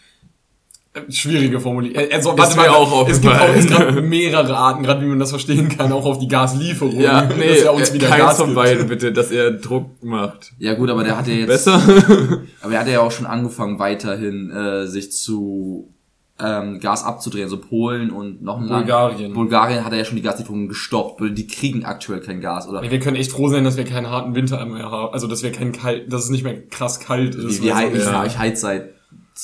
Schwierige 1.09 1.61
Formulierung. 1.61 2.11
Also, 2.11 2.33
Ist 2.35 2.57
mir 2.57 2.73
auch 2.73 3.09
es 3.09 3.21
gibt 3.21 3.33
auch 3.33 3.55
es 3.55 3.67
gibt 3.69 4.03
mehrere 4.03 4.57
Arten, 4.57 4.83
gerade 4.83 5.01
wie 5.03 5.07
man 5.07 5.21
das 5.21 5.31
verstehen 5.31 5.69
kann, 5.69 5.93
auch 5.93 6.05
auf 6.05 6.19
die 6.19 6.27
Gaslieferung. 6.27 6.99
Ja, 7.01 7.29
nee, 7.29 7.49
dass 7.49 7.63
er 7.63 7.75
uns 7.75 7.93
wieder 7.93 8.09
keins 8.09 8.25
Gas 8.25 8.39
von 8.39 8.55
beiden 8.57 8.89
bitte, 8.89 9.13
dass 9.13 9.31
er 9.31 9.53
Druck 9.53 10.03
macht. 10.03 10.53
ja 10.59 10.75
gut, 10.75 10.91
aber 10.91 11.05
der 11.05 11.17
hat 11.17 11.29
ja 11.29 11.35
jetzt, 11.35 11.47
Besser? 11.47 11.81
aber 12.61 12.73
er 12.73 12.81
hat 12.81 12.89
ja 12.89 13.03
auch 13.03 13.13
schon 13.13 13.27
angefangen 13.27 13.79
weiterhin 13.79 14.51
äh, 14.51 14.89
sich 14.89 15.13
zu 15.13 15.95
ähm, 16.43 16.81
Gas 16.81 17.05
abzudrehen, 17.05 17.49
so 17.49 17.59
Polen 17.59 18.11
und 18.11 18.43
noch 18.43 18.59
ein 18.59 18.67
Land. 18.67 18.87
Bulgarien. 18.87 19.33
Bulgarien 19.33 19.85
hat 19.85 19.93
er 19.93 19.99
ja 19.99 20.05
schon 20.05 20.17
die 20.17 20.23
Gaslieferungen 20.23 20.69
gestoppt, 20.69 21.21
weil 21.21 21.31
die 21.33 21.47
kriegen 21.47 21.85
aktuell 21.85 22.21
kein 22.21 22.41
Gas 22.41 22.69
oder 22.69 22.83
Wir 22.83 22.99
können 23.01 23.17
echt 23.17 23.33
froh 23.33 23.49
sein, 23.49 23.65
dass 23.65 23.77
wir 23.77 23.85
keinen 23.85 24.11
harten 24.11 24.35
Winter 24.35 24.65
mehr 24.67 24.91
haben. 24.91 25.13
Also, 25.13 25.27
dass 25.27 25.43
wir 25.43 25.53
kein 25.53 25.73
kalt, 25.73 26.13
dass 26.13 26.25
es 26.25 26.31
nicht 26.31 26.45
mehr 26.45 26.61
krass 26.69 27.01
kalt 27.01 27.35
ist. 27.35 27.63
wie, 27.63 27.65
wie, 27.65 27.69
ich, 27.69 27.75
sonst- 27.75 28.07
ja. 28.07 28.25
ich 28.25 28.39
heiz 28.39 28.61
seit 28.61 28.91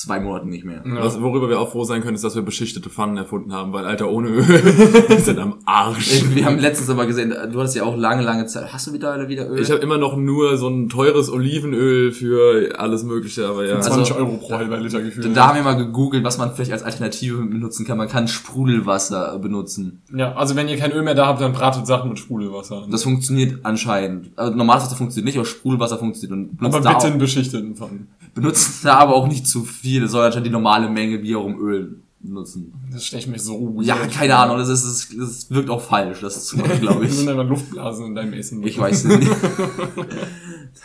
zwei 0.01 0.19
Monaten 0.19 0.49
nicht 0.49 0.63
mehr. 0.65 0.83
Ja. 0.85 1.03
Was, 1.03 1.21
worüber 1.21 1.49
wir 1.49 1.59
auch 1.59 1.71
froh 1.71 1.83
sein 1.83 2.01
können, 2.01 2.15
ist, 2.15 2.23
dass 2.23 2.35
wir 2.35 2.41
beschichtete 2.43 2.89
Pfannen 2.89 3.17
erfunden 3.17 3.53
haben, 3.53 3.73
weil 3.73 3.85
Alter, 3.85 4.09
ohne 4.09 4.29
Öl 4.29 4.43
sind 5.19 5.39
am 5.39 5.55
Arsch. 5.65 6.23
Wir 6.33 6.45
haben 6.45 6.59
letztens 6.59 6.89
aber 6.89 7.05
gesehen, 7.05 7.29
du 7.51 7.59
hattest 7.59 7.75
ja 7.75 7.83
auch 7.83 7.97
lange, 7.97 8.21
lange 8.23 8.45
Zeit. 8.45 8.71
Hast 8.73 8.87
du 8.87 8.93
wieder, 8.93 9.27
wieder 9.27 9.49
Öl? 9.49 9.59
Ich 9.59 9.71
habe 9.71 9.81
immer 9.81 9.97
noch 9.97 10.15
nur 10.15 10.57
so 10.57 10.67
ein 10.67 10.89
teures 10.89 11.29
Olivenöl 11.31 12.11
für 12.11 12.79
alles 12.79 13.03
Mögliche, 13.03 13.47
aber 13.47 13.65
ja. 13.65 13.79
20 13.81 13.99
Also- 14.11 14.15
Euro 14.15 14.37
pro 14.37 14.53
halber 14.55 14.77
Liter 14.79 15.01
gefühlt. 15.01 15.35
da 15.35 15.47
haben 15.47 15.55
wir 15.55 15.63
mal 15.63 15.73
gegoogelt, 15.73 16.23
was 16.23 16.37
man 16.37 16.53
vielleicht 16.53 16.71
als 16.73 16.83
Alternative 16.83 17.37
benutzen 17.37 17.85
kann. 17.85 17.97
Man 17.97 18.07
kann 18.07 18.27
Sprudelwasser 18.27 19.39
benutzen. 19.39 20.01
ja, 20.13 20.33
also 20.35 20.55
wenn 20.55 20.67
ihr 20.67 20.77
kein 20.77 20.91
Öl 20.91 21.01
mehr 21.03 21.15
da 21.15 21.27
habt, 21.27 21.41
dann 21.41 21.53
bratet 21.53 21.87
Sachen 21.87 22.09
mit 22.09 22.19
Sprudelwasser. 22.19 22.85
Das 22.91 23.03
funktioniert 23.03 23.59
anscheinend. 23.63 24.29
Also 24.35 24.53
normales 24.55 24.83
Wasser 24.85 24.95
funktioniert 24.95 25.25
nicht, 25.25 25.37
aber 25.37 25.45
Sprudelwasser 25.45 25.97
funktioniert. 25.97 26.31
Und 26.59 26.65
aber 26.65 26.77
bitte 26.81 26.95
auch, 26.97 27.05
in 27.07 27.17
beschichteten 27.17 27.75
Pfannen. 27.75 28.07
benutzt 28.35 28.83
da 28.85 28.95
aber 28.97 29.15
auch 29.15 29.27
nicht 29.27 29.47
zu 29.47 29.63
viel. 29.63 29.86
Das 29.99 30.11
soll 30.11 30.25
anscheinend 30.25 30.47
die 30.47 30.51
normale 30.51 30.89
Menge 30.89 31.21
im 31.45 31.59
Öl 31.59 31.99
benutzen. 32.19 32.73
Das 32.91 33.05
stelle 33.05 33.21
ich 33.21 33.27
mir 33.27 33.39
so 33.39 33.79
Ja, 33.81 33.95
keine 34.07 34.33
vor. 34.33 34.43
Ahnung. 34.43 34.57
Das, 34.57 34.69
ist, 34.69 34.85
das, 34.85 35.09
das 35.17 35.51
wirkt 35.51 35.69
auch 35.69 35.81
falsch, 35.81 36.19
das 36.21 36.53
machen, 36.55 36.81
glaube 36.81 37.05
Das 37.05 37.15
sind 37.17 37.25
ich. 37.25 37.29
einfach 37.29 37.47
Luftblasen 37.47 38.07
in 38.07 38.15
deinem 38.15 38.33
Essen. 38.33 38.65
Ich 38.65 38.77
weiß 38.77 39.05
nicht. 39.05 39.29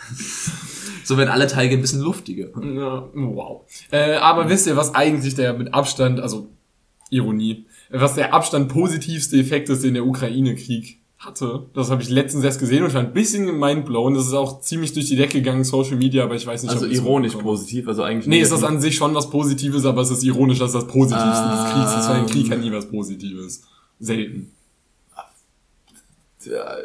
so 1.03 1.17
werden 1.17 1.29
alle 1.29 1.47
Teige 1.47 1.75
ein 1.75 1.81
bisschen 1.81 2.01
luftiger. 2.01 2.47
Ja, 2.63 3.09
wow. 3.13 3.61
Äh, 3.91 4.15
aber 4.15 4.49
wisst 4.49 4.67
ihr, 4.67 4.75
was 4.75 4.95
eigentlich 4.95 5.35
der 5.35 5.53
mit 5.53 5.73
Abstand, 5.73 6.19
also 6.19 6.49
Ironie, 7.09 7.65
was 7.89 8.15
der 8.15 8.33
Abstand 8.33 8.69
positivste 8.69 9.37
Effekt 9.37 9.69
ist, 9.69 9.83
den 9.83 9.93
der 9.93 10.05
Ukraine-Krieg 10.05 10.99
hatte? 11.25 11.65
Das 11.73 11.89
habe 11.89 12.01
ich 12.01 12.09
letztens 12.09 12.43
erst 12.43 12.59
gesehen 12.59 12.83
und 12.83 12.89
ich 12.89 12.93
war 12.95 13.01
ein 13.01 13.13
bisschen 13.13 13.57
mindblown. 13.59 14.13
Das 14.13 14.25
ist 14.27 14.33
auch 14.33 14.61
ziemlich 14.61 14.93
durch 14.93 15.07
die 15.07 15.15
Decke 15.15 15.39
gegangen, 15.39 15.63
Social 15.63 15.95
Media, 15.95 16.23
aber 16.23 16.35
ich 16.35 16.45
weiß 16.45 16.63
nicht, 16.63 16.71
Also 16.73 16.85
ob 16.85 16.91
ironisch 16.91 17.33
positiv, 17.35 17.87
also 17.87 18.03
eigentlich 18.03 18.27
Nee, 18.27 18.39
ist 18.41 18.51
das 18.51 18.63
an 18.63 18.79
sich 18.81 18.95
schon 18.95 19.13
was 19.15 19.29
Positives, 19.29 19.85
aber 19.85 20.01
es 20.01 20.11
ist 20.11 20.23
ironisch, 20.23 20.59
dass 20.59 20.71
das 20.73 20.87
Positivste 20.87 21.49
des 21.49 21.73
Kriegs 21.73 21.95
ist, 21.99 22.09
weil 22.09 22.15
ein 22.17 22.25
Krieg 22.27 22.45
Ähm. 22.45 22.51
hat 22.51 22.59
nie 22.59 22.71
was 22.71 22.89
Positives. 22.89 23.63
Selten. 23.99 24.51
Ja, 26.45 26.75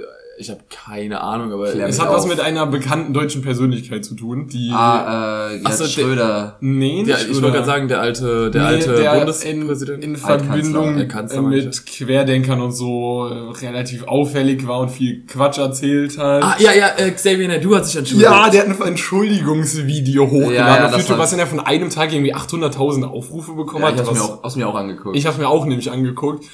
Ich 0.41 0.51
habe 0.51 0.61
keine 0.70 1.20
Ahnung, 1.20 1.53
aber 1.53 1.70
Klär 1.72 1.89
Es 1.89 2.01
hat 2.01 2.11
was 2.11 2.22
auf. 2.22 2.28
mit 2.28 2.39
einer 2.39 2.64
bekannten 2.66 3.12
deutschen 3.12 3.43
Persönlichkeit 3.43 4.05
zu 4.05 4.14
tun, 4.14 4.47
die... 4.47 4.70
Ah, 4.72 5.49
äh, 5.51 5.59
Gerd 5.59 5.74
so, 5.74 5.82
der- 5.82 5.91
Schröder. 5.91 6.57
nee, 6.61 7.03
der, 7.05 7.16
nicht 7.16 7.22
ich 7.22 7.26
wollte 7.26 7.34
Schröder. 7.41 7.51
gerade 7.55 7.66
sagen, 7.66 7.89
der 7.89 8.01
alte, 8.01 8.51
der 8.53 8.62
Nee, 8.62 8.68
alte 8.68 8.95
der 8.95 9.11
Bundespräsident. 9.24 10.05
In, 10.05 10.11
in 10.11 10.16
Verbindung 10.16 10.97
der 10.97 11.09
Kanzler, 11.09 11.39
äh, 11.39 11.43
meine 11.43 11.57
mit 11.57 11.86
Querdenkern 11.86 12.61
und 12.61 12.70
so 12.70 13.26
äh, 13.26 13.66
relativ 13.66 14.05
auffällig 14.05 14.64
war 14.68 14.78
und 14.78 14.91
viel 14.91 15.26
Quatsch 15.26 15.59
erzählt 15.59 16.16
hat. 16.18 16.43
ah, 16.45 16.57
ja, 16.61 16.72
ja, 16.72 16.89
äh, 16.97 17.11
Xavier 17.11 17.49
Naidoo 17.49 17.74
hat 17.74 17.86
sich 17.86 17.97
entschuldigt. 17.97 18.30
Ja, 18.30 18.49
der 18.49 18.68
hat 18.68 18.80
ein 18.80 18.89
Entschuldigungsvideo 18.89 20.24
hochgeladen 20.26 20.55
Ja, 20.55 20.76
ja, 20.76 20.86
auf 20.86 20.97
YouTube, 20.99 21.18
was 21.18 21.32
innerhalb 21.32 21.51
von 21.51 21.61
einem 21.61 21.91
Tag 21.91 22.12
irgendwie 22.12 22.34
800.000 22.34 23.05
Aufrufe 23.05 23.55
bekommen 23.55 23.82
Ja, 23.82 23.89
hat. 23.89 23.95
ich 23.95 24.01
hab's 24.01 24.11
was- 24.11 24.18
mir 24.18 24.24
auch, 24.34 24.43
hab's 24.43 24.57
mir 24.57 24.68
auch 24.68 24.74
angeguckt. 24.76 25.16
ich 25.16 25.26
habe 25.26 25.39
mir 25.39 25.49
auch 25.49 25.64
nämlich 25.66 25.91
angeguckt. 25.91 26.45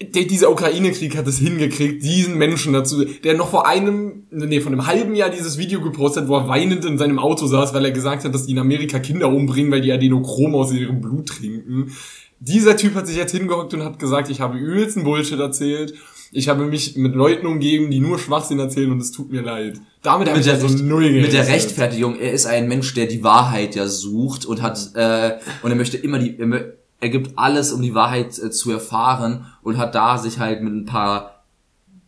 Der, 0.00 0.24
dieser 0.24 0.52
Ukraine-Krieg 0.52 1.16
hat 1.16 1.26
es 1.26 1.38
hingekriegt, 1.38 2.04
diesen 2.04 2.38
Menschen 2.38 2.72
dazu, 2.72 3.04
der 3.04 3.36
noch 3.36 3.50
vor 3.50 3.66
einem, 3.66 4.26
nee, 4.30 4.60
von 4.60 4.72
einem 4.72 4.86
halben 4.86 5.16
Jahr 5.16 5.28
dieses 5.28 5.58
Video 5.58 5.80
gepostet 5.80 6.22
hat, 6.22 6.28
wo 6.28 6.36
er 6.36 6.48
weinend 6.48 6.84
in 6.84 6.98
seinem 6.98 7.18
Auto 7.18 7.46
saß, 7.46 7.74
weil 7.74 7.84
er 7.84 7.90
gesagt 7.90 8.22
hat, 8.22 8.32
dass 8.32 8.46
die 8.46 8.52
in 8.52 8.60
Amerika 8.60 9.00
Kinder 9.00 9.28
umbringen, 9.28 9.72
weil 9.72 9.80
die 9.80 9.92
Adenochrom 9.92 10.54
aus 10.54 10.72
ihrem 10.72 11.00
Blut 11.00 11.26
trinken. 11.26 11.92
Dieser 12.38 12.76
Typ 12.76 12.94
hat 12.94 13.08
sich 13.08 13.16
jetzt 13.16 13.32
hingehockt 13.32 13.74
und 13.74 13.82
hat 13.82 13.98
gesagt, 13.98 14.30
ich 14.30 14.40
habe 14.40 14.56
übelsten 14.56 15.02
Bullshit 15.02 15.40
erzählt. 15.40 15.94
Ich 16.30 16.48
habe 16.48 16.64
mich 16.64 16.96
mit 16.96 17.14
Leuten 17.14 17.46
umgeben, 17.46 17.90
die 17.90 18.00
nur 18.00 18.18
Schwachsinn 18.18 18.60
erzählen 18.60 18.92
und 18.92 19.00
es 19.00 19.10
tut 19.10 19.32
mir 19.32 19.42
leid. 19.42 19.80
Damit 20.02 20.28
habe 20.28 20.38
mit 20.38 20.46
ich 20.46 20.52
der, 20.52 20.62
also 20.62 20.84
null 20.84 21.10
mit 21.10 21.32
der 21.32 21.42
gerechnet. 21.42 21.48
Rechtfertigung, 21.48 22.16
er 22.20 22.32
ist 22.32 22.46
ein 22.46 22.68
Mensch, 22.68 22.94
der 22.94 23.06
die 23.06 23.24
Wahrheit 23.24 23.74
ja 23.74 23.88
sucht 23.88 24.44
und 24.44 24.62
hat 24.62 24.90
äh, 24.94 25.38
und 25.62 25.70
er 25.70 25.76
möchte 25.76 25.96
immer 25.96 26.18
die 26.18 26.38
er, 26.38 26.74
er 27.00 27.08
gibt 27.08 27.38
alles, 27.38 27.72
um 27.72 27.80
die 27.80 27.94
Wahrheit 27.94 28.38
äh, 28.38 28.50
zu 28.50 28.70
erfahren 28.70 29.46
und 29.68 29.78
hat 29.78 29.94
da 29.94 30.18
sich 30.18 30.38
halt 30.38 30.62
mit 30.62 30.72
ein 30.72 30.84
paar 30.84 31.44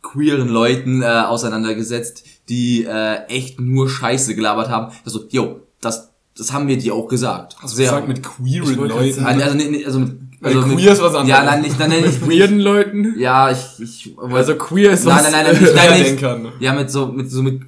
queeren 0.03 0.49
Leuten 0.49 1.03
äh, 1.03 1.07
auseinandergesetzt, 1.07 2.25
die 2.49 2.85
äh, 2.85 3.25
echt 3.27 3.61
nur 3.61 3.89
Scheiße 3.89 4.35
gelabert 4.35 4.69
haben. 4.69 4.93
Also, 5.05 5.25
yo, 5.31 5.61
das 5.81 6.09
das 6.37 6.53
haben 6.53 6.69
wir 6.69 6.79
dir 6.79 6.95
auch 6.95 7.09
gesagt. 7.09 7.57
Hast 7.61 7.75
du 7.77 7.83
gesagt, 7.83 8.09
mit 8.09 8.23
queeren 8.23 8.75
Leuten? 8.77 9.13
sagen, 9.13 9.43
also, 9.43 9.57
nee, 9.57 9.69
nee, 9.69 9.85
also 9.85 9.99
mit 9.99 10.13
Weil 10.41 10.57
also 10.57 10.69
mit, 10.69 10.79
queer 10.79 10.93
ist 10.93 11.03
was 11.03 11.15
anderes. 11.15 11.29
Ja, 11.29 11.45
nein, 11.45 11.61
nicht, 11.61 11.79
nein, 11.79 11.91
nein, 11.91 12.03
nicht 12.03 12.27
Weirden 12.27 12.61
Leuten. 12.61 13.15
Ja, 13.19 13.51
ich 13.51 13.59
ich 13.79 14.15
Also 14.19 14.55
queer 14.55 14.93
ist 14.93 15.05
nein, 15.05 15.17
was. 15.17 15.23
nein, 15.25 15.33
nein, 15.33 15.53
nein, 15.53 15.63
nicht, 15.63 15.75
nein, 15.75 15.91
nicht. 15.99 16.19
Querdenkern. 16.19 16.53
Ja, 16.61 16.73
mit 16.73 16.91
so 16.91 17.07
mit 17.09 17.31
so 17.31 17.43
mit, 17.43 17.61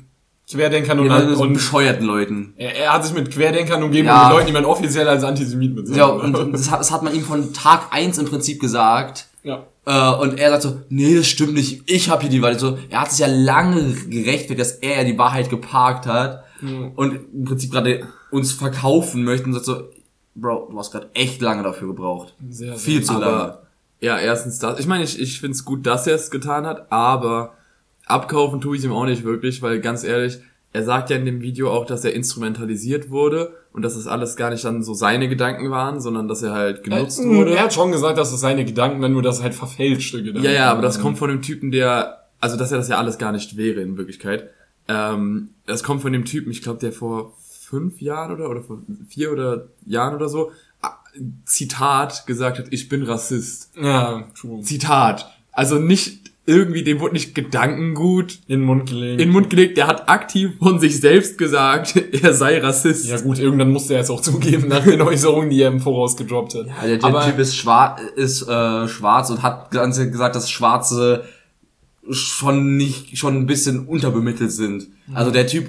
Querdenkern 0.51 1.01
und, 1.01 1.07
ja, 1.07 1.19
mit 1.19 1.37
so 1.37 1.43
und 1.43 1.53
bescheuerten 1.55 2.07
Leuten. 2.07 2.55
er, 2.57 2.75
er 2.77 2.93
hat 2.95 3.05
sich 3.05 3.15
mit 3.15 3.31
Querdenkern 3.31 3.83
umgeben 3.83 4.07
Ja. 4.07 4.23
und 4.23 4.29
mit 4.29 4.35
Leuten, 4.37 4.47
die 4.47 4.53
man 4.53 4.65
offiziell 4.65 5.09
als 5.09 5.25
Antisemit 5.25 5.75
mit 5.75 5.89
Ja, 5.95 6.07
und, 6.07 6.35
und 6.35 6.53
das, 6.53 6.71
hat, 6.71 6.81
das 6.81 6.91
hat 6.91 7.03
man 7.03 7.15
ihm 7.15 7.25
von 7.25 7.53
Tag 7.53 7.89
eins 7.91 8.17
im 8.19 8.27
Prinzip 8.27 8.61
gesagt. 8.61 9.29
Ja. 9.43 9.67
Äh, 9.85 10.21
und 10.21 10.39
er 10.39 10.51
sagt 10.51 10.63
so, 10.63 10.81
nee, 10.89 11.17
das 11.17 11.27
stimmt 11.27 11.55
nicht, 11.55 11.83
ich 11.91 12.09
habe 12.09 12.23
hier 12.23 12.31
die 12.31 12.43
Wahrheit. 12.43 12.61
So, 12.61 12.79
er 12.89 13.01
hat 13.01 13.11
sich 13.11 13.21
ja 13.21 13.27
lange 13.27 13.93
gerechtfertigt, 14.09 14.61
dass 14.61 14.73
er 14.73 14.99
ja 14.99 15.05
die 15.05 15.19
Wahrheit 15.19 15.51
geparkt 15.51 16.07
hat 16.07 16.45
und 16.95 17.21
im 17.33 17.45
Prinzip 17.45 17.73
gerade 17.73 18.07
uns 18.31 18.53
verkaufen 18.53 19.25
möchte 19.25 19.47
und 19.47 19.55
sagt 19.55 19.67
so, 19.67 19.83
Bro, 20.35 20.69
du 20.71 20.79
hast 20.79 20.93
gerade 20.93 21.11
echt 21.15 21.43
lange 21.43 21.63
dafür 21.63 21.89
gebraucht. 21.89 22.35
Sehr, 22.49 22.69
sehr 22.69 22.79
Viel 22.79 23.03
zu 23.03 23.15
lange. 23.15 23.27
Aber 23.27 23.63
ja, 24.01 24.19
erstens 24.19 24.59
das. 24.59 24.79
Ich 24.79 24.87
meine, 24.87 25.05
ich, 25.05 25.21
ich 25.21 25.41
finde 25.41 25.57
es 25.57 25.65
gut, 25.65 25.87
dass 25.87 26.07
er 26.07 26.15
es 26.15 26.31
getan 26.31 26.67
hat, 26.67 26.91
aber 26.91 27.55
abkaufen 28.07 28.61
tue 28.61 28.77
ich 28.77 28.85
ihm 28.85 28.93
auch 28.93 29.05
nicht 29.05 29.25
wirklich, 29.25 29.61
weil 29.63 29.81
ganz 29.81 30.05
ehrlich, 30.05 30.39
er 30.73 30.85
sagt 30.85 31.11
ja 31.11 31.17
in 31.17 31.25
dem 31.27 31.41
Video 31.43 31.71
auch, 31.71 31.85
dass 31.85 32.05
er 32.05 32.15
instrumentalisiert 32.15 33.11
wurde 33.11 33.55
und 33.73 33.83
dass 33.83 33.95
das 33.95 34.07
alles 34.07 34.37
gar 34.37 34.51
nicht 34.51 34.65
dann 34.65 34.83
so 34.83 34.95
seine 34.95 35.29
Gedanken 35.29 35.71
waren, 35.71 36.01
sondern 36.01 36.29
dass 36.29 36.43
er 36.43 36.53
halt 36.53 36.83
genutzt 36.85 37.21
Äh, 37.21 37.29
wurde. 37.29 37.55
Er 37.55 37.65
hat 37.65 37.75
schon 37.75 37.93
gesagt, 37.93 38.17
dass 38.19 38.33
es 38.33 38.41
seine 38.41 38.65
Gedanken 38.65 39.01
waren, 39.03 39.13
nur 39.13 39.23
dass 39.23 39.43
halt 39.43 39.55
verfälschte 39.55 40.23
Gedanken 40.23 40.45
Ja, 40.45 40.53
ja, 40.53 40.71
aber 40.71 40.83
das 40.83 41.01
kommt 41.01 41.19
von 41.19 41.29
dem 41.29 41.43
Typen, 41.43 41.71
der, 41.71 42.27
also 42.41 42.57
dass 42.57 42.73
er 42.73 42.79
das 42.79 42.89
ja 42.89 42.99
alles 42.99 43.19
gar 43.19 43.33
nicht 43.33 43.57
wäre 43.57 43.81
in 43.81 43.97
Wirklichkeit. 43.99 44.49
Ähm, 44.89 45.51
das 45.67 45.83
kommt 45.83 46.03
von 46.03 46.13
dem 46.13 46.25
Typen, 46.25 46.51
ich 46.51 46.63
glaube, 46.63 46.81
der 46.81 46.93
vor 46.93 47.35
fünf 47.39 48.01
Jahren 48.01 48.33
oder 48.33 48.51
oder 48.51 48.63
vor 48.63 48.79
vier 49.09 49.33
oder 49.33 49.69
Jahren 49.87 50.15
oder 50.15 50.29
so, 50.29 50.53
ah, 50.83 50.97
Zitat 51.45 52.27
gesagt 52.27 52.59
hat, 52.59 52.67
ich 52.71 52.89
bin 52.89 53.03
Rassist. 53.03 53.71
Ja, 53.81 54.25
true. 54.35 54.61
Zitat. 54.63 55.31
Also 55.53 55.79
nicht 55.79 56.22
irgendwie, 56.45 56.83
dem 56.83 56.99
wurde 57.01 57.15
nicht 57.15 57.35
Gedankengut 57.35 58.41
In 58.49 58.61
den 58.61 58.67
Mund 58.67 58.89
gelegt. 58.89 59.13
in 59.13 59.29
den 59.29 59.31
Mund 59.31 59.49
gelegt, 59.49 59.77
der 59.77 59.87
hat 59.87 60.09
aktiv 60.09 60.53
von 60.59 60.81
sich 60.81 60.99
selbst 61.01 61.39
gesagt, 61.39 61.95
er 62.23 62.35
sei 62.35 62.59
Rassist. 62.59 63.09
ja 63.09 63.21
gut, 63.21 63.39
irgendwann 63.39 63.71
musste 63.71 63.95
er 63.95 64.01
es 64.01 64.11
auch 64.11 64.21
zugeben, 64.21 64.69
nach 64.69 64.85
den 64.85 65.01
Äußerungen, 65.01 65.51
die 65.51 65.63
er 65.63 65.69
im 65.69 65.81
Voraus 65.81 66.17
gedroppt 66.17 66.55
hat. 66.55 66.67
Also 66.77 66.89
der, 66.89 66.97
der 66.99 67.05
aber 67.05 67.25
Typ 67.25 67.39
ist, 67.39 67.57
schwar 67.57 67.97
ist 68.17 68.43
äh, 68.43 68.89
schwarz 68.89 69.31
und 69.31 69.43
hat 69.43 69.71
ganz 69.71 69.99
gesagt, 69.99 70.35
dass 70.35 70.51
Schwarze 70.51 71.25
schon 72.11 72.77
nicht, 72.77 73.17
schon 73.17 73.37
ein 73.37 73.47
bisschen 73.47 73.87
unterbemittelt 73.87 74.51
sind. 74.51 74.89
Also 75.15 75.31
der 75.31 75.47
Typ, 75.47 75.69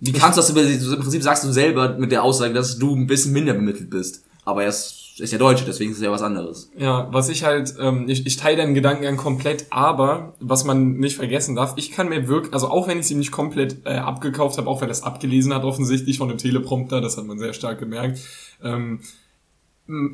wie 0.00 0.12
kannst 0.12 0.38
du 0.38 0.40
das 0.40 0.50
über, 0.50 0.62
im 0.62 1.00
Prinzip 1.02 1.22
sagst 1.22 1.44
du 1.44 1.52
selber 1.52 1.96
mit 1.98 2.10
der 2.10 2.22
Aussage, 2.22 2.54
dass 2.54 2.78
du 2.78 2.96
ein 2.96 3.06
bisschen 3.06 3.32
minder 3.32 3.52
bemittelt 3.52 3.90
bist. 3.90 4.24
Aber 4.44 4.62
er 4.62 4.70
ist, 4.70 5.01
ist 5.18 5.32
ja 5.32 5.38
Deutsche, 5.38 5.64
deswegen 5.64 5.90
ist 5.90 5.98
es 5.98 6.02
ja 6.02 6.10
was 6.10 6.22
anderes. 6.22 6.70
Ja, 6.76 7.08
was 7.12 7.28
ich 7.28 7.44
halt, 7.44 7.74
ähm, 7.78 8.08
ich, 8.08 8.26
ich 8.26 8.36
teile 8.36 8.58
deinen 8.58 8.74
Gedankengang 8.74 9.16
komplett, 9.16 9.66
aber 9.70 10.34
was 10.40 10.64
man 10.64 10.94
nicht 10.94 11.16
vergessen 11.16 11.54
darf, 11.54 11.74
ich 11.76 11.92
kann 11.92 12.08
mir 12.08 12.28
wirklich, 12.28 12.54
also 12.54 12.68
auch 12.68 12.88
wenn 12.88 12.98
ich 12.98 13.06
sie 13.06 13.14
nicht 13.14 13.30
komplett 13.30 13.84
äh, 13.84 13.90
abgekauft 13.90 14.58
habe, 14.58 14.68
auch 14.68 14.80
er 14.82 14.88
es 14.88 15.02
abgelesen 15.02 15.52
hat 15.52 15.64
offensichtlich 15.64 16.18
von 16.18 16.28
dem 16.28 16.38
Teleprompter, 16.38 17.00
das 17.00 17.16
hat 17.18 17.26
man 17.26 17.38
sehr 17.38 17.52
stark 17.52 17.78
gemerkt, 17.78 18.20
ähm, 18.62 19.00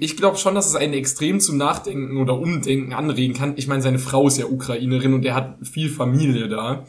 ich 0.01 0.17
glaube 0.17 0.39
schon, 0.39 0.55
dass 0.55 0.67
es 0.67 0.75
einen 0.75 0.95
extrem 0.95 1.41
zum 1.41 1.57
Nachdenken 1.57 2.17
oder 2.17 2.39
Umdenken 2.39 2.95
anregen 2.95 3.37
kann. 3.37 3.53
Ich 3.57 3.69
meine, 3.69 3.83
seine 3.83 3.99
Frau 3.99 4.27
ist 4.27 4.39
ja 4.39 4.47
Ukrainerin 4.47 5.13
und 5.13 5.25
er 5.25 5.35
hat 5.35 5.59
viel 5.63 5.91
Familie 5.91 6.49
da, 6.49 6.87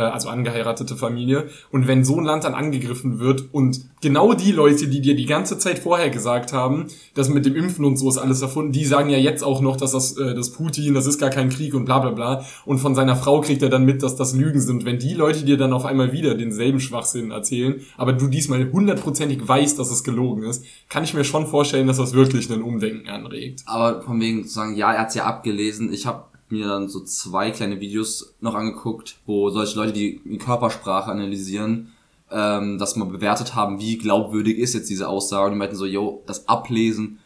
also 0.00 0.28
angeheiratete 0.28 0.96
Familie. 0.96 1.48
Und 1.70 1.88
wenn 1.88 2.04
so 2.04 2.18
ein 2.18 2.24
Land 2.24 2.44
dann 2.44 2.54
angegriffen 2.54 3.18
wird 3.18 3.48
und 3.52 3.80
genau 4.00 4.32
die 4.34 4.52
Leute, 4.52 4.86
die 4.86 5.00
dir 5.00 5.16
die 5.16 5.26
ganze 5.26 5.58
Zeit 5.58 5.78
vorher 5.78 6.10
gesagt 6.10 6.52
haben, 6.52 6.86
dass 7.14 7.28
mit 7.28 7.46
dem 7.46 7.56
Impfen 7.56 7.84
und 7.84 7.96
so 7.96 8.08
ist 8.08 8.18
alles 8.18 8.42
erfunden, 8.42 8.72
die 8.72 8.84
sagen 8.84 9.10
ja 9.10 9.18
jetzt 9.18 9.42
auch 9.42 9.60
noch, 9.60 9.76
dass 9.76 9.92
das, 9.92 10.16
äh, 10.16 10.34
das 10.34 10.52
Putin, 10.52 10.94
das 10.94 11.06
ist 11.06 11.18
gar 11.18 11.30
kein 11.30 11.48
Krieg 11.48 11.74
und 11.74 11.84
bla 11.84 11.98
bla 11.98 12.10
bla. 12.10 12.44
Und 12.64 12.78
von 12.78 12.94
seiner 12.94 13.16
Frau 13.16 13.40
kriegt 13.40 13.62
er 13.62 13.70
dann 13.70 13.84
mit, 13.84 14.02
dass 14.02 14.14
das 14.14 14.34
Lügen 14.34 14.60
sind. 14.60 14.84
Wenn 14.84 14.98
die 14.98 15.14
Leute 15.14 15.44
dir 15.44 15.56
dann 15.56 15.72
auf 15.72 15.84
einmal 15.84 16.12
wieder 16.12 16.34
denselben 16.34 16.80
Schwachsinn 16.80 17.30
erzählen, 17.30 17.80
aber 17.96 18.12
du 18.12 18.28
diesmal 18.28 18.70
hundertprozentig 18.70 19.46
weißt, 19.46 19.78
dass 19.78 19.90
es 19.90 20.04
gelogen 20.04 20.44
ist, 20.44 20.64
kann 20.88 21.04
ich 21.04 21.14
mir 21.14 21.24
schon 21.24 21.46
vorstellen, 21.46 21.86
dass 21.86 21.96
das 21.96 22.12
wirklich 22.12 22.50
ein 22.52 22.62
Umdenken 22.62 23.08
anregt. 23.08 23.62
Aber 23.66 24.02
von 24.02 24.20
wegen 24.20 24.44
zu 24.44 24.54
sagen, 24.54 24.76
ja, 24.76 24.92
er 24.92 25.00
hat's 25.00 25.14
ja 25.14 25.24
abgelesen. 25.24 25.92
Ich 25.92 26.06
habe 26.06 26.27
mir 26.50 26.68
dann 26.68 26.88
so 26.88 27.00
zwei 27.00 27.50
kleine 27.50 27.80
Videos 27.80 28.34
noch 28.40 28.54
angeguckt, 28.54 29.16
wo 29.26 29.50
solche 29.50 29.76
Leute, 29.76 29.92
die 29.92 30.20
die 30.24 30.38
Körpersprache 30.38 31.10
analysieren, 31.10 31.92
ähm, 32.30 32.78
das 32.78 32.96
mal 32.96 33.06
bewertet 33.06 33.54
haben, 33.54 33.80
wie 33.80 33.98
glaubwürdig 33.98 34.58
ist 34.58 34.74
jetzt 34.74 34.90
diese 34.90 35.08
Aussage. 35.08 35.46
Und 35.46 35.52
die 35.52 35.58
meinten 35.58 35.76
so, 35.76 35.86
yo, 35.86 36.22
das 36.26 36.48
Ablesen 36.48 37.18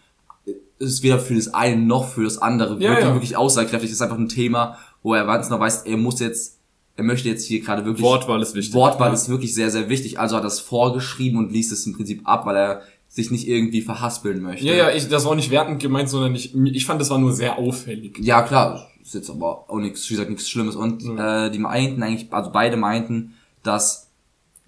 ist 0.79 1.03
weder 1.03 1.18
für 1.18 1.35
das 1.35 1.55
eine 1.55 1.81
noch 1.81 2.09
für 2.09 2.25
das 2.25 2.39
andere 2.39 2.75
Ja, 2.75 2.91
wirklich, 2.91 3.07
ja. 3.07 3.14
wirklich 3.14 3.37
aussagekräftig. 3.37 3.91
Das 3.91 3.97
ist 3.97 4.03
einfach 4.03 4.18
ein 4.18 4.29
Thema, 4.29 4.79
wo 5.03 5.14
er 5.14 5.25
ganz 5.25 5.49
noch 5.49 5.61
weiß, 5.61 5.83
er 5.83 5.97
muss 5.97 6.20
jetzt, 6.20 6.59
er 6.97 7.05
möchte 7.05 7.29
jetzt 7.29 7.47
hier 7.47 7.61
gerade 7.61 7.85
wirklich 7.85 8.05
Wortwahl 8.05 8.43
ist 8.43 8.55
wichtig. 8.55 8.75
Wortwahl 8.75 9.12
ist 9.12 9.29
wirklich 9.29 9.55
sehr, 9.55 9.70
sehr 9.70 9.89
wichtig. 9.89 10.18
Also 10.18 10.37
hat 10.37 10.45
er 10.45 10.49
es 10.49 10.61
vorgeschrieben 10.61 11.39
und 11.39 11.53
liest 11.53 11.73
es 11.73 11.87
im 11.87 11.95
Prinzip 11.95 12.23
ab, 12.25 12.47
weil 12.47 12.57
er 12.57 12.83
sich 13.09 13.31
nicht 13.31 13.47
irgendwie 13.47 13.83
verhaspeln 13.83 14.41
möchte. 14.41 14.66
Ja, 14.66 14.75
ja, 14.75 14.91
ich, 14.91 15.09
das 15.09 15.27
war 15.27 15.35
nicht 15.35 15.51
wertend 15.51 15.83
gemeint, 15.83 16.09
sondern 16.09 16.35
ich, 16.35 16.55
ich 16.55 16.87
fand, 16.87 17.01
das 17.01 17.11
war 17.11 17.18
nur 17.18 17.33
sehr 17.33 17.59
auffällig. 17.59 18.18
Ja, 18.20 18.43
klar, 18.43 18.89
ist 19.03 19.14
jetzt 19.14 19.30
aber 19.30 19.70
auch 19.70 19.78
nichts, 19.78 20.09
wie 20.09 20.14
gesagt, 20.14 20.30
nichts 20.30 20.48
Schlimmes. 20.48 20.76
Und 20.76 21.03
äh, 21.18 21.50
die 21.50 21.59
meinten 21.59 22.03
eigentlich, 22.03 22.32
also 22.32 22.50
beide 22.50 22.76
meinten, 22.76 23.34
dass 23.62 24.09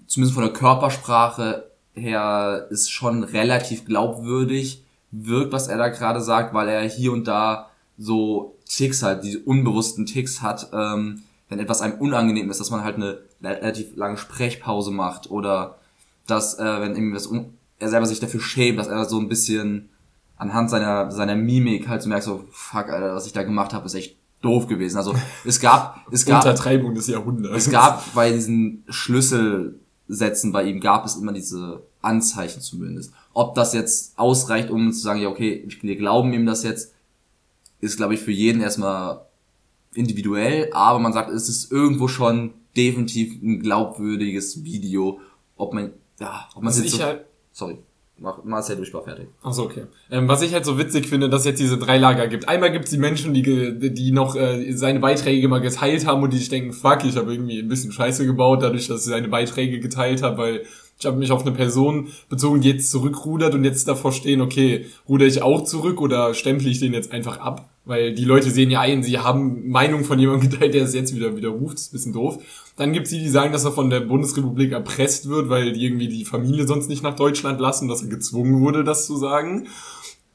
zumindest 0.07 0.35
von 0.35 0.45
der 0.45 0.53
Körpersprache 0.53 1.71
her 1.95 2.67
ist 2.71 2.91
schon 2.91 3.23
relativ 3.23 3.85
glaubwürdig 3.85 4.85
wirkt, 5.11 5.53
was 5.53 5.69
er 5.69 5.79
da 5.79 5.89
gerade 5.89 6.21
sagt, 6.21 6.53
weil 6.55 6.69
er 6.69 6.83
hier 6.83 7.13
und 7.13 7.29
da 7.29 7.71
so 7.97 8.57
Ticks 8.67 9.03
halt, 9.03 9.23
diese 9.23 9.39
unbewussten 9.41 10.07
Ticks 10.07 10.43
hat, 10.43 10.71
ähm, 10.73 11.23
wenn 11.49 11.61
etwas 11.61 11.81
einem 11.81 11.99
unangenehm 11.99 12.51
ist, 12.51 12.59
dass 12.59 12.71
man 12.71 12.83
halt 12.83 12.97
eine 12.97 13.19
relativ 13.43 13.95
lange 13.97 14.17
Sprechpause 14.17 14.91
macht 14.91 15.31
oder 15.31 15.79
dass, 16.27 16.59
äh, 16.59 16.81
wenn 16.81 16.97
irgendwie 16.97 17.27
un 17.29 17.55
er 17.79 17.91
selber 17.91 18.07
sich 18.07 18.21
dafür 18.21 18.41
schämt, 18.41 18.79
dass 18.79 18.87
er 18.87 19.05
so 19.05 19.19
ein 19.19 19.29
bisschen 19.29 19.91
anhand 20.37 20.71
seiner 20.71 21.11
seiner 21.11 21.35
Mimik 21.35 21.89
halt 21.89 22.03
so 22.03 22.09
merkt, 22.09 22.25
so 22.25 22.45
fuck, 22.51 22.89
Alter, 22.89 23.15
was 23.15 23.27
ich 23.27 23.33
da 23.33 23.43
gemacht 23.43 23.73
habe, 23.75 23.87
ist 23.87 23.95
echt 23.95 24.17
doof 24.45 24.67
gewesen. 24.67 24.97
Also 24.97 25.15
es 25.45 25.61
gab 25.61 26.07
es 26.11 26.25
gab 26.25 26.45
Untertreibung 26.45 26.95
des 26.95 27.07
Jahrhunderts. 27.07 27.67
es 27.67 27.71
gab 27.71 28.15
bei 28.15 28.33
diesen 28.33 28.85
Schlüsselsätzen 28.89 30.53
bei 30.53 30.65
ihm 30.65 30.81
gab 30.81 31.05
es 31.07 31.17
immer 31.17 31.33
diese 31.33 31.83
Anzeichen 32.03 32.61
zumindest. 32.61 33.13
Ob 33.33 33.55
das 33.55 33.73
jetzt 33.73 34.19
ausreicht, 34.19 34.71
um 34.71 34.93
zu 34.93 35.01
sagen, 35.01 35.21
ja 35.21 35.29
okay, 35.29 35.67
wir 35.81 35.97
glauben 35.97 36.33
ihm 36.33 36.47
das 36.47 36.63
jetzt, 36.63 36.95
ist 37.81 37.97
glaube 37.97 38.15
ich 38.15 38.21
für 38.21 38.33
jeden 38.33 38.61
erstmal 38.61 39.23
individuell, 39.95 40.71
aber 40.73 40.99
man 40.99 41.13
sagt, 41.13 41.31
es 41.31 41.49
ist 41.49 41.71
irgendwo 41.71 42.09
schon 42.09 42.55
definitiv 42.77 43.41
ein 43.43 43.61
glaubwürdiges 43.61 44.65
Video, 44.65 45.21
ob 45.57 45.73
man 45.75 45.93
ja, 46.21 46.49
ob 46.55 46.63
man 46.63 46.73
Was 46.73 46.83
jetzt 46.83 46.93
so, 46.93 47.03
halt, 47.03 47.25
sorry. 47.53 47.79
Mach, 48.17 48.45
Marcel, 48.45 48.77
du, 48.77 48.83
ich 48.83 48.95
war 48.95 49.03
fertig. 49.03 49.27
Ach 49.43 49.53
so, 49.53 49.65
okay. 49.65 49.87
Ähm, 50.09 50.29
was 50.29 50.41
ich 50.43 50.55
halt 50.55 50.65
so 50.65 50.79
witzig 50.79 51.09
finde, 51.09 51.29
dass 51.29 51.41
es 51.41 51.47
jetzt 51.47 51.59
diese 51.61 51.79
drei 51.79 51.99
Lager 51.99 52.29
gibt. 52.29 52.49
Einmal 52.49 52.71
gibt's 52.71 52.91
die 52.91 52.99
Menschen, 52.99 53.35
die, 53.35 53.43
die 53.93 54.13
noch 54.13 54.37
äh, 54.37 54.71
seine 54.73 55.01
Beiträge 55.01 55.49
mal 55.49 55.61
geteilt 55.61 56.07
haben 56.07 56.23
und 56.23 56.33
die 56.33 56.39
sich 56.39 56.49
denken, 56.49 56.73
fuck, 56.73 57.05
ich 57.05 57.17
habe 57.17 57.33
irgendwie 57.33 57.59
ein 57.59 57.69
bisschen 57.69 57.91
Scheiße 57.91 58.25
gebaut, 58.25 58.63
dadurch, 58.63 58.87
dass 58.87 59.05
ich 59.05 59.11
seine 59.11 59.27
Beiträge 59.27 59.81
geteilt 59.81 60.23
habe, 60.23 60.39
weil 60.39 60.63
ich 61.05 61.07
habe 61.07 61.19
mich 61.19 61.31
auf 61.31 61.43
eine 61.43 61.55
Person 61.55 62.09
bezogen, 62.31 62.63
die 62.63 62.71
jetzt 62.71 62.91
zurückrudert 62.91 63.55
und 63.55 63.63
jetzt 63.65 63.87
davor 63.87 64.13
stehen, 64.13 64.41
okay, 64.41 64.87
ruder 65.07 65.27
ich 65.27 65.43
auch 65.43 65.65
zurück 65.65 66.01
oder 66.01 66.33
stemple 66.33 66.71
ich 66.71 66.81
den 66.81 66.95
jetzt 66.95 67.13
einfach 67.13 67.39
ab? 67.39 67.69
Weil 67.85 68.15
die 68.15 68.25
Leute 68.25 68.51
sehen 68.51 68.71
ja 68.71 68.81
ein, 68.81 69.03
sie 69.03 69.19
haben 69.19 69.69
Meinung 69.69 70.05
von 70.05 70.19
jemandem 70.19 70.49
geteilt, 70.51 70.73
der 70.73 70.85
es 70.85 70.95
jetzt 70.95 71.15
wieder 71.15 71.37
widerruft, 71.37 71.77
ist 71.77 71.91
ein 71.91 71.93
bisschen 71.93 72.13
doof. 72.15 72.39
Dann 72.77 72.95
gibt's 72.95 73.11
die, 73.11 73.19
die 73.19 73.29
sagen, 73.29 73.53
dass 73.53 73.67
er 73.67 73.73
von 73.73 73.91
der 73.91 74.01
Bundesrepublik 74.01 74.73
erpresst 74.73 75.29
wird, 75.29 75.51
weil 75.51 75.73
die 75.73 75.85
irgendwie 75.85 76.09
die 76.09 76.25
Familie 76.25 76.67
sonst 76.67 76.89
nicht 76.89 77.03
nach 77.03 77.17
Deutschland 77.17 77.61
lassen, 77.61 77.89
dass 77.89 78.03
er 78.03 78.09
gezwungen 78.09 78.61
wurde, 78.61 78.83
das 78.83 79.07
zu 79.07 79.19
sagen 79.19 79.69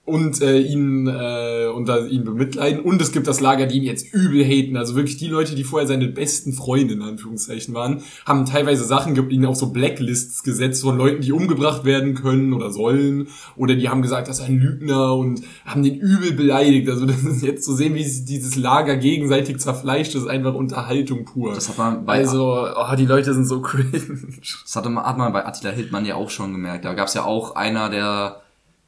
und 0.06 0.42
äh, 0.42 0.60
ihn 0.60 1.08
äh, 1.08 1.68
unter 1.68 2.08
ihn 2.08 2.24
bemitleiden 2.24 2.82
und 2.82 3.02
es 3.02 3.12
gibt 3.12 3.28
das 3.28 3.42
Lager, 3.42 3.68
die 3.68 3.78
ihn 3.78 3.84
jetzt 3.84 4.12
übel 4.14 4.44
haten. 4.44 4.76
Also 4.76 4.96
wirklich 4.96 5.18
die 5.18 5.28
Leute, 5.28 5.56
die 5.56 5.64
vorher 5.64 5.88
seine 5.88 6.08
besten 6.08 6.54
Freunde 6.54 6.96
in 6.96 7.02
Anführungszeichen 7.04 7.74
waren, 7.76 8.02
haben 8.26 8.46
teilweise 8.46 8.84
Sachen 8.84 9.14
gibt 9.14 9.32
ihn 9.32 9.46
auf 9.46 9.56
so 9.56 9.72
Blacklists 9.72 10.44
gesetzt 10.44 10.82
von 10.82 10.98
Leuten, 10.98 11.22
die 11.22 11.32
umgebracht 11.32 11.86
werden 11.86 12.16
können 12.16 12.54
oder 12.54 12.72
sollen 12.72 13.28
oder 13.56 13.76
die 13.76 13.90
haben 13.90 14.02
gesagt, 14.02 14.28
das 14.28 14.40
ist 14.40 14.46
ein 14.46 14.58
Lügner 14.58 15.16
und 15.16 15.42
haben 15.66 15.84
den 15.84 15.96
übel 15.96 16.34
beleidigt. 16.34 16.90
Also 16.90 17.06
das 17.06 17.24
ist 17.24 17.44
jetzt 17.44 17.64
zu 17.64 17.76
sehen, 17.76 17.94
wie 17.94 18.04
sich 18.04 18.26
dieses 18.26 18.56
Lager 18.56 18.98
gegenseitig 18.98 19.60
zerfleischt, 19.60 20.16
das 20.16 20.24
ist 20.24 20.28
einfach 20.28 20.56
Unterhaltung 20.56 21.26
pur. 21.26 21.54
Das 21.54 21.70
hat 21.70 21.78
man 21.78 22.06
bei, 22.06 22.20
also, 22.20 22.68
oh, 22.76 22.96
die 22.96 23.06
Leute 23.06 23.34
sind 23.34 23.46
so 23.46 23.62
cringe. 23.62 23.92
das 23.92 24.86
man, 24.86 25.04
hat 25.04 25.18
man 25.18 25.32
bei 25.34 25.46
Attila 25.46 25.72
Hildmann 25.72 26.06
ja 26.06 26.16
auch 26.16 26.32
schon 26.32 26.52
gemerkt. 26.52 26.86
Da 26.86 26.94
gab's 26.94 27.14
ja 27.14 27.26
auch 27.26 27.56
einer, 27.56 27.90
der 27.90 28.42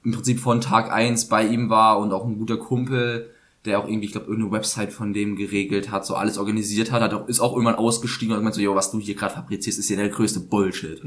im 0.04 0.12
Prinzip 0.12 0.40
von 0.40 0.62
Tag 0.62 0.92
eins 0.92 1.28
bei 1.28 1.46
ihm 1.46 1.70
war 1.70 2.00
und 2.00 2.12
auch 2.12 2.26
ein 2.26 2.38
guter 2.38 2.58
Kumpel, 2.58 3.30
der 3.66 3.80
auch 3.80 3.88
irgendwie, 3.88 4.08
ich 4.08 4.12
glaube, 4.12 4.28
irgendeine 4.28 4.54
Website 4.54 4.92
von 4.92 5.14
dem 5.14 5.36
geregelt 5.36 5.92
hat, 5.92 6.06
so 6.06 6.16
alles 6.16 6.40
organisiert 6.40 6.92
hat, 6.92 7.04
hat 7.04 7.14
auch, 7.14 7.28
ist 7.28 7.40
auch 7.40 7.54
irgendwann 7.54 7.76
ausgestiegen 7.76 8.34
und 8.34 8.40
gemeint 8.40 8.56
so, 8.56 8.62
yo, 8.62 8.74
was 8.74 8.90
du 8.90 9.00
hier 9.00 9.14
gerade 9.14 9.36
fabrizierst, 9.36 9.78
ist 9.78 9.90
ja 9.90 9.98
der 9.98 10.10
größte 10.10 10.40
Bullshit. 10.40 11.00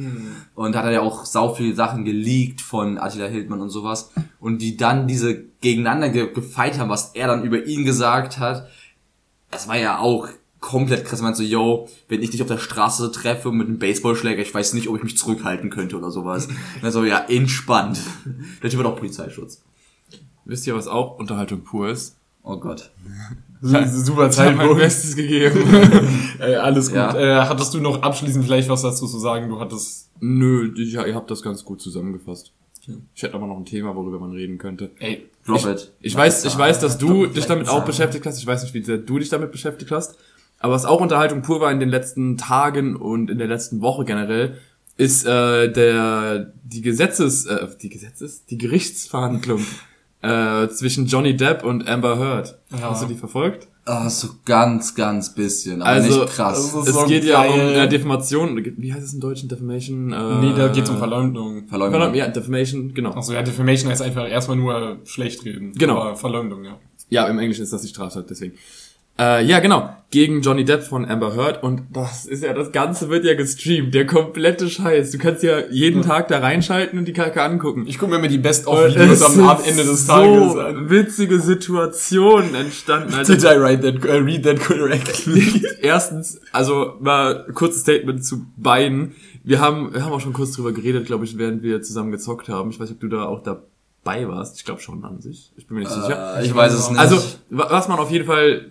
Und 0.55 0.73
da 0.73 0.79
hat 0.79 0.87
er 0.87 0.93
ja 0.93 1.01
auch 1.01 1.25
sau 1.25 1.53
viele 1.53 1.75
Sachen 1.75 2.05
geleakt 2.05 2.61
von 2.61 2.97
Attila 2.97 3.27
Hildmann 3.27 3.61
und 3.61 3.71
sowas. 3.71 4.13
Und 4.39 4.63
die 4.63 4.77
dann 4.77 5.09
diese 5.09 5.43
gegeneinander 5.61 6.11
ge 6.11 6.33
gefeit 6.33 6.79
haben, 6.79 6.91
was 6.91 7.17
er 7.17 7.27
dann 7.27 7.45
über 7.45 7.67
ihn 7.67 7.85
gesagt 7.85 8.39
hat, 8.39 8.69
das 9.51 9.67
war 9.67 9.77
ja 9.77 9.99
auch 9.99 10.29
komplett 10.65 11.05
krass. 11.05 11.21
Er 11.21 11.25
meinte 11.25 11.39
so, 11.39 11.45
yo, 11.45 11.89
wenn 12.09 12.23
ich 12.23 12.31
dich 12.31 12.41
auf 12.41 12.49
der 12.49 12.59
Straße 12.59 13.13
treffe 13.13 13.53
mit 13.53 13.69
einem 13.69 13.79
Baseballschläger, 13.79 14.41
ich 14.41 14.53
weiß 14.53 14.73
nicht, 14.73 14.89
ob 14.89 14.97
ich 14.97 15.03
mich 15.03 15.19
zurückhalten 15.19 15.69
könnte 15.69 15.97
oder 15.97 16.11
sowas. 16.11 16.49
Und 16.81 16.91
so, 16.91 17.05
ja, 17.05 17.19
entspannt. 17.29 18.01
Der 18.63 18.71
Typ 18.71 18.81
hat 18.81 18.87
auch 18.87 18.97
Polizeischutz. 18.97 19.63
Wisst 20.47 20.67
ihr, 20.67 20.75
was 20.75 20.89
auch 20.89 21.19
Unterhaltung 21.19 21.61
pur 21.65 21.91
ist? 21.91 22.17
Oh 22.43 22.57
Gott. 22.57 22.91
Super 23.61 24.29
Ich 24.31 24.39
habe 24.39 24.57
mein. 24.57 24.77
Bestes 24.77 25.15
gegeben. 25.15 25.63
Äh, 26.41 26.57
alles 26.57 26.89
gut. 26.89 26.97
Ja. 26.97 27.15
Äh, 27.17 27.49
hattest 27.49 27.73
du 27.75 27.81
noch 27.81 28.03
abschließend 28.03 28.45
vielleicht 28.45 28.69
was 28.69 28.83
dazu 28.83 29.07
zu 29.07 29.19
sagen? 29.21 29.49
Du 29.49 29.61
hattest. 29.61 30.11
Nö, 30.19 30.75
ich, 30.77 30.95
ihr 30.95 31.15
habt 31.15 31.31
das 31.31 31.43
ganz 31.43 31.65
gut 31.65 31.81
zusammengefasst. 31.81 32.53
Ich 33.15 33.23
hätte 33.23 33.35
aber 33.35 33.47
noch 33.47 33.57
ein 33.57 33.65
Thema, 33.65 33.95
worüber 33.95 34.19
man 34.19 34.33
reden 34.33 34.59
könnte. 34.59 34.91
Ey, 34.99 35.31
Drop 35.47 35.65
it. 35.67 35.93
Ich 36.01 36.15
weiß, 36.15 36.45
ich 36.45 36.59
weiß, 36.59 36.81
dass 36.81 36.99
du 36.99 37.27
dich 37.27 37.47
damit 37.47 37.69
auch 37.69 37.85
beschäftigt 37.85 38.27
hast. 38.27 38.39
Ich 38.39 38.47
weiß 38.47 38.65
nicht, 38.65 38.75
wie 38.75 38.83
sehr 38.83 38.99
du 38.99 39.19
dich 39.19 39.29
damit 39.29 39.53
beschäftigt 39.53 39.91
hast. 39.93 40.19
Aber 40.65 40.73
was 40.73 40.87
auch 40.87 41.03
Unterhaltung 41.03 41.43
pur 41.43 41.61
war 41.61 41.71
in 41.71 41.79
den 41.79 41.91
letzten 41.91 42.39
Tagen 42.39 42.97
und 42.97 43.29
in 43.31 43.37
der 43.37 43.47
letzten 43.49 43.83
Woche 43.83 44.07
generell, 44.07 44.57
ist 44.97 45.27
äh, 45.27 45.71
der 45.71 46.55
die 46.65 46.81
Gesetzes 46.81 47.45
äh, 47.45 47.67
die 47.83 47.91
Gesetzes 47.91 48.47
die 48.47 48.57
Gerichtsverhandlung 48.57 49.61
äh, 50.23 50.69
zwischen 50.69 51.05
Johnny 51.05 51.37
Depp 51.37 51.65
und 51.65 51.87
Amber 51.87 52.19
Heard. 52.19 52.59
Ja. 52.71 52.93
Hast 52.93 53.03
du 53.03 53.07
die 53.09 53.15
verfolgt? 53.15 53.69
Ah, 53.85 54.09
so 54.09 54.29
ganz, 54.47 54.95
ganz 54.95 55.35
bisschen, 55.35 55.83
aber 55.83 55.91
Also, 55.91 56.23
nicht 56.23 56.33
krass. 56.33 56.57
also- 56.75 56.81
Es 56.89 56.95
so 56.95 57.05
geht 57.05 57.25
ja 57.25 57.43
um 57.43 57.61
äh, 57.61 57.87
Defamation. 57.87 58.57
Wie 58.79 58.91
heißt 58.95 59.05
es 59.05 59.13
im 59.13 59.21
Deutschen? 59.21 59.51
Defamation? 59.51 60.15
Äh, 60.15 60.41
nee, 60.41 60.55
da 60.57 60.69
geht's 60.69 60.89
um 60.89 60.97
Verleumdung. 60.97 61.67
Verleumdung. 61.69 61.91
Verleumdung. 62.01 62.15
Ja, 62.15 62.29
Defamation, 62.29 62.95
genau. 62.95 63.11
Achso, 63.11 63.35
ja, 63.35 63.43
Defamation 63.43 63.91
heißt 63.91 64.01
einfach 64.01 64.27
erstmal 64.27 64.57
nur 64.57 64.97
schlecht 65.05 65.45
reden. 65.45 65.73
Genau. 65.75 65.99
Aber 66.01 66.17
Verleumdung, 66.17 66.65
ja. 66.65 66.79
Ja, 67.11 67.27
im 67.29 67.39
Englischen 67.39 67.65
ist 67.65 67.75
das 67.75 67.83
die 67.83 67.89
Straftat, 67.89 68.31
deswegen. 68.31 68.55
Äh, 69.19 69.45
ja, 69.45 69.61
genau. 69.61 69.91
Gegen 70.11 70.43
Johnny 70.43 70.65
Depp 70.65 70.85
von 70.85 71.05
Amber 71.09 71.35
Heard. 71.35 71.63
Und 71.65 71.83
das 71.93 72.25
ist 72.25 72.45
ja, 72.45 72.53
das 72.53 72.71
Ganze 72.71 73.09
wird 73.11 73.25
ja 73.25 73.35
gestreamt. 73.35 73.93
Der 73.95 74.07
komplette 74.07 74.69
Scheiß. 74.69 75.11
Du 75.11 75.19
kannst 75.19 75.43
ja 75.43 75.59
jeden 75.71 76.03
Tag 76.03 76.29
da 76.29 76.39
reinschalten 76.39 76.99
und 77.01 77.07
die 77.07 77.13
Kacke 77.13 77.43
angucken. 77.43 77.85
Ich 77.89 77.99
gucke 77.99 78.13
mir 78.13 78.19
immer 78.19 78.29
die 78.29 78.39
Best-of-Videos 78.39 79.11
es 79.11 79.23
am 79.23 79.33
sind 79.33 79.45
Ab- 79.49 79.63
Ende 79.67 79.83
des 79.83 80.07
Tages 80.07 80.53
so 80.53 80.61
an. 80.61 80.89
witzige 80.91 81.41
Situationen 81.41 82.55
entstanden. 82.55 83.13
Also, 83.15 83.35
Did 83.35 83.43
I 83.45 83.57
write 83.59 83.81
that, 83.83 84.05
uh, 84.05 84.23
read 84.25 84.45
that 84.45 84.61
correctly? 84.61 85.63
erstens, 85.83 86.41
also 86.53 86.95
mal 87.01 87.47
kurzes 87.55 87.81
Statement 87.83 88.25
zu 88.25 88.47
beiden. 88.57 89.15
Wir 89.43 89.61
haben, 89.61 89.93
wir 89.95 90.05
haben 90.05 90.13
auch 90.13 90.21
schon 90.21 90.33
kurz 90.33 90.53
drüber 90.53 90.73
geredet, 90.73 91.07
glaube 91.07 91.25
ich, 91.25 91.37
während 91.39 91.63
wir 91.63 91.83
zusammen 91.83 92.13
gezockt 92.13 92.49
haben. 92.49 92.71
Ich 92.71 92.79
weiß 92.79 92.89
nicht, 92.89 92.97
ob 92.97 93.01
du 93.01 93.09
da 93.17 93.25
auch 93.25 93.43
dabei 93.43 94.29
warst. 94.29 94.59
Ich 94.59 94.65
glaube 94.65 94.81
schon 94.81 95.05
an 95.05 95.21
sich. 95.21 95.53
Ich 95.57 95.67
bin 95.67 95.77
mir 95.77 95.81
nicht 95.85 95.93
sicher. 95.93 96.39
Äh, 96.39 96.45
ich 96.47 96.55
weiß 96.55 96.73
es 96.73 96.89
nicht. 96.91 97.01
Also, 97.01 97.17
wa- 97.51 97.67
was 97.71 97.89
man 97.89 97.99
auf 97.99 98.11
jeden 98.13 98.27
Fall 98.27 98.67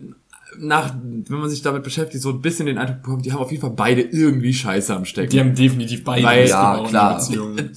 nach, 0.60 0.94
wenn 1.04 1.40
man 1.40 1.50
sich 1.50 1.62
damit 1.62 1.84
beschäftigt, 1.84 2.22
so 2.22 2.30
ein 2.30 2.42
bisschen 2.42 2.66
den 2.66 2.78
Eindruck 2.78 3.02
bekommt, 3.04 3.26
die 3.26 3.32
haben 3.34 3.40
auf 3.40 3.52
jeden 3.52 3.62
Fall 3.62 3.72
beide 3.76 4.02
irgendwie 4.02 4.54
Scheiße 4.54 4.96
am 4.96 5.06
Stecken. 5.06 5.30
Die 5.30 5.40
haben 5.40 5.56
definitiv 5.56 6.04
beide 6.04 6.26
Weil- 6.26 6.48
Ja, 6.48 6.84
klar. 6.88 7.22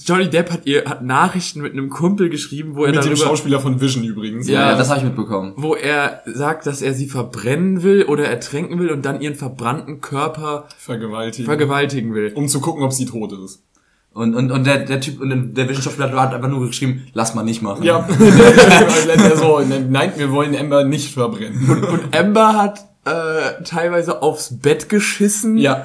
Johnny 0.05 0.29
Depp 0.29 0.51
hat 0.51 0.65
ihr 0.65 0.85
hat 0.85 1.03
Nachrichten 1.03 1.61
mit 1.61 1.73
einem 1.73 1.89
Kumpel 1.89 2.29
geschrieben, 2.29 2.75
wo 2.75 2.83
er 2.85 2.91
Mit 2.91 2.97
dem 2.97 3.09
darüber, 3.11 3.17
Schauspieler 3.25 3.59
von 3.59 3.79
Vision 3.81 4.03
übrigens. 4.03 4.47
ja, 4.47 4.53
ja. 4.61 4.71
ja, 4.71 4.77
das 4.77 4.89
habe 4.89 4.99
ich 4.99 5.05
mitbekommen. 5.05 5.53
wo 5.57 5.75
er 5.75 6.21
sagt, 6.25 6.65
dass 6.65 6.81
er 6.81 6.93
sie 6.93 7.07
verbrennen 7.07 7.83
will 7.83 8.03
oder 8.03 8.25
ertränken 8.25 8.79
will 8.79 8.89
und 8.89 9.05
dann 9.05 9.21
ihren 9.21 9.35
verbrannten 9.35 10.01
Körper 10.01 10.67
Vergewaltigen. 10.77 11.45
vergewaltigen 11.45 12.13
will. 12.13 12.31
um 12.35 12.47
zu 12.47 12.59
gucken, 12.61 12.83
ob 12.83 12.93
sie 12.93 13.05
tot 13.05 13.31
ist. 13.33 13.63
Und, 14.17 14.33
und, 14.33 14.51
und 14.51 14.65
der, 14.65 14.79
der 14.79 14.99
Typ, 14.99 15.21
und 15.21 15.53
der 15.53 15.69
Wissenschaftler 15.69 16.11
hat 16.19 16.33
einfach 16.33 16.49
nur 16.49 16.65
geschrieben, 16.65 17.05
lass 17.13 17.35
mal 17.35 17.43
nicht 17.43 17.61
machen. 17.61 17.83
Ja, 17.83 18.07
so, 19.35 19.59
nein, 19.59 20.13
wir 20.15 20.31
wollen 20.31 20.57
Amber 20.57 20.85
nicht 20.85 21.13
verbrennen. 21.13 21.83
Und 21.83 22.17
Amber 22.17 22.55
hat 22.55 22.87
äh, 23.05 23.63
teilweise 23.63 24.23
aufs 24.23 24.57
Bett 24.59 24.89
geschissen. 24.89 25.59
Ja. 25.59 25.83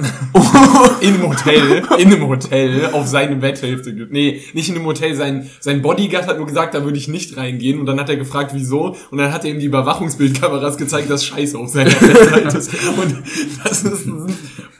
in 1.02 1.14
einem 1.14 1.28
Hotel, 1.28 1.82
in 1.98 2.12
einem 2.12 2.26
Hotel, 2.26 2.88
auf 2.92 3.06
seine 3.06 3.36
Betthälfte. 3.36 3.92
Nee, 4.10 4.42
nicht 4.54 4.70
in 4.70 4.76
einem 4.76 4.86
Hotel. 4.86 5.14
Sein, 5.14 5.50
sein 5.60 5.82
Bodyguard 5.82 6.26
hat 6.26 6.38
nur 6.38 6.46
gesagt, 6.46 6.74
da 6.74 6.84
würde 6.84 6.96
ich 6.96 7.08
nicht 7.08 7.36
reingehen. 7.36 7.80
Und 7.80 7.86
dann 7.86 8.00
hat 8.00 8.08
er 8.08 8.16
gefragt, 8.16 8.52
wieso. 8.54 8.96
Und 9.10 9.18
dann 9.18 9.30
hat 9.30 9.44
er 9.44 9.50
ihm 9.50 9.60
die 9.60 9.66
Überwachungsbildkameras 9.66 10.78
gezeigt, 10.78 11.10
dass 11.10 11.24
Scheiße 11.26 11.58
auf 11.58 11.68
seiner 11.68 11.90
Bettseite 11.90 12.56
ist. 12.58 12.70
Und 12.96 13.22
das 13.62 13.82
ist, 13.84 14.08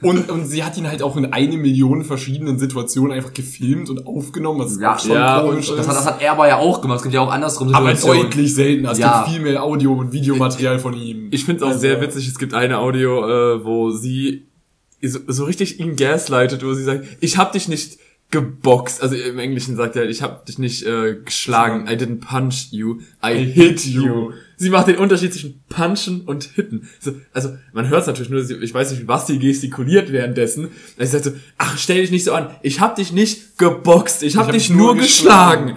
und, 0.03 0.29
und 0.29 0.45
sie 0.45 0.63
hat 0.63 0.77
ihn 0.77 0.87
halt 0.87 1.01
auch 1.01 1.17
in 1.17 1.31
eine 1.33 1.57
Million 1.57 2.03
verschiedenen 2.03 2.59
Situationen 2.59 3.11
einfach 3.11 3.33
gefilmt 3.33 3.89
und 3.89 4.05
aufgenommen, 4.05 4.59
was 4.59 4.79
Ja, 4.79 4.93
auch 4.95 4.99
schon 4.99 5.11
ja, 5.11 5.39
komisch 5.41 5.67
Das 5.69 5.79
ist. 5.79 5.87
hat, 5.87 5.95
das 5.95 6.05
hat 6.05 6.21
er 6.21 6.31
aber 6.33 6.47
ja 6.47 6.57
auch 6.57 6.81
gemacht. 6.81 6.97
Es 6.97 7.03
gibt 7.03 7.15
ja 7.15 7.21
auch 7.21 7.31
andersrum 7.31 7.73
aber 7.73 7.95
Situationen. 7.95 8.23
deutlich 8.31 8.53
seltener. 8.53 8.91
Es 8.91 8.99
Ja. 8.99 9.23
gibt 9.23 9.33
viel 9.35 9.41
mehr 9.43 9.63
Audio- 9.63 9.93
und 9.93 10.11
Videomaterial 10.11 10.79
von 10.79 10.93
ihm. 10.93 11.29
Ich 11.31 11.45
finde 11.45 11.57
es 11.57 11.63
auch 11.63 11.67
Also- 11.69 11.79
sehr 11.79 11.99
witzig, 12.01 12.27
es 12.27 12.37
gibt 12.37 12.53
eine 12.53 12.79
Audio, 12.79 13.25
äh, 13.55 13.65
wo 13.65 13.91
sie 13.91 14.47
so, 15.01 15.19
so 15.27 15.43
richtig 15.45 15.79
ihn 15.79 15.95
gaslightet, 15.95 16.63
wo 16.65 16.73
sie 16.73 16.83
sagt, 16.83 17.05
ich 17.19 17.37
hab 17.37 17.51
dich 17.51 17.67
nicht 17.67 17.97
geboxt. 18.33 19.01
Also 19.01 19.15
im 19.15 19.37
Englischen 19.37 19.75
sagt 19.75 19.95
er, 19.95 20.09
ich 20.09 20.23
hab 20.23 20.45
dich 20.47 20.57
nicht 20.57 20.85
äh, 20.85 21.17
geschlagen. 21.23 21.87
I 21.87 21.91
didn't 21.91 22.19
punch 22.19 22.71
you, 22.71 22.99
I, 23.23 23.33
I 23.33 23.45
hit 23.45 23.85
you. 23.85 24.03
you. 24.03 24.31
Sie 24.57 24.69
macht 24.69 24.87
den 24.87 24.97
Unterschied 24.97 25.31
zwischen 25.33 25.61
punchen 25.69 26.21
und 26.21 26.43
hitten. 26.43 26.89
So, 26.99 27.11
also 27.33 27.55
man 27.73 27.89
hört 27.89 28.01
es 28.01 28.07
natürlich 28.07 28.31
nur, 28.31 28.61
ich 28.61 28.73
weiß 28.73 28.91
nicht, 28.91 29.07
was 29.07 29.27
sie 29.27 29.37
gestikuliert 29.37 30.11
währenddessen. 30.11 30.69
Sie 30.97 31.05
sagt 31.05 31.25
so, 31.25 31.31
ach 31.57 31.77
stell 31.77 32.01
dich 32.01 32.11
nicht 32.11 32.23
so 32.23 32.33
an, 32.33 32.49
ich 32.61 32.79
hab 32.79 32.95
dich 32.95 33.11
nicht 33.11 33.57
geboxt, 33.57 34.23
ich 34.23 34.35
hab, 34.35 34.47
hab 34.47 34.53
dich 34.53 34.69
nur 34.69 34.95
nur 34.95 34.95
geschlagen. 34.95 35.75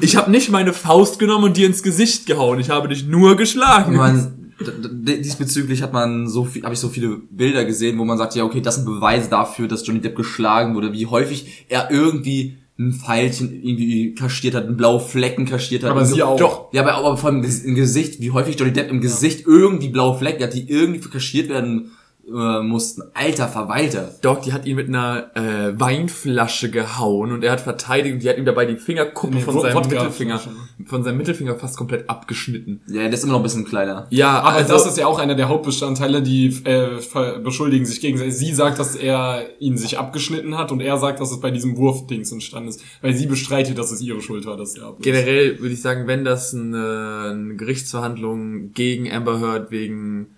ich 0.00 0.16
hab 0.16 0.28
nicht 0.28 0.50
meine 0.50 0.72
Faust 0.72 1.18
genommen 1.18 1.44
und 1.44 1.56
dir 1.56 1.66
ins 1.66 1.82
Gesicht 1.82 2.26
gehauen, 2.26 2.58
ich 2.58 2.70
habe 2.70 2.88
dich 2.88 3.06
nur 3.06 3.36
geschlagen. 3.36 3.96
man, 3.96 4.45
diesbezüglich 4.60 5.82
hat 5.82 5.92
man 5.92 6.28
so 6.28 6.44
viel, 6.44 6.62
habe 6.62 6.74
ich 6.74 6.80
so 6.80 6.88
viele 6.88 7.16
Bilder 7.30 7.64
gesehen, 7.64 7.98
wo 7.98 8.04
man 8.04 8.18
sagt, 8.18 8.34
ja, 8.34 8.44
okay, 8.44 8.60
das 8.60 8.76
sind 8.76 8.84
Beweise 8.86 9.28
dafür, 9.28 9.68
dass 9.68 9.86
Johnny 9.86 10.00
Depp 10.00 10.16
geschlagen 10.16 10.74
wurde, 10.74 10.92
wie 10.92 11.06
häufig 11.06 11.66
er 11.68 11.90
irgendwie 11.90 12.56
ein 12.78 12.92
Pfeilchen 12.92 13.52
irgendwie 13.62 14.14
kaschiert 14.14 14.54
hat, 14.54 14.66
einen 14.66 14.76
blauen 14.76 15.00
Flecken 15.00 15.46
kaschiert 15.46 15.82
hat. 15.82 15.90
Aber 15.90 16.04
sie 16.04 16.18
so- 16.18 16.24
auch. 16.24 16.38
Doch, 16.38 16.72
ja, 16.72 16.82
aber, 16.82 16.94
aber 16.94 17.16
vor 17.16 17.30
allem 17.30 17.42
im 17.42 17.74
Gesicht, 17.74 18.20
wie 18.20 18.30
häufig 18.32 18.58
Johnny 18.58 18.72
Depp 18.72 18.90
im 18.90 19.00
Gesicht 19.00 19.46
irgendwie 19.46 19.88
blaue 19.88 20.18
Flecken 20.18 20.42
hat, 20.42 20.54
die 20.54 20.68
irgendwie 20.70 21.00
kaschiert 21.08 21.48
werden 21.48 21.92
äh, 22.28 22.62
mussten. 22.62 23.02
Alter 23.14 23.48
Verwalter. 23.48 24.14
Doch, 24.22 24.40
die 24.40 24.52
hat 24.52 24.66
ihn 24.66 24.76
mit 24.76 24.88
einer 24.88 25.30
äh, 25.36 25.78
Weinflasche 25.78 26.70
gehauen 26.70 27.32
und 27.32 27.44
er 27.44 27.52
hat 27.52 27.60
verteidigt 27.60 28.14
und 28.14 28.22
die 28.22 28.28
hat 28.28 28.38
ihm 28.38 28.44
dabei 28.44 28.66
die 28.66 28.76
Fingerkuppe 28.76 29.36
Nee, 29.36 29.40
von 29.42 29.60
seinem. 29.60 29.76
Mittelfinger, 29.88 30.40
von 30.86 31.04
seinem 31.04 31.18
Mittelfinger 31.18 31.54
fast 31.56 31.76
komplett 31.76 32.08
abgeschnitten. 32.10 32.80
Ja, 32.88 33.02
der 33.02 33.12
ist 33.12 33.22
immer 33.22 33.34
noch 33.34 33.40
ein 33.40 33.44
bisschen 33.44 33.64
kleiner. 33.64 34.06
Ja, 34.10 34.40
Aber 34.40 34.56
also, 34.56 34.72
das 34.72 34.86
ist 34.86 34.98
ja 34.98 35.06
auch 35.06 35.18
einer 35.18 35.34
der 35.34 35.48
Hauptbestandteile, 35.48 36.22
die 36.22 36.48
äh, 36.64 36.98
beschuldigen 37.42 37.86
sich 37.86 38.00
gegenseitig. 38.00 38.34
Sie 38.34 38.52
sagt, 38.52 38.78
dass 38.78 38.96
er 38.96 39.44
ihn 39.60 39.76
sich 39.78 39.98
abgeschnitten 39.98 40.56
hat 40.58 40.72
und 40.72 40.80
er 40.80 40.98
sagt, 40.98 41.20
dass 41.20 41.30
es 41.30 41.40
bei 41.40 41.50
diesem 41.50 41.76
Wurfdings 41.76 42.32
entstanden 42.32 42.68
ist, 42.70 42.82
weil 43.02 43.14
sie 43.14 43.26
bestreitet, 43.26 43.78
dass 43.78 43.92
es 43.92 44.00
ihre 44.00 44.20
Schuld 44.20 44.46
war, 44.46 44.56
dass 44.56 44.76
er 44.76 44.86
ab 44.86 44.96
ist. 44.98 45.04
generell 45.04 45.60
würde 45.60 45.74
ich 45.74 45.80
sagen, 45.80 46.06
wenn 46.06 46.24
das 46.24 46.54
eine, 46.54 47.30
eine 47.32 47.56
Gerichtsverhandlung 47.56 48.72
gegen 48.72 49.10
Amber 49.10 49.40
Heard 49.40 49.70
wegen 49.70 50.35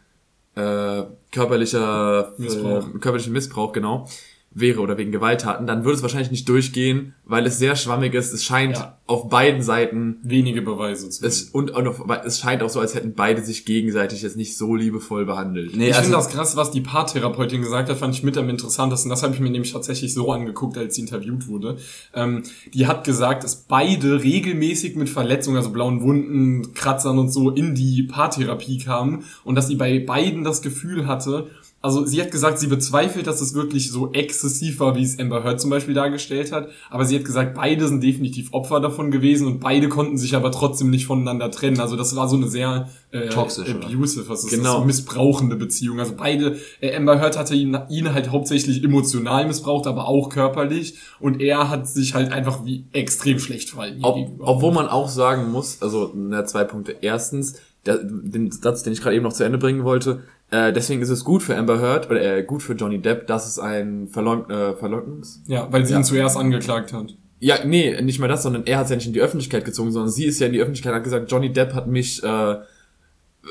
äh, 0.59 1.05
körperlicher 1.31 2.33
Missbrauch. 2.37 2.89
Äh, 2.89 2.99
körperlichen 2.99 3.33
Missbrauch 3.33 3.73
genau 3.73 4.09
wäre 4.61 4.81
oder 4.81 4.99
wegen 4.99 5.13
Gewalttaten, 5.13 5.67
dann 5.67 5.85
würde 5.85 5.97
es 5.97 6.03
wahrscheinlich 6.03 6.31
nicht 6.31 6.49
durchgehen, 6.49 7.15
weil 7.25 7.47
es 7.47 7.59
sehr 7.59 7.77
schwammig 7.77 8.15
ist. 8.15 8.33
Es 8.33 8.45
scheint 8.45 8.77
Ja. 8.77 8.99
auf 9.07 9.29
beiden 9.29 9.63
Seiten 9.63 10.17
Wenige 10.23 10.63
Beweise 10.63 11.09
zu 11.11 11.25
es, 11.25 11.45
und, 11.45 11.71
und 11.71 11.87
auf, 11.87 12.03
es 12.25 12.41
scheint 12.41 12.63
auch 12.63 12.69
so, 12.71 12.81
als 12.81 12.95
hätten 12.95 13.15
beide 13.15 13.43
sich 13.43 13.65
gegenseitig 13.65 14.23
jetzt 14.23 14.37
nicht 14.37 14.57
so 14.57 14.75
liebevoll 14.75 15.25
behandelt. 15.25 15.77
Nee, 15.77 15.89
ich 15.89 15.97
also, 15.97 16.03
finde 16.03 16.17
das 16.17 16.29
krass, 16.31 16.57
was 16.57 16.71
die 16.71 16.81
Paartherapeutin 16.81 17.63
gesagt 17.63 17.89
hat, 17.89 17.97
fand 17.99 18.15
ich 18.15 18.23
mit 18.23 18.37
am 18.37 18.49
interessantesten. 18.49 19.11
Das 19.11 19.23
habe 19.23 19.35
ich 19.35 19.41
mir 19.41 19.51
nämlich 19.51 19.73
tatsächlich 19.73 20.15
so 20.15 20.33
angeguckt, 20.33 20.77
als 20.77 20.95
sie 20.95 21.03
interviewt 21.03 21.49
wurde. 21.49 21.77
Ähm, 22.15 22.43
die 22.75 22.87
hat 22.87 23.05
gesagt, 23.05 23.45
dass 23.45 23.57
beide 23.57 24.23
regelmäßig 24.23 24.97
mit 24.97 25.09
Verletzungen, 25.09 25.57
also 25.57 25.71
blauen 25.71 26.03
Wunden, 26.03 26.75
Kratzern 26.75 27.19
und 27.19 27.31
so, 27.31 27.51
in 27.51 27.75
die 27.75 28.03
Paartherapie 28.05 28.79
kamen 28.79 29.25
und 29.45 29.55
dass 29.55 29.69
sie 29.69 29.77
bei 29.77 29.99
beiden 29.99 30.45
das 30.45 30.63
Gefühl 30.63 31.07
hatte, 31.07 31.49
also 31.81 32.05
sie 32.05 32.21
hat 32.21 32.33
gesagt, 32.33 32.59
sie 32.59 32.67
bezweifelt, 32.67 33.29
dass 33.29 33.41
es 33.41 33.55
wirklich 33.55 33.91
so 33.93 34.13
exzessiv 34.13 34.81
war, 34.81 34.97
wie 34.97 35.03
es 35.05 35.19
Amber 35.21 35.45
Heard 35.45 35.61
zum 35.61 35.71
Beispiel 35.71 35.95
dargestellt 35.95 36.51
hat. 36.51 36.69
Aber 36.91 37.05
sie 37.05 37.17
hat 37.17 37.25
gesagt, 37.25 37.55
beide 37.55 37.87
sind 37.87 38.03
definitiv 38.03 38.53
Opfer 38.53 38.81
davon 38.81 39.13
gewesen 39.13 39.47
und 39.47 39.61
beide 39.61 39.89
konnten 39.89 40.19
sich 40.19 40.35
aber 40.35 40.51
trotzdem 40.51 40.91
nicht 40.91 41.07
voneinander 41.07 41.53
trennen. 41.53 41.79
Also 41.79 41.95
das 41.95 42.17
war 42.17 42.29
so 42.29 42.37
eine 42.37 42.49
sehr 42.49 42.89
äh, 43.13 43.29
Toxisch, 43.29 43.73
oder? 43.73 43.87
abusive, 43.87 44.29
was 44.29 44.43
ist 44.45 44.51
Genau. 44.51 44.65
das? 44.65 44.73
So 44.81 44.85
missbrauchende 44.87 45.55
Beziehung. 45.55 46.01
Also 46.01 46.15
beide, 46.17 46.59
äh, 46.81 46.97
Amber 46.97 47.21
Heard 47.21 47.39
hatte 47.39 47.55
ihn, 47.55 47.79
ihn 47.89 48.13
halt 48.13 48.33
hauptsächlich 48.33 48.83
emotional 48.83 49.47
missbraucht, 49.47 49.87
aber 49.87 50.09
auch 50.09 50.31
körperlich. 50.31 50.95
Und 51.21 51.41
er 51.41 51.71
hat 51.71 51.87
sich 51.87 52.15
halt 52.15 52.33
einfach 52.33 52.65
wie 52.65 52.87
extrem 52.93 53.39
schlecht 53.39 53.71
verhalten. 53.71 54.01
Ob, 54.03 54.17
gegenüber. 54.17 54.49
obwohl 54.49 54.73
man 54.73 54.89
auch 54.89 55.09
sagen 55.09 55.53
muss, 55.53 55.81
also 55.81 56.11
na, 56.15 56.45
zwei 56.45 56.65
Punkte. 56.65 56.97
Erstens, 57.01 57.55
der, 57.87 57.99
den 58.03 58.51
Satz, 58.51 58.83
den 58.83 58.93
ich 58.93 59.01
gerade 59.01 59.15
eben 59.15 59.23
noch 59.23 59.33
zu 59.33 59.45
Ende 59.45 59.59
bringen 59.59 59.85
wollte, 59.85 60.25
äh, 60.51 60.73
deswegen 60.73 61.03
ist 61.03 61.11
es 61.11 61.25
gut 61.25 61.43
für 61.43 61.57
Amber 61.57 61.81
Heard 61.81 62.11
oder 62.11 62.39
äh, 62.39 62.43
gut 62.43 62.63
für 62.63 62.73
Johnny 62.73 63.01
Depp, 63.01 63.27
dass 63.27 63.47
es 63.47 63.59
ein 63.59 64.09
Verleugn 64.09 64.49
äh, 64.51 64.75
Verleugnungs... 64.75 65.43
ja, 65.47 65.69
weil 65.71 65.85
sie 65.85 65.95
ihn 65.95 66.05
zuerst 66.05 66.37
angeklagt 66.37 66.93
hat. 66.93 67.15
Ja, 67.41 67.65
nee, 67.65 68.01
nicht 68.03 68.19
mal 68.19 68.29
das, 68.29 68.43
sondern 68.43 68.65
er 68.67 68.79
hat 68.79 68.85
es 68.85 68.91
ja 68.91 68.97
nicht 68.97 69.07
in 69.07 69.13
die 69.13 69.21
Öffentlichkeit 69.21 69.65
gezogen, 69.65 69.93
sondern 69.93 70.11
sie 70.11 70.25
ist 70.25 70.41
ja 70.41 70.47
in 70.47 70.53
die 70.53 70.61
Öffentlichkeit 70.61 70.93
und 70.93 70.97
hat 70.97 71.05
gesagt, 71.05 71.31
Johnny 71.31 71.53
Depp 71.53 71.75
hat 71.75 71.87
mich 71.87 72.23
äh, 72.25 72.57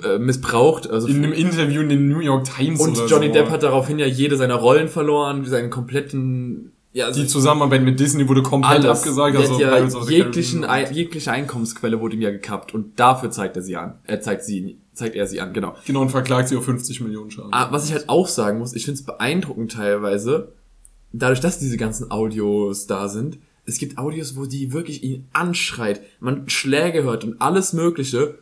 äh, 0.03 0.17
missbraucht. 0.19 0.89
Also 0.89 1.07
In 1.07 1.23
einem 1.23 1.33
Interview 1.33 1.81
in 1.81 1.89
den 1.89 2.09
New 2.09 2.19
York 2.19 2.45
Times 2.45 2.79
und 2.81 2.97
Johnny 3.07 3.27
so. 3.27 3.33
Depp 3.33 3.49
hat 3.49 3.63
daraufhin 3.63 3.99
ja 3.99 4.05
jede 4.05 4.35
seiner 4.35 4.55
Rollen 4.55 4.87
verloren, 4.87 5.45
seinen 5.45 5.69
kompletten... 5.69 6.71
Ja, 6.93 7.05
also 7.05 7.21
die 7.21 7.27
Zusammenarbeit 7.27 7.83
mit 7.83 7.99
Disney 7.99 8.27
wurde 8.27 8.41
komplett 8.41 8.83
alles. 8.83 9.01
abgesagt. 9.01 9.37
Also 9.37 9.59
ja 9.59 9.87
jeglichen, 10.09 10.65
jegliche 10.91 11.31
Einkommensquelle 11.31 11.99
wurde 11.99 12.15
ihm 12.15 12.21
ja 12.21 12.31
gekappt 12.31 12.73
und 12.73 12.99
dafür 12.99 13.29
zeigt 13.29 13.55
er 13.55 13.61
sie 13.61 13.75
an. 13.75 13.99
Er 14.05 14.19
zeigt 14.19 14.43
sie, 14.43 14.79
zeigt 14.97 15.15
er 15.15 15.27
sie 15.27 15.39
an, 15.41 15.53
genau. 15.53 15.75
Genau, 15.85 16.01
und 16.01 16.09
verklagt 16.09 16.49
sie 16.49 16.57
auf 16.57 16.65
50 16.65 17.01
Millionen 17.01 17.31
Schaden. 17.31 17.53
Ah, 17.53 17.71
was 17.71 17.85
ich 17.85 17.93
halt 17.93 18.09
auch 18.09 18.27
sagen 18.27 18.59
muss, 18.59 18.73
ich 18.73 18.85
finde 18.85 18.99
es 18.99 19.05
beeindruckend 19.05 19.71
teilweise, 19.71 20.53
dadurch, 21.13 21.39
dass 21.39 21.59
diese 21.59 21.77
ganzen 21.77 22.11
Audios 22.11 22.87
da 22.87 23.07
sind, 23.07 23.39
es 23.65 23.77
gibt 23.79 23.97
Audios, 23.97 24.35
wo 24.37 24.45
die 24.45 24.71
wirklich 24.71 25.03
ihn 25.03 25.27
anschreit, 25.33 26.01
man 26.19 26.47
Schläge 26.49 27.03
hört 27.03 27.23
und 27.25 27.41
alles 27.41 27.73
Mögliche 27.73 28.37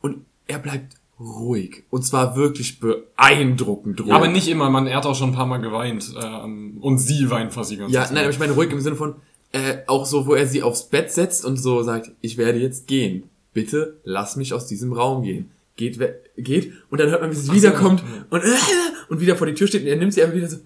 und 0.00 0.18
er 0.46 0.58
bleibt 0.58 0.94
ruhig. 1.18 1.84
Und 1.90 2.04
zwar 2.04 2.36
wirklich 2.36 2.80
beeindruckend 2.80 4.00
ruhig. 4.00 4.12
Aber 4.12 4.28
nicht 4.28 4.48
immer, 4.48 4.70
man, 4.70 4.86
er 4.86 4.96
hat 4.98 5.06
auch 5.06 5.14
schon 5.14 5.30
ein 5.30 5.34
paar 5.34 5.46
Mal 5.46 5.58
geweint. 5.58 6.14
Ähm, 6.22 6.78
und 6.80 6.98
sie 6.98 7.30
weint 7.30 7.52
fast 7.52 7.70
die 7.70 7.76
ganze 7.76 7.94
Ja, 7.94 8.04
Zeit. 8.04 8.12
nein, 8.12 8.24
aber 8.24 8.32
ich 8.32 8.38
meine 8.38 8.52
ruhig 8.52 8.70
im 8.72 8.80
Sinne 8.80 8.96
von, 8.96 9.14
äh, 9.52 9.78
auch 9.86 10.06
so, 10.06 10.26
wo 10.26 10.34
er 10.34 10.46
sie 10.46 10.62
aufs 10.62 10.88
Bett 10.88 11.10
setzt 11.10 11.44
und 11.44 11.56
so 11.56 11.82
sagt, 11.82 12.12
ich 12.20 12.36
werde 12.36 12.58
jetzt 12.58 12.86
gehen. 12.86 13.24
Bitte 13.52 13.98
lass 14.04 14.36
mich 14.36 14.54
aus 14.54 14.66
diesem 14.66 14.92
Raum 14.92 15.22
gehen. 15.22 15.50
Geht, 15.80 15.98
geht, 16.36 16.72
und 16.90 17.00
dann 17.00 17.08
hört 17.08 17.22
man, 17.22 17.30
wie 17.30 17.34
sie 17.36 17.50
wiederkommt 17.52 18.02
und, 18.28 18.42
äh, 18.42 18.46
und 19.08 19.18
wieder 19.20 19.34
vor 19.34 19.46
die 19.46 19.54
Tür 19.54 19.66
steht 19.66 19.80
und 19.80 19.88
er 19.88 19.96
nimmt 19.96 20.12
sie 20.12 20.22
einfach 20.22 20.36
wieder 20.36 20.48
so, 20.48 20.58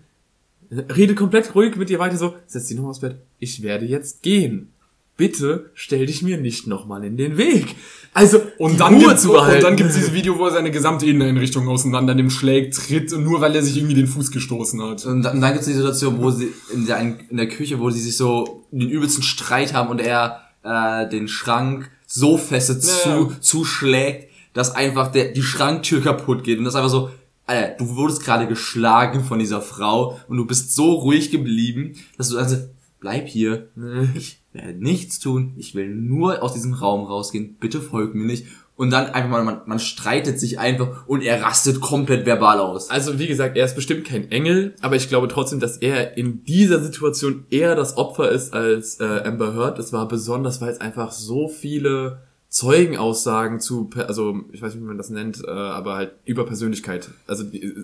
redet 0.97 1.17
komplett 1.17 1.55
ruhig 1.55 1.77
mit 1.77 1.89
ihr 1.89 2.01
weiter 2.01 2.17
so, 2.17 2.35
setzt 2.49 2.67
sie 2.67 2.75
nochmal 2.75 2.91
aufs 2.91 2.99
Bett. 3.01 3.17
Ich 3.39 3.63
werde 3.63 3.87
jetzt 3.87 4.23
gehen. 4.23 4.71
Bitte 5.17 5.71
stell 5.75 6.07
dich 6.07 6.23
mir 6.23 6.39
nicht 6.39 6.67
nochmal 6.67 7.05
in 7.05 7.17
den 7.17 7.37
Weg. 7.37 7.77
Also, 8.13 8.41
Und 8.59 8.81
dann, 8.81 8.95
Ruhe 8.95 9.05
gibt's, 9.07 9.23
zu 9.23 9.29
und 9.31 9.37
behalten. 9.37 9.63
dann 9.63 9.77
gibt's 9.77 9.95
dieses 9.95 10.13
Video, 10.13 10.37
wo 10.37 10.47
er 10.47 10.51
seine 10.53 10.73
gesamte 10.73 11.07
Inneneinrichtung 11.07 11.69
auseinander 11.69 12.17
nimmt, 12.17 12.33
schlägt, 12.33 12.75
tritt, 12.75 13.13
und 13.13 13.23
nur 13.23 13.41
weil 13.41 13.55
er 13.55 13.63
sich 13.63 13.77
irgendwie 13.77 13.95
den 13.95 14.09
Fuß 14.09 14.33
gestoßen 14.33 14.83
hat. 14.83 15.07
und 15.07 15.23
dann, 15.23 15.41
dann 15.41 15.53
gibt 15.53 15.61
es 15.61 15.67
die 15.69 15.75
Situation, 15.75 16.21
wo 16.21 16.33
sie 16.33 16.49
in 16.73 16.87
der, 16.87 16.99
in 17.01 17.37
der 17.37 17.49
Küche, 17.49 17.79
wo 17.79 17.91
sie 17.91 18.01
sich 18.01 18.17
so 18.17 18.65
den 18.73 18.91
übelsten 18.91 19.23
Streit 19.23 19.73
haben 19.75 19.89
und 19.91 20.01
er 20.01 20.41
äh, 20.65 21.09
den 21.09 21.29
Schrank 21.29 21.91
so 22.09 22.37
feste 22.37 22.81
zu, 22.81 23.09
Ja, 23.09 23.17
ja. 23.21 23.41
zuschlägt, 23.41 24.29
dass 24.55 24.75
einfach 24.75 25.13
der, 25.13 25.33
die 25.33 25.43
Schranktür 25.43 26.01
kaputt 26.01 26.45
geht. 26.45 26.59
Und 26.59 26.65
das 26.65 26.75
einfach 26.75 26.89
so, 26.89 27.11
Alter, 27.47 27.77
du 27.77 27.97
wurdest 27.97 28.25
gerade 28.25 28.47
geschlagen 28.47 29.23
von 29.23 29.39
dieser 29.39 29.61
Frau 29.61 30.19
und 30.29 30.39
du 30.39 30.47
bist 30.47 30.75
so 30.75 30.93
ruhig 30.93 31.31
geblieben, 31.31 31.97
dass 32.17 32.31
du 32.31 32.39
also, 32.39 32.57
bleib 33.01 33.29
hier, 33.29 33.69
ich 34.15 34.41
werde 34.55 34.83
nichts 34.83 35.19
tun, 35.19 35.53
ich 35.59 35.75
will 35.75 35.95
nur 35.95 36.43
aus 36.43 36.55
diesem 36.55 36.73
Raum 36.73 37.05
rausgehen, 37.05 37.57
bitte 37.61 37.83
folg 37.83 38.15
mir 38.15 38.25
nicht. 38.25 38.47
Und 38.77 38.91
dann 38.91 39.07
einfach 39.07 39.31
mal, 39.31 39.45
man, 39.45 39.61
man 39.67 39.79
streitet 39.79 40.41
sich 40.41 40.59
einfach 40.59 41.07
und 41.07 41.23
er 41.23 41.43
rastet 41.43 41.81
komplett 41.81 42.27
verbal 42.27 42.59
aus. 42.59 42.91
Also 42.91 43.21
wie 43.21 43.29
gesagt, 43.29 43.57
er 43.57 43.67
ist 43.67 43.77
bestimmt 43.77 44.05
kein 44.05 44.33
Engel, 44.33 44.75
aber 44.81 44.97
ich 44.97 45.09
glaube 45.09 45.29
trotzdem, 45.29 45.61
dass 45.61 45.77
er 45.77 46.17
in 46.17 46.45
dieser 46.45 46.83
Situation 46.83 47.45
eher 47.51 47.77
das 47.77 47.97
Opfer 47.97 48.31
ist 48.31 48.53
als 48.53 48.99
äh, 48.99 49.23
Amber 49.25 49.55
Heard. 49.55 49.79
Das 49.79 49.93
war 49.93 50.09
besonders, 50.09 50.61
weil 50.61 50.71
es 50.71 50.81
einfach 50.81 51.13
so 51.13 51.47
viele 51.47 52.23
Zeugenaussagen 52.55 53.59
zu, 53.59 53.91
also 53.97 54.45
ich 54.53 54.63
weiß 54.63 54.75
nicht, 54.75 54.85
wie 54.85 54.87
man 54.87 54.97
das 54.97 55.11
nennt, 55.11 55.43
äh, 55.45 55.51
aber 55.51 55.97
halt 55.97 56.13
über 56.25 56.47
Persönlichkeit. 56.47 57.11
Also 57.27 57.43
die, 57.43 57.75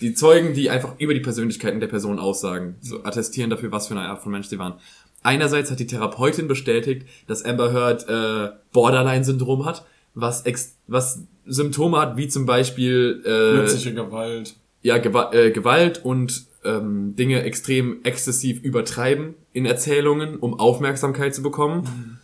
die 0.00 0.14
Zeugen, 0.14 0.54
die 0.54 0.70
einfach 0.70 0.94
über 0.98 1.12
die 1.12 1.20
Persönlichkeiten 1.20 1.78
der 1.78 1.88
Person 1.88 2.18
aussagen, 2.18 2.76
so 2.80 3.04
attestieren 3.04 3.50
dafür, 3.50 3.70
was 3.70 3.88
für 3.88 3.94
eine 3.94 4.08
Art 4.08 4.22
von 4.22 4.32
Mensch 4.32 4.46
sie 4.46 4.58
waren. 4.58 4.80
Einerseits 5.22 5.70
hat 5.70 5.78
die 5.78 5.86
Therapeutin 5.86 6.48
bestätigt, 6.48 7.06
dass 7.26 7.44
Amber 7.44 7.74
Heard 7.74 8.08
äh, 8.08 8.56
Borderline-Syndrom 8.72 9.66
hat, 9.66 9.84
was, 10.14 10.46
ex 10.46 10.74
was 10.86 11.20
Symptome 11.44 11.98
hat, 11.98 12.16
wie 12.16 12.28
zum 12.28 12.46
Beispiel 12.46 13.20
äh, 13.26 13.58
Plötzliche 13.58 13.92
Gewalt. 13.92 14.54
ja, 14.80 14.96
Gewa 14.96 15.34
äh, 15.34 15.50
Gewalt 15.50 16.02
und 16.02 16.46
ähm, 16.64 17.14
Dinge 17.14 17.42
extrem 17.42 18.02
exzessiv 18.04 18.62
übertreiben 18.62 19.34
in 19.52 19.66
Erzählungen, 19.66 20.38
um 20.38 20.58
Aufmerksamkeit 20.58 21.34
zu 21.34 21.42
bekommen. 21.42 22.20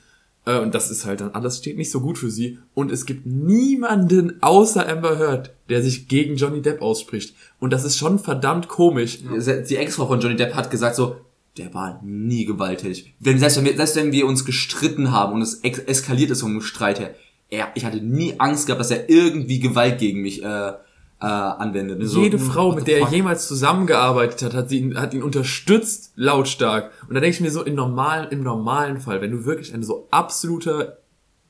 Äh, 0.51 0.61
und 0.61 0.75
das 0.75 0.91
ist 0.91 1.07
halt 1.07 1.21
dann 1.21 1.31
alles 1.31 1.59
steht 1.59 1.77
nicht 1.77 1.91
so 1.91 2.01
gut 2.01 2.19
für 2.19 2.31
sie. 2.31 2.59
Und 2.75 2.91
es 2.91 3.07
gibt 3.07 3.27
niemanden 3.27 4.43
außer 4.43 4.89
Amber 4.89 5.19
Heard, 5.19 5.55
der 5.69 5.83
sich 5.83 6.09
gegen 6.09 6.37
Johnny 6.37 6.63
Depp 6.63 6.83
ausspricht. 6.83 7.35
Und 7.59 7.73
das 7.73 7.85
ist 7.85 7.97
schon 7.97 8.19
verdammt 8.19 8.69
komisch. 8.69 9.19
Die 9.23 9.77
Ex-Frau 9.77 10.07
von 10.07 10.21
Johnny 10.21 10.37
Depp 10.37 10.55
hat 10.55 10.71
gesagt 10.71 10.97
so, 10.97 11.17
der 11.57 11.75
war 11.75 12.01
nie 12.05 12.45
gewalttätig. 12.45 13.13
Wenn, 13.19 13.39
selbst, 13.39 13.57
wenn 13.57 13.65
wir, 13.65 13.77
selbst 13.77 13.97
wenn 13.97 14.13
wir 14.13 14.27
uns 14.27 14.45
gestritten 14.45 15.11
haben 15.11 15.35
und 15.35 15.43
es 15.43 15.61
eskaliert 15.63 16.31
ist 16.31 16.41
vom 16.41 16.61
Streit 16.61 17.01
her, 17.01 17.15
er, 17.51 17.73
ich 17.75 17.85
hatte 17.85 18.01
nie 18.01 18.35
Angst 18.39 18.67
gehabt, 18.67 18.81
dass 18.81 18.93
er 18.93 19.11
irgendwie 19.11 19.59
Gewalt 19.59 19.99
gegen 19.99 20.23
mich 20.23 20.43
äh, 20.45 20.73
äh, 21.21 21.27
anwendet. 21.27 21.99
So, 22.09 22.23
Jede 22.23 22.39
Frau, 22.39 22.69
what 22.71 22.77
mit 22.77 22.87
der 22.89 22.99
er 23.01 23.07
fuck? 23.07 23.15
jemals 23.15 23.47
zusammengearbeitet 23.49 24.43
hat, 24.43 24.55
hat, 24.55 24.69
sie, 24.71 24.79
ihn- 24.81 24.99
hat 24.99 25.13
ihn 25.15 25.23
unterstützt, 25.23 26.13
lautstark. 26.17 26.91
Und 27.09 27.15
da 27.15 27.21
denke 27.21 27.35
ich 27.35 27.41
mir 27.41 27.51
so, 27.51 27.63
im 27.63 27.75
normalen, 27.75 28.29
im 28.31 28.43
normalen 28.43 29.01
Fall, 29.01 29.21
wenn 29.21 29.31
du 29.33 29.45
wirklich 29.45 29.75
ein 29.75 29.83
so 29.83 30.09
absoluter 30.11 30.97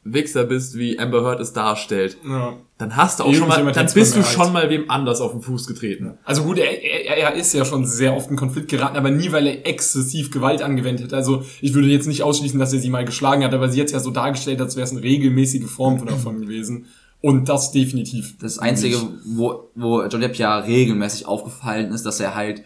Wichser 0.02 0.44
bist, 0.44 0.78
wie 0.78 0.98
Amber 0.98 1.22
Heard 1.22 1.40
es 1.40 1.52
darstellt, 1.52 2.16
Ja. 2.26 2.54
dann 2.78 2.96
hast 2.96 3.20
du 3.20 3.24
auch 3.24 3.26
schon 3.34 3.40
mal, 3.48 3.58
Irgendjemand 3.58 3.76
dann 3.76 3.92
bist 3.92 4.16
du 4.16 4.22
schon 4.22 4.50
mal 4.50 4.70
wem 4.70 4.90
anders 4.90 5.20
auf 5.20 5.32
den 5.32 5.42
Fuß 5.42 5.66
getreten. 5.66 6.14
Also 6.24 6.42
gut, 6.44 6.56
er, 6.56 6.82
er, 6.82 7.18
er 7.18 7.34
ist 7.34 7.52
ja 7.52 7.66
schon 7.66 7.84
sehr 7.84 8.16
oft 8.16 8.30
in 8.30 8.36
Konflikt 8.36 8.70
geraten, 8.70 8.96
aber 8.96 9.10
nie, 9.10 9.30
weil 9.30 9.46
er 9.46 9.66
exzessiv 9.66 10.30
Gewalt 10.30 10.62
angewendet 10.62 11.04
hat. 11.04 11.12
Also 11.12 11.42
ich 11.60 11.74
würde 11.74 11.88
jetzt 11.88 12.06
nicht 12.08 12.22
ausschließen, 12.22 12.58
dass 12.58 12.72
er 12.72 12.78
sie 12.80 12.88
mal 12.88 13.04
geschlagen 13.04 13.44
hat, 13.44 13.52
aber 13.52 13.68
sie 13.68 13.78
hat 13.82 13.90
ja 13.90 14.00
so 14.00 14.10
dargestellt, 14.10 14.58
als 14.62 14.74
wäre 14.74 14.84
es 14.84 14.90
eine 14.92 15.02
regelmäßige 15.02 15.66
Form 15.70 16.04
davon 16.06 16.40
gewesen. 16.40 16.86
Und 17.22 17.48
das 17.48 17.72
definitiv. 17.72 18.36
Das 18.40 18.58
Einzige, 18.58 18.96
wo, 19.26 19.70
wo 19.74 20.02
Johnny 20.04 20.26
Depp 20.26 20.36
ja 20.36 20.58
regelmäßig 20.58 21.26
aufgefallen 21.26 21.92
ist, 21.92 22.06
dass 22.06 22.18
er 22.20 22.34
halt 22.34 22.62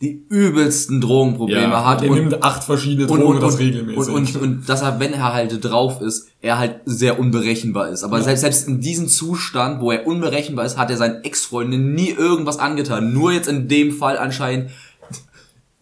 die 0.00 0.26
übelsten 0.28 1.00
Drogenprobleme 1.00 1.62
Ja, 1.62 1.84
hat 1.84 2.02
Er 2.02 2.10
und, 2.10 2.18
nimmt 2.18 2.42
acht 2.42 2.64
verschiedene 2.64 3.06
Drogen 3.06 3.22
und, 3.22 3.42
das 3.42 3.54
und, 3.54 3.60
regelmäßig. 3.60 4.12
und, 4.12 4.36
und, 4.36 4.42
und 4.42 4.68
dass 4.68 4.82
er, 4.82 4.98
wenn 5.00 5.12
er 5.12 5.32
halt 5.32 5.64
drauf 5.64 6.00
ist, 6.00 6.28
er 6.40 6.58
halt 6.58 6.80
sehr 6.84 7.18
unberechenbar 7.18 7.88
ist. 7.88 8.02
Aber 8.02 8.20
selbst, 8.20 8.40
selbst 8.40 8.68
in 8.68 8.80
diesem 8.80 9.08
Zustand, 9.08 9.80
wo 9.80 9.92
er 9.92 10.06
unberechenbar 10.06 10.64
ist, 10.66 10.76
hat 10.76 10.90
er 10.90 10.96
seinen 10.96 11.22
Ex-Freundin 11.22 11.94
nie 11.94 12.10
irgendwas 12.10 12.58
angetan. 12.58 13.12
Nur 13.12 13.32
jetzt 13.32 13.48
in 13.48 13.68
dem 13.68 13.92
Fall 13.92 14.18
anscheinend 14.18 14.70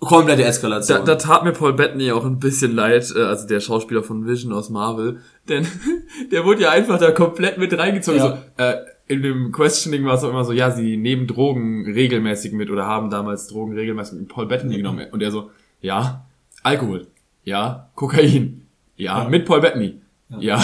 komplette 0.09 0.44
Eskalation. 0.44 0.98
Da, 0.98 1.05
da 1.05 1.14
tat 1.16 1.44
mir 1.44 1.53
Paul 1.53 1.72
Bettany 1.74 2.11
auch 2.12 2.24
ein 2.24 2.38
bisschen 2.38 2.74
leid, 2.74 3.12
äh, 3.14 3.22
also 3.22 3.46
der 3.46 3.61
Schauspieler 3.61 4.03
von 4.03 4.26
Vision 4.26 4.53
aus 4.53 4.70
Marvel, 4.70 5.20
denn 5.48 5.66
der 6.32 6.44
wurde 6.44 6.62
ja 6.62 6.70
einfach 6.70 6.98
da 6.98 7.11
komplett 7.12 7.59
mit 7.59 7.76
reingezogen. 7.76 8.18
Ja. 8.18 8.38
So, 8.57 8.62
äh, 8.62 8.76
in 9.07 9.22
dem 9.22 9.53
Questioning 9.53 10.05
war 10.05 10.14
es 10.14 10.24
auch 10.24 10.30
immer 10.30 10.44
so, 10.44 10.53
ja, 10.53 10.70
sie 10.70 10.96
nehmen 10.96 11.26
Drogen 11.26 11.84
regelmäßig 11.84 12.53
mit 12.53 12.70
oder 12.70 12.86
haben 12.86 13.11
damals 13.11 13.48
Drogen 13.48 13.74
regelmäßig 13.74 14.18
mit 14.18 14.28
Paul 14.28 14.46
Bettany 14.46 14.76
genommen. 14.76 15.07
Und 15.11 15.22
er 15.22 15.30
so, 15.30 15.50
ja, 15.80 16.26
Alkohol, 16.62 17.07
ja, 17.44 17.90
Kokain, 17.94 18.66
ja, 18.96 19.28
mit 19.28 19.44
Paul 19.44 19.61
Bettany, 19.61 20.00
ja. 20.38 20.57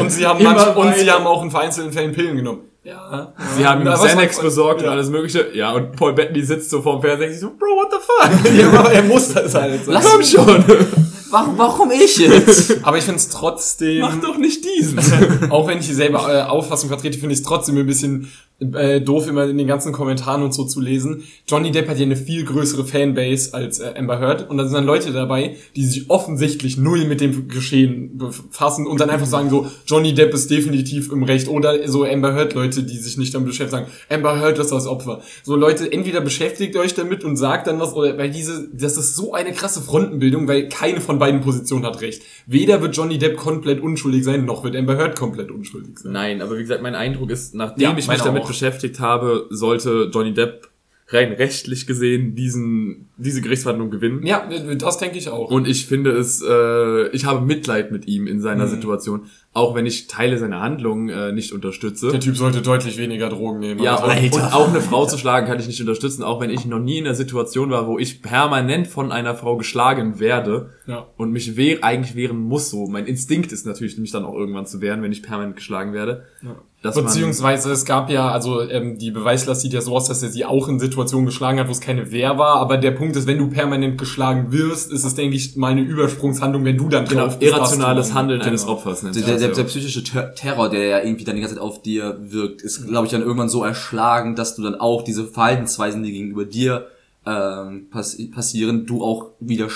und 0.00 0.10
sie 0.10 0.26
haben 0.26 0.42
manch, 0.42 0.76
und 0.76 0.94
sie 0.94 1.10
haben 1.10 1.26
auch 1.26 1.42
in 1.42 1.50
vereinzelten 1.50 1.92
Fällen 1.92 2.12
Pillen 2.12 2.36
genommen. 2.36 2.62
Ja. 2.86 3.32
Sie 3.56 3.66
haben 3.66 3.80
ihm 3.80 3.88
Ja, 3.88 3.96
Xanax 3.96 4.40
besorgt 4.40 4.80
und 4.80 4.86
ja. 4.86 4.92
alles 4.92 5.10
mögliche. 5.10 5.50
Ja, 5.54 5.72
und 5.72 5.96
Paul 5.96 6.12
Bettany 6.12 6.44
sitzt 6.44 6.70
so 6.70 6.82
vorm 6.82 7.02
Fernseher 7.02 7.26
und 7.26 7.32
sich 7.32 7.40
so, 7.40 7.48
Bro, 7.48 7.66
what 7.66 7.88
the 7.90 7.98
fuck? 7.98 8.54
Ja, 8.56 8.78
aber 8.78 8.92
er 8.92 9.02
muss 9.02 9.32
das 9.34 9.54
halt 9.56 9.84
sagen. 9.84 9.92
Lass 9.92 10.08
Komm 10.08 10.22
schon, 10.22 10.64
warum, 11.30 11.58
warum 11.58 11.90
ich 11.90 12.16
jetzt? 12.18 12.84
Aber 12.84 12.96
ich 12.96 13.02
finde 13.02 13.18
es 13.18 13.28
trotzdem, 13.28 14.02
mach 14.02 14.20
doch 14.20 14.38
nicht 14.38 14.64
diesen. 14.64 15.00
auch 15.50 15.66
wenn 15.66 15.78
ich 15.78 15.86
dieselbe 15.88 16.16
äh, 16.16 16.42
Auffassung 16.42 16.88
vertrete, 16.88 17.18
finde 17.18 17.32
ich 17.32 17.40
es 17.40 17.44
trotzdem 17.44 17.76
ein 17.76 17.86
bisschen 17.86 18.30
äh, 18.58 19.00
doof, 19.00 19.28
immer 19.28 19.44
in 19.44 19.58
den 19.58 19.66
ganzen 19.66 19.92
Kommentaren 19.92 20.42
und 20.42 20.54
so 20.54 20.64
zu 20.64 20.80
lesen. 20.80 21.24
Johnny 21.46 21.70
Depp 21.70 21.88
hat 21.88 21.98
ja 21.98 22.04
eine 22.04 22.16
viel 22.16 22.44
größere 22.44 22.86
Fanbase 22.86 23.52
als 23.52 23.80
äh, 23.80 23.92
Amber 23.96 24.18
Heard 24.18 24.48
und 24.48 24.56
da 24.56 24.64
sind 24.64 24.74
dann 24.74 24.86
Leute 24.86 25.12
dabei, 25.12 25.56
die 25.76 25.84
sich 25.84 26.08
offensichtlich 26.08 26.78
null 26.78 27.04
mit 27.04 27.20
dem 27.20 27.48
Geschehen 27.48 28.16
befassen 28.16 28.86
und 28.86 29.00
dann 29.00 29.10
einfach 29.10 29.26
sagen 29.26 29.50
so, 29.50 29.66
Johnny 29.86 30.14
Depp 30.14 30.32
ist 30.32 30.50
definitiv 30.50 31.12
im 31.12 31.22
Recht 31.22 31.48
oder 31.48 31.86
so 31.86 32.04
Amber 32.04 32.34
Heard 32.34 32.54
Leute, 32.54 32.82
die 32.82 32.96
sich 32.96 33.18
nicht 33.18 33.34
damit 33.34 33.48
beschäftigen, 33.48 33.84
sagen, 33.84 33.92
Amber 34.08 34.40
Heard 34.40 34.58
ist 34.58 34.72
das 34.72 34.86
Opfer. 34.86 35.20
So 35.42 35.54
Leute, 35.54 35.92
entweder 35.92 36.22
beschäftigt 36.22 36.76
euch 36.76 36.94
damit 36.94 37.24
und 37.24 37.36
sagt 37.36 37.66
dann 37.66 37.78
was 37.78 37.92
oder 37.92 38.16
weil 38.16 38.30
diese, 38.30 38.68
das 38.72 38.96
ist 38.96 39.16
so 39.16 39.34
eine 39.34 39.52
krasse 39.52 39.82
Frontenbildung, 39.82 40.48
weil 40.48 40.68
keine 40.68 41.02
von 41.02 41.18
beiden 41.18 41.42
Positionen 41.42 41.84
hat 41.84 42.00
recht. 42.00 42.22
Weder 42.46 42.80
wird 42.80 42.96
Johnny 42.96 43.18
Depp 43.18 43.36
komplett 43.36 43.80
unschuldig 43.80 44.22
sein, 44.24 44.44
noch 44.44 44.62
wird 44.62 44.76
Amber 44.76 44.96
Heard 44.96 45.18
komplett 45.18 45.50
unschuldig 45.50 45.98
sein. 45.98 46.12
Nein, 46.12 46.40
aber 46.42 46.56
wie 46.56 46.62
gesagt, 46.62 46.80
mein 46.82 46.94
Eindruck 46.94 47.30
ist, 47.30 47.54
nachdem 47.54 47.82
Ja, 47.82 47.96
ich 47.98 48.06
mich 48.06 48.20
damit 48.22 48.42
auch. 48.44 48.48
beschäftigt 48.48 49.00
habe, 49.00 49.46
sollte 49.50 50.10
Johnny 50.14 50.32
Depp 50.32 50.68
rein 51.08 51.32
rechtlich 51.32 51.86
gesehen 51.86 52.34
diesen, 52.34 53.08
diese 53.16 53.40
Gerichtsverhandlung 53.40 53.90
gewinnen. 53.90 54.26
Ja, 54.26 54.48
das 54.76 54.98
denke 54.98 55.18
ich 55.18 55.28
auch. 55.28 55.50
Und 55.50 55.68
ich 55.68 55.86
finde 55.86 56.10
es, 56.12 56.42
äh, 56.42 57.08
ich 57.10 57.24
habe 57.24 57.44
Mitleid 57.46 57.92
mit 57.92 58.06
ihm 58.08 58.26
in 58.26 58.38
Mhm. 58.38 58.42
seiner 58.42 58.66
Situation, 58.68 59.22
auch 59.56 59.74
wenn 59.74 59.86
ich 59.86 60.06
Teile 60.06 60.38
seiner 60.38 60.60
Handlungen 60.60 61.08
äh, 61.08 61.32
nicht 61.32 61.52
unterstütze. 61.52 62.10
der 62.10 62.20
Typ 62.20 62.36
sollte 62.36 62.62
deutlich 62.62 62.98
weniger 62.98 63.28
Drogen 63.28 63.58
nehmen. 63.58 63.82
Ja, 63.82 63.98
aber 63.98 64.12
und, 64.16 64.32
und 64.34 64.42
auch 64.52 64.68
eine 64.68 64.80
Frau 64.80 65.06
zu 65.06 65.18
schlagen 65.18 65.46
kann 65.46 65.58
ich 65.58 65.66
nicht 65.66 65.80
unterstützen, 65.80 66.22
auch 66.22 66.40
wenn 66.40 66.50
ich 66.50 66.66
noch 66.66 66.78
nie 66.78 66.98
in 66.98 67.04
der 67.04 67.14
Situation 67.14 67.70
war, 67.70 67.86
wo 67.86 67.98
ich 67.98 68.22
permanent 68.22 68.86
von 68.86 69.10
einer 69.12 69.34
Frau 69.34 69.56
geschlagen 69.56 70.20
werde 70.20 70.70
Ja. 70.86 71.06
und 71.16 71.32
mich 71.32 71.56
wehr, 71.56 71.78
eigentlich 71.82 72.14
wehren 72.14 72.38
muss 72.38 72.70
so. 72.70 72.86
Mein 72.86 73.06
Instinkt 73.06 73.50
ist 73.52 73.66
natürlich, 73.66 73.96
mich 73.98 74.12
dann 74.12 74.24
auch 74.24 74.34
irgendwann 74.34 74.66
zu 74.66 74.80
wehren, 74.80 75.02
wenn 75.02 75.12
ich 75.12 75.22
permanent 75.22 75.56
geschlagen 75.56 75.92
werde. 75.92 76.24
Man- 76.42 76.56
Beziehungsweise 76.94 77.72
es 77.72 77.84
gab 77.84 78.10
ja, 78.10 78.30
also 78.30 78.60
ähm, 78.60 78.96
die 78.96 79.10
Beweislast 79.10 79.62
sieht 79.62 79.72
ja 79.72 79.80
so 79.80 79.96
aus, 79.96 80.06
dass 80.06 80.22
er 80.22 80.28
sie 80.28 80.44
auch 80.44 80.68
in 80.68 80.78
Situationen 80.78 81.26
geschlagen 81.26 81.58
hat, 81.58 81.66
wo 81.66 81.72
es 81.72 81.80
keine 81.80 82.12
Wehr 82.12 82.38
war. 82.38 82.56
Aber 82.60 82.76
der 82.76 82.92
Punkt 82.92 83.16
ist, 83.16 83.26
wenn 83.26 83.38
du 83.38 83.48
permanent 83.48 83.98
geschlagen 83.98 84.52
wirst, 84.52 84.92
ist 84.92 85.04
es, 85.04 85.14
denke 85.16 85.34
ich, 85.34 85.56
mal 85.56 85.72
eine 85.72 85.80
Übersprungshandlung, 85.80 86.64
wenn 86.64 86.76
du 86.76 86.88
dann 86.88 87.04
Genau, 87.06 87.22
drauf 87.24 87.38
bist, 87.40 87.50
irrationales 87.52 88.14
Handeln 88.14 88.38
genau. 88.38 88.50
eines 88.50 88.68
Opfers 88.68 89.02
nennt 89.02 89.16
Der, 89.16 89.36
der, 89.36 89.45
der, 89.46 89.54
der 89.54 89.64
psychische 89.64 90.04
Ter 90.04 90.34
Terror, 90.34 90.68
der 90.68 90.84
ja 90.84 91.02
irgendwie 91.02 91.24
dann 91.24 91.36
die 91.36 91.40
ganze 91.40 91.56
Zeit 91.56 91.62
auf 91.62 91.82
dir 91.82 92.18
wirkt, 92.20 92.62
ist, 92.62 92.86
glaube 92.86 93.06
ich, 93.06 93.12
dann 93.12 93.22
irgendwann 93.22 93.48
so 93.48 93.64
erschlagen, 93.64 94.34
dass 94.36 94.56
du 94.56 94.62
dann 94.62 94.74
auch 94.74 95.02
diese 95.02 95.26
Verhaltensweisen, 95.26 96.02
die 96.02 96.12
gegenüber 96.12 96.44
dir 96.44 96.88
ähm, 97.26 97.88
pass 97.90 98.16
passieren, 98.32 98.86
du 98.86 99.02
auch 99.02 99.32
wieder 99.40 99.68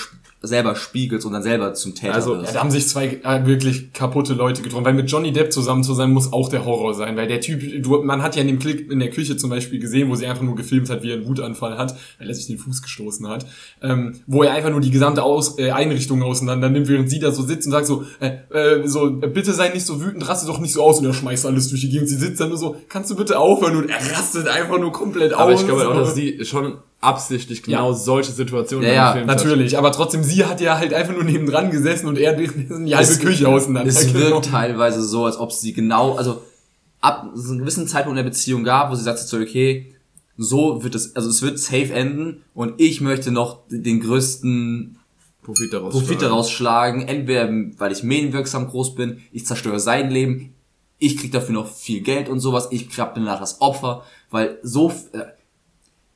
selber 0.43 0.75
spiegelst 0.75 1.25
und 1.27 1.33
dann 1.33 1.43
selber 1.43 1.73
zum 1.75 1.93
Täter 1.93 2.15
Also, 2.15 2.33
Ja, 2.35 2.41
wirst. 2.41 2.55
da 2.55 2.59
haben 2.61 2.71
sich 2.71 2.87
zwei 2.87 3.19
äh, 3.23 3.45
wirklich 3.45 3.93
kaputte 3.93 4.33
Leute 4.33 4.63
getroffen. 4.63 4.85
Weil 4.85 4.93
mit 4.95 5.09
Johnny 5.11 5.31
Depp 5.31 5.53
zusammen 5.53 5.83
zu 5.83 5.93
sein, 5.93 6.11
muss 6.11 6.33
auch 6.33 6.49
der 6.49 6.65
Horror 6.65 6.95
sein. 6.95 7.15
Weil 7.15 7.27
der 7.27 7.41
Typ, 7.41 7.83
du, 7.83 8.01
man 8.01 8.23
hat 8.23 8.35
ja 8.35 8.41
in 8.41 8.47
dem 8.47 8.57
Klick 8.59 8.89
in 8.91 8.99
der 8.99 9.11
Küche 9.11 9.37
zum 9.37 9.51
Beispiel 9.51 9.79
gesehen, 9.79 10.09
wo 10.09 10.15
sie 10.15 10.25
einfach 10.25 10.41
nur 10.41 10.55
gefilmt 10.55 10.89
hat, 10.89 11.03
wie 11.03 11.11
er 11.11 11.17
einen 11.17 11.27
Wutanfall 11.27 11.77
hat, 11.77 11.95
weil 12.17 12.27
er 12.27 12.33
sich 12.33 12.47
den 12.47 12.57
Fuß 12.57 12.81
gestoßen 12.81 13.27
hat. 13.27 13.45
Ähm, 13.83 14.19
wo 14.25 14.41
er 14.43 14.53
einfach 14.53 14.71
nur 14.71 14.81
die 14.81 14.89
gesamte 14.91 15.21
Aus 15.21 15.59
äh, 15.59 15.69
Einrichtung 15.71 16.23
auseinander 16.23 16.69
nimmt, 16.69 16.87
während 16.87 17.09
sie 17.09 17.19
da 17.19 17.31
so 17.31 17.43
sitzt 17.43 17.67
und 17.67 17.71
sagt 17.73 17.85
so, 17.85 18.03
äh, 18.19 18.37
äh, 18.51 18.87
so, 18.87 19.07
äh, 19.21 19.27
bitte 19.27 19.53
sei 19.53 19.69
nicht 19.69 19.85
so 19.85 20.01
wütend, 20.01 20.27
raste 20.27 20.47
doch 20.47 20.59
nicht 20.59 20.73
so 20.73 20.81
aus 20.81 20.99
und 20.99 21.05
er 21.05 21.13
schmeißt 21.13 21.45
alles 21.45 21.69
durch 21.69 21.81
die 21.81 21.89
Gegend. 21.89 22.09
Sie 22.09 22.15
sitzt 22.15 22.41
dann 22.41 22.49
nur 22.49 22.57
so, 22.57 22.75
kannst 22.89 23.11
du 23.11 23.15
bitte 23.15 23.37
aufhören? 23.37 23.75
Und 23.77 23.89
er 23.91 23.97
rastet 23.97 24.47
einfach 24.47 24.79
nur 24.79 24.91
komplett 24.91 25.33
Aber 25.33 25.53
aus. 25.53 25.61
ich 25.61 25.67
glaube 25.67 25.87
auch, 25.87 25.93
dass 25.93 26.15
sie 26.15 26.43
schon 26.45 26.77
absichtlich 27.01 27.63
genau 27.63 27.89
Ja. 27.89 27.95
solche 27.95 28.31
Situationen 28.31 28.87
Ja, 28.87 28.93
ja, 28.93 29.11
gefilmt 29.11 29.31
hat. 29.31 29.37
Natürlich, 29.37 29.77
aber 29.77 29.91
trotzdem, 29.91 30.23
sie 30.23 30.45
hat 30.45 30.61
ja 30.61 30.77
halt 30.77 30.93
einfach 30.93 31.13
nur 31.13 31.23
nebendran 31.23 31.71
gesessen 31.71 32.07
und 32.07 32.17
er 32.17 32.31
hat 32.31 32.39
die 32.39 32.95
halbe 32.95 33.17
Küche 33.17 33.47
auseinander. 33.47 33.89
Es 33.89 34.01
genommen. 34.07 34.19
wirkt 34.19 34.45
teilweise 34.45 35.03
so, 35.03 35.25
als 35.25 35.37
ob 35.37 35.51
sie 35.51 35.73
genau, 35.73 36.15
also 36.15 36.41
ab 37.01 37.31
so 37.33 37.49
einem 37.51 37.59
gewissen 37.61 37.87
Zeitpunkt 37.87 38.17
in 38.19 38.23
der 38.23 38.29
Beziehung 38.29 38.63
gab, 38.63 38.91
wo 38.91 38.95
sie 38.95 39.03
sagt 39.03 39.17
so, 39.19 39.37
okay, 39.37 39.95
so 40.37 40.83
wird 40.83 40.93
es, 40.95 41.15
also 41.15 41.29
es 41.29 41.41
wird 41.41 41.59
safe 41.59 41.91
enden 41.93 42.43
und 42.53 42.79
ich 42.79 43.01
möchte 43.01 43.31
noch 43.31 43.59
den 43.69 43.99
größten 43.99 44.97
Profit 45.43 45.73
daraus. 45.73 45.91
Profit 45.93 46.07
schlagen. 46.07 46.21
daraus 46.21 46.51
schlagen, 46.51 47.01
entweder 47.07 47.49
weil 47.79 47.91
ich 47.91 48.03
medienwirksam 48.03 48.67
groß 48.67 48.93
bin, 48.93 49.21
ich 49.31 49.45
zerstöre 49.47 49.79
sein 49.79 50.11
Leben, 50.11 50.53
ich 50.99 51.17
krieg 51.17 51.31
dafür 51.31 51.53
noch 51.55 51.67
viel 51.67 52.01
Geld 52.01 52.29
und 52.29 52.39
sowas, 52.39 52.67
ich 52.69 52.87
bin 52.89 52.97
danach 53.15 53.39
das 53.39 53.59
Opfer, 53.59 54.03
weil 54.29 54.59
so, 54.61 54.93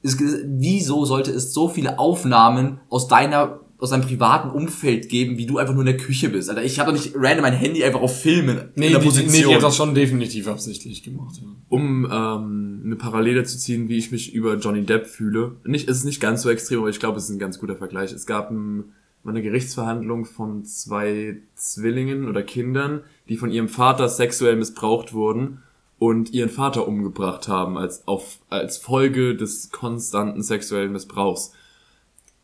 es, 0.05 0.17
wieso 0.45 1.03
sollte 1.05 1.31
es 1.31 1.53
so 1.53 1.67
viele 1.67 1.99
Aufnahmen 1.99 2.79
aus 2.89 3.07
deiner, 3.07 3.59
aus 3.79 3.89
deinem 3.89 4.03
privaten 4.03 4.49
Umfeld 4.49 5.09
geben, 5.09 5.37
wie 5.37 5.45
du 5.45 5.57
einfach 5.57 5.73
nur 5.73 5.81
in 5.81 5.87
der 5.87 5.97
Küche 5.97 6.29
bist? 6.29 6.49
Alter, 6.49 6.63
ich 6.63 6.79
habe 6.79 6.91
doch 6.91 6.97
nicht 6.97 7.13
random 7.15 7.41
mein 7.41 7.53
Handy 7.53 7.83
einfach 7.83 8.01
auf 8.01 8.21
Filmen 8.21 8.69
Nee, 8.75 8.87
in 8.87 8.91
der 8.93 9.01
die, 9.01 9.07
nee, 9.07 9.11
Position. 9.11 9.49
die 9.49 9.55
hat 9.55 9.63
das 9.63 9.75
schon 9.75 9.95
definitiv 9.95 10.47
absichtlich 10.47 11.03
gemacht. 11.03 11.35
Ja. 11.41 11.47
Um 11.69 12.05
ähm, 12.05 12.81
eine 12.85 12.95
Parallele 12.95 13.43
zu 13.43 13.57
ziehen, 13.57 13.89
wie 13.89 13.97
ich 13.97 14.11
mich 14.11 14.33
über 14.33 14.55
Johnny 14.57 14.83
Depp 14.83 15.07
fühle. 15.07 15.57
Nicht, 15.65 15.89
es 15.89 15.97
ist 15.97 16.05
nicht 16.05 16.21
ganz 16.21 16.43
so 16.43 16.49
extrem, 16.49 16.79
aber 16.79 16.89
ich 16.89 16.99
glaube, 16.99 17.17
es 17.17 17.25
ist 17.25 17.31
ein 17.31 17.39
ganz 17.39 17.59
guter 17.59 17.75
Vergleich. 17.75 18.13
Es 18.13 18.27
gab 18.27 18.51
ein, 18.51 18.93
mal 19.23 19.31
eine 19.31 19.41
Gerichtsverhandlung 19.41 20.25
von 20.25 20.63
zwei 20.65 21.37
Zwillingen 21.55 22.29
oder 22.29 22.43
Kindern, 22.43 23.01
die 23.27 23.37
von 23.37 23.49
ihrem 23.49 23.69
Vater 23.69 24.07
sexuell 24.07 24.55
missbraucht 24.55 25.13
wurden 25.13 25.63
und 25.97 26.33
ihren 26.33 26.49
Vater 26.49 26.87
umgebracht 26.87 27.47
haben 27.47 27.77
als 27.77 28.07
auf 28.07 28.39
als 28.49 28.77
Folge 28.77 29.35
des 29.35 29.71
konstanten 29.71 30.43
sexuellen 30.43 30.91
Missbrauchs. 30.91 31.53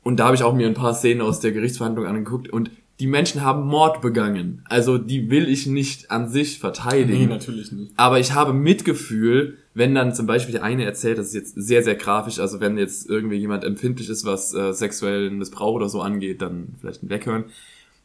Und 0.04 0.20
da 0.20 0.26
habe 0.26 0.36
ich 0.36 0.43
auch 0.43 0.54
mir 0.54 0.68
ein 0.68 0.74
paar 0.74 0.93
Szenen 0.93 1.22
aus 1.22 1.39
der 1.39 1.52
Gerichtsverhandlung 1.52 2.06
angeguckt 2.06 2.49
und 2.49 2.72
die 3.02 3.08
Menschen 3.08 3.41
haben 3.41 3.66
Mord 3.66 3.99
begangen. 4.02 4.64
Also 4.70 4.99
die 4.99 5.32
will 5.32 5.49
ich 5.49 5.66
nicht 5.66 6.12
an 6.12 6.30
sich 6.30 6.60
verteidigen. 6.60 7.22
Nee, 7.22 7.26
natürlich 7.26 7.72
nicht. 7.72 7.93
Aber 7.97 8.20
ich 8.20 8.34
habe 8.34 8.54
Mitgefühl, 8.54 9.58
wenn 9.74 9.95
dann 9.95 10.14
zum 10.14 10.28
Beispiel 10.28 10.54
der 10.54 10.64
eine 10.64 10.86
erzählt, 10.86 11.18
das 11.18 11.28
ist 11.28 11.34
jetzt 11.34 11.56
sehr, 11.56 11.82
sehr 11.82 11.95
grafisch, 11.95 12.38
also 12.38 12.60
wenn 12.60 12.78
jetzt 12.78 13.10
irgendwie 13.10 13.38
jemand 13.38 13.64
empfindlich 13.64 14.08
ist, 14.08 14.24
was 14.24 14.54
äh, 14.54 14.74
sexuellen 14.74 15.39
Missbrauch 15.39 15.74
oder 15.74 15.89
so 15.89 16.02
angeht, 16.02 16.43
dann 16.43 16.76
vielleicht 16.80 17.10
weghören. 17.10 17.45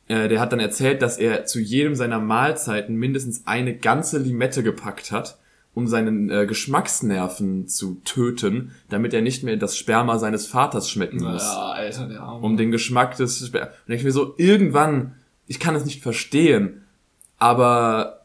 Äh, 0.08 0.28
der 0.28 0.40
hat 0.40 0.52
dann 0.52 0.60
erzählt, 0.60 1.02
dass 1.02 1.18
er 1.18 1.46
zu 1.46 1.58
jedem 1.60 1.94
seiner 1.94 2.20
Mahlzeiten 2.20 2.94
mindestens 2.96 3.42
eine 3.46 3.76
ganze 3.76 4.18
Limette 4.18 4.62
gepackt 4.62 5.10
hat, 5.12 5.38
um 5.74 5.86
seinen 5.88 6.30
äh, 6.30 6.46
Geschmacksnerven 6.46 7.66
zu 7.68 8.00
töten, 8.04 8.70
damit 8.88 9.12
er 9.12 9.20
nicht 9.22 9.42
mehr 9.42 9.56
das 9.56 9.76
Sperma 9.76 10.18
seines 10.18 10.46
Vaters 10.46 10.88
schmecken 10.88 11.18
muss 11.22 11.42
Ja, 11.42 11.70
Alter, 11.72 12.08
der 12.08 12.20
Arme. 12.22 12.44
um 12.46 12.56
den 12.56 12.70
Geschmack 12.70 13.16
des 13.16 13.44
Sper- 13.46 13.70
Und 13.86 13.94
ich 13.94 14.04
mir 14.04 14.12
so, 14.12 14.34
irgendwann, 14.38 15.14
ich 15.46 15.60
kann 15.60 15.74
es 15.74 15.84
nicht 15.84 16.02
verstehen, 16.02 16.82
aber 17.38 18.24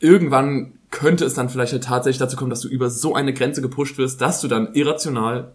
irgendwann 0.00 0.72
könnte 0.90 1.24
es 1.24 1.34
dann 1.34 1.48
vielleicht 1.48 1.72
halt 1.72 1.84
tatsächlich 1.84 2.18
dazu 2.18 2.36
kommen, 2.36 2.50
dass 2.50 2.60
du 2.60 2.68
über 2.68 2.90
so 2.90 3.14
eine 3.14 3.32
Grenze 3.32 3.62
gepusht 3.62 3.96
wirst, 3.96 4.20
dass 4.20 4.40
du 4.40 4.48
dann 4.48 4.74
irrational 4.74 5.52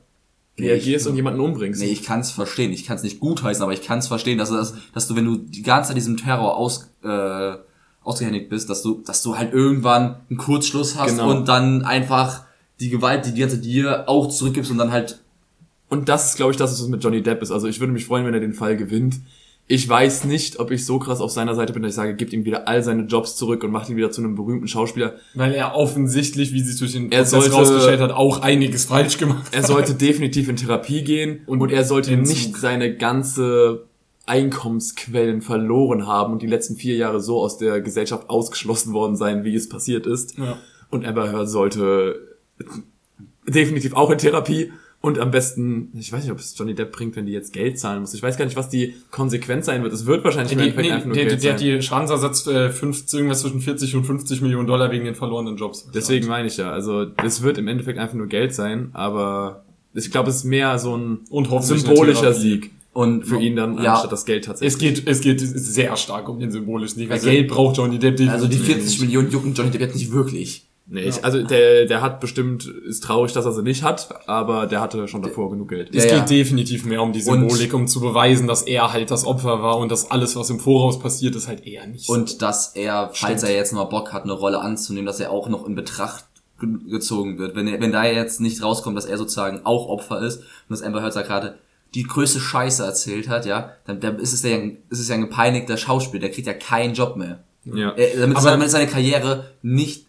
reagierst 0.59 1.05
ich- 1.05 1.09
und 1.09 1.15
jemanden 1.15 1.39
umbringst. 1.39 1.81
Nee, 1.81 1.87
ich 1.87 2.03
kann 2.03 2.19
es 2.21 2.31
verstehen. 2.31 2.71
Ich 2.71 2.85
kann 2.85 2.97
es 2.97 3.03
nicht 3.03 3.19
gutheißen, 3.19 3.61
aber 3.63 3.73
ich 3.73 3.81
kann 3.81 3.99
es 3.99 4.07
verstehen, 4.07 4.37
dass, 4.37 4.49
du 4.49 4.55
das, 4.55 4.73
dass 4.93 5.07
du, 5.07 5.15
wenn 5.15 5.25
du 5.25 5.37
die 5.37 5.61
ganze 5.61 5.89
Zeit 5.89 5.97
diesem 5.97 6.17
Terror 6.17 6.57
aus, 6.57 6.89
äh, 7.03 7.53
ausgehändigt 8.03 8.49
bist, 8.49 8.69
dass 8.69 8.81
du, 8.81 9.01
dass 9.05 9.21
du 9.21 9.37
halt 9.37 9.53
irgendwann 9.53 10.17
einen 10.29 10.37
Kurzschluss 10.37 10.97
hast 10.97 11.11
Genau. 11.11 11.29
und 11.29 11.47
dann 11.47 11.83
einfach 11.83 12.43
die 12.79 12.89
Gewalt, 12.89 13.25
die 13.25 13.33
die 13.33 13.41
ganze 13.41 13.57
dir 13.59 14.07
auch 14.07 14.27
zurückgibst 14.29 14.71
und 14.71 14.77
dann 14.77 14.91
halt 14.91 15.19
Und 15.89 16.09
das 16.09 16.29
ist, 16.31 16.35
glaube 16.35 16.51
ich, 16.51 16.57
das, 16.57 16.71
was 16.71 16.87
mit 16.89 17.03
Johnny 17.03 17.21
Depp 17.23 17.41
ist. 17.41 17.51
Also 17.51 17.67
ich 17.67 17.79
würde 17.79 17.93
mich 17.93 18.05
freuen, 18.05 18.25
wenn 18.25 18.33
er 18.33 18.39
den 18.41 18.53
Fall 18.53 18.75
gewinnt. 18.75 19.19
Ich 19.69 19.87
weiß 19.87 20.23
nicht, 20.23 20.59
ob 20.59 20.71
ich 20.71 20.85
so 20.85 20.97
krass 20.97 21.19
auf 21.19 21.31
seiner 21.31 21.53
Seite 21.53 21.73
bin, 21.73 21.83
dass 21.83 21.91
ich 21.91 21.95
sage, 21.95 22.15
gibt 22.15 22.31
ihm 22.31 22.45
wieder 22.45 22.69
all 22.69 22.81
seine 22.83 23.03
Jobs 23.03 23.35
zurück 23.35 23.63
und 23.65 23.71
macht 23.71 23.89
ihn 23.89 23.97
wieder 23.97 24.11
zu 24.11 24.21
einem 24.21 24.35
berühmten 24.35 24.67
Schauspieler. 24.69 25.15
Weil 25.33 25.53
er 25.53 25.75
offensichtlich, 25.75 26.53
wie 26.53 26.61
sich 26.61 26.79
durch 26.79 26.93
den 26.93 27.11
Er 27.11 27.23
Prozess 27.23 27.31
sollte- 27.31 27.51
rausgestellt 27.51 27.99
hat, 27.99 28.11
auch 28.11 28.41
einiges 28.41 28.85
falsch 28.85 29.17
gemacht 29.17 29.47
Er 29.51 29.63
sollte 29.63 29.93
definitiv 29.93 30.47
in 30.47 30.55
Therapie 30.55 31.03
gehen 31.03 31.41
und, 31.47 31.59
Und 31.59 31.71
er 31.73 31.83
sollte 31.83 32.15
nicht 32.15 32.55
seine 32.55 32.95
ganze 32.95 33.87
Einkommensquellen 34.25 35.41
verloren 35.41 36.07
haben 36.07 36.33
und 36.33 36.41
die 36.41 36.47
letzten 36.47 36.75
vier 36.77 36.95
Jahre 36.95 37.19
so 37.19 37.41
aus 37.41 37.57
der 37.57 37.81
Gesellschaft 37.81 38.29
ausgeschlossen 38.29 38.93
worden 38.93 39.15
sein, 39.17 39.43
wie 39.43 39.55
es 39.55 39.67
passiert 39.67 40.05
ist. 40.05 40.37
Ja. 40.37 40.57
Und 40.89 41.05
Amber 41.05 41.29
Heard 41.31 41.49
sollte 41.49 42.37
definitiv 43.47 43.93
auch 43.93 44.09
in 44.11 44.17
Therapie 44.17 44.71
und 45.07 45.19
am 45.19 45.31
besten, 45.31 45.89
ich 45.97 46.11
weiß 46.11 46.23
nicht, 46.23 46.31
ob 46.31 46.39
es 46.39 46.53
Johnny 46.57 46.75
Depp 46.75 46.91
bringt, 46.91 47.15
wenn 47.15 47.25
die 47.25 47.31
jetzt 47.31 47.53
Geld 47.53 47.79
zahlen 47.79 48.01
muss. 48.01 48.13
Ich 48.13 48.21
weiß 48.21 48.37
gar 48.37 48.45
nicht, 48.45 48.55
was 48.55 48.69
die 48.69 48.93
Konsequenz 49.09 49.65
sein 49.65 49.81
wird. 49.83 49.91
Es 49.93 50.05
wird 50.05 50.23
wahrscheinlich 50.23 50.51
im 50.53 50.59
Die, 50.59 50.65
nee, 50.81 50.91
einfach 50.91 51.05
nur 51.07 51.15
der, 51.15 51.25
Geld 51.25 51.43
der 51.43 51.53
hat 51.53 51.59
sein. 51.59 51.67
die 51.67 51.81
Schadensersatz 51.81 52.45
äh, 52.47 52.69
50, 52.69 53.17
irgendwas 53.19 53.41
zwischen 53.41 53.61
40 53.61 53.95
und 53.95 54.03
50 54.05 54.41
Millionen 54.41 54.67
Dollar 54.67 54.91
wegen 54.91 55.05
den 55.05 55.15
verlorenen 55.15 55.57
Jobs. 55.57 55.89
Deswegen 55.93 56.27
meine 56.27 56.47
ich 56.47 56.57
ja, 56.57 56.71
also 56.71 57.07
es 57.23 57.41
wird 57.41 57.57
im 57.57 57.67
Endeffekt 57.67 57.97
einfach 57.99 58.15
nur 58.15 58.27
Geld 58.27 58.53
sein, 58.53 58.89
aber 58.93 59.63
ich 59.93 60.11
glaube, 60.11 60.29
es 60.29 60.37
ist 60.37 60.43
mehr 60.43 60.77
so 60.77 60.95
ein 60.95 61.21
Und 61.29 61.49
hoffentlich 61.49 61.85
eine 61.85 61.95
symbolischer. 61.95 62.33
Sieg 62.33 62.71
Und 62.93 63.23
für 63.25 63.39
ihn 63.39 63.55
dann, 63.55 63.81
ja, 63.81 63.93
anstatt 63.93 64.11
das 64.11 64.25
Geld 64.25 64.45
tatsächlich. 64.45 64.73
Es 64.73 64.79
geht, 64.99 65.07
es 65.07 65.21
geht 65.21 65.39
sehr 65.41 65.95
stark 65.95 66.29
um 66.29 66.39
den 66.39 66.51
symbolischen 66.51 66.99
Sieg. 66.99 67.09
Weil 67.09 67.15
Also- 67.17 67.29
Geld 67.29 67.47
braucht 67.47 67.77
Johnny 67.77 67.97
Depp 67.97 68.17
definitiv 68.17 68.33
Also 68.33 68.47
die 68.47 68.57
40 68.57 68.85
nicht. 68.85 69.01
Millionen 69.01 69.31
jucken 69.31 69.53
Johnny 69.53 69.71
Depp 69.71 69.81
jetzt 69.81 69.95
nicht 69.95 70.11
wirklich. 70.11 70.66
Nee, 70.89 71.01
ich, 71.01 71.25
also 71.25 71.43
der, 71.43 71.85
der 71.85 72.01
hat 72.01 72.21
bestimmt, 72.21 72.65
ist 72.65 73.03
traurig, 73.03 73.33
dass 73.33 73.45
er 73.45 73.51
sie 73.51 73.61
nicht 73.61 73.83
hat, 73.83 74.07
aber 74.25 74.67
der 74.67 74.79
hatte 74.79 75.05
schon 75.09 75.21
davor 75.21 75.49
genug 75.49 75.67
Geld. 75.67 75.93
Es 75.93 76.05
Ja, 76.05 76.11
ja. 76.11 76.19
geht 76.19 76.29
definitiv 76.29 76.85
mehr 76.85 77.01
um 77.01 77.11
die 77.11 77.19
Symbolik, 77.21 77.73
um 77.73 77.87
zu 77.87 77.99
beweisen, 77.99 78.47
dass 78.47 78.61
er 78.61 78.93
halt 78.93 79.11
das 79.11 79.25
Opfer 79.25 79.61
war 79.61 79.77
und 79.79 79.91
dass 79.91 80.11
alles, 80.11 80.37
was 80.37 80.49
im 80.49 80.59
Voraus 80.61 80.97
passiert 80.99 81.35
ist, 81.35 81.49
halt 81.49 81.67
eher 81.67 81.85
nicht 81.87 82.05
so. 82.05 82.13
Und 82.13 82.41
dass 82.41 82.73
er, 82.75 83.09
falls 83.13 83.43
er 83.43 83.53
jetzt 83.53 83.73
noch 83.73 83.89
Bock 83.89 84.13
hat, 84.13 84.23
eine 84.23 84.31
Rolle 84.31 84.61
anzunehmen, 84.61 85.05
dass 85.05 85.19
er 85.19 85.29
auch 85.31 85.49
noch 85.49 85.65
in 85.67 85.75
Betracht 85.75 86.23
ge- 86.57 86.69
gezogen 86.89 87.37
wird. 87.37 87.53
Wenn, 87.57 87.67
er, 87.67 87.81
wenn 87.81 87.91
da 87.91 88.05
jetzt 88.05 88.39
nicht 88.39 88.63
rauskommt, 88.63 88.95
dass 88.97 89.05
er 89.05 89.17
sozusagen 89.17 89.65
auch 89.65 89.89
Opfer 89.89 90.21
ist 90.21 90.37
und 90.37 90.45
dass 90.69 90.81
Amber 90.83 91.01
Heard 91.01 91.17
da 91.17 91.21
gerade 91.21 91.57
die 91.95 92.03
größte 92.03 92.39
Scheiße 92.39 92.85
erzählt 92.85 93.27
hat, 93.27 93.45
ja, 93.45 93.73
dann, 93.85 93.99
dann 93.99 94.19
ist 94.19 94.31
es 94.31 94.41
ja, 94.43 94.55
ein- 94.55 94.77
ist 94.89 94.99
es 94.99 95.09
ja 95.09 95.15
ein 95.15 95.21
gepeinigter 95.21 95.75
Schauspieler, 95.75 96.21
der 96.21 96.31
kriegt 96.31 96.47
ja 96.47 96.53
keinen 96.53 96.93
Job 96.93 97.17
mehr. 97.17 97.43
Ja. 97.65 97.91
Er, 97.91 98.21
damit, 98.21 98.37
Aber- 98.37 98.51
damit 98.51 98.67
ist 98.67 98.71
seine 98.71 98.87
Karriere 98.87 99.51
nicht 99.61 100.06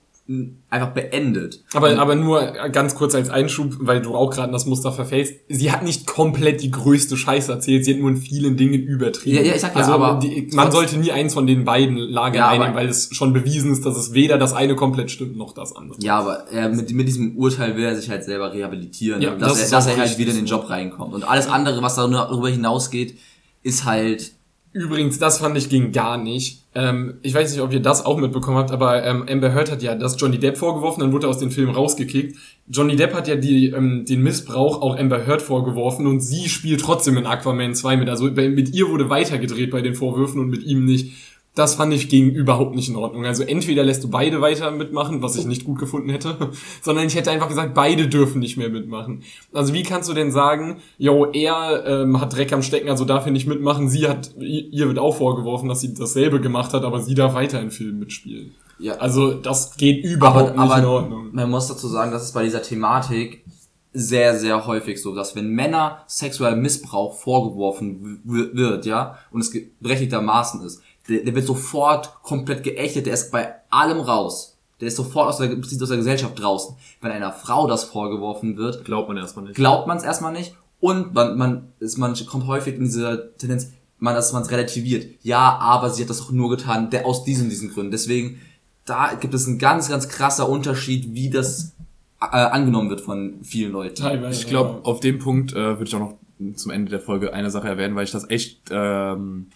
einfach 0.68 0.90
beendet. 0.90 1.64
Aber, 1.72 1.98
aber 1.98 2.14
nur 2.14 2.40
ganz 2.70 2.94
kurz 2.94 3.14
als 3.14 3.30
Einschub, 3.30 3.76
weil 3.80 4.02
du 4.02 4.14
auch 4.14 4.30
gerade 4.30 4.48
in 4.48 4.52
das 4.52 4.66
Muster 4.66 4.92
verfällst. 4.92 5.34
Sie 5.48 5.72
hat 5.72 5.82
nicht 5.82 6.06
komplett 6.06 6.60
die 6.60 6.70
größte 6.70 7.16
Scheiße 7.16 7.50
erzählt, 7.50 7.86
sie 7.86 7.94
hat 7.94 8.00
nur 8.00 8.10
in 8.10 8.18
vielen 8.18 8.58
Dingen 8.58 8.82
übertrieben. 8.82 9.36
Ja, 9.38 9.42
ja, 9.42 9.54
ich 9.54 9.62
sag 9.62 9.74
ja, 9.74 9.80
also 9.80 9.92
aber 9.92 10.18
die, 10.18 10.50
man 10.52 10.70
sollte 10.70 10.98
nie 10.98 11.12
eins 11.12 11.32
von 11.32 11.46
den 11.46 11.64
beiden 11.64 11.96
Lagern 11.96 12.34
Ja, 12.34 12.48
einnehmen, 12.50 12.74
weil 12.74 12.88
es 12.88 13.08
schon 13.12 13.32
bewiesen 13.32 13.72
ist, 13.72 13.86
dass 13.86 13.96
es 13.96 14.12
weder 14.12 14.36
das 14.36 14.52
eine 14.52 14.76
komplett 14.76 15.10
stimmt, 15.10 15.38
noch 15.38 15.54
das 15.54 15.74
andere. 15.74 15.98
Ja, 16.02 16.18
aber 16.18 16.46
er, 16.52 16.68
mit, 16.68 16.92
mit 16.92 17.08
diesem 17.08 17.36
Urteil 17.38 17.76
will 17.76 17.84
er 17.84 17.96
sich 17.96 18.10
halt 18.10 18.24
selber 18.24 18.52
rehabilitieren, 18.52 19.22
Ja, 19.22 19.34
dass, 19.34 19.54
das 19.54 19.62
er, 19.62 19.70
dass 19.70 19.86
er 19.86 19.96
halt 19.96 20.18
wieder 20.18 20.32
in 20.32 20.36
den. 20.36 20.46
Job 20.46 20.68
reinkommt. 20.68 21.14
Und 21.14 21.24
alles 21.24 21.46
andere, 21.46 21.82
was 21.82 21.94
darüber 21.94 22.48
hinausgeht, 22.50 23.18
ist 23.62 23.84
halt 23.84 24.32
Übrigens, 24.72 25.18
das 25.18 25.38
fand 25.38 25.56
ich 25.56 25.68
ging 25.68 25.92
gar 25.92 26.18
nicht. 26.18 26.62
Ähm, 26.78 27.14
ich 27.22 27.34
weiß 27.34 27.50
nicht, 27.50 27.60
ob 27.60 27.72
ihr 27.72 27.80
das 27.80 28.06
auch 28.06 28.18
mitbekommen 28.18 28.56
habt, 28.56 28.70
aber 28.70 29.04
ähm, 29.04 29.24
Amber 29.28 29.52
Heard 29.52 29.72
hat 29.72 29.82
ja 29.82 29.96
das 29.96 30.14
Johnny 30.16 30.38
Depp 30.38 30.56
vorgeworfen, 30.56 31.00
dann 31.00 31.12
wurde 31.12 31.26
er 31.26 31.30
aus 31.30 31.38
dem 31.38 31.50
Film 31.50 31.70
rausgekickt. 31.70 32.38
Johnny 32.68 32.94
Depp 32.94 33.14
hat 33.14 33.26
ja 33.26 33.34
die, 33.34 33.70
ähm, 33.70 34.04
den 34.04 34.22
Missbrauch 34.22 34.80
auch 34.80 34.96
Amber 34.96 35.26
Heard 35.26 35.42
vorgeworfen 35.42 36.06
und 36.06 36.20
sie 36.20 36.48
spielt 36.48 36.80
trotzdem 36.80 37.16
in 37.16 37.26
Aquaman 37.26 37.74
2 37.74 37.96
mit. 37.96 38.08
Also 38.08 38.26
mit 38.26 38.72
ihr 38.72 38.88
wurde 38.90 39.10
weitergedreht 39.10 39.72
bei 39.72 39.80
den 39.80 39.96
Vorwürfen 39.96 40.40
und 40.40 40.50
mit 40.50 40.62
ihm 40.62 40.84
nicht. 40.84 41.14
Das 41.58 41.74
fand 41.74 41.92
ich 41.92 42.08
ging 42.08 42.30
überhaupt 42.30 42.76
nicht 42.76 42.88
in 42.88 42.94
Ordnung. 42.94 43.26
Also 43.26 43.42
entweder 43.42 43.82
lässt 43.82 44.04
du 44.04 44.08
beide 44.08 44.40
weiter 44.40 44.70
mitmachen, 44.70 45.22
was 45.22 45.34
ich 45.34 45.44
nicht 45.44 45.64
gut 45.64 45.80
gefunden 45.80 46.08
hätte, 46.08 46.36
sondern 46.82 47.08
ich 47.08 47.16
hätte 47.16 47.32
einfach 47.32 47.48
gesagt, 47.48 47.74
beide 47.74 48.06
dürfen 48.06 48.38
nicht 48.38 48.56
mehr 48.56 48.68
mitmachen. 48.68 49.24
Also 49.52 49.74
wie 49.74 49.82
kannst 49.82 50.08
du 50.08 50.14
denn 50.14 50.30
sagen, 50.30 50.76
yo, 50.98 51.26
er 51.32 51.84
ähm, 51.84 52.20
hat 52.20 52.36
Dreck 52.36 52.52
am 52.52 52.62
Stecken, 52.62 52.88
also 52.88 53.04
darf 53.04 53.26
er 53.26 53.32
nicht 53.32 53.48
mitmachen, 53.48 53.88
sie 53.88 54.06
hat, 54.06 54.36
ihr 54.38 54.86
wird 54.86 55.00
auch 55.00 55.16
vorgeworfen, 55.16 55.68
dass 55.68 55.80
sie 55.80 55.94
dasselbe 55.94 56.40
gemacht 56.40 56.72
hat, 56.74 56.84
aber 56.84 57.00
sie 57.00 57.16
darf 57.16 57.34
weiter 57.34 57.60
in 57.60 57.72
Filmen 57.72 57.98
mitspielen. 57.98 58.54
Ja. 58.78 58.94
Also 58.98 59.34
das 59.34 59.76
geht 59.76 60.04
überhaupt 60.04 60.50
aber, 60.56 60.64
nicht 60.64 60.78
in 60.78 60.84
aber 60.84 60.88
Ordnung. 60.92 61.30
man 61.32 61.50
muss 61.50 61.66
dazu 61.66 61.88
sagen, 61.88 62.12
dass 62.12 62.22
es 62.22 62.30
bei 62.30 62.44
dieser 62.44 62.62
Thematik 62.62 63.44
sehr, 63.92 64.38
sehr 64.38 64.66
häufig 64.66 65.02
so, 65.02 65.12
dass 65.14 65.34
wenn 65.34 65.48
Männer 65.48 66.04
sexueller 66.06 66.54
Missbrauch 66.54 67.16
vorgeworfen 67.16 68.20
wird, 68.24 68.86
ja, 68.86 69.18
und 69.32 69.40
es 69.40 69.52
berechtigtermaßen 69.80 70.64
ist, 70.64 70.82
der, 71.08 71.24
der 71.24 71.34
wird 71.34 71.46
sofort 71.46 72.22
komplett 72.22 72.62
geächtet, 72.62 73.06
der 73.06 73.14
ist 73.14 73.30
bei 73.30 73.54
allem 73.70 74.00
raus. 74.00 74.56
Der 74.80 74.88
ist 74.88 74.96
sofort 74.96 75.28
aus 75.28 75.38
der, 75.38 75.48
beziehungsweise 75.48 75.84
aus 75.84 75.88
der 75.88 75.98
Gesellschaft 75.98 76.38
draußen. 76.38 76.76
Wenn 77.00 77.10
einer 77.10 77.32
Frau 77.32 77.66
das 77.66 77.84
vorgeworfen 77.84 78.56
wird, 78.56 78.84
Glaubt 78.84 79.08
man 79.08 79.16
erstmal 79.16 79.46
nicht. 79.46 79.56
glaubt 79.56 79.88
man 79.88 79.96
es 79.98 80.04
erstmal 80.04 80.32
nicht 80.32 80.54
und 80.80 81.14
man, 81.14 81.36
man, 81.36 81.72
ist, 81.80 81.98
man 81.98 82.14
kommt 82.26 82.46
häufig 82.46 82.76
in 82.76 82.84
diese 82.84 83.32
Tendenz, 83.38 83.72
man, 83.98 84.14
dass 84.14 84.32
man 84.32 84.42
es 84.42 84.50
relativiert. 84.50 85.06
Ja, 85.22 85.58
aber 85.58 85.90
sie 85.90 86.02
hat 86.02 86.10
das 86.10 86.22
auch 86.22 86.30
nur 86.30 86.50
getan, 86.50 86.90
der, 86.90 87.06
aus 87.06 87.24
diesen, 87.24 87.50
diesen 87.50 87.70
Gründen. 87.72 87.90
Deswegen, 87.90 88.40
da 88.84 89.14
gibt 89.14 89.34
es 89.34 89.46
ein 89.46 89.58
ganz, 89.58 89.88
ganz 89.88 90.08
krasser 90.08 90.48
Unterschied, 90.48 91.14
wie 91.14 91.30
das 91.30 91.74
äh, 92.20 92.26
angenommen 92.26 92.90
wird 92.90 93.00
von 93.00 93.42
vielen 93.42 93.72
Leuten. 93.72 93.96
Teilweise. 93.96 94.40
Ich 94.40 94.46
glaube, 94.46 94.84
auf 94.84 95.00
dem 95.00 95.18
Punkt 95.18 95.52
äh, 95.52 95.56
würde 95.56 95.84
ich 95.84 95.94
auch 95.94 96.00
noch 96.00 96.14
zum 96.54 96.70
Ende 96.70 96.90
der 96.90 97.00
Folge 97.00 97.32
eine 97.32 97.50
Sache 97.50 97.66
erwähnen, 97.66 97.96
weil 97.96 98.04
ich 98.04 98.12
das 98.12 98.30
echt 98.30 98.60
ähm, 98.70 99.48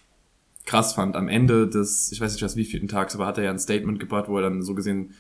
krass 0.65 0.95
fand. 0.95 1.17
Am 1.17 1.29
Ende 1.29 1.69
des, 1.69 2.13
ich 2.13 2.21
weiß 2.21 2.33
nicht 2.33 2.43
was 2.43 2.57
wievielten 2.57 2.89
Tags, 2.89 3.15
aber 3.15 3.27
hat 3.27 3.39
er 3.39 3.45
ja 3.45 3.51
ein 3.51 3.59
Statement 3.59 3.99
gebracht, 3.99 4.29
wo 4.29 4.37
er 4.37 4.43
dann 4.43 4.63
so 4.63 4.75
gesehen 4.75 5.15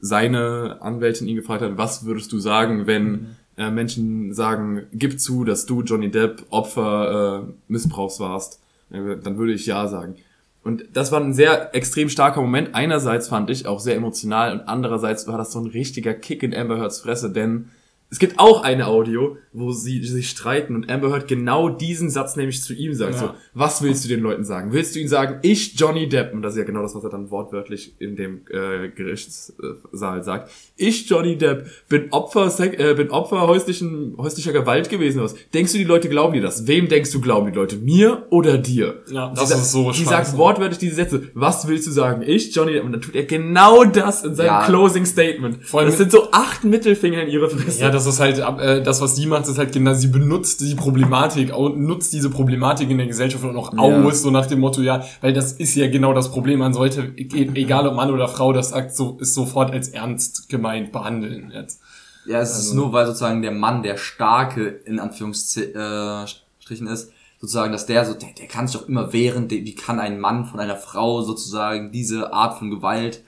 seine 0.00 0.78
Anwältin 0.80 1.26
ihn 1.26 1.36
gefragt 1.36 1.62
hat, 1.62 1.76
was 1.76 2.04
würdest 2.04 2.30
du 2.32 2.38
sagen, 2.38 2.86
wenn 2.86 3.36
äh, 3.56 3.70
Menschen 3.70 4.32
sagen, 4.32 4.86
gib 4.92 5.20
zu, 5.20 5.44
dass 5.44 5.66
du 5.66 5.82
Johnny 5.82 6.10
Depp 6.10 6.44
Opfer 6.50 7.48
äh, 7.48 7.52
Missbrauchs 7.66 8.20
warst, 8.20 8.62
äh, 8.90 9.16
dann 9.16 9.38
würde 9.38 9.52
ich 9.52 9.66
ja 9.66 9.88
sagen. 9.88 10.16
Und 10.62 10.84
das 10.92 11.12
war 11.12 11.20
ein 11.20 11.34
sehr 11.34 11.74
extrem 11.74 12.08
starker 12.08 12.40
Moment. 12.40 12.74
Einerseits 12.74 13.28
fand 13.28 13.50
ich 13.50 13.66
auch 13.66 13.80
sehr 13.80 13.96
emotional 13.96 14.52
und 14.52 14.68
andererseits 14.68 15.26
war 15.26 15.38
das 15.38 15.52
so 15.52 15.60
ein 15.60 15.66
richtiger 15.66 16.14
Kick 16.14 16.42
in 16.42 16.54
Amber 16.54 16.78
Heards 16.78 17.00
Fresse, 17.00 17.30
denn 17.32 17.70
es 18.10 18.18
gibt 18.18 18.38
auch 18.38 18.62
eine 18.62 18.86
Audio, 18.86 19.36
wo 19.52 19.72
sie 19.72 20.02
sich 20.04 20.30
streiten 20.30 20.74
und 20.74 20.90
Amber 20.90 21.10
Heard 21.10 21.28
genau 21.28 21.68
diesen 21.68 22.08
Satz 22.10 22.36
nämlich 22.36 22.62
zu 22.62 22.72
ihm 22.74 22.94
sagt. 22.94 23.14
Ja. 23.14 23.18
So, 23.20 23.30
was 23.54 23.82
willst 23.82 24.04
du 24.04 24.08
den 24.08 24.20
Leuten 24.20 24.44
sagen? 24.44 24.72
Willst 24.72 24.94
du 24.94 25.00
ihnen 25.00 25.08
sagen, 25.08 25.40
ich 25.42 25.74
Johnny 25.78 26.08
Depp, 26.08 26.32
und 26.32 26.42
das 26.42 26.54
ist 26.54 26.58
ja 26.58 26.64
genau 26.64 26.82
das, 26.82 26.94
was 26.94 27.04
er 27.04 27.10
dann 27.10 27.30
wortwörtlich 27.30 27.94
in 27.98 28.16
dem 28.16 28.42
äh, 28.50 28.88
Gerichtssaal 28.88 30.22
sagt, 30.22 30.50
ich 30.76 31.08
Johnny 31.08 31.36
Depp 31.36 31.66
bin 31.88 32.10
Opfer, 32.12 32.50
äh, 32.60 32.94
bin 32.94 33.10
Opfer 33.10 33.46
häuslichen, 33.46 34.14
häuslicher 34.18 34.52
Gewalt 34.52 34.88
gewesen. 34.88 35.20
Was? 35.22 35.34
Denkst 35.52 35.72
du, 35.72 35.78
die 35.78 35.84
Leute 35.84 36.08
glauben 36.08 36.34
dir 36.34 36.42
das? 36.42 36.66
Wem 36.66 36.88
denkst 36.88 37.10
du, 37.12 37.20
glauben 37.20 37.50
die 37.50 37.56
Leute? 37.56 37.76
Mir 37.76 38.26
oder 38.30 38.58
dir? 38.58 39.02
Ja, 39.10 39.30
Sie 39.34 39.40
das 39.40 39.48
sagt- 39.50 39.60
ist 39.62 39.72
so 39.72 39.90
Die 39.92 40.04
sagt 40.04 40.36
wortwörtlich 40.36 40.78
diese 40.78 40.96
Sätze. 40.96 41.28
Was 41.34 41.66
willst 41.68 41.86
du 41.86 41.90
sagen? 41.90 42.22
Ich, 42.24 42.54
Johnny 42.54 42.72
Depp. 42.72 42.84
Und 42.84 42.92
dann 42.92 43.00
tut 43.00 43.14
er 43.14 43.24
genau 43.24 43.84
das 43.84 44.24
in 44.24 44.34
seinem 44.34 44.46
Ja. 44.46 44.64
Closing 44.66 45.04
Statement. 45.04 45.64
Vor 45.66 45.80
allem- 45.80 45.88
das 45.90 45.98
sind 45.98 46.10
so 46.12 46.30
acht 46.32 46.64
Mittelfinger 46.64 47.22
in 47.22 47.28
ihre 47.28 47.50
Fresse. 47.50 47.80
Ja, 47.80 47.90
das 47.98 48.14
ist 48.14 48.20
halt, 48.20 48.38
äh, 48.38 48.82
das, 48.82 49.00
was 49.00 49.16
sie 49.16 49.26
macht, 49.26 49.46
ist 49.48 49.58
halt 49.58 49.72
genau, 49.72 49.92
sie 49.94 50.06
benutzt 50.08 50.60
die 50.60 50.74
Problematik, 50.74 51.50
nutzt 51.76 52.12
diese 52.12 52.30
Problematik 52.30 52.88
in 52.90 52.98
der 52.98 53.06
Gesellschaft 53.06 53.44
auch 53.44 53.52
noch 53.52 53.72
Ja. 53.74 54.02
aus, 54.04 54.22
so 54.22 54.30
nach 54.30 54.46
dem 54.46 54.60
Motto, 54.60 54.80
ja, 54.82 55.04
weil 55.20 55.32
das 55.32 55.52
ist 55.52 55.74
ja 55.74 55.88
genau 55.88 56.12
das 56.12 56.30
Problem. 56.30 56.60
Man 56.60 56.72
sollte, 56.72 57.12
e- 57.16 57.50
egal 57.54 57.86
ob 57.88 57.94
Mann 57.94 58.10
oder 58.10 58.28
Frau, 58.28 58.52
das 58.52 58.70
sagt, 58.70 58.94
so, 58.94 59.16
ist 59.20 59.34
sofort 59.34 59.72
als 59.72 59.88
ernst 59.88 60.48
gemeint 60.48 60.92
behandeln 60.92 61.50
jetzt. 61.54 61.80
Ja, 62.26 62.40
es 62.40 62.58
ist 62.58 62.74
nur, 62.74 62.92
weil 62.92 63.06
sozusagen 63.06 63.42
der 63.42 63.52
Mann 63.52 63.82
der 63.82 63.96
Starke 63.96 64.66
in 64.84 64.98
Anführungsstrichen 65.00 66.86
ist, 66.86 67.10
sozusagen, 67.40 67.72
dass 67.72 67.86
der 67.86 68.04
so, 68.04 68.14
der, 68.14 68.28
der 68.38 68.46
kann 68.48 68.66
sich 68.66 68.78
doch 68.80 68.88
immer 68.88 69.12
wehren, 69.12 69.48
wie 69.50 69.74
kann 69.74 69.98
ein 70.00 70.20
Mann 70.20 70.44
von 70.44 70.60
einer 70.60 70.76
Frau 70.76 71.22
sozusagen 71.22 71.92
diese 71.92 72.32
Art 72.32 72.58
von 72.58 72.70
Gewalt 72.70 73.22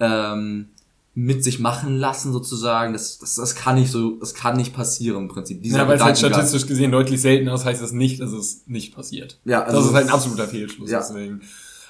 ähm, 0.00 0.68
mit 1.14 1.44
sich 1.44 1.58
machen 1.58 1.98
lassen, 1.98 2.32
sozusagen, 2.32 2.94
das, 2.94 3.18
das, 3.18 3.34
das 3.34 3.54
kann 3.54 3.74
nicht 3.74 3.90
so, 3.90 4.16
das 4.18 4.34
kann 4.34 4.56
nicht 4.56 4.72
passieren 4.74 5.22
im 5.24 5.28
Prinzip. 5.28 5.62
Dieser 5.62 5.78
Ja, 5.78 5.88
weil 5.88 5.96
es 5.96 6.02
halt 6.02 6.16
statistisch 6.16 6.66
gesehen 6.66 6.90
deutlich 6.90 7.20
seltener 7.20 7.54
ist, 7.54 7.64
heißt 7.66 7.82
das 7.82 7.92
nicht, 7.92 8.20
dass 8.20 8.32
es 8.32 8.62
nicht 8.66 8.94
passiert. 8.94 9.38
Ja, 9.44 9.62
also 9.62 9.78
das 9.78 9.86
ist 9.88 9.94
halt 9.94 10.06
ein 10.06 10.12
absoluter 10.12 10.48
Fehlschluss, 10.48 10.90
Ja. 10.90 11.00
deswegen. 11.00 11.42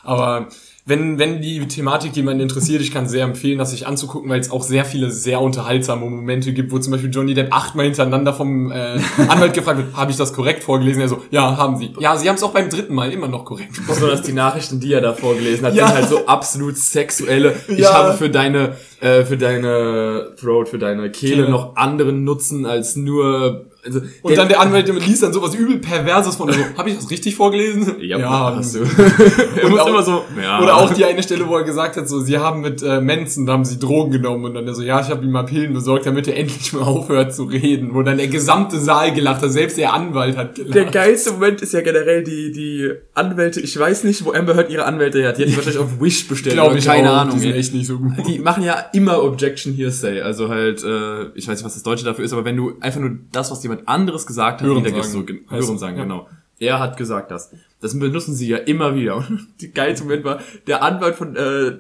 Aber 0.02 0.48
wenn, 0.85 1.16
wenn 1.20 1.41
die 1.41 1.66
Thematik 1.68 2.16
jemanden 2.16 2.41
interessiert, 2.41 2.83
ich 2.83 2.93
kann 2.93 3.07
sehr 3.07 3.22
empfehlen, 3.24 3.57
das 3.59 3.70
sich 3.70 3.87
anzugucken, 3.87 4.28
weil 4.28 4.41
es 4.41 4.51
auch 4.51 4.64
sehr 4.64 4.85
viele 4.85 5.12
sehr 5.12 5.41
unterhaltsame 5.41 6.05
Momente 6.11 6.53
gibt, 6.53 6.72
wo 6.72 6.78
zum 6.80 6.91
Beispiel 6.93 7.11
Johnny 7.11 7.35
Depp 7.35 7.55
achtmal 7.55 7.85
hintereinander 7.85 8.33
vom 8.33 8.72
äh, 8.72 8.99
Anwalt 9.28 9.55
gefragt 9.55 9.78
wird, 9.78 9.97
habe 9.97 10.11
ich 10.11 10.16
das 10.16 10.33
korrekt 10.33 10.64
vorgelesen? 10.64 11.01
Er 11.01 11.09
so, 11.09 11.22
ja, 11.30 11.57
haben 11.57 11.76
sie. 11.78 11.93
Ja, 12.01 12.16
sie 12.16 12.28
haben 12.28 12.35
es 12.35 12.43
auch 12.43 12.51
beim 12.53 12.68
dritten 12.68 12.95
Mal 12.95 13.12
immer 13.12 13.28
noch 13.28 13.45
korrekt. 13.45 13.80
Besonders 13.87 14.22
die 14.22 14.33
Nachrichten, 14.33 14.80
die 14.80 14.93
er 14.93 15.01
da 15.01 15.12
vorgelesen 15.14 15.64
hat, 15.66 15.74
Ja. 15.76 15.87
sind 15.87 15.97
halt 15.99 16.09
so 16.09 16.26
absolut 16.26 16.76
sexuelle. 16.76 17.55
Ich 17.68 17.78
Ja. 17.78 17.93
habe 17.95 18.14
für 18.14 18.28
deine, 18.28 18.76
äh, 19.01 19.24
für 19.24 19.37
deine 19.37 20.35
Throat, 20.41 20.68
für 20.68 20.78
deine 20.78 21.11
Kehle 21.12 21.35
Kehle. 21.45 21.49
noch 21.51 21.76
anderen 21.76 22.24
Nutzen 22.24 22.66
als 22.66 22.97
nur 22.97 23.66
Also, 23.85 24.01
Und 24.22 24.37
dann 24.37 24.49
der 24.49 24.61
Anwalt 24.61 24.87
liest 25.07 25.24
dann 25.24 25.33
sowas 25.33 25.55
übel 25.57 25.78
Perverses 25.78 26.37
von, 26.37 26.49
also, 26.49 26.61
habe 26.76 26.91
ich 26.91 26.97
das 26.97 27.11
richtig 27.11 27.35
vorgelesen? 27.35 27.97
ja, 28.01 28.55
hast 28.57 28.76
du. 28.76 28.80
Und 28.80 29.78
auch- 29.80 29.89
immer 29.89 30.03
so, 30.05 30.24
ja. 30.41 30.61
Oder 30.62 30.76
auch 30.76 30.93
die 30.95 31.05
eine 31.05 31.20
Stelle, 31.22 31.49
wo 31.49 31.57
er 31.57 31.64
gesagt 31.64 31.97
hat, 31.97 32.09
so, 32.09 32.20
sie 32.20 32.39
haben 32.39 32.61
mit 32.61 32.80
äh, 32.83 33.01
Manson, 33.01 33.45
da 33.45 33.55
haben 33.55 33.64
sie 33.64 33.80
Drogen 33.80 34.12
genommen 34.12 34.45
und 34.45 34.55
dann 34.55 34.68
er 34.68 34.74
so, 34.74 34.83
ja, 34.83 35.01
ich 35.01 35.09
habe 35.09 35.24
ihm 35.24 35.33
mal 35.33 35.43
Pillen 35.45 35.72
besorgt, 35.72 36.07
damit 36.07 36.28
er 36.28 36.37
endlich 36.43 36.72
mal 36.72 36.83
aufhört 36.83 37.35
zu 37.35 37.45
reden. 37.45 37.93
Wo 37.95 38.03
dann 38.03 38.18
der 38.18 38.28
gesamte 38.28 38.78
Saal 38.78 39.12
gelacht 39.14 39.43
hat, 39.43 39.51
selbst 39.51 39.76
der 39.78 39.93
Anwalt 39.93 40.37
hat 40.37 40.55
gelacht. 40.55 40.74
Der 40.74 40.85
geilste 40.85 41.33
Moment 41.33 41.61
ist 41.62 41.72
ja 41.72 41.80
generell 41.80 42.22
die, 42.22 42.53
die 42.53 42.89
Anwälte, 43.14 43.61
ich 43.61 43.76
weiß 43.76 44.05
nicht, 44.05 44.24
wo 44.24 44.33
Amber 44.33 44.55
Heard 44.55 44.70
ihre 44.70 44.85
Anwälte 44.85 45.26
hat. 45.26 45.39
Die 45.39 45.43
hat 45.43 45.49
die 45.49 45.57
wahrscheinlich 45.57 45.80
auf 45.83 46.01
Wish 46.01 46.28
bestellt. 46.28 46.55
Glaube 46.55 46.78
ich 46.78 46.85
keine 46.85 47.11
auch, 47.11 47.16
Ahnung. 47.22 47.35
Die 47.35 47.41
sind 47.41 47.55
echt 47.55 47.74
nicht 47.74 47.87
so 47.89 47.99
gut. 47.99 48.12
Die 48.28 48.39
machen 48.39 48.62
ja 48.62 48.76
immer 48.93 49.22
Objection 49.24 49.72
Hearsay. 49.74 50.20
Also 50.20 50.49
halt, 50.49 50.85
äh, 50.85 51.24
ich 51.35 51.49
weiß 51.49 51.57
nicht, 51.59 51.64
was 51.64 51.74
das 51.74 51.83
Deutsche 51.83 52.05
dafür 52.05 52.24
ist, 52.24 52.33
aber 52.33 52.45
wenn 52.45 52.57
du 52.57 52.74
einfach 52.80 53.01
nur 53.01 53.11
das, 53.33 53.51
was 53.51 53.61
jemand 53.72 53.88
anderes 53.88 54.26
gesagt 54.26 54.60
hat, 54.60 54.66
Hören 54.66 54.84
sagen. 54.84 55.02
so, 55.02 55.24
hören 55.48 55.78
sagen, 55.78 55.96
ja. 55.96 56.02
genau. 56.02 56.28
Er 56.58 56.78
hat 56.78 56.96
gesagt 56.96 57.30
das. 57.30 57.50
Das 57.80 57.98
benutzen 57.98 58.34
sie 58.34 58.48
ja 58.48 58.58
immer 58.58 58.94
wieder. 58.94 59.16
Und 59.16 59.48
die 59.60 59.72
geilste 59.72 60.04
Moment 60.04 60.24
war, 60.24 60.40
der 60.66 60.82
Anwalt 60.82 61.16
von, 61.16 61.34
äh, 61.36 61.78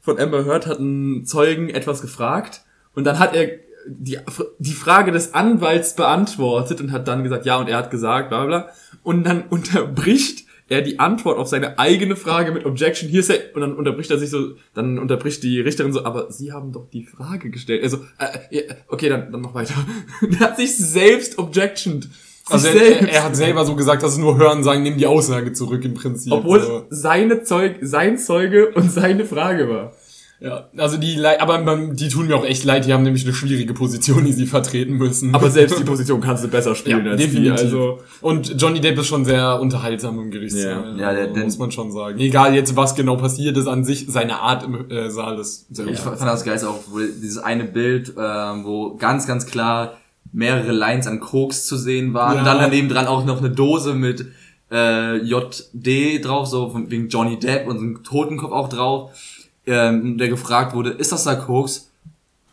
von 0.00 0.18
Amber 0.18 0.44
Heard 0.44 0.66
hat 0.66 0.78
einen 0.78 1.24
Zeugen 1.24 1.70
etwas 1.70 2.02
gefragt 2.02 2.62
und 2.94 3.04
dann 3.04 3.18
hat 3.18 3.34
er 3.34 3.48
die, 3.86 4.18
die 4.58 4.72
Frage 4.72 5.12
des 5.12 5.34
Anwalts 5.34 5.96
beantwortet 5.96 6.80
und 6.80 6.92
hat 6.92 7.08
dann 7.08 7.22
gesagt, 7.22 7.46
ja, 7.46 7.56
und 7.56 7.68
er 7.68 7.78
hat 7.78 7.90
gesagt, 7.90 8.28
bla 8.28 8.44
bla 8.44 8.46
bla. 8.46 8.70
Und 9.02 9.24
dann 9.24 9.42
unterbricht 9.50 10.47
er 10.68 10.82
die 10.82 10.98
Antwort 10.98 11.38
auf 11.38 11.48
seine 11.48 11.78
eigene 11.78 12.14
Frage 12.14 12.52
mit 12.52 12.66
Objection 12.66 13.08
Hearsay 13.08 13.40
und 13.54 13.62
dann 13.62 13.74
unterbricht 13.74 14.10
er 14.10 14.18
sich 14.18 14.30
so, 14.30 14.52
dann 14.74 14.98
unterbricht 14.98 15.42
die 15.42 15.60
Richterin 15.60 15.92
so, 15.92 16.04
aber 16.04 16.30
Sie 16.30 16.52
haben 16.52 16.72
doch 16.72 16.88
die 16.90 17.04
Frage 17.04 17.50
gestellt. 17.50 17.82
Also, 17.82 17.98
äh, 18.18 18.64
okay, 18.88 19.08
dann, 19.08 19.32
dann 19.32 19.40
noch 19.40 19.54
weiter. 19.54 19.74
er 20.30 20.40
hat 20.40 20.56
sich 20.56 20.76
selbst 20.76 21.38
objectioned. 21.38 22.08
Also 22.50 22.68
er, 22.68 23.08
er 23.08 23.24
hat 23.24 23.36
selber 23.36 23.64
so 23.64 23.76
gesagt, 23.76 24.02
dass 24.02 24.12
es 24.12 24.18
nur 24.18 24.38
Hören 24.38 24.62
sagen, 24.62 24.82
nimm 24.82 24.96
die 24.96 25.06
Aussage 25.06 25.52
zurück 25.52 25.84
im 25.84 25.94
Prinzip. 25.94 26.32
obwohl 26.32 26.60
Also, 26.60 26.86
seine 26.90 27.42
Zeug, 27.42 27.76
sein 27.82 28.18
Zeuge 28.18 28.70
und 28.70 28.90
seine 28.90 29.24
Frage 29.24 29.68
war. 29.68 29.92
Ja, 30.40 30.68
also 30.76 30.96
die, 30.98 31.18
aber 31.24 31.58
die 31.94 32.08
tun 32.08 32.28
mir 32.28 32.36
auch 32.36 32.44
echt 32.44 32.62
leid, 32.64 32.86
die 32.86 32.92
haben 32.92 33.02
nämlich 33.02 33.24
eine 33.24 33.34
schwierige 33.34 33.74
Position, 33.74 34.24
die 34.24 34.32
sie 34.32 34.46
vertreten 34.46 34.92
müssen. 34.94 35.34
Aber 35.34 35.50
selbst 35.50 35.78
die 35.78 35.84
Position 35.92 36.20
kannst 36.20 36.44
du 36.44 36.48
besser 36.48 36.74
spielen 36.76 37.04
ja, 37.04 37.10
als 37.12 37.20
definitiv. 37.20 37.54
die. 37.56 37.62
Also, 37.64 37.98
und 38.20 38.54
Johnny 38.60 38.80
Depp 38.80 38.98
ist 38.98 39.06
schon 39.08 39.24
sehr 39.24 39.60
unterhaltsam 39.60 40.18
im 40.20 40.30
Gerichtssaal. 40.30 40.94
Ja. 40.96 41.08
Ja, 41.08 41.12
der- 41.12 41.22
also, 41.22 41.34
der- 41.34 41.44
muss 41.44 41.58
man 41.58 41.70
schon 41.72 41.90
sagen. 41.90 42.18
Egal 42.20 42.54
jetzt, 42.54 42.76
was 42.76 42.94
genau 42.94 43.16
passiert 43.16 43.56
ist 43.56 43.66
an 43.66 43.84
sich, 43.84 44.06
seine 44.08 44.38
Art 44.40 44.62
im 44.62 44.88
äh, 44.90 45.10
Saal 45.10 45.38
ist 45.40 45.74
sehr 45.74 45.86
Ich 45.86 45.90
unterhaltsam. 45.98 46.18
fand 46.28 46.30
das 46.30 46.44
geil 46.44 46.68
auch, 46.68 46.84
dieses 47.20 47.38
eine 47.38 47.64
Bild, 47.64 48.14
ähm, 48.16 48.64
wo 48.64 48.94
ganz, 48.96 49.26
ganz 49.26 49.44
klar 49.46 49.94
mehrere 50.32 50.72
Lines 50.72 51.06
an 51.08 51.20
Koks 51.20 51.66
zu 51.66 51.76
sehen 51.76 52.14
waren. 52.14 52.34
Ja. 52.34 52.38
Und 52.40 52.44
dann 52.46 52.58
daneben 52.58 52.88
dran 52.88 53.06
auch 53.06 53.24
noch 53.24 53.38
eine 53.38 53.50
Dose 53.50 53.94
mit 53.94 54.26
äh, 54.70 55.16
JD 55.16 56.24
drauf, 56.24 56.46
so 56.46 56.70
von, 56.70 56.90
wegen 56.90 57.08
Johnny 57.08 57.38
Depp 57.38 57.66
und 57.66 57.78
so 57.78 57.84
ein 57.84 58.04
Totenkopf 58.04 58.52
auch 58.52 58.68
drauf, 58.68 59.10
ähm, 59.68 60.18
der 60.18 60.28
gefragt 60.28 60.74
wurde, 60.74 60.90
ist 60.90 61.12
das 61.12 61.24
da 61.24 61.34
Koks? 61.34 61.87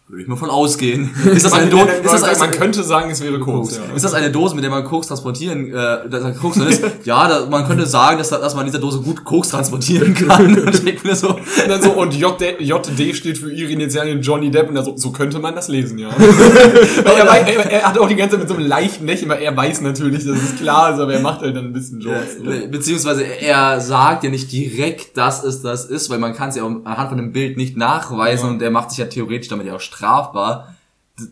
Würde 0.07 0.21
ich 0.21 0.27
mal 0.27 0.35
von 0.35 0.51
ausgehen. 0.51 1.09
Ist 1.33 1.43
das 1.45 1.53
eine 1.53 1.67
Dose? 1.67 1.87
Ist 2.03 2.11
das 2.13 2.21
man 2.39 2.49
eine, 2.49 2.57
könnte 2.57 2.83
sagen, 2.83 3.09
es 3.09 3.21
wäre 3.23 3.39
Koks. 3.39 3.77
Ja. 3.77 3.95
ist 3.95 4.05
das 4.05 4.13
eine 4.13 4.29
Dose, 4.29 4.53
mit 4.53 4.63
der 4.63 4.69
man 4.69 4.83
Koks 4.83 5.07
transportieren, 5.07 5.67
äh, 5.73 6.07
dass 6.07 6.21
da 6.21 6.29
Koks 6.29 6.57
drin 6.59 6.67
ist? 6.67 6.83
Ja, 7.05 7.27
da, 7.27 7.47
man 7.47 7.65
könnte 7.65 7.87
sagen, 7.87 8.19
dass, 8.19 8.29
da- 8.29 8.37
dass 8.37 8.53
man 8.53 8.65
in 8.67 8.71
dieser 8.71 8.81
Dose 8.81 8.99
gut 8.99 9.23
Koks 9.23 9.49
transportieren 9.49 10.13
kann. 10.13 10.59
Und 10.59 10.75
ich 10.75 10.83
denk 10.83 11.03
mir 11.03 11.15
so, 11.15 11.29
Und 11.29 11.39
dann 11.67 11.81
so, 11.81 11.89
und 11.93 12.13
JD, 12.13 12.59
JD 12.61 13.15
steht 13.15 13.39
für 13.39 13.51
ihre 13.51 13.71
Initialien 13.71 14.21
Johnny 14.21 14.51
Depp 14.51 14.69
und 14.69 14.75
er 14.75 14.83
so, 14.83 14.95
so 14.95 15.11
könnte 15.11 15.39
man 15.39 15.55
das 15.55 15.69
lesen, 15.69 15.97
ja. 15.97 16.09
Weil 16.17 17.17
er, 17.17 17.27
wei- 17.27 17.39
er, 17.41 17.71
er 17.71 17.81
hat 17.87 17.97
auch 17.97 18.07
die 18.07 18.15
ganze 18.15 18.35
Zeit 18.35 18.41
mit 18.41 18.49
so 18.49 18.55
einem 18.55 18.67
leichten 18.67 19.07
Lächeln, 19.07 19.29
weil 19.29 19.41
er 19.41 19.57
weiß 19.57 19.81
natürlich, 19.81 20.23
dass 20.25 20.37
es 20.37 20.55
klar 20.55 20.93
ist, 20.93 20.99
aber 20.99 21.13
er 21.15 21.21
macht 21.21 21.41
halt 21.41 21.55
dann 21.55 21.65
ein 21.65 21.73
bisschen 21.73 21.99
Jokes. 21.99 22.35
Äh, 22.45 22.67
Beziehungsweise 22.67 23.23
er 23.23 23.81
sagt 23.81 24.23
ja 24.23 24.29
nicht 24.29 24.51
direkt, 24.51 25.17
dass 25.17 25.43
es 25.43 25.63
das 25.63 25.85
ist, 25.85 26.11
weil 26.11 26.19
man 26.19 26.33
kann 26.35 26.49
es 26.49 26.55
ja 26.57 26.63
anhand 26.63 27.09
von 27.09 27.17
dem 27.17 27.31
Bild 27.31 27.57
nicht 27.57 27.75
nachweisen 27.75 28.45
Ja. 28.45 28.51
und 28.53 28.61
er 28.61 28.69
macht 28.69 28.91
sich 28.91 28.99
ja 28.99 29.05
theoretisch 29.05 29.47
damit 29.49 29.65
ja 29.65 29.75
auch 29.75 29.79
strafbar 29.95 30.75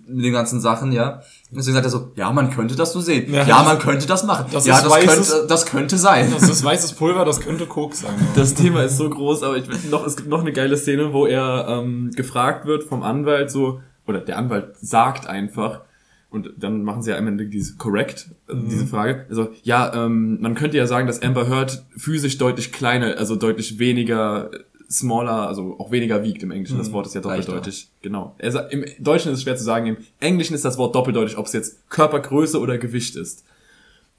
mit 0.08 0.24
den 0.24 0.32
ganzen 0.32 0.62
Sachen, 0.62 0.94
ja. 0.94 1.16
Und 1.52 1.58
Deswegen 1.58 1.74
sagt 1.74 1.86
er 1.86 1.90
so, 1.90 2.12
ja, 2.16 2.32
man 2.32 2.52
könnte 2.52 2.76
das 2.76 2.94
so 2.94 3.02
sehen. 3.02 3.34
Ja. 3.34 3.44
Ja, 3.46 3.64
man 3.64 3.80
könnte 3.80 4.08
das 4.08 4.24
machen. 4.24 4.46
Das 4.52 4.66
ja, 4.66 4.82
das 4.82 4.90
weißes- 4.90 5.08
könnte, 5.08 5.48
das 5.50 5.66
könnte 5.66 5.98
sein. 5.98 6.32
Das 6.32 6.44
ist 6.50 6.64
weißes 6.64 6.94
Pulver, 6.94 7.26
das 7.26 7.42
könnte 7.42 7.66
Koks 7.66 8.00
sein. 8.02 8.14
Ja. 8.18 8.26
Das 8.36 8.54
Thema 8.54 8.84
ist 8.84 8.96
so 8.98 9.10
groß, 9.10 9.44
aber 9.44 9.58
ich 9.58 9.66
noch, 9.92 10.08
es 10.08 10.16
gibt 10.16 10.30
noch 10.30 10.40
eine 10.40 10.54
geile 10.54 10.78
Szene, 10.78 11.12
wo 11.12 11.26
er 11.26 11.68
ähm, 11.68 12.12
gefragt 12.16 12.66
wird 12.66 12.86
vom 12.86 13.04
Anwalt 13.04 13.52
so, 13.52 13.82
oder 14.08 14.22
der 14.22 14.38
Anwalt 14.38 14.78
sagt 14.80 15.28
einfach, 15.28 15.82
und 16.30 16.50
dann 16.58 16.84
machen 16.84 17.04
sie 17.04 17.12
ja 17.12 17.18
am 17.18 17.28
Ende 17.28 17.46
diese 17.46 17.76
correct, 17.76 18.30
äh, 18.48 18.56
diese 18.56 18.88
Frage. 18.88 19.26
Also, 19.30 19.50
ja, 19.64 19.94
ähm, 19.94 20.40
man 20.42 20.56
könnte 20.56 20.78
ja 20.78 20.88
sagen, 20.88 21.06
dass 21.08 21.22
Amber 21.22 21.48
Heard 21.48 21.84
physisch 21.96 22.38
deutlich 22.40 22.72
kleiner, 22.72 23.18
also 23.18 23.36
deutlich 23.36 23.78
weniger 23.78 24.50
smaller, 24.94 25.48
also 25.48 25.76
auch 25.80 25.92
weniger 25.92 26.24
wiegt 26.24 26.44
im 26.44 26.52
Englischen. 26.52 26.78
Das 26.78 26.92
Wort 26.94 27.08
ist 27.08 27.16
ja 27.16 27.22
doppeldeutig. 27.22 27.90
Genau. 28.02 28.36
Er, 28.38 28.52
sa- 28.52 28.68
Im 28.68 28.86
Deutschen 29.00 29.32
ist 29.32 29.40
es 29.40 29.44
schwer 29.44 29.56
zu 29.58 29.64
sagen, 29.64 29.88
im 29.88 29.98
Englischen 30.20 30.54
ist 30.54 30.64
das 30.66 30.78
Wort 30.78 30.94
doppeldeutig, 30.96 31.38
ob 31.38 31.48
es 31.48 31.54
jetzt 31.54 31.90
Körpergröße 31.90 32.60
oder 32.60 32.78
Gewicht 32.78 33.16
ist. 33.16 33.44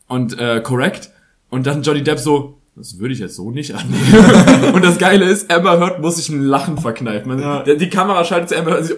Und 0.08 0.38
äh, 0.38 0.60
correct. 0.62 1.10
Und 1.50 1.66
dann 1.66 1.82
Johnny 1.82 2.02
Depp 2.02 2.18
so, 2.18 2.58
das 2.76 2.98
würde 2.98 3.14
ich 3.14 3.20
jetzt 3.20 3.36
so 3.36 3.50
nicht 3.50 3.72
annehmen. 3.74 4.72
und 4.74 4.84
das 4.84 4.98
Geile 4.98 5.24
ist, 5.26 5.50
Amber 5.52 5.78
Heard 5.78 6.00
muss 6.00 6.16
sich 6.16 6.28
ein 6.28 6.42
Lachen 6.42 6.76
verkneifen. 6.78 7.28
Man, 7.28 7.40
Ja. 7.40 7.62
die 7.62 7.88
Kamera 7.88 8.24
schaltet 8.24 8.48
zu 8.50 8.56
Amber 8.58 8.72
Heard 8.72 8.80
und 8.80 8.86
sie 8.88 8.94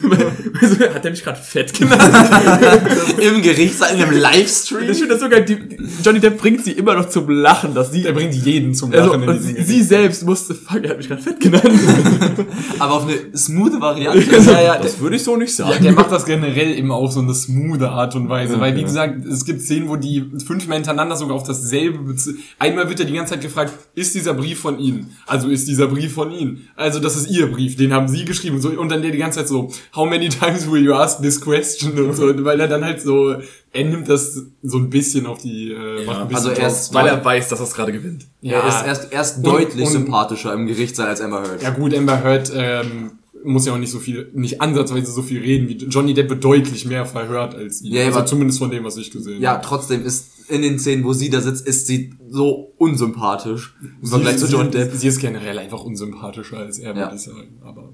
hat 0.94 1.04
der 1.04 1.10
mich 1.10 1.22
gerade 1.22 1.40
fett 1.40 1.74
genannt? 1.74 2.02
Im 3.18 3.42
Gerichtssaal, 3.42 3.94
in 3.94 4.02
einem 4.02 4.12
Ich 4.14 4.20
Livestream. 4.20 4.94
finde 4.94 5.08
das 5.08 5.20
so 5.20 5.28
geil, 5.28 5.44
die, 5.44 5.58
Johnny 6.04 6.20
Depp 6.20 6.38
bringt 6.38 6.64
sie 6.64 6.72
immer 6.72 6.94
noch 6.94 7.08
zum 7.08 7.28
Lachen, 7.28 7.74
dass 7.74 7.92
sie, 7.92 8.04
Er 8.04 8.12
bringt 8.12 8.34
jeden 8.34 8.74
zum 8.74 8.92
also, 8.92 9.12
Lachen 9.12 9.22
in 9.22 9.28
und 9.28 9.38
diesem 9.38 9.56
sie, 9.56 9.62
sie 9.62 9.82
selbst 9.82 10.24
musste, 10.24 10.54
fuck, 10.54 10.82
er 10.84 10.90
hat 10.90 10.98
mich 10.98 11.08
gerade 11.08 11.22
fett 11.22 11.40
genannt. 11.40 11.64
Aber 12.78 12.94
auf 12.94 13.06
eine 13.06 13.36
smooth 13.36 13.80
Variante. 13.80 14.24
Ja, 14.50 14.60
ja, 14.60 14.78
das 14.78 15.00
würde 15.00 15.16
ich 15.16 15.24
so 15.24 15.36
nicht 15.36 15.54
sagen. 15.54 15.72
Ja, 15.72 15.78
der 15.78 15.92
macht 15.92 16.12
das 16.12 16.24
generell 16.24 16.72
immer 16.74 16.94
auf 16.94 17.12
so 17.12 17.20
eine 17.20 17.34
smoothe 17.34 17.88
Art 17.88 18.14
und 18.14 18.28
Weise, 18.28 18.60
weil 18.60 18.76
wie 18.76 18.82
gesagt, 18.82 19.24
es 19.26 19.44
gibt 19.44 19.62
Szenen, 19.62 19.88
wo 19.88 19.96
die 19.96 20.24
fünfmal 20.46 20.76
hintereinander 20.76 21.16
sogar 21.16 21.36
auf 21.36 21.44
dasselbe 21.44 21.98
Bez 21.98 22.28
Einmal 22.58 22.88
wird 22.88 23.00
er 23.00 23.06
die 23.06 23.14
ganze 23.14 23.34
Zeit 23.34 23.42
gefragt, 23.42 23.72
ist 23.94 24.14
dieser 24.14 24.34
Brief 24.34 24.60
von 24.60 24.78
Ihnen? 24.78 25.16
Also 25.26 25.48
ist 25.48 25.68
dieser 25.68 25.86
Brief 25.86 26.12
von 26.12 26.30
Ihnen? 26.32 26.68
Also 26.76 27.00
das 27.00 27.16
ist 27.16 27.30
Ihr 27.30 27.50
Brief, 27.50 27.76
den 27.76 27.92
haben 27.92 28.08
Sie 28.08 28.24
geschrieben 28.24 28.60
so 28.60 28.68
und 28.70 28.88
dann 28.90 29.02
der 29.02 29.10
die 29.10 29.18
ganze 29.18 29.38
Zeit 29.40 29.48
so, 29.48 29.70
how 29.94 30.04
many 30.06 30.28
times 30.28 30.70
will 30.70 30.82
you 30.84 30.92
ask 30.94 31.20
this 31.20 31.40
question 31.40 31.98
und 31.98 32.14
so, 32.14 32.44
weil 32.44 32.60
er 32.60 32.68
dann 32.68 32.84
halt 32.84 33.00
so, 33.00 33.34
er 33.72 33.84
nimmt 33.84 34.08
das 34.08 34.42
so 34.62 34.78
ein 34.78 34.90
bisschen 34.90 35.26
auf 35.26 35.38
die, 35.38 35.72
äh, 35.72 36.04
macht 36.06 36.20
ein 36.22 36.28
bisschen 36.28 36.50
also 36.50 36.60
er 36.60 36.66
ist, 36.68 36.94
Weil 36.94 37.06
er 37.06 37.24
weiß, 37.24 37.48
dass 37.48 37.60
er 37.60 37.64
es 37.66 37.74
gerade 37.74 37.92
gewinnt. 37.92 38.26
er 38.42 38.66
ist 38.66 38.86
erst, 38.86 39.12
erst 39.12 39.36
Und- 39.38 39.46
deutlich 39.46 39.86
und- 39.86 39.92
sympathischer 39.92 40.52
im 40.54 40.66
Gerichtssaal 40.66 41.08
als 41.08 41.20
Amber 41.20 41.42
Heard. 41.42 41.62
Ja 41.62 41.70
gut, 41.70 41.94
Amber 41.94 42.22
Heard 42.22 42.50
ähm, 42.54 43.12
muss 43.44 43.66
ja 43.66 43.72
auch 43.72 43.78
nicht 43.78 43.92
so 43.92 43.98
viel, 44.00 44.30
nicht 44.34 44.60
ansatzweise 44.60 45.12
so 45.12 45.22
viel 45.22 45.40
reden 45.40 45.68
wie 45.68 45.74
Johnny 45.76 46.12
Depp 46.12 46.28
wird 46.28 46.42
deutlich 46.42 46.84
mehr 46.86 47.06
verhört 47.06 47.54
als 47.54 47.82
ihn. 47.82 47.94
Ja, 47.94 48.04
also 48.06 48.22
zumindest 48.22 48.58
von 48.58 48.70
dem, 48.70 48.82
was 48.84 48.96
ich 48.96 49.10
gesehen 49.12 49.40
Ja, 49.40 49.52
habe. 49.52 49.64
trotzdem 49.64 50.04
ist 50.04 50.30
in 50.48 50.62
den 50.62 50.78
Szenen, 50.78 51.04
wo 51.04 51.12
sie 51.12 51.30
da 51.30 51.40
sitzt, 51.40 51.66
ist 51.66 51.86
sie 51.86 52.14
so 52.28 52.72
unsympathisch 52.78 53.74
im 54.02 54.08
Vergleich 54.08 54.38
zu 54.38 54.46
sie, 54.46 54.52
John 54.54 54.70
Depp. 54.70 54.90
Sie 54.94 55.06
ist 55.08 55.20
generell 55.20 55.58
einfach 55.58 55.82
unsympathischer 55.84 56.56
als 56.58 56.78
er, 56.78 56.90
Ja. 56.90 56.96
würde 56.96 57.14
ich 57.16 57.22
sagen. 57.22 57.58
Aber 57.64 57.82
ja. 57.82 57.88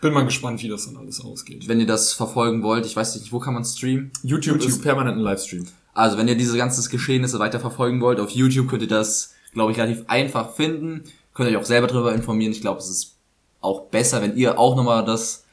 Bin 0.00 0.12
mal 0.12 0.24
gespannt, 0.24 0.62
wie 0.62 0.68
das 0.68 0.86
dann 0.86 0.96
alles 0.96 1.20
ausgeht. 1.20 1.68
Wenn 1.68 1.80
ihr 1.80 1.86
das 1.86 2.12
verfolgen 2.12 2.62
wollt, 2.62 2.84
ich 2.84 2.94
weiß 2.94 3.16
nicht, 3.16 3.32
wo 3.32 3.38
kann 3.38 3.54
man 3.54 3.64
streamen? 3.64 4.10
YouTube, 4.22 4.62
ist 4.64 4.82
permanent 4.82 5.16
ein 5.16 5.22
Livestream. 5.22 5.66
Also, 5.94 6.18
wenn 6.18 6.28
ihr 6.28 6.36
diese 6.36 6.56
ganzen 6.58 6.88
Geschehnisse 6.90 7.38
weiter 7.38 7.60
verfolgen 7.60 8.00
wollt, 8.02 8.20
auf 8.20 8.30
YouTube 8.30 8.68
könnt 8.68 8.82
ihr 8.82 8.88
das, 8.88 9.34
glaube 9.54 9.72
ich, 9.72 9.78
relativ 9.78 10.04
einfach 10.08 10.52
finden. 10.52 11.04
Könnt 11.32 11.48
euch 11.48 11.56
auch 11.56 11.64
selber 11.64 11.86
darüber 11.86 12.14
informieren. 12.14 12.52
Ich 12.52 12.60
glaube, 12.60 12.80
es 12.80 12.90
ist 12.90 13.16
auch 13.62 13.86
besser, 13.86 14.20
wenn 14.20 14.36
ihr 14.36 14.58
auch 14.58 14.76
nochmal 14.76 15.04
das, 15.04 15.44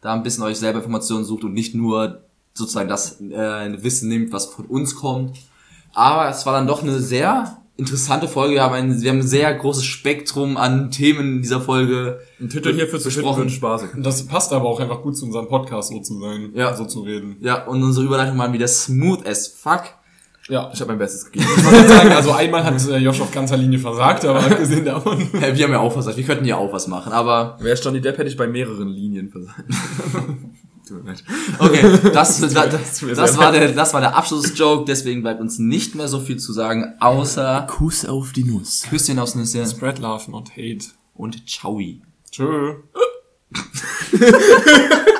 da 0.00 0.14
ein 0.14 0.22
bisschen 0.22 0.44
euch 0.44 0.58
selber 0.58 0.78
Informationen 0.78 1.24
sucht 1.24 1.44
und 1.44 1.52
nicht 1.52 1.74
nur 1.74 2.22
sozusagen 2.54 2.88
das 2.88 3.20
äh, 3.20 3.82
Wissen 3.82 4.08
nimmt, 4.08 4.32
was 4.32 4.46
von 4.46 4.64
uns 4.64 4.96
kommt. 4.96 5.36
Aber 5.92 6.28
es 6.30 6.46
war 6.46 6.54
dann 6.54 6.66
doch 6.66 6.82
eine 6.82 6.98
sehr 7.00 7.59
interessante 7.80 8.28
Folge. 8.28 8.54
Wir 8.54 8.62
haben 8.62 8.74
ein, 8.74 9.02
wir 9.02 9.10
haben 9.10 9.18
ein 9.18 9.26
sehr 9.26 9.52
großes 9.52 9.84
Spektrum 9.84 10.56
an 10.56 10.90
Themen 10.90 11.36
in 11.36 11.42
dieser 11.42 11.60
Folge. 11.60 12.20
Ein 12.40 12.48
Titel 12.48 12.72
hierfür 12.74 12.98
zu 13.00 13.06
Besprochen. 13.08 13.42
wird 13.42 13.50
spaßig. 13.50 13.90
Das 13.98 14.24
passt 14.26 14.52
aber 14.52 14.66
auch 14.68 14.78
einfach 14.78 15.02
gut 15.02 15.16
zu 15.16 15.26
unserem 15.26 15.48
Podcast, 15.48 15.88
so 15.90 15.98
zu 16.00 16.20
sein, 16.20 16.50
Ja. 16.54 16.74
so 16.76 16.84
zu 16.84 17.00
reden. 17.02 17.36
Ja, 17.40 17.64
und 17.66 17.82
unsere 17.82 18.06
Überleitung 18.06 18.38
waren 18.38 18.52
wieder 18.52 18.68
smooth 18.68 19.26
as 19.26 19.48
fuck. 19.48 19.82
Ja, 20.48 20.68
Ich 20.74 20.80
habe 20.80 20.90
mein 20.90 20.98
Bestes 20.98 21.26
gegeben. 21.26 21.46
ich 21.56 21.64
wollte 21.64 21.86
sagen, 21.88 22.10
also 22.12 22.32
einmal 22.32 22.64
hat 22.64 22.74
äh, 22.88 22.96
Josh 22.96 23.20
auf 23.20 23.30
ganzer 23.30 23.56
Linie 23.56 23.78
versagt, 23.78 24.24
aber 24.24 24.40
abgesehen 24.44 24.84
davon. 24.84 25.18
Ja, 25.40 25.54
wir 25.56 25.64
haben 25.64 25.72
ja 25.72 25.78
auch 25.78 25.94
was, 25.96 26.16
wir 26.16 26.24
könnten 26.24 26.44
ja 26.44 26.56
auch 26.56 26.72
was 26.72 26.88
machen, 26.88 27.12
aber 27.12 27.56
Wäre 27.60 27.78
Johnny 27.78 28.00
Depp, 28.00 28.18
hätte 28.18 28.28
ich 28.30 28.36
bei 28.36 28.48
mehreren 28.48 28.88
Linien 28.88 29.28
versagt. 29.30 29.62
Tut 30.90 31.04
mir 31.04 31.10
leid. 31.10 31.22
Okay, 31.60 32.10
das, 32.12 32.40
das, 32.40 32.52
das, 32.52 33.00
das, 33.14 33.38
war 33.38 33.52
der, 33.52 33.70
das 33.70 33.94
war 33.94 34.00
der 34.00 34.16
Abschlussjoke, 34.16 34.86
deswegen 34.86 35.22
bleibt 35.22 35.40
uns 35.40 35.60
nicht 35.60 35.94
mehr 35.94 36.08
so 36.08 36.18
viel 36.18 36.38
zu 36.38 36.52
sagen, 36.52 36.94
außer 36.98 37.68
Kuss 37.70 38.04
auf 38.04 38.32
die 38.32 38.42
Nuss. 38.42 38.82
Küsschen 38.90 39.20
aufs 39.20 39.36
Nüsschen 39.36 39.68
Spread 39.68 40.00
love, 40.00 40.28
not 40.28 40.50
hate. 40.50 40.86
und 41.14 41.48
Ciao. 41.48 41.80
Tschö. 42.32 42.74